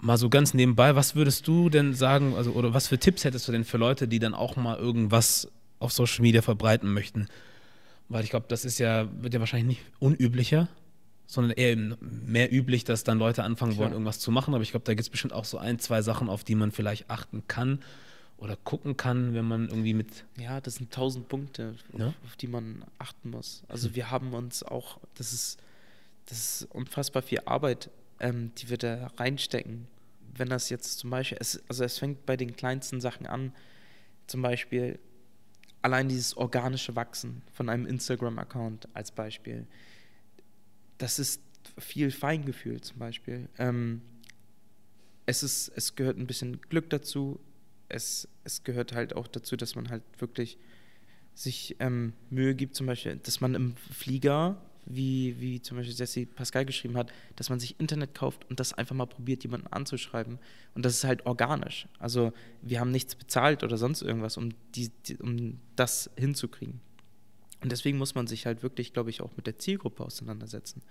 mal 0.05 0.16
so 0.18 0.28
ganz 0.28 0.55
nebenbei, 0.55 0.94
was 0.96 1.14
würdest 1.14 1.46
du 1.48 1.68
denn 1.70 1.94
sagen, 1.94 2.34
also 2.34 2.52
oder 2.52 2.74
was 2.74 2.88
für 2.88 2.98
Tipps 2.98 3.24
hättest 3.24 3.48
du 3.48 3.52
denn 3.52 3.64
für 3.64 3.78
Leute, 3.78 4.07
die 4.07 4.18
dann 4.18 4.34
auch 4.34 4.57
mal 4.57 4.76
irgendwas 4.78 5.48
auf 5.78 5.92
Social 5.92 6.22
Media 6.22 6.42
verbreiten 6.42 6.92
möchten? 6.92 7.28
Weil 8.09 8.22
ich 8.22 8.30
glaube, 8.30 8.46
das 8.48 8.64
ist 8.64 8.78
ja, 8.78 9.09
wird 9.22 9.32
ja 9.34 9.40
wahrscheinlich 9.40 9.78
nicht 9.78 9.92
unüblicher, 9.98 10.68
sondern 11.26 11.52
eher 11.57 11.70
eben 11.72 11.96
mehr 12.00 12.52
üblich, 12.52 12.84
dass 12.84 13.02
dann 13.02 13.18
Leute 13.18 13.42
anfangen 13.44 13.72
wollen, 13.76 13.88
Klar. 13.88 13.92
irgendwas 13.92 14.18
zu 14.20 14.30
machen. 14.30 14.52
Aber 14.55 14.62
ich 14.62 14.70
glaube, 14.72 14.84
da 14.84 14.92
gibt 14.92 15.02
es 15.02 15.09
bestimmt 15.11 15.32
auch 15.32 15.46
so 15.46 15.57
ein, 15.57 15.78
zwei 15.78 16.02
Sachen, 16.02 16.28
auf 16.28 16.44
die 16.44 16.55
man 16.55 16.70
vielleicht 16.70 17.09
achten 17.09 17.42
kann 17.48 17.80
oder 18.36 18.57
gucken 18.57 18.98
kann, 18.98 19.32
wenn 19.32 19.46
man 19.46 19.68
irgendwie 19.68 19.94
mit. 19.94 20.26
Ja, 20.38 20.61
das 20.61 20.74
sind 20.74 20.92
tausend 20.92 21.28
Punkte, 21.28 21.74
auf, 21.94 21.98
Ja. 22.00 22.12
auf 22.26 22.36
die 22.36 22.46
man 22.46 22.84
achten 22.98 23.30
muss. 23.30 23.62
Also 23.68 23.94
wir 23.94 24.11
haben 24.11 24.34
uns 24.34 24.62
auch, 24.62 24.98
das 25.14 25.32
ist, 25.32 25.59
das 26.26 26.38
ist 26.62 26.68
unfassbar 26.74 27.22
viel 27.22 27.40
Arbeit, 27.46 27.88
ähm, 28.20 28.50
die 28.59 28.68
wir 28.68 28.76
da 28.76 29.11
reinstecken. 29.16 29.86
Wenn 30.37 30.49
das 30.49 30.68
jetzt 30.68 30.99
zum 30.99 31.11
Beispiel, 31.11 31.39
es, 31.41 31.62
also 31.68 31.85
es 31.85 31.99
fängt 31.99 32.26
bei 32.26 32.37
den 32.37 32.57
kleinsten 32.57 33.01
Sachen 33.01 33.26
an, 33.26 33.53
zum 34.26 34.43
Beispiel 34.43 34.99
allein 35.82 36.09
dieses 36.09 36.37
organische 36.37 36.97
Wachsen 36.97 37.43
von 37.53 37.68
einem 37.68 37.87
Instagram-Account 37.87 38.89
als 38.95 39.11
Beispiel. 39.11 39.66
Das 40.99 41.18
ist 41.18 41.43
viel 41.78 42.11
Feingefühl 42.11 42.80
zum 42.80 42.99
Beispiel. 42.99 43.49
Ähm, 43.59 44.01
es, 45.26 45.43
ist, 45.43 45.68
es 45.76 45.95
gehört 45.95 46.16
ein 46.16 46.26
bisschen 46.26 46.61
Glück 46.62 46.89
dazu. 46.91 47.39
Es, 47.89 48.28
es 48.45 48.64
gehört 48.64 48.95
halt 48.95 49.14
auch 49.14 49.28
dazu, 49.28 49.57
dass 49.57 49.74
man 49.74 49.91
halt 49.91 50.03
wirklich 50.18 50.59
sich 51.35 51.76
ähm, 51.80 52.14
Mühe 52.30 52.55
gibt, 52.55 52.76
zum 52.76 52.87
Beispiel, 52.87 53.16
dass 53.16 53.41
man 53.41 53.55
im 53.55 53.76
Flieger, 53.76 54.62
wie, 54.87 55.41
wie 55.41 55.62
zum 55.62 55.76
Beispiel 55.76 55.95
Jesse 55.95 56.26
Pascal 56.26 56.64
geschrieben 56.64 56.97
hat, 56.97 57.12
dass 57.37 57.51
man 57.51 57.61
sich 57.61 57.78
Internet 57.80 58.14
kauft 58.14 58.49
und 58.51 58.61
das 58.61 58.72
einfach 58.72 58.95
mal 58.95 59.07
probiert, 59.07 59.43
jemanden 59.43 59.66
anzuschreiben. 59.68 60.39
Und 60.74 60.85
das 60.85 60.95
ist 60.95 61.05
halt 61.05 61.26
organisch. 61.26 61.87
Also 61.99 62.32
wir 62.62 62.80
haben 62.80 62.91
nichts 62.91 63.14
bezahlt 63.14 63.62
oder 63.62 63.76
sonst 63.76 64.03
irgendwas, 64.03 64.37
um, 64.37 64.51
die, 64.74 64.91
die, 65.07 65.16
um 65.16 65.59
das 65.76 66.11
hinzukriegen. 66.16 66.80
Und 67.62 67.72
deswegen 67.72 67.97
muss 67.97 68.14
man 68.14 68.26
sich 68.26 68.45
halt 68.45 68.62
wirklich, 68.62 68.93
glaube 68.93 69.11
ich, 69.11 69.22
auch 69.22 69.35
mit 69.37 69.47
der 69.47 69.59
Zielgruppe 69.59 70.05
auseinandersetzen. 70.05 70.82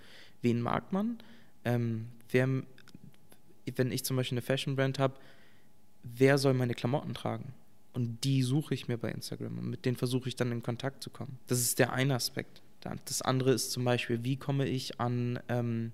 Wen 0.42 0.60
mag 0.60 0.92
man? 0.92 1.18
Ähm, 1.64 2.08
wer, 2.30 2.48
wenn 3.76 3.92
ich 3.92 4.04
zum 4.04 4.16
Beispiel 4.16 4.38
eine 4.38 4.42
Fashion-Brand 4.42 4.98
habe, 4.98 5.14
wer 6.02 6.36
soll 6.36 6.52
meine 6.54 6.74
Klamotten 6.74 7.14
tragen? 7.14 7.54
Und 7.92 8.24
die 8.24 8.42
suche 8.42 8.74
ich 8.74 8.88
mir 8.88 8.98
bei 8.98 9.10
Instagram 9.12 9.56
und 9.56 9.70
mit 9.70 9.84
denen 9.84 9.96
versuche 9.96 10.28
ich 10.28 10.34
dann 10.34 10.50
in 10.50 10.64
Kontakt 10.64 11.02
zu 11.02 11.10
kommen. 11.10 11.38
Das 11.46 11.60
ist 11.60 11.78
der 11.78 11.92
eine 11.92 12.16
Aspekt. 12.16 12.60
Das 13.06 13.22
andere 13.22 13.52
ist 13.52 13.70
zum 13.72 13.84
Beispiel, 13.84 14.22
wie 14.24 14.36
komme 14.36 14.66
ich 14.66 15.00
an, 15.00 15.38
ähm, 15.48 15.92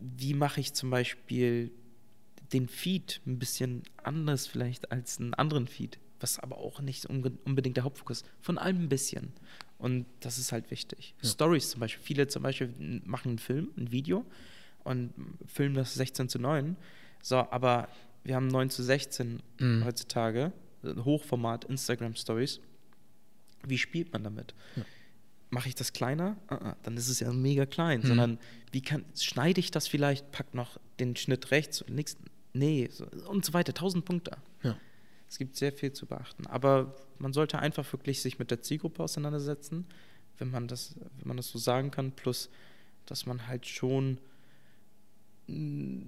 wie 0.00 0.34
mache 0.34 0.60
ich 0.60 0.72
zum 0.74 0.90
Beispiel 0.90 1.70
den 2.52 2.68
Feed 2.68 3.20
ein 3.26 3.38
bisschen 3.38 3.82
anders 4.02 4.46
vielleicht 4.46 4.90
als 4.92 5.18
einen 5.18 5.34
anderen 5.34 5.66
Feed, 5.66 5.98
was 6.20 6.38
aber 6.38 6.58
auch 6.58 6.80
nicht 6.80 7.06
unbedingt 7.06 7.76
der 7.76 7.84
Hauptfokus 7.84 8.22
ist. 8.22 8.26
Von 8.40 8.58
allem 8.58 8.84
ein 8.84 8.88
bisschen. 8.88 9.32
Und 9.78 10.06
das 10.20 10.38
ist 10.38 10.50
halt 10.52 10.70
wichtig. 10.70 11.14
Ja. 11.22 11.28
Stories 11.28 11.70
zum 11.70 11.80
Beispiel. 11.80 12.02
Viele 12.02 12.26
zum 12.28 12.42
Beispiel 12.42 12.72
machen 13.04 13.30
einen 13.30 13.38
Film, 13.38 13.68
ein 13.76 13.92
Video 13.92 14.24
und 14.84 15.12
filmen 15.46 15.74
das 15.74 15.94
16 15.94 16.28
zu 16.28 16.38
9. 16.38 16.76
So, 17.22 17.36
aber 17.36 17.88
wir 18.24 18.34
haben 18.36 18.48
9 18.48 18.70
zu 18.70 18.82
16 18.82 19.42
Mhm. 19.60 19.84
heutzutage, 19.84 20.52
Hochformat 20.84 21.64
Instagram 21.66 22.14
Stories. 22.14 22.60
Wie 23.66 23.78
spielt 23.78 24.12
man 24.12 24.22
damit? 24.24 24.54
Ja. 24.76 24.84
Mache 25.50 25.68
ich 25.68 25.74
das 25.74 25.92
kleiner? 25.92 26.36
Ah, 26.48 26.56
ah, 26.56 26.76
dann 26.82 26.96
ist 26.96 27.08
es 27.08 27.20
ja 27.20 27.32
mega 27.32 27.64
klein. 27.64 28.00
Mhm. 28.00 28.06
Sondern 28.06 28.38
wie 28.72 28.82
kann, 28.82 29.04
schneide 29.18 29.60
ich 29.60 29.70
das 29.70 29.88
vielleicht, 29.88 30.30
pack 30.30 30.54
noch 30.54 30.78
den 31.00 31.16
Schnitt 31.16 31.50
rechts 31.50 31.82
und 31.82 31.94
links? 31.94 32.16
Nee, 32.52 32.88
so, 32.92 33.06
und 33.28 33.44
so 33.44 33.52
weiter. 33.54 33.72
Tausend 33.72 34.04
Punkte. 34.04 34.36
Ja. 34.62 34.76
Es 35.28 35.38
gibt 35.38 35.56
sehr 35.56 35.72
viel 35.72 35.92
zu 35.92 36.06
beachten. 36.06 36.46
Aber 36.46 36.94
man 37.18 37.32
sollte 37.32 37.58
einfach 37.58 37.90
wirklich 37.92 38.20
sich 38.20 38.38
mit 38.38 38.50
der 38.50 38.62
Zielgruppe 38.62 39.02
auseinandersetzen, 39.02 39.86
wenn 40.38 40.50
man 40.50 40.68
das, 40.68 40.94
wenn 41.18 41.28
man 41.28 41.36
das 41.36 41.48
so 41.48 41.58
sagen 41.58 41.90
kann. 41.90 42.12
Plus, 42.12 42.50
dass 43.06 43.26
man 43.26 43.46
halt 43.46 43.66
schon 43.66 44.18
mh, 45.46 46.06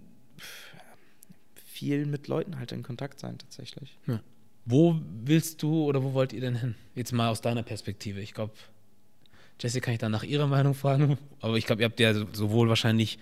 viel 1.55 2.05
mit 2.05 2.29
Leuten 2.29 2.59
halt 2.59 2.73
in 2.73 2.83
Kontakt 2.83 3.21
sein 3.21 3.39
tatsächlich. 3.39 3.97
Wo 4.67 5.01
willst 5.25 5.63
du 5.63 5.85
oder 5.85 6.03
wo 6.03 6.13
wollt 6.13 6.33
ihr 6.33 6.41
denn 6.41 6.57
hin? 6.57 6.75
Jetzt 6.95 7.13
mal 7.13 7.31
aus 7.31 7.41
deiner 7.41 7.63
Perspektive. 7.63 8.21
Ich 8.21 8.35
glaube, 8.35 8.53
Jesse 9.61 9.81
kann 9.81 9.93
ich 9.95 10.01
dann 10.01 10.13
nach 10.13 10.23
ihrer 10.25 10.47
Meinung 10.47 10.75
fragen, 10.75 11.19
aber 11.41 11.57
ich 11.57 11.67
glaube, 11.67 11.83
ihr 11.83 11.87
habt 11.87 12.01
ja 12.01 12.15
so- 12.15 12.27
sowohl 12.33 12.69
wahrscheinlich 12.69 13.19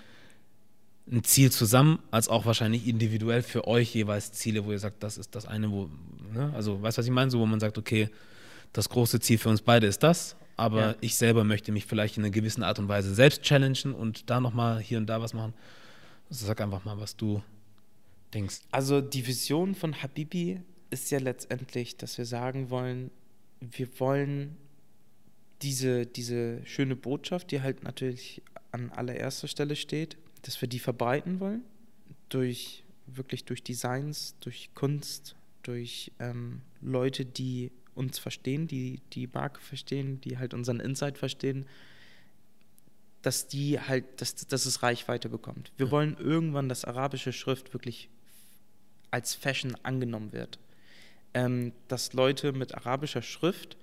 ein 1.11 1.25
Ziel 1.25 1.51
zusammen, 1.51 1.99
als 2.11 2.29
auch 2.29 2.45
wahrscheinlich 2.47 2.87
individuell 2.87 3.43
für 3.43 3.67
euch 3.67 3.95
jeweils 3.95 4.33
Ziele, 4.33 4.65
wo 4.65 4.73
ihr 4.73 4.79
sagt, 4.79 5.03
das 5.03 5.17
ist 5.19 5.35
das 5.35 5.47
eine, 5.47 5.71
wo, 5.71 5.89
ne? 6.35 6.53
also 6.55 6.83
weißt 6.83 6.99
du, 6.99 7.01
was 7.01 7.07
ich 7.07 7.13
meine? 7.13 7.31
So, 7.31 7.41
wo 7.41 7.47
man 7.47 7.61
sagt, 7.61 7.79
okay, 7.79 8.09
das 8.75 8.89
große 8.91 9.19
Ziel 9.21 9.39
für 9.39 9.49
uns 9.49 9.63
beide 9.63 9.87
ist 9.87 10.03
das, 10.03 10.37
aber 10.57 10.81
Ja. 10.81 10.95
ich 11.01 11.17
selber 11.17 11.45
möchte 11.45 11.73
mich 11.73 11.87
vielleicht 11.87 12.19
in 12.19 12.25
einer 12.25 12.31
gewissen 12.31 12.63
Art 12.63 12.79
und 12.79 12.89
Weise 12.89 13.15
selbst 13.15 13.43
challengen 13.43 13.95
und 13.95 14.29
da 14.29 14.39
nochmal 14.41 14.81
hier 14.81 14.99
und 14.99 15.07
da 15.07 15.21
was 15.23 15.33
machen. 15.33 15.55
Also 16.29 16.45
sag 16.47 16.61
einfach 16.61 16.85
mal, 16.85 17.01
was 17.01 17.17
du 17.17 17.43
denkst. 18.35 18.61
Also 18.71 19.01
die 19.01 19.27
Vision 19.27 19.75
von 19.75 20.03
Habibi 20.03 20.61
ist 20.91 21.11
ja 21.11 21.19
letztendlich, 21.21 21.97
dass 21.97 22.19
wir 22.19 22.27
sagen 22.27 22.69
wollen, 22.69 23.11
wir 23.61 23.89
wollen 23.99 24.57
diese, 25.63 26.07
diese 26.07 26.65
schöne 26.65 26.97
Botschaft, 26.97 27.51
die 27.51 27.61
halt 27.63 27.83
natürlich 27.83 28.43
an 28.73 28.91
allererster 28.91 29.49
Stelle 29.49 29.77
steht, 29.77 30.17
dass 30.43 30.61
wir 30.61 30.69
die 30.69 30.79
verbreiten 30.79 31.41
wollen, 31.41 31.63
durch 32.29 32.85
wirklich 33.07 33.45
durch 33.47 33.63
Designs, 33.63 34.37
durch 34.41 34.71
Kunst, 34.75 35.35
durch 35.63 36.13
ähm, 36.19 36.61
Leute, 36.83 37.25
die 37.25 37.71
uns 37.95 38.19
verstehen, 38.19 38.69
die 38.69 39.01
die 39.15 39.27
Marke 39.27 39.61
verstehen, 39.61 40.21
die 40.21 40.39
halt 40.39 40.53
unseren 40.55 40.79
Insight 40.79 41.17
verstehen, 41.19 41.67
dass 43.23 43.49
die 43.49 43.81
halt, 43.81 44.05
dass, 44.21 44.35
dass 44.47 44.67
es 44.67 44.83
Reichweite 44.83 45.29
bekommt. 45.29 45.73
Wir 45.77 45.87
Ja. 45.87 45.93
wollen 45.93 46.17
irgendwann, 46.19 46.69
dass 46.69 46.85
arabische 46.85 47.33
Schrift 47.33 47.73
wirklich 47.73 48.09
als 49.11 49.35
Fashion 49.35 49.75
angenommen 49.83 50.33
wird. 50.33 50.59
Ähm, 51.35 51.73
dass 51.89 52.13
Leute 52.13 52.53
mit 52.53 52.75
arabischer 52.75 53.23
Schrift 53.23 53.77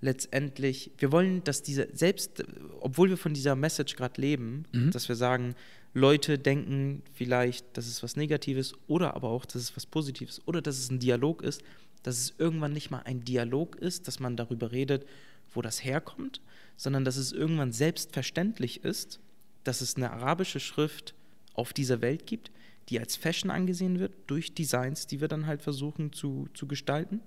letztendlich, 0.00 0.90
wir 0.98 1.12
wollen, 1.12 1.44
dass 1.44 1.62
diese, 1.62 1.88
selbst, 1.92 2.42
obwohl 2.80 3.10
wir 3.10 3.16
von 3.16 3.34
dieser 3.34 3.54
Message 3.56 3.96
gerade 3.96 4.20
leben, 4.20 4.64
Mhm. 4.72 4.90
dass 4.90 5.08
wir 5.08 5.16
sagen, 5.16 5.54
Leute 5.92 6.38
denken 6.38 7.02
vielleicht, 7.12 7.76
dass 7.76 7.86
es 7.86 8.02
was 8.02 8.16
Negatives 8.16 8.74
oder 8.86 9.14
aber 9.14 9.28
auch, 9.28 9.44
dass 9.44 9.56
es 9.56 9.76
was 9.76 9.86
Positives 9.86 10.40
oder 10.46 10.62
dass 10.62 10.78
es 10.78 10.90
ein 10.90 11.00
Dialog 11.00 11.42
ist, 11.42 11.62
dass 12.02 12.18
es 12.18 12.34
irgendwann 12.38 12.72
nicht 12.72 12.90
mal 12.90 13.02
ein 13.04 13.24
Dialog 13.24 13.76
ist, 13.76 14.06
dass 14.08 14.20
man 14.20 14.36
darüber 14.36 14.72
redet, 14.72 15.04
wo 15.52 15.62
das 15.62 15.84
herkommt, 15.84 16.40
sondern 16.76 17.04
dass 17.04 17.16
es 17.16 17.32
irgendwann 17.32 17.72
selbstverständlich 17.72 18.84
ist, 18.84 19.18
dass 19.64 19.80
es 19.80 19.96
eine 19.96 20.10
arabische 20.12 20.60
Schrift 20.60 21.14
auf 21.54 21.72
dieser 21.72 22.00
Welt 22.00 22.26
gibt, 22.26 22.50
die 22.88 22.98
als 22.98 23.16
Fashion 23.16 23.50
angesehen 23.50 23.98
wird, 23.98 24.12
durch 24.28 24.54
Designs, 24.54 25.06
die 25.06 25.20
wir 25.20 25.28
dann 25.28 25.46
halt 25.46 25.60
versuchen 25.60 26.12
zu, 26.12 26.48
zu 26.54 26.66
gestalten. 26.66 27.20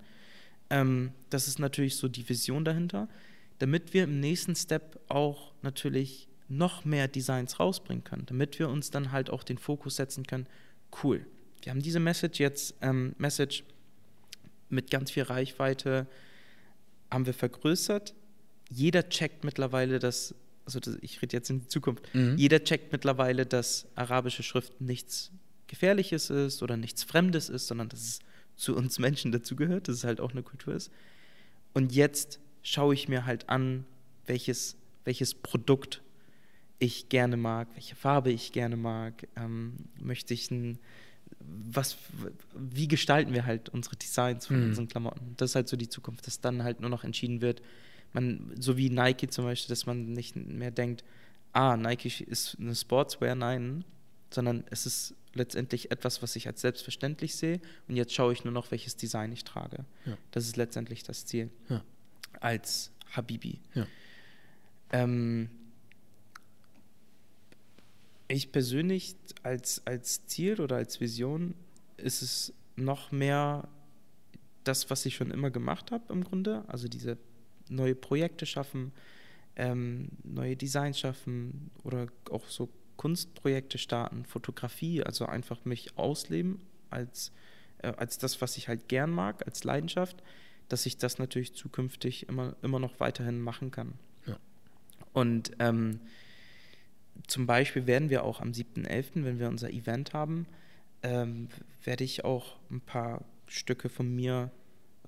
Ähm, 0.73 1.11
das 1.29 1.47
ist 1.47 1.59
natürlich 1.59 1.95
so 1.95 2.07
die 2.07 2.27
Vision 2.27 2.65
dahinter, 2.65 3.07
damit 3.59 3.93
wir 3.93 4.03
im 4.05 4.19
nächsten 4.19 4.55
Step 4.55 4.99
auch 5.07 5.53
natürlich 5.61 6.27
noch 6.49 6.83
mehr 6.83 7.07
Designs 7.07 7.59
rausbringen 7.59 8.03
können, 8.03 8.25
damit 8.25 8.59
wir 8.59 8.69
uns 8.69 8.89
dann 8.91 9.11
halt 9.11 9.29
auch 9.29 9.43
den 9.43 9.57
Fokus 9.57 9.95
setzen 9.95 10.25
können, 10.25 10.47
cool, 11.03 11.25
wir 11.61 11.71
haben 11.71 11.81
diese 11.81 11.99
Message 11.99 12.39
jetzt, 12.39 12.75
ähm, 12.81 13.13
Message 13.17 13.63
mit 14.69 14.89
ganz 14.91 15.11
viel 15.11 15.23
Reichweite, 15.23 16.07
haben 17.09 17.25
wir 17.25 17.33
vergrößert. 17.33 18.13
Jeder 18.69 19.07
checkt 19.09 19.43
mittlerweile, 19.43 19.99
dass, 19.99 20.35
also 20.65 20.79
ich 21.01 21.21
rede 21.21 21.37
jetzt 21.37 21.49
in 21.49 21.59
die 21.61 21.67
Zukunft, 21.67 22.03
Mhm. 22.13 22.37
jeder 22.37 22.63
checkt 22.63 22.91
mittlerweile, 22.91 23.45
dass 23.45 23.87
arabische 23.95 24.43
Schrift 24.43 24.81
nichts 24.81 25.31
Gefährliches 25.67 26.29
ist 26.29 26.61
oder 26.63 26.75
nichts 26.77 27.03
Fremdes 27.03 27.49
ist, 27.49 27.67
sondern 27.67 27.89
dass 27.89 28.01
es 28.01 28.19
zu 28.55 28.75
uns 28.75 28.99
Menschen 28.99 29.31
dazugehört, 29.31 29.87
dass 29.87 29.97
es 29.97 30.03
halt 30.03 30.21
auch 30.21 30.31
eine 30.31 30.43
Kultur 30.43 30.73
ist. 30.75 30.91
Und 31.73 31.93
jetzt 31.93 32.39
schaue 32.61 32.93
ich 32.93 33.07
mir 33.07 33.25
halt 33.25 33.49
an, 33.49 33.85
welches, 34.25 34.75
welches 35.05 35.33
Produkt 35.33 36.01
ich 36.79 37.09
gerne 37.09 37.37
mag, 37.37 37.67
welche 37.75 37.95
Farbe 37.95 38.31
ich 38.31 38.51
gerne 38.51 38.77
mag, 38.77 39.27
ähm, 39.35 39.73
möchte 39.99 40.33
ich 40.33 40.51
ein, 40.51 40.79
was, 41.39 41.97
wie 42.55 42.87
gestalten 42.87 43.33
wir 43.33 43.45
halt 43.45 43.69
unsere 43.69 43.95
Designs 43.95 44.47
von 44.47 44.57
Mhm. 44.57 44.63
unseren 44.65 44.87
Klamotten. 44.87 45.33
Das 45.37 45.51
ist 45.51 45.55
halt 45.55 45.67
so 45.67 45.77
die 45.77 45.89
Zukunft, 45.89 46.27
dass 46.27 46.41
dann 46.41 46.63
halt 46.63 46.79
nur 46.81 46.89
noch 46.89 47.03
entschieden 47.03 47.41
wird, 47.41 47.61
man, 48.13 48.51
so 48.59 48.77
wie 48.77 48.89
Nike 48.89 49.27
zum 49.29 49.45
Beispiel, 49.45 49.69
dass 49.69 49.85
man 49.85 50.13
nicht 50.13 50.35
mehr 50.35 50.71
denkt, 50.71 51.03
ah, 51.51 51.75
Nike 51.77 52.23
ist 52.23 52.57
eine 52.59 52.75
Sportswear, 52.75 53.35
nein, 53.35 53.83
sondern 54.33 54.63
es 54.69 54.85
ist 54.85 55.15
letztendlich 55.33 55.91
etwas, 55.91 56.21
was 56.21 56.35
ich 56.35 56.47
als 56.47 56.61
selbstverständlich 56.61 57.35
sehe 57.35 57.59
und 57.87 57.95
jetzt 57.95 58.13
schaue 58.13 58.33
ich 58.33 58.43
nur 58.43 58.53
noch, 58.53 58.71
welches 58.71 58.95
Design 58.95 59.31
ich 59.31 59.43
trage. 59.43 59.85
Ja. 60.05 60.17
Das 60.31 60.45
ist 60.45 60.57
letztendlich 60.57 61.03
das 61.03 61.25
Ziel. 61.25 61.49
Ja. 61.69 61.83
Als 62.39 62.91
Habibi. 63.11 63.59
Ja. 63.73 63.87
Ähm, 64.91 65.49
ich 68.27 68.51
persönlich 68.51 69.15
als, 69.43 69.85
als 69.85 70.25
Ziel 70.27 70.61
oder 70.61 70.77
als 70.77 70.99
Vision 70.99 71.55
ist 71.97 72.21
es 72.21 72.53
noch 72.75 73.11
mehr 73.11 73.67
das, 74.63 74.89
was 74.89 75.05
ich 75.05 75.15
schon 75.15 75.31
immer 75.31 75.51
gemacht 75.51 75.91
habe 75.91 76.11
im 76.13 76.23
Grunde. 76.23 76.63
Also 76.67 76.87
diese 76.87 77.17
neue 77.69 77.95
Projekte 77.95 78.45
schaffen, 78.45 78.91
ähm, 79.55 80.09
neue 80.23 80.55
Designs 80.55 80.99
schaffen 80.99 81.69
oder 81.83 82.07
auch 82.29 82.47
so 82.47 82.69
Kunstprojekte 82.97 83.77
starten, 83.77 84.25
Fotografie, 84.25 85.03
also 85.03 85.25
einfach 85.25 85.65
mich 85.65 85.97
ausleben 85.97 86.61
als, 86.89 87.31
äh, 87.79 87.93
als 87.97 88.17
das, 88.17 88.41
was 88.41 88.57
ich 88.57 88.67
halt 88.67 88.87
gern 88.87 89.11
mag, 89.11 89.45
als 89.45 89.63
Leidenschaft, 89.63 90.23
dass 90.69 90.85
ich 90.85 90.97
das 90.97 91.19
natürlich 91.19 91.53
zukünftig 91.53 92.27
immer, 92.29 92.55
immer 92.61 92.79
noch 92.79 92.99
weiterhin 92.99 93.41
machen 93.41 93.71
kann. 93.71 93.93
Ja. 94.25 94.37
Und 95.13 95.51
ähm, 95.59 95.99
zum 97.27 97.45
Beispiel 97.45 97.87
werden 97.87 98.09
wir 98.09 98.23
auch 98.23 98.41
am 98.41 98.51
7.11., 98.51 99.23
wenn 99.23 99.39
wir 99.39 99.49
unser 99.49 99.71
Event 99.71 100.13
haben, 100.13 100.47
ähm, 101.03 101.49
werde 101.83 102.03
ich 102.03 102.23
auch 102.25 102.57
ein 102.71 102.81
paar 102.81 103.23
Stücke 103.47 103.89
von 103.89 104.13
mir 104.13 104.51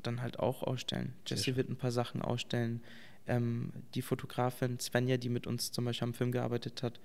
dann 0.04 0.22
halt 0.22 0.40
auch 0.40 0.64
ausstellen. 0.64 1.14
Jesse 1.26 1.56
wird 1.56 1.70
ein 1.70 1.78
paar 1.78 1.92
Sachen 1.92 2.22
ausstellen. 2.22 2.82
Ähm, 3.28 3.72
die 3.96 4.02
Fotografin 4.02 4.80
Svenja, 4.80 5.18
die 5.18 5.30
mit 5.30 5.48
uns 5.48 5.72
zum 5.72 5.86
Beispiel 5.86 6.08
am 6.08 6.14
Film 6.14 6.32
gearbeitet 6.32 6.84
hat, 6.84 7.00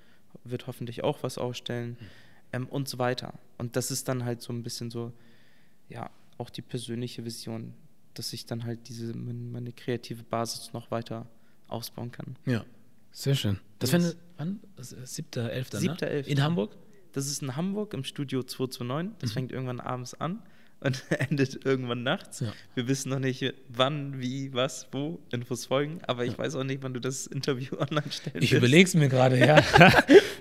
wird 0.44 0.66
hoffentlich 0.66 1.02
auch 1.04 1.22
was 1.22 1.38
ausstellen 1.38 1.90
mhm. 1.90 2.06
ähm, 2.52 2.66
und 2.68 2.88
so 2.88 2.98
weiter. 2.98 3.34
Und 3.58 3.76
das 3.76 3.90
ist 3.90 4.08
dann 4.08 4.24
halt 4.24 4.42
so 4.42 4.52
ein 4.52 4.62
bisschen 4.62 4.90
so, 4.90 5.12
ja, 5.88 6.10
auch 6.38 6.50
die 6.50 6.62
persönliche 6.62 7.24
Vision, 7.24 7.74
dass 8.14 8.32
ich 8.32 8.46
dann 8.46 8.64
halt 8.64 8.88
diese, 8.88 9.16
meine 9.16 9.72
kreative 9.72 10.22
Basis 10.22 10.72
noch 10.72 10.90
weiter 10.90 11.26
ausbauen 11.68 12.10
kann. 12.10 12.36
Ja, 12.46 12.64
sehr 13.12 13.34
schön. 13.34 13.58
Das 13.78 13.92
wäre, 13.92 14.14
wann? 14.36 14.60
7.11. 14.78 15.70
7.11. 15.70 16.06
Ne? 16.06 16.18
In 16.26 16.42
Hamburg? 16.42 16.76
Das 17.12 17.26
ist 17.26 17.42
in 17.42 17.56
Hamburg 17.56 17.94
im 17.94 18.04
Studio 18.04 18.42
229. 18.42 19.18
Das 19.18 19.30
mhm. 19.30 19.34
fängt 19.34 19.52
irgendwann 19.52 19.80
abends 19.80 20.14
an 20.14 20.42
und 20.80 21.04
endet 21.30 21.64
irgendwann 21.64 22.02
nachts. 22.02 22.40
Ja. 22.40 22.52
Wir 22.74 22.88
wissen 22.88 23.10
noch 23.10 23.18
nicht, 23.18 23.54
wann, 23.68 24.20
wie, 24.20 24.52
was, 24.52 24.88
wo 24.92 25.20
Infos 25.30 25.66
folgen, 25.66 26.00
aber 26.06 26.24
ich 26.24 26.32
ja. 26.32 26.38
weiß 26.38 26.56
auch 26.56 26.64
nicht, 26.64 26.82
wann 26.82 26.94
du 26.94 27.00
das 27.00 27.26
Interview 27.26 27.76
online 27.78 28.10
stellst. 28.10 28.42
Ich 28.42 28.52
überlege 28.52 28.84
es 28.84 28.94
mir 28.94 29.08
gerade, 29.08 29.38
ja. 29.38 29.62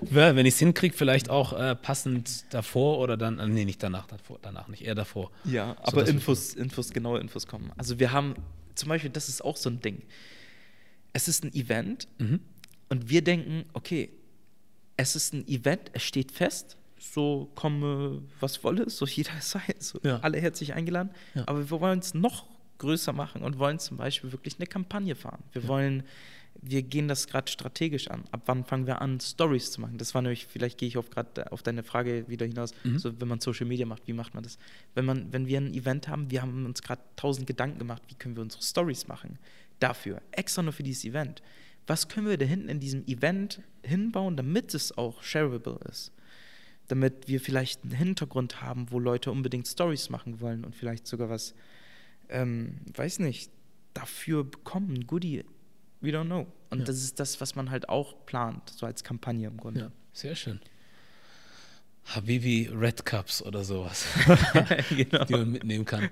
Wenn 0.00 0.46
ich 0.46 0.54
es 0.54 0.58
hinkriege, 0.58 0.96
vielleicht 0.96 1.30
auch 1.30 1.52
äh, 1.52 1.76
passend 1.76 2.52
davor 2.52 2.98
oder 2.98 3.16
dann, 3.16 3.38
äh, 3.38 3.46
nee, 3.46 3.64
nicht 3.64 3.82
danach, 3.82 4.06
davor, 4.06 4.38
danach 4.42 4.68
nicht, 4.68 4.82
eher 4.82 4.94
davor. 4.94 5.30
Ja, 5.44 5.76
so, 5.84 5.92
aber 5.92 6.08
Infos, 6.08 6.54
Infos, 6.54 6.92
genaue 6.92 7.20
Infos 7.20 7.46
kommen. 7.46 7.72
Also 7.76 7.98
wir 7.98 8.12
haben, 8.12 8.34
zum 8.74 8.88
Beispiel, 8.88 9.10
das 9.10 9.28
ist 9.28 9.44
auch 9.44 9.56
so 9.56 9.68
ein 9.68 9.80
Ding. 9.80 10.02
Es 11.12 11.28
ist 11.28 11.44
ein 11.44 11.52
Event 11.54 12.08
mhm. 12.18 12.40
und 12.88 13.10
wir 13.10 13.22
denken, 13.22 13.64
okay, 13.72 14.10
es 14.96 15.16
ist 15.16 15.34
ein 15.34 15.46
Event, 15.48 15.90
es 15.92 16.02
steht 16.02 16.30
fest, 16.30 16.76
so 17.00 17.50
komme, 17.54 18.22
was 18.38 18.62
wolle, 18.62 18.88
so 18.90 19.06
jeder 19.06 19.32
sei, 19.40 19.62
so 19.78 19.98
ja. 20.02 20.20
alle 20.20 20.38
herzlich 20.38 20.74
eingeladen. 20.74 21.10
Ja. 21.34 21.44
Aber 21.46 21.70
wir 21.70 21.80
wollen 21.80 21.98
es 21.98 22.14
noch 22.14 22.46
größer 22.78 23.12
machen 23.12 23.42
und 23.42 23.58
wollen 23.58 23.78
zum 23.78 23.96
Beispiel 23.96 24.32
wirklich 24.32 24.56
eine 24.58 24.66
Kampagne 24.66 25.14
fahren. 25.14 25.42
Wir 25.52 25.62
ja. 25.62 25.68
wollen, 25.68 26.02
wir 26.60 26.82
gehen 26.82 27.08
das 27.08 27.26
gerade 27.26 27.50
strategisch 27.50 28.08
an. 28.08 28.24
Ab 28.32 28.42
wann 28.46 28.64
fangen 28.64 28.86
wir 28.86 29.00
an, 29.00 29.20
Stories 29.20 29.72
zu 29.72 29.80
machen? 29.80 29.98
Das 29.98 30.14
war 30.14 30.22
nämlich, 30.22 30.46
vielleicht 30.46 30.78
gehe 30.78 30.88
ich 30.88 30.98
auf 30.98 31.10
gerade 31.10 31.50
auf 31.52 31.62
deine 31.62 31.82
Frage 31.82 32.28
wieder 32.28 32.46
hinaus, 32.46 32.72
mhm. 32.84 32.98
so 32.98 33.18
wenn 33.20 33.28
man 33.28 33.40
Social 33.40 33.66
Media 33.66 33.86
macht, 33.86 34.06
wie 34.06 34.12
macht 34.12 34.34
man 34.34 34.42
das? 34.42 34.58
Wenn 34.94 35.04
man, 35.04 35.32
wenn 35.32 35.46
wir 35.46 35.58
ein 35.58 35.72
Event 35.74 36.08
haben, 36.08 36.30
wir 36.30 36.42
haben 36.42 36.66
uns 36.66 36.82
gerade 36.82 37.02
tausend 37.16 37.46
Gedanken 37.46 37.78
gemacht, 37.78 38.02
wie 38.08 38.14
können 38.14 38.36
wir 38.36 38.42
unsere 38.42 38.62
Stories 38.62 39.08
machen? 39.08 39.38
Dafür, 39.78 40.20
extra 40.32 40.62
nur 40.62 40.72
für 40.72 40.82
dieses 40.82 41.04
Event. 41.04 41.42
Was 41.86 42.08
können 42.08 42.28
wir 42.28 42.36
da 42.36 42.44
hinten 42.44 42.68
in 42.68 42.80
diesem 42.80 43.06
Event 43.06 43.62
hinbauen, 43.82 44.36
damit 44.36 44.74
es 44.74 44.96
auch 44.96 45.22
shareable 45.22 45.78
ist? 45.88 46.12
Damit 46.90 47.28
wir 47.28 47.40
vielleicht 47.40 47.84
einen 47.84 47.92
Hintergrund 47.92 48.62
haben, 48.62 48.90
wo 48.90 48.98
Leute 48.98 49.30
unbedingt 49.30 49.68
Stories 49.68 50.10
machen 50.10 50.40
wollen 50.40 50.64
und 50.64 50.74
vielleicht 50.74 51.06
sogar 51.06 51.30
was, 51.30 51.54
ähm, 52.28 52.80
weiß 52.94 53.20
nicht, 53.20 53.50
dafür 53.94 54.42
bekommen, 54.44 55.06
Goodie. 55.06 55.44
We 56.00 56.10
don't 56.10 56.26
know. 56.26 56.46
Und 56.70 56.80
ja. 56.80 56.84
das 56.84 56.96
ist 56.96 57.20
das, 57.20 57.40
was 57.40 57.54
man 57.54 57.70
halt 57.70 57.88
auch 57.88 58.26
plant, 58.26 58.70
so 58.70 58.86
als 58.86 59.04
Kampagne 59.04 59.46
im 59.46 59.56
Grunde. 59.56 59.80
Ja, 59.80 59.90
sehr 60.12 60.34
schön. 60.34 60.60
Habibi 62.06 62.70
Red 62.72 63.04
Cups 63.04 63.40
oder 63.42 63.62
sowas, 63.62 64.06
genau. 64.90 65.24
die 65.26 65.32
man 65.32 65.50
mitnehmen 65.50 65.84
kann. 65.84 66.08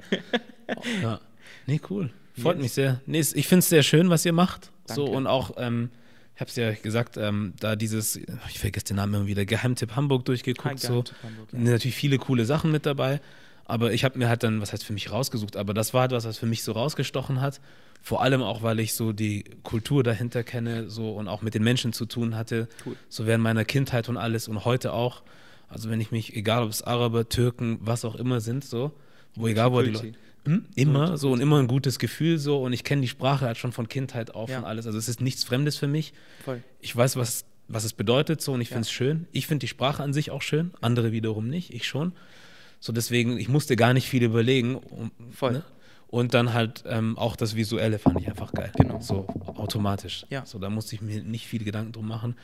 ja. 1.02 1.20
Nee, 1.66 1.80
cool. 1.90 2.10
Freut 2.40 2.56
yes. 2.56 2.62
mich 2.62 2.72
sehr. 2.72 3.00
Nee, 3.06 3.20
ich 3.20 3.48
finde 3.48 3.60
es 3.60 3.68
sehr 3.68 3.82
schön, 3.82 4.10
was 4.10 4.24
ihr 4.24 4.32
macht. 4.32 4.70
Danke. 4.86 4.94
So 4.94 5.06
und 5.06 5.26
auch 5.26 5.52
ähm, 5.56 5.90
ich 6.38 6.40
habe 6.40 6.50
es 6.50 6.56
ja 6.56 6.70
gesagt, 6.70 7.16
ähm, 7.16 7.54
da 7.58 7.74
dieses, 7.74 8.14
ich 8.14 8.60
vergesse 8.60 8.86
den 8.86 8.96
Namen 8.98 9.12
immer 9.12 9.26
wieder, 9.26 9.44
Geheimtipp 9.44 9.96
Hamburg 9.96 10.24
durchgeguckt. 10.24 10.78
so. 10.78 11.02
Hamburg, 11.24 11.48
ja. 11.52 11.58
Natürlich 11.58 11.96
viele 11.96 12.18
coole 12.18 12.44
Sachen 12.44 12.70
mit 12.70 12.86
dabei. 12.86 13.20
Aber 13.64 13.92
ich 13.92 14.04
habe 14.04 14.16
mir 14.16 14.28
halt 14.28 14.44
dann, 14.44 14.60
was 14.60 14.72
heißt 14.72 14.84
für 14.84 14.92
mich 14.92 15.10
rausgesucht, 15.10 15.56
aber 15.56 15.74
das 15.74 15.94
war 15.94 16.04
etwas, 16.04 16.26
was 16.26 16.38
für 16.38 16.46
mich 16.46 16.62
so 16.62 16.70
rausgestochen 16.70 17.40
hat. 17.40 17.60
Vor 18.02 18.22
allem 18.22 18.40
auch, 18.40 18.62
weil 18.62 18.78
ich 18.78 18.94
so 18.94 19.12
die 19.12 19.46
Kultur 19.64 20.04
dahinter 20.04 20.44
kenne 20.44 20.88
so 20.88 21.10
und 21.10 21.26
auch 21.26 21.42
mit 21.42 21.54
den 21.54 21.64
Menschen 21.64 21.92
zu 21.92 22.06
tun 22.06 22.36
hatte. 22.36 22.68
Cool. 22.86 22.94
So 23.08 23.26
während 23.26 23.42
meiner 23.42 23.64
Kindheit 23.64 24.08
und 24.08 24.16
alles 24.16 24.46
und 24.46 24.64
heute 24.64 24.92
auch. 24.92 25.22
Also 25.68 25.90
wenn 25.90 26.00
ich 26.00 26.12
mich, 26.12 26.36
egal 26.36 26.62
ob 26.62 26.70
es 26.70 26.82
Araber, 26.82 27.28
Türken, 27.28 27.78
was 27.80 28.04
auch 28.04 28.14
immer 28.14 28.40
sind, 28.40 28.64
so, 28.64 28.92
wo 29.34 29.48
egal 29.48 29.72
wo 29.72 29.82
die 29.82 29.90
Leute 29.90 30.12
hm? 30.48 30.64
Immer 30.76 31.18
so 31.18 31.30
und 31.30 31.40
immer 31.40 31.58
ein 31.58 31.66
gutes 31.66 31.98
Gefühl 31.98 32.38
so 32.38 32.62
und 32.62 32.72
ich 32.72 32.82
kenne 32.82 33.02
die 33.02 33.08
Sprache 33.08 33.44
halt 33.44 33.58
schon 33.58 33.72
von 33.72 33.86
Kindheit 33.86 34.34
auf 34.34 34.48
ja. 34.48 34.58
und 34.58 34.64
alles. 34.64 34.86
Also 34.86 34.98
es 34.98 35.06
ist 35.06 35.20
nichts 35.20 35.44
Fremdes 35.44 35.76
für 35.76 35.88
mich. 35.88 36.14
Voll. 36.42 36.62
Ich 36.80 36.96
weiß, 36.96 37.16
was, 37.16 37.44
was 37.68 37.84
es 37.84 37.92
bedeutet 37.92 38.40
so 38.40 38.54
und 38.54 38.62
ich 38.62 38.68
finde 38.68 38.82
es 38.82 38.90
schön. 38.90 39.26
Ich 39.32 39.46
finde 39.46 39.60
die 39.60 39.68
Sprache 39.68 40.02
an 40.02 40.14
sich 40.14 40.30
auch 40.30 40.40
schön, 40.40 40.72
andere 40.80 41.12
wiederum 41.12 41.48
nicht, 41.48 41.74
ich 41.74 41.86
schon. 41.86 42.12
So 42.80 42.94
deswegen, 42.94 43.38
ich 43.38 43.50
musste 43.50 43.76
gar 43.76 43.92
nicht 43.92 44.08
viel 44.08 44.22
überlegen. 44.22 44.76
Um, 44.76 45.10
Voll. 45.32 45.52
Ne? 45.52 45.64
Und 46.06 46.32
dann 46.32 46.54
halt 46.54 46.84
ähm, 46.86 47.18
auch 47.18 47.36
das 47.36 47.54
Visuelle 47.54 47.98
fand 47.98 48.18
ich 48.18 48.28
einfach 48.28 48.52
geil. 48.52 48.72
Genau. 48.78 49.00
So 49.00 49.26
automatisch. 49.56 50.24
Ja. 50.30 50.46
So, 50.46 50.58
da 50.58 50.70
musste 50.70 50.94
ich 50.94 51.02
mir 51.02 51.22
nicht 51.22 51.46
viele 51.46 51.66
Gedanken 51.66 51.92
drum 51.92 52.08
machen. 52.08 52.36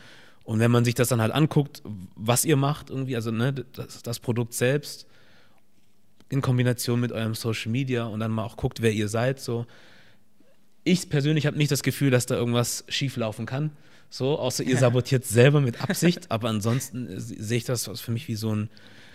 Und 0.43 0.59
wenn 0.59 0.71
man 0.71 0.85
sich 0.85 0.95
das 0.95 1.09
dann 1.09 1.23
halt 1.23 1.33
anguckt, 1.33 1.83
was 2.15 2.45
ihr 2.45 2.57
macht, 2.57 2.91
irgendwie, 2.91 3.17
also 3.17 3.31
ne, 3.31 3.55
das, 3.55 4.03
das 4.03 4.21
Produkt 4.21 4.53
selbst, 4.53 5.07
in 6.35 6.43
Kombination 6.43 7.01
mit 7.01 7.13
eurem 7.13 7.35
Social 7.35 7.73
Media 7.73 8.05
und 8.05 8.21
dann 8.21 8.31
mal 8.31 8.45
auch 8.45 8.57
guckt, 8.57 8.83
wer 8.83 8.93
ihr 8.93 9.09
seid. 9.09 9.41
So. 9.41 9.67
Ich 10.83 11.09
persönlich 11.09 11.47
habe 11.47 11.57
nicht 11.57 11.71
das 11.71 11.83
Gefühl, 11.83 12.11
dass 12.11 12.27
da 12.27 12.35
irgendwas 12.35 12.85
schief 12.89 13.17
laufen 13.17 13.47
kann. 13.47 13.71
So, 14.11 14.39
außer 14.39 14.63
ihr 14.63 14.77
sabotiert 14.79 15.25
selber 15.25 15.61
mit 15.61 15.81
Absicht, 15.81 16.31
aber 16.31 16.49
ansonsten 16.49 17.09
sehe 17.19 17.59
ich 17.59 17.65
das 17.65 17.89
für 18.01 18.13
mich 18.13 18.29
wie 18.29 18.35
so 18.35 18.55
ein 18.55 18.69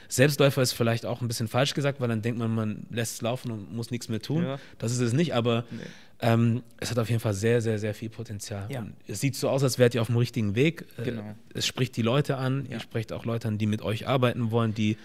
Selbstläufer 0.09 0.63
ist 0.63 0.74
vielleicht 0.74 1.05
auch 1.05 1.22
ein 1.22 1.28
bisschen 1.28 1.47
falsch 1.47 1.76
gesagt, 1.76 2.01
weil 2.01 2.07
dann 2.07 2.24
denkt 2.24 2.39
man, 2.39 2.53
man 2.53 2.88
lässt 2.89 3.15
es 3.15 3.22
laufen 3.22 3.51
und 3.51 3.72
muss 3.72 3.91
nichts 3.91 4.09
mehr 4.09 4.20
tun. 4.20 4.43
Ja. 4.43 4.59
Das 4.80 4.91
ist 4.91 4.99
es 4.99 5.13
nicht, 5.13 5.36
aber 5.36 5.65
nee. 5.70 5.82
ähm, 6.22 6.63
es 6.80 6.89
hat 6.89 6.97
auf 6.97 7.09
jeden 7.09 7.22
Fall 7.22 7.36
sehr, 7.36 7.61
sehr, 7.61 7.78
sehr 7.78 7.93
viel 7.93 8.09
Potenzial. 8.09 8.67
Ja. 8.72 8.88
es 9.07 9.22
sieht 9.22 9.36
so 9.36 9.49
aus, 9.49 9.61
als 9.61 9.78
wärt 9.78 9.93
ihr 9.93 10.01
auf 10.01 10.07
dem 10.07 10.17
richtigen 10.17 10.55
Weg. 10.55 10.86
Äh, 10.97 11.03
genau. 11.03 11.36
Es 11.53 11.67
spricht 11.67 11.95
die 11.95 12.01
Leute 12.01 12.38
an, 12.38 12.65
ja. 12.65 12.74
ihr 12.74 12.80
sprecht 12.80 13.13
auch 13.13 13.24
Leute 13.24 13.47
an, 13.47 13.59
die 13.59 13.67
mit 13.67 13.84
euch 13.84 14.07
arbeiten 14.07 14.49
wollen, 14.49 14.74
die 14.74 14.97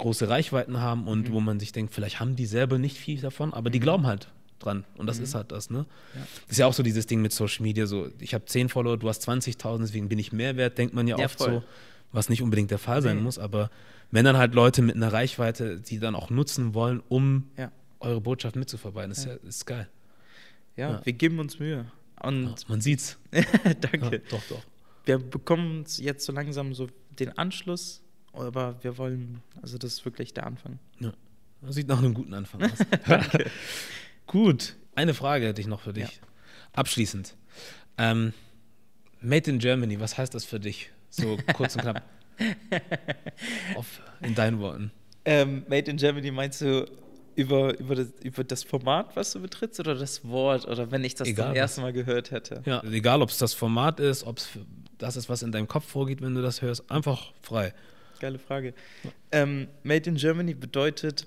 große 0.00 0.28
Reichweiten 0.28 0.80
haben 0.80 1.06
und 1.06 1.28
mhm. 1.28 1.32
wo 1.32 1.40
man 1.40 1.60
sich 1.60 1.72
denkt, 1.72 1.94
vielleicht 1.94 2.20
haben 2.20 2.36
die 2.36 2.46
selber 2.46 2.78
nicht 2.78 2.96
viel 2.96 3.20
davon, 3.20 3.54
aber 3.54 3.70
die 3.70 3.78
mhm. 3.78 3.84
glauben 3.84 4.06
halt 4.06 4.28
dran. 4.58 4.84
Und 4.96 5.06
das 5.06 5.18
mhm. 5.18 5.24
ist 5.24 5.34
halt 5.34 5.52
das, 5.52 5.70
ne? 5.70 5.86
Ja. 6.14 6.20
Das 6.20 6.50
ist 6.50 6.58
ja 6.58 6.66
auch 6.66 6.72
so 6.72 6.82
dieses 6.82 7.06
Ding 7.06 7.22
mit 7.22 7.32
Social 7.32 7.62
Media, 7.62 7.86
so 7.86 8.08
ich 8.18 8.34
habe 8.34 8.44
10 8.44 8.68
Follower, 8.68 8.96
du 8.96 9.08
hast 9.08 9.26
20.000, 9.28 9.78
deswegen 9.78 10.08
bin 10.08 10.18
ich 10.18 10.32
mehr 10.32 10.56
wert, 10.56 10.76
denkt 10.78 10.94
man 10.94 11.06
ja, 11.06 11.18
ja 11.18 11.24
oft 11.24 11.38
voll. 11.38 11.50
so, 11.50 11.62
was 12.12 12.28
nicht 12.28 12.42
unbedingt 12.42 12.70
der 12.70 12.78
Fall 12.78 13.02
sein 13.02 13.22
muss, 13.22 13.38
aber 13.38 13.70
wenn 14.10 14.24
dann 14.24 14.36
halt 14.36 14.54
Leute 14.54 14.82
mit 14.82 14.96
einer 14.96 15.12
Reichweite, 15.12 15.80
die 15.80 15.98
dann 15.98 16.14
auch 16.14 16.30
nutzen 16.30 16.74
wollen, 16.74 17.02
um 17.08 17.48
ja. 17.56 17.70
eure 18.00 18.20
Botschaft 18.20 18.56
mitzuverbreiten, 18.56 19.12
ist 19.12 19.24
ja 19.24 19.34
ist 19.34 19.66
geil. 19.66 19.88
Ja, 20.76 21.00
wir 21.04 21.12
geben 21.12 21.38
uns 21.38 21.58
Mühe. 21.58 21.86
Und 22.22 22.68
man 22.68 22.80
sieht's. 22.80 23.18
Danke. 23.80 24.20
doch, 24.30 24.42
doch. 24.48 24.62
Wir 25.04 25.18
bekommen 25.18 25.84
jetzt 25.98 26.24
so 26.24 26.32
langsam 26.32 26.74
so 26.74 26.88
den 27.18 27.36
Anschluss 27.38 27.99
aber 28.32 28.76
wir 28.82 28.96
wollen, 28.98 29.42
also 29.62 29.78
das 29.78 29.94
ist 29.94 30.04
wirklich 30.04 30.32
der 30.34 30.46
Anfang. 30.46 30.78
Ja. 30.98 31.12
Das 31.62 31.74
sieht 31.74 31.88
nach 31.88 31.98
einem 31.98 32.14
guten 32.14 32.32
Anfang 32.32 32.62
aus. 32.62 32.78
Gut, 34.26 34.76
eine 34.94 35.14
Frage 35.14 35.46
hätte 35.46 35.60
ich 35.60 35.66
noch 35.66 35.80
für 35.80 35.92
dich. 35.92 36.04
Ja. 36.04 36.22
Abschließend. 36.72 37.34
Ähm, 37.98 38.32
Made 39.20 39.50
in 39.50 39.58
Germany, 39.58 40.00
was 40.00 40.16
heißt 40.16 40.34
das 40.34 40.44
für 40.44 40.60
dich? 40.60 40.90
So 41.10 41.36
kurz 41.54 41.74
und 41.74 41.82
knapp. 41.82 42.02
Auf, 43.74 44.00
in 44.22 44.34
deinen 44.34 44.60
Worten. 44.60 44.90
Ähm, 45.24 45.64
Made 45.68 45.90
in 45.90 45.96
Germany 45.98 46.30
meinst 46.30 46.62
du 46.62 46.86
Über, 47.36 47.78
über, 47.78 47.94
das, 47.94 48.08
über 48.22 48.44
das 48.44 48.64
Format, 48.64 49.14
was 49.16 49.32
du 49.32 49.40
betrittst, 49.40 49.80
oder 49.80 49.94
das 49.94 50.24
Wort, 50.24 50.66
oder 50.66 50.90
wenn 50.90 51.04
ich 51.04 51.14
das 51.14 51.28
Egal 51.28 51.48
zum 51.48 51.56
ersten 51.56 51.80
Mal 51.82 51.92
gehört 51.92 52.30
hätte? 52.30 52.62
Ja, 52.64 52.82
egal 52.84 53.20
ob 53.20 53.28
es 53.30 53.38
das 53.38 53.52
Format 53.52 54.00
ist, 54.00 54.24
ob 54.24 54.38
es 54.38 54.48
das 54.98 55.16
ist, 55.16 55.28
was 55.28 55.42
in 55.42 55.52
deinem 55.52 55.68
Kopf 55.68 55.86
vorgeht, 55.86 56.22
wenn 56.22 56.34
du 56.34 56.42
das 56.42 56.62
hörst, 56.62 56.90
einfach 56.90 57.32
frei. 57.42 57.72
Geile 58.20 58.38
Frage. 58.38 58.74
Ähm, 59.32 59.66
Made 59.82 60.08
in 60.08 60.16
Germany 60.16 60.54
bedeutet, 60.54 61.26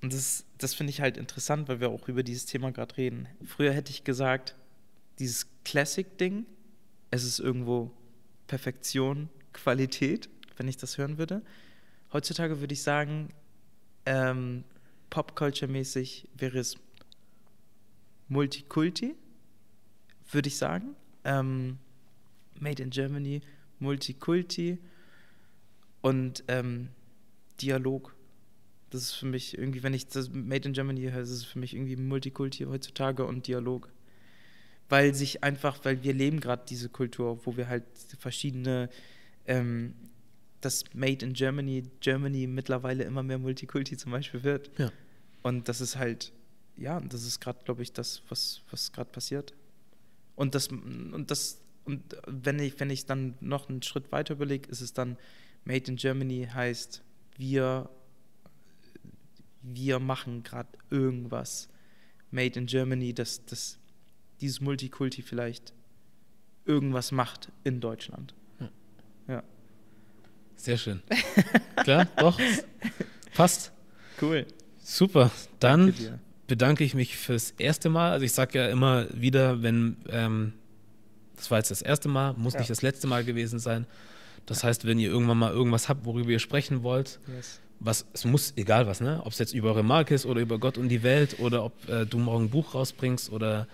und 0.00 0.14
das, 0.14 0.46
das 0.56 0.74
finde 0.74 0.90
ich 0.90 1.00
halt 1.00 1.18
interessant, 1.18 1.68
weil 1.68 1.80
wir 1.80 1.90
auch 1.90 2.08
über 2.08 2.22
dieses 2.22 2.46
Thema 2.46 2.72
gerade 2.72 2.96
reden. 2.96 3.28
Früher 3.44 3.72
hätte 3.72 3.90
ich 3.90 4.04
gesagt, 4.04 4.54
dieses 5.18 5.46
Classic-Ding, 5.64 6.46
es 7.10 7.24
ist 7.24 7.40
irgendwo 7.40 7.90
Perfektion, 8.46 9.28
Qualität, 9.52 10.30
wenn 10.56 10.68
ich 10.68 10.76
das 10.76 10.96
hören 10.96 11.18
würde. 11.18 11.42
Heutzutage 12.12 12.60
würde 12.60 12.72
ich 12.72 12.82
sagen, 12.82 13.28
ähm, 14.06 14.64
Pop-Culture-mäßig 15.10 16.28
wäre 16.34 16.58
es 16.58 16.76
Multikulti, 18.28 19.14
würde 20.30 20.48
ich 20.48 20.56
sagen. 20.56 20.94
Ähm, 21.24 21.78
Made 22.58 22.82
in 22.82 22.90
Germany, 22.90 23.42
Multikulti 23.80 24.78
und 26.00 26.44
ähm, 26.48 26.88
Dialog. 27.60 28.14
Das 28.90 29.02
ist 29.02 29.12
für 29.12 29.26
mich 29.26 29.56
irgendwie, 29.56 29.82
wenn 29.82 29.94
ich 29.94 30.08
das 30.08 30.30
Made 30.30 30.66
in 30.66 30.72
Germany 30.72 31.02
höre, 31.02 31.20
ist 31.20 31.30
es 31.30 31.44
für 31.44 31.58
mich 31.58 31.74
irgendwie 31.74 31.96
Multikulti 31.96 32.64
heutzutage 32.64 33.24
und 33.24 33.46
Dialog. 33.46 33.88
Weil 34.88 35.14
sich 35.14 35.44
einfach, 35.44 35.78
weil 35.84 36.02
wir 36.02 36.12
leben 36.12 36.40
gerade 36.40 36.64
diese 36.68 36.88
Kultur, 36.88 37.46
wo 37.46 37.56
wir 37.56 37.68
halt 37.68 37.84
verschiedene, 38.18 38.90
ähm, 39.46 39.94
das 40.60 40.84
Made 40.92 41.24
in 41.24 41.34
Germany, 41.34 41.84
Germany 42.00 42.48
mittlerweile 42.48 43.04
immer 43.04 43.22
mehr 43.22 43.38
Multikulti 43.38 43.96
zum 43.96 44.10
Beispiel 44.10 44.42
wird. 44.42 44.70
Ja. 44.78 44.90
Und 45.42 45.68
das 45.68 45.80
ist 45.80 45.96
halt, 45.96 46.32
ja, 46.76 47.00
das 47.00 47.24
ist 47.24 47.40
gerade, 47.40 47.64
glaube 47.64 47.82
ich, 47.82 47.92
das, 47.92 48.22
was, 48.28 48.62
was 48.70 48.90
gerade 48.92 49.10
passiert. 49.10 49.54
Und 50.34 50.54
das, 50.54 50.68
und 50.68 51.26
das, 51.30 51.60
und 51.84 52.02
wenn 52.26 52.58
ich, 52.58 52.80
wenn 52.80 52.90
ich 52.90 53.06
dann 53.06 53.34
noch 53.40 53.68
einen 53.68 53.82
Schritt 53.82 54.10
weiter 54.10 54.34
überlege, 54.34 54.68
ist 54.68 54.80
es 54.80 54.92
dann 54.92 55.16
Made 55.64 55.90
in 55.90 55.96
Germany 55.96 56.48
heißt, 56.52 57.02
wir, 57.36 57.88
wir 59.62 59.98
machen 59.98 60.42
gerade 60.42 60.68
irgendwas. 60.90 61.68
Made 62.30 62.58
in 62.58 62.66
Germany, 62.66 63.12
dass, 63.14 63.44
dass 63.44 63.78
dieses 64.40 64.60
Multikulti 64.60 65.22
vielleicht 65.22 65.72
irgendwas 66.64 67.12
macht 67.12 67.50
in 67.64 67.80
Deutschland. 67.80 68.34
Ja. 69.28 69.42
Sehr 70.56 70.76
schön. 70.76 71.02
Klar, 71.76 72.06
doch. 72.16 72.38
Passt. 73.34 73.72
Cool. 74.20 74.46
Super. 74.78 75.30
Dann 75.60 75.94
bedanke 76.46 76.84
ich 76.84 76.94
mich 76.94 77.16
fürs 77.16 77.52
erste 77.52 77.88
Mal. 77.90 78.12
Also 78.12 78.24
ich 78.24 78.32
sage 78.32 78.58
ja 78.58 78.68
immer 78.68 79.06
wieder, 79.14 79.62
wenn 79.62 79.96
ähm, 80.08 80.52
das 81.36 81.50
war 81.50 81.58
jetzt 81.58 81.70
das 81.70 81.80
erste 81.80 82.08
Mal, 82.08 82.34
muss 82.34 82.54
Ja. 82.54 82.60
nicht 82.60 82.70
das 82.70 82.82
letzte 82.82 83.06
Mal 83.06 83.24
gewesen 83.24 83.58
sein. 83.58 83.86
Das 84.50 84.64
heißt, 84.64 84.84
wenn 84.84 84.98
ihr 84.98 85.08
irgendwann 85.10 85.38
mal 85.38 85.52
irgendwas 85.52 85.88
habt, 85.88 86.04
worüber 86.04 86.30
ihr 86.30 86.40
sprechen 86.40 86.82
wollt, 86.82 87.20
Yes. 87.36 87.60
was, 87.78 88.04
es 88.12 88.24
muss, 88.24 88.52
egal 88.56 88.88
was, 88.88 89.00
ne? 89.00 89.20
Ob 89.24 89.30
es 89.32 89.38
jetzt 89.38 89.54
über 89.54 89.68
eure 89.68 89.84
Marke 89.84 90.12
ist 90.12 90.26
oder 90.26 90.40
über 90.40 90.58
Gott 90.58 90.76
und 90.76 90.88
die 90.88 91.04
Welt 91.04 91.38
oder 91.38 91.64
ob 91.64 91.88
äh, 91.88 92.04
du 92.04 92.18
morgen 92.18 92.46
ein 92.46 92.50
Buch 92.50 92.74
rausbringst 92.74 93.30
oder 93.30 93.68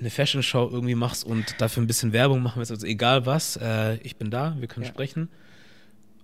eine 0.00 0.10
Fashion 0.10 0.42
Show 0.42 0.68
irgendwie 0.72 0.96
machst 0.96 1.24
und 1.24 1.60
dafür 1.60 1.84
ein 1.84 1.86
bisschen 1.86 2.12
Werbung 2.12 2.42
machen 2.42 2.56
willst, 2.58 2.72
also 2.72 2.84
egal 2.84 3.26
was, 3.26 3.56
äh, 3.58 3.94
ich 4.02 4.16
bin 4.16 4.30
da, 4.32 4.56
wir 4.58 4.66
können 4.66 4.84
Ja. 4.86 4.90
sprechen. 4.90 5.28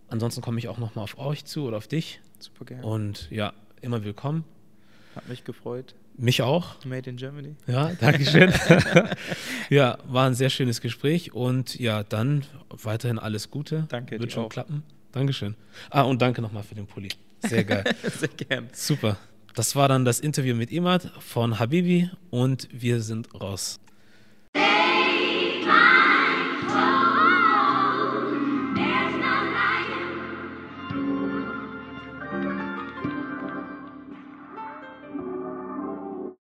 Ansonsten 0.08 0.40
komme 0.42 0.58
ich 0.58 0.66
auch 0.66 0.78
nochmal 0.78 1.04
auf 1.04 1.16
euch 1.18 1.44
zu 1.44 1.64
oder 1.64 1.76
auf 1.76 1.86
dich. 1.86 2.20
Super 2.40 2.64
gerne. 2.64 2.84
Und 2.84 3.30
ja, 3.30 3.52
immer 3.80 4.02
willkommen. 4.02 4.42
Hat 5.14 5.28
mich 5.28 5.44
gefreut. 5.44 5.94
Mich 6.20 6.42
auch. 6.42 6.84
Made 6.84 7.08
in 7.08 7.16
Germany. 7.16 7.54
Ja, 7.68 7.92
danke 8.00 8.24
schön. 8.24 8.52
ja, 9.70 9.98
war 10.08 10.26
ein 10.26 10.34
sehr 10.34 10.50
schönes 10.50 10.80
Gespräch 10.80 11.32
und 11.32 11.78
ja, 11.78 12.02
dann 12.02 12.44
weiterhin 12.70 13.20
alles 13.20 13.50
Gute. 13.52 13.86
Danke, 13.88 14.18
Wird 14.18 14.32
schon 14.32 14.46
auch. 14.46 14.48
klappen. 14.48 14.82
Dankeschön. 15.12 15.54
Ah, 15.90 16.02
und 16.02 16.20
danke 16.20 16.42
nochmal 16.42 16.64
für 16.64 16.74
den 16.74 16.88
Pulli. 16.88 17.10
Sehr 17.46 17.62
geil. 17.62 17.84
Sehr 18.18 18.28
gern. 18.28 18.68
Super. 18.72 19.16
Das 19.54 19.76
war 19.76 19.86
dann 19.86 20.04
das 20.04 20.18
Interview 20.18 20.56
mit 20.56 20.72
Imad 20.72 21.08
von 21.20 21.60
Habibi 21.60 22.10
und 22.30 22.68
wir 22.72 23.00
sind 23.00 23.32
raus. 23.40 23.78